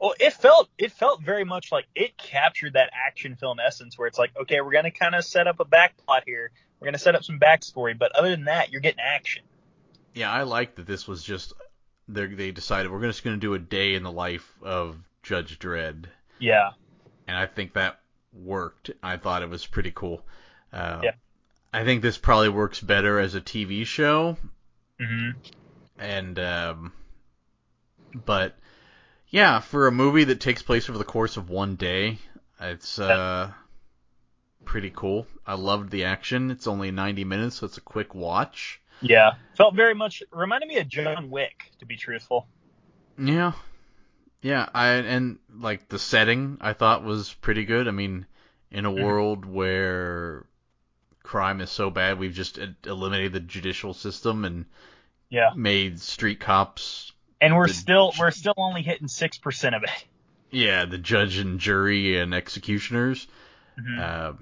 Well, 0.00 0.14
it 0.18 0.32
felt 0.32 0.70
it 0.78 0.92
felt 0.92 1.20
very 1.20 1.44
much 1.44 1.70
like 1.70 1.86
it 1.94 2.16
captured 2.16 2.72
that 2.72 2.90
action 3.06 3.36
film 3.36 3.58
essence, 3.60 3.98
where 3.98 4.08
it's 4.08 4.18
like, 4.18 4.30
okay, 4.42 4.62
we're 4.62 4.72
gonna 4.72 4.90
kind 4.90 5.14
of 5.14 5.24
set 5.24 5.46
up 5.46 5.60
a 5.60 5.64
back 5.64 5.96
plot 5.98 6.22
here. 6.24 6.52
We're 6.78 6.86
gonna 6.86 6.98
set 6.98 7.14
up 7.14 7.22
some 7.22 7.38
backstory, 7.38 7.98
but 7.98 8.12
other 8.16 8.30
than 8.30 8.44
that, 8.44 8.70
you're 8.70 8.80
getting 8.80 9.00
action. 9.00 9.42
Yeah. 10.14 10.30
I 10.30 10.42
like 10.42 10.76
that 10.76 10.86
this 10.86 11.06
was 11.08 11.22
just 11.22 11.52
they 12.08 12.26
they 12.26 12.50
decided 12.50 12.90
we're 12.90 13.02
just 13.02 13.22
going 13.24 13.36
to 13.36 13.40
do 13.40 13.54
a 13.54 13.58
day 13.58 13.94
in 13.94 14.02
the 14.02 14.12
life 14.12 14.50
of 14.62 14.96
Judge 15.22 15.58
Dredd. 15.58 16.06
Yeah. 16.38 16.70
and 17.26 17.36
I 17.36 17.46
think 17.46 17.74
that 17.74 18.00
worked. 18.32 18.90
I 19.02 19.16
thought 19.16 19.42
it 19.42 19.48
was 19.50 19.66
pretty 19.66 19.92
cool. 19.94 20.24
Uh, 20.72 21.00
Yeah. 21.02 21.10
I 21.72 21.84
think 21.84 22.02
this 22.02 22.18
probably 22.18 22.48
works 22.48 22.80
better 22.80 23.18
as 23.20 23.34
a 23.36 23.40
TV 23.40 23.86
show, 23.86 24.36
Mm-hmm. 25.00 25.38
and 25.98 26.38
um, 26.38 26.92
but 28.26 28.56
yeah, 29.28 29.60
for 29.60 29.86
a 29.86 29.92
movie 29.92 30.24
that 30.24 30.40
takes 30.40 30.62
place 30.62 30.88
over 30.90 30.98
the 30.98 31.04
course 31.04 31.36
of 31.36 31.48
one 31.48 31.76
day, 31.76 32.18
it's 32.60 32.98
uh 32.98 33.50
pretty 34.64 34.90
cool. 34.94 35.26
I 35.46 35.54
loved 35.54 35.90
the 35.90 36.04
action. 36.04 36.50
It's 36.50 36.66
only 36.66 36.90
90 36.90 37.24
minutes, 37.24 37.56
so 37.56 37.66
it's 37.66 37.78
a 37.78 37.82
quick 37.82 38.14
watch. 38.14 38.80
Yeah. 39.00 39.32
Felt 39.56 39.74
very 39.74 39.94
much 39.94 40.22
reminded 40.32 40.68
me 40.68 40.78
of 40.78 40.88
John 40.88 41.30
Wick, 41.30 41.70
to 41.78 41.86
be 41.86 41.96
truthful. 41.96 42.46
Yeah. 43.18 43.52
Yeah, 44.42 44.68
I 44.74 44.88
and 44.92 45.38
like 45.54 45.88
the 45.88 45.98
setting 45.98 46.58
I 46.60 46.72
thought 46.72 47.04
was 47.04 47.32
pretty 47.32 47.64
good. 47.64 47.88
I 47.88 47.90
mean, 47.90 48.26
in 48.70 48.86
a 48.86 48.90
Mhm. 48.90 49.02
world 49.02 49.44
where 49.44 50.46
crime 51.22 51.60
is 51.60 51.70
so 51.70 51.90
bad, 51.90 52.18
we've 52.18 52.32
just 52.32 52.58
eliminated 52.86 53.32
the 53.34 53.40
judicial 53.40 53.92
system 53.92 54.44
and 54.44 54.64
Yeah. 55.28 55.50
made 55.54 56.00
street 56.00 56.40
cops, 56.40 57.12
And 57.42 57.56
we're 57.56 57.68
The- 57.68 57.72
still 57.74 58.12
we're 58.18 58.30
still 58.32 58.52
only 58.58 58.82
hitting 58.82 59.08
six 59.08 59.38
percent 59.38 59.74
of 59.74 59.82
it. 59.82 60.04
yeah, 60.50 60.84
the 60.84 60.98
judge 60.98 61.38
and 61.38 61.58
jury 61.58 62.18
and 62.18 62.34
executioners. 62.34 63.26
Mhm. 63.78 63.98
Uh, 63.98 64.32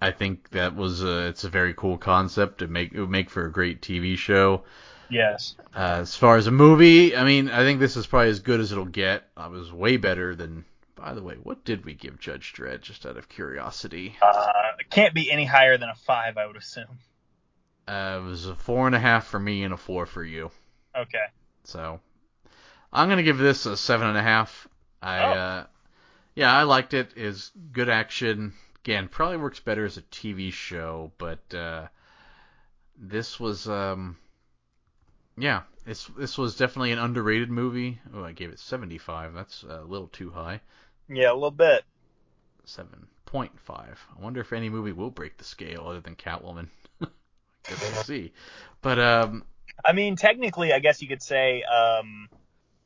I 0.00 0.10
think 0.12 0.50
that 0.50 0.74
was 0.74 1.02
a, 1.02 1.26
it's 1.28 1.44
a 1.44 1.48
very 1.50 1.74
cool 1.74 1.98
concept. 1.98 2.62
It 2.62 2.70
make 2.70 2.92
it 2.92 3.00
would 3.00 3.10
make 3.10 3.28
for 3.30 3.44
a 3.46 3.52
great 3.52 3.82
TV 3.82 4.16
show. 4.16 4.64
yes. 5.10 5.56
Uh, 5.74 5.98
as 6.00 6.16
far 6.16 6.36
as 6.36 6.46
a 6.46 6.50
movie, 6.50 7.14
I 7.16 7.24
mean, 7.24 7.50
I 7.50 7.58
think 7.58 7.80
this 7.80 7.96
is 7.96 8.06
probably 8.06 8.30
as 8.30 8.40
good 8.40 8.60
as 8.60 8.72
it'll 8.72 8.84
get. 8.86 9.24
I 9.36 9.48
was 9.48 9.72
way 9.72 9.96
better 9.96 10.34
than. 10.34 10.64
By 10.96 11.14
the 11.14 11.22
way, 11.22 11.36
what 11.42 11.64
did 11.64 11.86
we 11.86 11.94
give 11.94 12.20
Judge 12.20 12.52
Dredd? 12.52 12.82
Just 12.82 13.06
out 13.06 13.16
of 13.16 13.26
curiosity, 13.28 14.16
Uh, 14.20 14.46
it 14.78 14.90
can't 14.90 15.14
be 15.14 15.30
any 15.30 15.46
higher 15.46 15.78
than 15.78 15.88
a 15.88 15.94
five, 15.94 16.36
I 16.36 16.46
would 16.46 16.56
assume. 16.56 16.98
uh, 17.88 18.18
it 18.20 18.24
was 18.24 18.46
a 18.46 18.54
four 18.54 18.86
and 18.86 18.94
a 18.94 19.00
half 19.00 19.26
for 19.26 19.40
me 19.40 19.64
and 19.64 19.72
a 19.72 19.78
four 19.78 20.04
for 20.06 20.22
you. 20.22 20.50
Okay. 20.94 21.24
So 21.64 22.00
I'm 22.92 23.08
gonna 23.08 23.22
give 23.22 23.38
this 23.38 23.64
a 23.66 23.76
seven 23.78 24.08
and 24.08 24.18
a 24.18 24.22
half. 24.22 24.68
I 25.02 25.22
Oh. 25.24 25.30
uh, 25.32 25.66
yeah, 26.34 26.52
I 26.54 26.64
liked 26.64 26.92
it. 26.94 27.12
it. 27.16 27.22
Is 27.22 27.50
good 27.72 27.88
action. 27.88 28.52
Again, 28.84 29.08
probably 29.08 29.36
works 29.36 29.60
better 29.60 29.84
as 29.84 29.96
a 29.96 30.02
TV 30.02 30.52
show, 30.52 31.12
but 31.18 31.54
uh, 31.54 31.88
this 32.96 33.38
was 33.38 33.68
um, 33.68 34.16
yeah, 35.36 35.62
this 35.84 36.06
this 36.18 36.38
was 36.38 36.56
definitely 36.56 36.92
an 36.92 36.98
underrated 36.98 37.50
movie. 37.50 38.00
Oh, 38.14 38.24
I 38.24 38.32
gave 38.32 38.50
it 38.50 38.58
75. 38.58 39.34
That's 39.34 39.62
a 39.64 39.82
little 39.82 40.08
too 40.08 40.30
high. 40.30 40.60
Yeah, 41.08 41.32
a 41.32 41.34
little 41.34 41.50
bit. 41.50 41.84
7.5. 42.66 43.48
I 43.68 43.94
wonder 44.18 44.40
if 44.40 44.52
any 44.52 44.70
movie 44.70 44.92
will 44.92 45.10
break 45.10 45.36
the 45.36 45.44
scale 45.44 45.86
other 45.86 46.00
than 46.00 46.14
Catwoman. 46.14 46.68
Guess 47.00 47.92
we'll 47.92 48.04
see. 48.04 48.32
But 48.80 48.98
um, 48.98 49.44
I 49.84 49.92
mean, 49.92 50.16
technically, 50.16 50.72
I 50.72 50.78
guess 50.78 51.02
you 51.02 51.08
could 51.08 51.22
say, 51.22 51.62
um, 51.64 52.28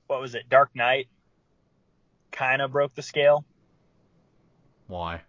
what 0.07 0.21
was 0.21 0.35
it? 0.35 0.49
Dark 0.49 0.71
Knight 0.75 1.09
kind 2.33 2.63
of 2.63 2.73
broke 2.73 2.95
the 2.95 3.03
scale 3.03 3.45
why? 4.87 5.23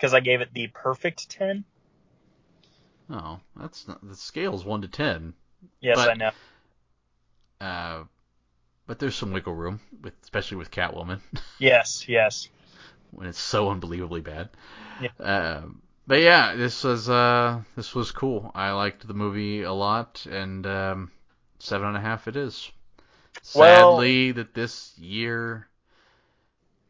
Because 0.00 0.14
I 0.14 0.20
gave 0.20 0.40
it 0.40 0.48
the 0.54 0.68
perfect 0.68 1.28
10. 1.28 1.62
Oh, 3.10 3.40
that's 3.56 3.86
not 3.86 4.06
the 4.08 4.14
scale's 4.16 4.64
one 4.64 4.82
to 4.82 4.88
ten. 4.88 5.34
Yes, 5.80 5.96
But- 5.96 6.10
I 6.10 6.14
know. 6.14 6.30
Uh, 7.60 8.04
but 8.86 8.98
there's 8.98 9.14
some 9.16 9.32
wiggle 9.32 9.54
room, 9.54 9.80
with 10.00 10.14
especially 10.22 10.56
with 10.56 10.70
Catwoman 10.70 11.20
Yes, 11.58 12.08
yes. 12.08 12.48
when 13.10 13.26
it's 13.26 13.38
so 13.38 13.68
unbelievably 13.70 14.22
bad. 14.22 14.48
Yeah. 15.02 15.24
Uh, 15.24 15.62
but 16.06 16.20
yeah, 16.20 16.54
this 16.54 16.82
was 16.84 17.10
uh, 17.10 17.60
this 17.76 17.94
was 17.94 18.10
cool. 18.12 18.50
I 18.54 18.70
liked 18.70 19.06
the 19.06 19.12
movie 19.14 19.62
a 19.62 19.72
lot, 19.72 20.24
and 20.30 20.66
um, 20.66 21.10
seven 21.58 21.88
and 21.88 21.96
a 21.96 22.00
half 22.00 22.26
it 22.28 22.36
is. 22.36 22.70
Well- 23.54 23.96
Sadly, 23.96 24.32
that 24.32 24.54
this 24.54 24.96
year, 24.98 25.68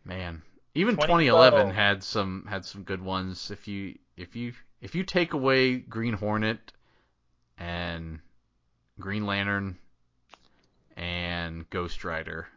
man, 0.05 0.43
even 0.75 0.95
2012. 0.95 1.51
2011 1.51 1.75
had 1.75 2.05
some 2.05 2.47
had 2.49 2.65
some 2.65 2.83
good 2.83 3.03
ones. 3.03 3.51
If 3.51 3.67
you 3.67 3.99
if 4.17 4.37
you 4.37 4.53
if 4.81 4.95
you 4.95 5.05
take 5.05 5.33
away 5.33 5.77
Green 5.77 6.15
Hornet 6.15 6.73
and 7.59 8.21
Green 8.99 9.27
Lantern 9.27 9.79
and 10.97 11.69
Ghost 11.71 12.05
Rider, 12.05 12.49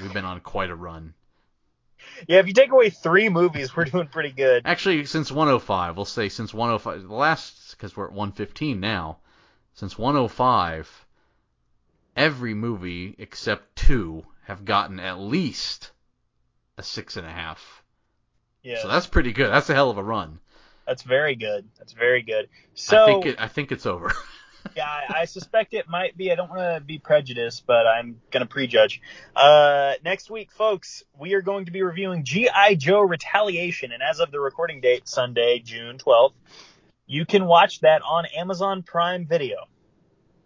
we've 0.00 0.12
been 0.12 0.24
on 0.24 0.40
quite 0.40 0.70
a 0.70 0.74
run. 0.74 1.14
Yeah, 2.26 2.38
if 2.38 2.46
you 2.46 2.54
take 2.54 2.72
away 2.72 2.90
three 2.90 3.28
movies, 3.28 3.76
we're 3.76 3.84
doing 3.84 4.06
pretty 4.06 4.32
good. 4.32 4.62
Actually, 4.64 5.04
since 5.04 5.30
105, 5.30 5.96
we'll 5.96 6.04
say 6.06 6.30
since 6.30 6.54
105, 6.54 7.02
the 7.02 7.14
last 7.14 7.72
because 7.72 7.96
we're 7.96 8.06
at 8.06 8.12
115 8.12 8.80
now. 8.80 9.18
Since 9.74 9.98
105, 9.98 11.06
every 12.16 12.54
movie 12.54 13.14
except 13.18 13.76
two 13.76 14.24
have 14.44 14.64
gotten 14.64 14.98
at 14.98 15.18
least 15.18 15.92
a 16.80 16.82
six 16.82 17.16
and 17.16 17.26
a 17.26 17.30
half. 17.30 17.84
Yeah, 18.62 18.82
So 18.82 18.88
that's 18.88 19.06
pretty 19.06 19.32
good. 19.32 19.50
That's 19.52 19.70
a 19.70 19.74
hell 19.74 19.90
of 19.90 19.98
a 19.98 20.02
run. 20.02 20.40
that's 20.86 21.02
very 21.02 21.34
good. 21.34 21.68
That's 21.78 21.92
very 21.92 22.22
good. 22.22 22.48
So 22.74 23.02
I 23.02 23.06
think 23.06 23.26
it. 23.26 23.36
I 23.38 23.48
think 23.48 23.70
it's 23.72 23.86
over. 23.86 24.12
yeah, 24.76 24.86
I, 24.86 25.20
I 25.20 25.24
suspect 25.26 25.72
it 25.74 25.88
might 25.88 26.16
be. 26.16 26.32
I 26.32 26.34
don't 26.34 26.50
want 26.50 26.60
to 26.60 26.80
be 26.84 26.98
prejudiced, 26.98 27.66
but 27.66 27.86
I'm 27.86 28.20
gonna 28.30 28.46
prejudge. 28.46 29.00
Uh, 29.36 29.94
next 30.04 30.30
week, 30.30 30.50
folks, 30.52 31.04
we 31.18 31.34
are 31.34 31.42
going 31.42 31.66
to 31.66 31.70
be 31.70 31.82
reviewing 31.82 32.24
GI 32.24 32.76
Joe 32.76 33.00
Retaliation, 33.00 33.92
and 33.92 34.02
as 34.02 34.20
of 34.20 34.30
the 34.30 34.40
recording 34.40 34.80
date, 34.80 35.08
Sunday, 35.08 35.60
June 35.64 35.98
12th, 35.98 36.32
you 37.06 37.24
can 37.26 37.44
watch 37.46 37.80
that 37.80 38.02
on 38.02 38.24
Amazon 38.36 38.82
Prime 38.82 39.26
Video. 39.26 39.56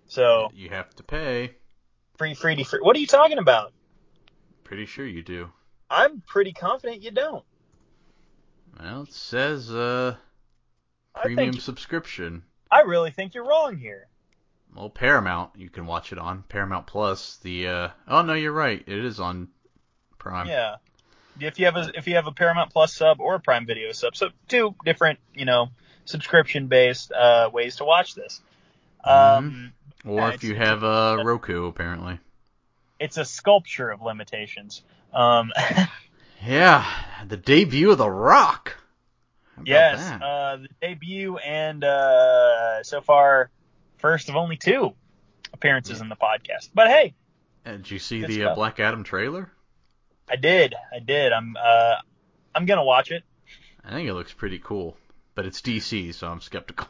So 0.06 0.50
you 0.54 0.68
have 0.70 0.94
to 0.96 1.02
pay. 1.02 1.52
free, 2.18 2.34
free, 2.34 2.62
free. 2.62 2.80
What 2.82 2.94
are 2.96 3.00
you 3.00 3.06
talking 3.06 3.38
about? 3.38 3.72
Pretty 4.62 4.86
sure 4.86 5.06
you 5.06 5.22
do. 5.22 5.50
I'm 5.90 6.22
pretty 6.26 6.52
confident 6.52 7.02
you 7.02 7.10
don't. 7.10 7.44
Well, 8.80 9.02
it 9.02 9.12
says 9.12 9.70
uh, 9.70 10.16
I 11.14 11.22
premium 11.22 11.52
think 11.52 11.62
subscription. 11.62 12.42
I 12.70 12.80
really 12.80 13.10
think 13.10 13.34
you're 13.34 13.46
wrong 13.46 13.76
here. 13.76 14.08
Well, 14.74 14.90
Paramount, 14.90 15.50
you 15.56 15.70
can 15.70 15.86
watch 15.86 16.12
it 16.12 16.18
on 16.18 16.42
Paramount 16.48 16.86
Plus. 16.86 17.36
The 17.36 17.68
uh, 17.68 17.88
oh 18.08 18.22
no, 18.22 18.34
you're 18.34 18.52
right. 18.52 18.82
It 18.84 19.04
is 19.04 19.20
on 19.20 19.48
Prime. 20.18 20.48
Yeah. 20.48 20.76
If 21.38 21.58
you 21.58 21.66
have 21.66 21.76
a 21.76 21.90
if 21.94 22.06
you 22.06 22.16
have 22.16 22.26
a 22.26 22.32
Paramount 22.32 22.72
Plus 22.72 22.94
sub 22.94 23.20
or 23.20 23.36
a 23.36 23.40
Prime 23.40 23.66
Video 23.66 23.92
sub, 23.92 24.16
so 24.16 24.30
two 24.48 24.74
different 24.84 25.18
you 25.34 25.44
know 25.44 25.68
subscription 26.04 26.66
based 26.66 27.12
uh, 27.12 27.50
ways 27.52 27.76
to 27.76 27.84
watch 27.84 28.14
this. 28.14 28.40
Um, 29.04 29.72
Or 30.04 30.18
Yeah, 30.18 30.34
if 30.34 30.44
you 30.44 30.54
have 30.56 30.82
uh, 30.82 31.18
Roku, 31.24 31.66
apparently. 31.66 32.18
It's 33.00 33.16
a 33.16 33.24
sculpture 33.24 33.90
of 33.90 34.02
limitations. 34.02 34.82
Um, 35.12 35.52
Yeah, 36.46 36.84
the 37.26 37.38
debut 37.38 37.90
of 37.92 37.98
The 37.98 38.10
Rock. 38.10 38.76
Yes, 39.64 39.98
uh, 40.20 40.56
the 40.58 40.68
debut 40.82 41.38
and 41.38 41.82
uh, 41.82 42.82
so 42.82 43.00
far 43.00 43.48
first 43.96 44.28
of 44.28 44.36
only 44.36 44.56
two 44.58 44.92
appearances 45.54 46.00
in 46.02 46.08
the 46.10 46.16
podcast. 46.16 46.68
But 46.74 46.88
hey, 46.88 47.14
Uh, 47.64 47.72
Did 47.72 47.90
you 47.90 47.98
see 47.98 48.22
the 48.24 48.50
uh. 48.50 48.54
Black 48.54 48.78
Adam 48.78 49.04
trailer? 49.04 49.50
I 50.28 50.36
did, 50.36 50.74
I 50.94 50.98
did. 50.98 51.32
I'm 51.32 51.56
uh, 51.56 51.94
I'm 52.54 52.66
gonna 52.66 52.84
watch 52.84 53.10
it. 53.10 53.22
I 53.82 53.92
think 53.92 54.06
it 54.08 54.12
looks 54.14 54.32
pretty 54.34 54.58
cool, 54.58 54.96
but 55.34 55.46
it's 55.46 55.62
DC, 55.62 56.12
so 56.14 56.28
I'm 56.28 56.40
skeptical. 56.42 56.88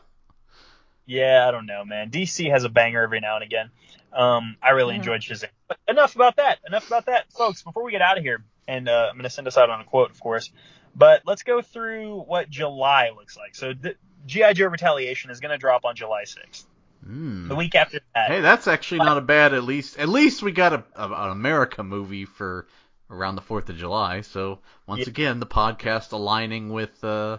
Yeah, 1.07 1.45
I 1.47 1.51
don't 1.53 1.67
know, 1.67 1.85
man. 1.85 2.11
DC 2.11 2.51
has 2.51 2.65
a 2.65 2.69
banger 2.69 3.03
every 3.03 3.21
now 3.21 3.35
and 3.37 3.45
again. 3.45 3.71
Um, 4.13 4.57
I 4.63 4.71
really 4.71 4.95
Yeah. 4.95 4.99
enjoyed 5.01 5.21
Shazam. 5.21 5.49
But 5.69 5.79
enough 5.89 6.15
about 6.15 6.37
that. 6.37 6.59
Enough 6.67 6.87
about 6.87 7.07
that, 7.07 7.33
folks. 7.33 7.63
Before 7.63 7.85
we 7.85 7.91
get 7.93 8.03
out 8.03 8.19
of 8.19 8.25
here, 8.25 8.45
and 8.69 8.89
uh, 8.89 9.09
I'm 9.11 9.17
going 9.17 9.25
to 9.25 9.31
send 9.31 9.47
us 9.47 9.57
out 9.57 9.71
on 9.71 9.81
a 9.81 9.85
quote, 9.85 10.11
of 10.11 10.21
course. 10.21 10.51
But 10.95 11.23
let's 11.27 11.43
go 11.43 11.63
through 11.63 12.21
what 12.21 12.49
July 12.51 13.11
looks 13.17 13.37
like. 13.37 13.55
So 13.55 13.73
the, 13.73 13.95
GI 14.27 14.55
Joe 14.55 14.67
Retaliation 14.67 15.31
is 15.31 15.41
going 15.41 15.51
to 15.53 15.59
drop 15.59 15.85
on 15.85 15.97
July 15.97 16.25
6th. 16.25 16.65
Hmm. 17.05 17.49
The 17.49 17.55
week 17.57 17.75
after 17.75 18.01
that, 18.15 18.31
Hey, 18.31 18.41
that's 18.41 18.67
actually 18.69 18.99
not 18.99 19.19
a 19.19 19.21
bad. 19.21 19.53
At 19.55 19.65
least, 19.65 19.99
at 19.99 20.09
least 20.09 20.43
we 20.43 20.53
got 20.53 20.73
a, 20.73 20.85
a 20.97 21.13
an 21.27 21.31
America 21.33 21.83
movie 21.83 22.25
for 22.25 22.67
around 23.11 23.35
the 23.35 23.43
Fourth 23.43 23.69
of 23.69 23.77
July. 23.77 24.23
So 24.23 24.61
once 24.87 25.01
Yeah. 25.01 25.09
again, 25.11 25.41
the 25.41 25.47
podcast 25.47 26.13
aligning 26.13 26.71
with 26.71 27.03
uh, 27.05 27.39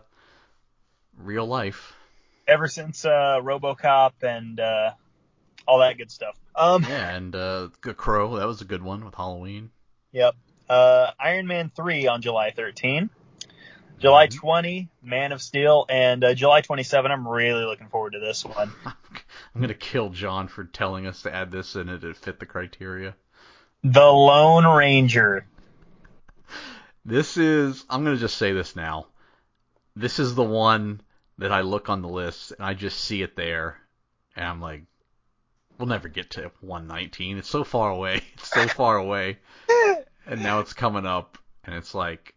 real 1.17 1.45
life. 1.47 1.93
ever 2.47 2.67
since 2.67 3.05
uh, 3.05 3.39
RoboCop 3.41 4.11
and 4.21 4.59
uh, 4.59 4.91
all 5.67 5.79
that 5.79 5.97
good 5.97 6.11
stuff. 6.11 6.35
Um, 6.55 6.83
Yeah, 6.83 7.15
and 7.15 7.35
uh, 7.35 7.69
Crow, 7.81 8.37
that 8.37 8.47
was 8.47 8.61
a 8.61 8.65
good 8.65 8.81
one 8.83 9.03
with 9.03 9.15
Halloween. 9.15 9.71
Yep. 10.11 10.35
Uh, 10.69 11.11
Iron 11.19 11.47
Man 11.47 11.71
3 11.75 12.07
on 12.07 12.21
July 12.21 12.51
13. 12.51 13.09
July 13.99 14.27
Mhm. 14.27 14.35
20, 14.35 14.89
Man 15.03 15.31
of 15.31 15.41
Steel, 15.41 15.85
and 15.89 16.23
uh, 16.23 16.33
July 16.33 16.61
27. 16.61 17.11
I'm 17.11 17.27
really 17.27 17.63
looking 17.65 17.87
forward 17.87 18.11
to 18.13 18.19
this 18.19 18.43
one. 18.43 18.71
I'm 18.85 19.61
gonna 19.61 19.73
kill 19.73 20.09
John 20.09 20.47
for 20.47 20.65
telling 20.65 21.07
us 21.07 21.21
to 21.23 21.33
add 21.33 21.49
this 21.51 21.75
in 21.75 21.87
it 21.89 21.99
to 22.01 22.13
fit 22.13 22.39
the 22.39 22.45
criteria. 22.45 23.15
The 23.83 24.05
Lone 24.05 24.65
Ranger. 24.65 25.45
This 27.05 27.37
is. 27.37 27.85
I'm 27.89 28.03
gonna 28.03 28.17
just 28.17 28.37
say 28.37 28.51
this 28.51 28.75
now. 28.75 29.07
This 29.95 30.19
is 30.19 30.35
the 30.35 30.43
one 30.43 31.01
that 31.37 31.51
I 31.51 31.61
look 31.61 31.87
on 31.89 32.01
the 32.01 32.09
list 32.09 32.51
and 32.51 32.65
I 32.65 32.73
just 32.73 32.99
see 32.99 33.21
it 33.21 33.35
there, 33.35 33.77
and 34.35 34.45
I'm 34.45 34.59
like, 34.61 34.83
we'll 35.77 35.87
never 35.87 36.07
get 36.07 36.31
to 36.31 36.51
119. 36.61 37.37
It's 37.37 37.49
so 37.49 37.63
far 37.63 37.91
away. 37.91 38.21
It's 38.35 38.49
so 38.49 38.67
far 38.67 38.97
away. 38.97 39.37
And 40.27 40.41
now 40.41 40.59
it's 40.59 40.73
coming 40.73 41.05
up, 41.05 41.37
and 41.63 41.75
it's 41.75 41.93
like, 41.93 42.33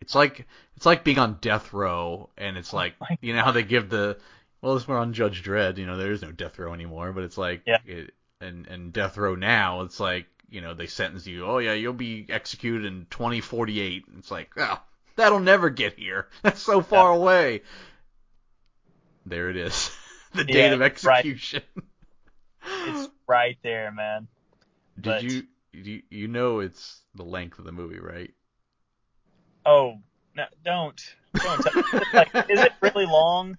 it's 0.00 0.14
like, 0.14 0.46
it's 0.76 0.86
like 0.86 1.02
being 1.02 1.18
on 1.18 1.38
death 1.40 1.72
row, 1.72 2.30
and 2.38 2.56
it's 2.56 2.72
oh 2.72 2.76
like, 2.76 2.94
my 3.00 3.18
you 3.20 3.34
know 3.34 3.42
how 3.42 3.50
they 3.50 3.64
give 3.64 3.90
the, 3.90 4.18
well, 4.62 4.74
this 4.74 4.86
we're 4.86 4.98
on 4.98 5.12
Judge 5.14 5.42
Dredd, 5.42 5.78
you 5.78 5.86
know, 5.86 5.96
there 5.96 6.12
is 6.12 6.22
no 6.22 6.30
death 6.30 6.58
row 6.60 6.72
anymore, 6.72 7.12
but 7.12 7.24
it's 7.24 7.36
like, 7.36 7.62
Yeah. 7.66 7.78
it, 7.84 8.14
and 8.40 8.68
and 8.68 8.92
death 8.92 9.16
row 9.16 9.34
now, 9.34 9.80
it's 9.82 9.98
like, 9.98 10.26
you 10.48 10.60
know, 10.60 10.74
they 10.74 10.86
sentence 10.86 11.26
you, 11.26 11.44
oh 11.44 11.58
yeah, 11.58 11.72
you'll 11.72 11.92
be 11.92 12.24
executed 12.28 12.84
in 12.84 13.06
2048. 13.10 14.04
It's 14.18 14.30
like, 14.30 14.50
oh, 14.56 14.80
that'll 15.16 15.40
never 15.40 15.70
get 15.70 15.98
here. 15.98 16.28
That's 16.42 16.62
so 16.62 16.82
far 16.82 17.10
away. 17.10 17.62
There 19.26 19.50
it 19.50 19.56
is, 19.56 19.90
the 20.34 20.44
date 20.44 20.70
Yeah, 20.70 20.74
of 20.74 21.04
right. 21.04 21.24
It's 22.64 23.08
right 23.26 23.56
there, 23.62 23.92
man. 23.92 24.28
Did 24.96 25.04
but- 25.04 25.22
you, 25.22 25.42
you 25.72 26.02
you 26.10 26.28
know 26.28 26.60
it's 26.60 27.02
the 27.14 27.24
length 27.24 27.58
of 27.58 27.64
the 27.64 27.72
movie, 27.72 27.98
right? 27.98 28.32
Oh, 29.66 29.94
no, 30.36 30.44
don't. 30.64 31.00
Don't 31.34 31.62
tell 31.62 32.02
like, 32.12 32.34
is 32.50 32.60
it 32.60 32.72
really 32.80 33.06
long? 33.06 33.56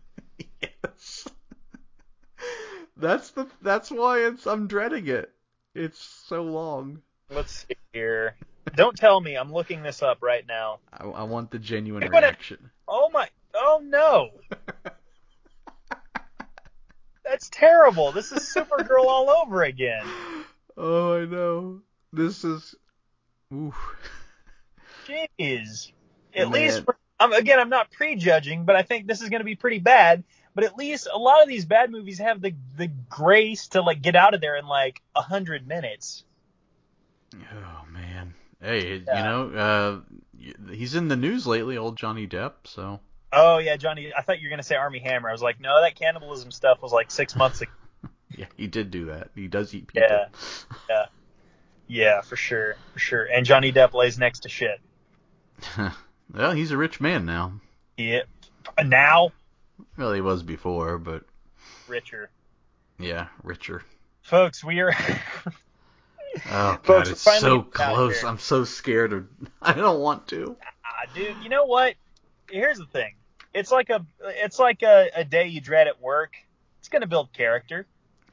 Yes. 0.61 1.27
That's 2.97 3.31
the 3.31 3.47
that's 3.61 3.91
why 3.91 4.19
it's 4.19 4.47
I'm 4.47 4.67
dreading 4.67 5.07
it. 5.07 5.29
It's 5.73 5.99
so 5.99 6.43
long. 6.43 7.01
Let's 7.29 7.65
see 7.67 7.75
here. 7.91 8.37
Don't 8.75 8.95
tell 8.95 9.19
me. 9.19 9.35
I'm 9.35 9.51
looking 9.51 9.83
this 9.83 10.01
up 10.01 10.19
right 10.21 10.45
now. 10.47 10.79
I, 10.93 11.03
I 11.03 11.23
want 11.23 11.51
the 11.51 11.59
genuine 11.59 12.07
reaction. 12.07 12.69
Oh 12.87 13.09
my. 13.11 13.27
Oh 13.53 13.81
no. 13.83 14.29
That's 17.25 17.49
terrible. 17.49 18.11
This 18.11 18.31
is 18.31 18.39
Supergirl 18.39 19.05
all 19.05 19.29
over 19.29 19.63
again. 19.63 20.05
oh, 20.77 21.21
I 21.21 21.25
know. 21.25 21.81
This 22.13 22.43
is. 22.43 22.75
Oof. 23.53 23.75
Jeez. 25.07 25.91
At 26.35 26.49
Man. 26.49 26.51
least, 26.51 26.83
I'm, 27.19 27.33
again, 27.33 27.59
I'm 27.59 27.69
not 27.69 27.91
prejudging, 27.91 28.65
but 28.65 28.75
I 28.75 28.83
think 28.83 29.07
this 29.07 29.21
is 29.21 29.29
going 29.29 29.39
to 29.39 29.45
be 29.45 29.55
pretty 29.55 29.79
bad. 29.79 30.23
But 30.53 30.63
at 30.63 30.77
least 30.77 31.07
a 31.11 31.17
lot 31.17 31.41
of 31.41 31.49
these 31.49 31.65
bad 31.65 31.91
movies 31.91 32.19
have 32.19 32.41
the 32.41 32.53
the 32.77 32.87
grace 33.09 33.67
to 33.69 33.81
like 33.81 34.01
get 34.01 34.15
out 34.15 34.33
of 34.33 34.39
there 34.39 34.55
in 34.55 34.65
like 34.65 35.01
a 35.13 35.21
hundred 35.21 35.67
minutes. 35.67 36.23
Oh 37.35 37.85
man. 37.91 38.33
Hey, 38.61 38.93
you 38.93 39.03
know, 39.05 39.49
uh, 39.49 40.51
he's 40.71 40.95
in 40.95 41.09
the 41.09 41.17
news 41.17 41.45
lately, 41.45 41.77
old 41.77 41.97
Johnny 41.97 42.25
Depp. 42.25 42.53
So 42.63 43.01
Oh 43.31 43.57
yeah, 43.57 43.75
Johnny. 43.77 44.11
I 44.17 44.21
thought 44.21 44.39
you 44.39 44.45
were 44.47 44.49
going 44.49 44.59
to 44.59 44.63
say 44.63 44.75
Armie 44.75 44.99
Hammer. 44.99 45.29
I 45.29 45.31
was 45.31 45.41
like, 45.41 45.59
no, 45.59 45.81
that 45.81 45.95
cannibalism 45.95 46.51
stuff 46.51 46.81
was 46.81 46.91
like 46.91 47.11
six 47.11 47.35
months 47.35 47.61
ago. 47.61 47.71
yeah, 48.37 48.45
he 48.55 48.67
did 48.67 48.91
do 48.91 49.05
that. 49.05 49.29
He 49.35 49.47
does 49.47 49.73
eat 49.73 49.87
people. 49.87 50.07
Yeah. 50.09 50.25
Yeah, 50.89 51.05
yeah, 51.87 52.21
for 52.21 52.35
sure, 52.35 52.75
for 52.93 52.99
sure. 52.99 53.23
And 53.25 53.45
Johnny 53.45 53.71
Depp 53.71 53.93
lays 53.93 54.17
next 54.17 54.39
to 54.41 54.49
shit. 54.49 54.79
well, 56.33 56.51
he's 56.51 56.71
a 56.71 56.77
rich 56.77 56.99
man 56.99 57.25
now. 57.25 57.53
Yeah. 57.97 58.21
Now, 58.83 59.29
Well, 59.97 60.13
he 60.13 60.21
was 60.21 60.41
before, 60.41 60.97
but 60.97 61.23
richer. 61.87 62.29
yeah, 62.99 63.27
richer. 63.43 63.83
Folks, 64.23 64.63
we 64.63 64.79
are. 64.79 64.93
Oh 66.51 66.77
Folks, 66.83 66.87
god, 66.87 67.05
we're 67.05 67.11
it's 67.11 67.21
so 67.21 67.31
getting 67.31 67.51
out 67.57 67.63
of 67.65 67.71
close. 67.71 68.23
I'm 68.23 68.39
so 68.39 68.63
scared 68.63 69.13
of. 69.13 69.27
I 69.61 69.73
don't 69.73 69.99
want 70.01 70.27
to. 70.29 70.57
Ah, 70.85 71.05
dude, 71.13 71.35
you 71.43 71.49
know 71.49 71.65
what? 71.65 71.93
Here's 72.49 72.77
the 72.77 72.85
thing. 72.85 73.15
It's 73.53 73.71
like 73.71 73.89
a 73.89 74.05
it's 74.23 74.59
like 74.59 74.83
a, 74.83 75.09
a 75.15 75.23
day 75.23 75.47
you 75.47 75.61
dread 75.61 75.87
at 75.87 76.01
work. 76.01 76.33
It's 76.79 76.89
gonna 76.89 77.07
build 77.07 77.31
character. 77.33 77.87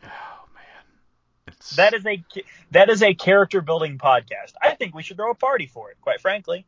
Oh 0.05 0.09
man, 0.55 0.85
it's 1.47 1.77
That 1.77 1.95
is 1.95 2.05
a 2.07 2.23
that 2.73 2.91
is 2.91 3.03
a 3.03 3.15
character 3.15 3.61
building 3.61 3.99
podcast. 3.99 4.53
I 4.61 4.75
think 4.75 4.95
we 4.95 5.03
should 5.03 5.17
throw 5.17 5.31
a 5.31 5.35
party 5.35 5.67
for 5.67 5.91
it. 5.91 5.97
Quite 6.01 6.21
frankly, 6.21 6.67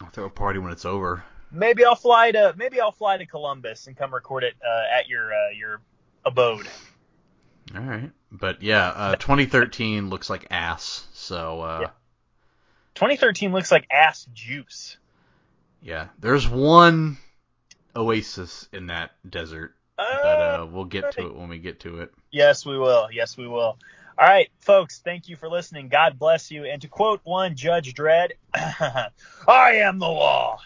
I'll 0.00 0.08
throw 0.08 0.24
a 0.24 0.30
party 0.30 0.58
when 0.58 0.72
it's 0.72 0.84
over. 0.84 1.22
maybe 1.50 1.84
I'll 1.84 1.94
fly 1.94 2.30
to 2.32 2.54
maybe 2.56 2.80
I'll 2.80 2.92
fly 2.92 3.18
to 3.18 3.26
Columbus 3.26 3.86
and 3.86 3.96
come 3.96 4.12
record 4.14 4.44
it 4.44 4.54
uh, 4.66 4.98
at 4.98 5.08
your 5.08 5.32
uh, 5.32 5.50
your 5.54 5.80
abode. 6.24 6.66
All 7.76 7.82
right, 7.82 8.10
but 8.32 8.62
yeah, 8.62 8.86
uh, 8.88 9.16
2013 9.16 10.08
looks 10.08 10.30
like 10.30 10.46
ass. 10.50 11.06
So 11.12 11.60
uh, 11.60 11.78
Yeah. 11.82 11.90
2013 12.94 13.52
looks 13.52 13.70
like 13.70 13.86
ass 13.90 14.26
juice. 14.32 14.96
Yeah, 15.82 16.08
there's 16.18 16.48
one 16.48 17.18
oasis 17.96 18.68
in 18.72 18.86
that 18.88 19.12
desert, 19.28 19.74
but 19.96 20.04
Uh, 20.04 20.62
uh, 20.62 20.66
we'll 20.70 20.84
get 20.84 21.12
to 21.12 21.26
it 21.26 21.34
when 21.34 21.48
we 21.48 21.58
get 21.58 21.80
to 21.80 22.00
it. 22.00 22.12
Yes, 22.30 22.64
we 22.66 22.78
will. 22.78 23.08
Yes, 23.12 23.36
we 23.36 23.46
will. 23.48 23.78
All 24.18 24.26
right, 24.26 24.48
folks, 24.60 24.98
thank 24.98 25.28
you 25.28 25.36
for 25.36 25.48
listening. 25.48 25.88
God 25.88 26.18
bless 26.18 26.50
you. 26.50 26.64
And 26.64 26.82
to 26.82 26.88
quote 26.88 27.20
one 27.22 27.54
Judge 27.54 27.94
Dredd, 27.94 28.32
I 28.54 29.10
am 29.48 29.98
the 29.98 30.08
law. 30.08 30.58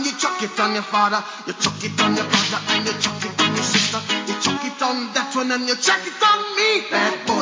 and 0.00 0.06
you 0.06 0.18
chuck 0.18 0.42
it 0.42 0.58
on 0.58 0.72
your 0.72 0.82
father, 0.82 1.22
you 1.46 1.52
chuck 1.52 1.84
it 1.84 2.00
on 2.00 2.16
your 2.16 2.24
brother, 2.24 2.60
and 2.68 2.86
you 2.86 2.92
chuck 3.02 3.22
it 3.22 3.40
on 3.40 3.54
your 3.54 3.64
sister, 3.64 4.00
you 4.26 4.40
chuck 4.40 4.64
it 4.64 4.82
on 4.82 5.12
that 5.12 5.36
one, 5.36 5.52
and 5.52 5.68
you 5.68 5.76
chuck 5.76 6.00
it 6.06 6.22
on 6.24 6.56
me. 6.56 6.88
Bad 6.90 7.26
boy. 7.26 7.39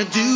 gonna 0.00 0.10
do 0.14 0.29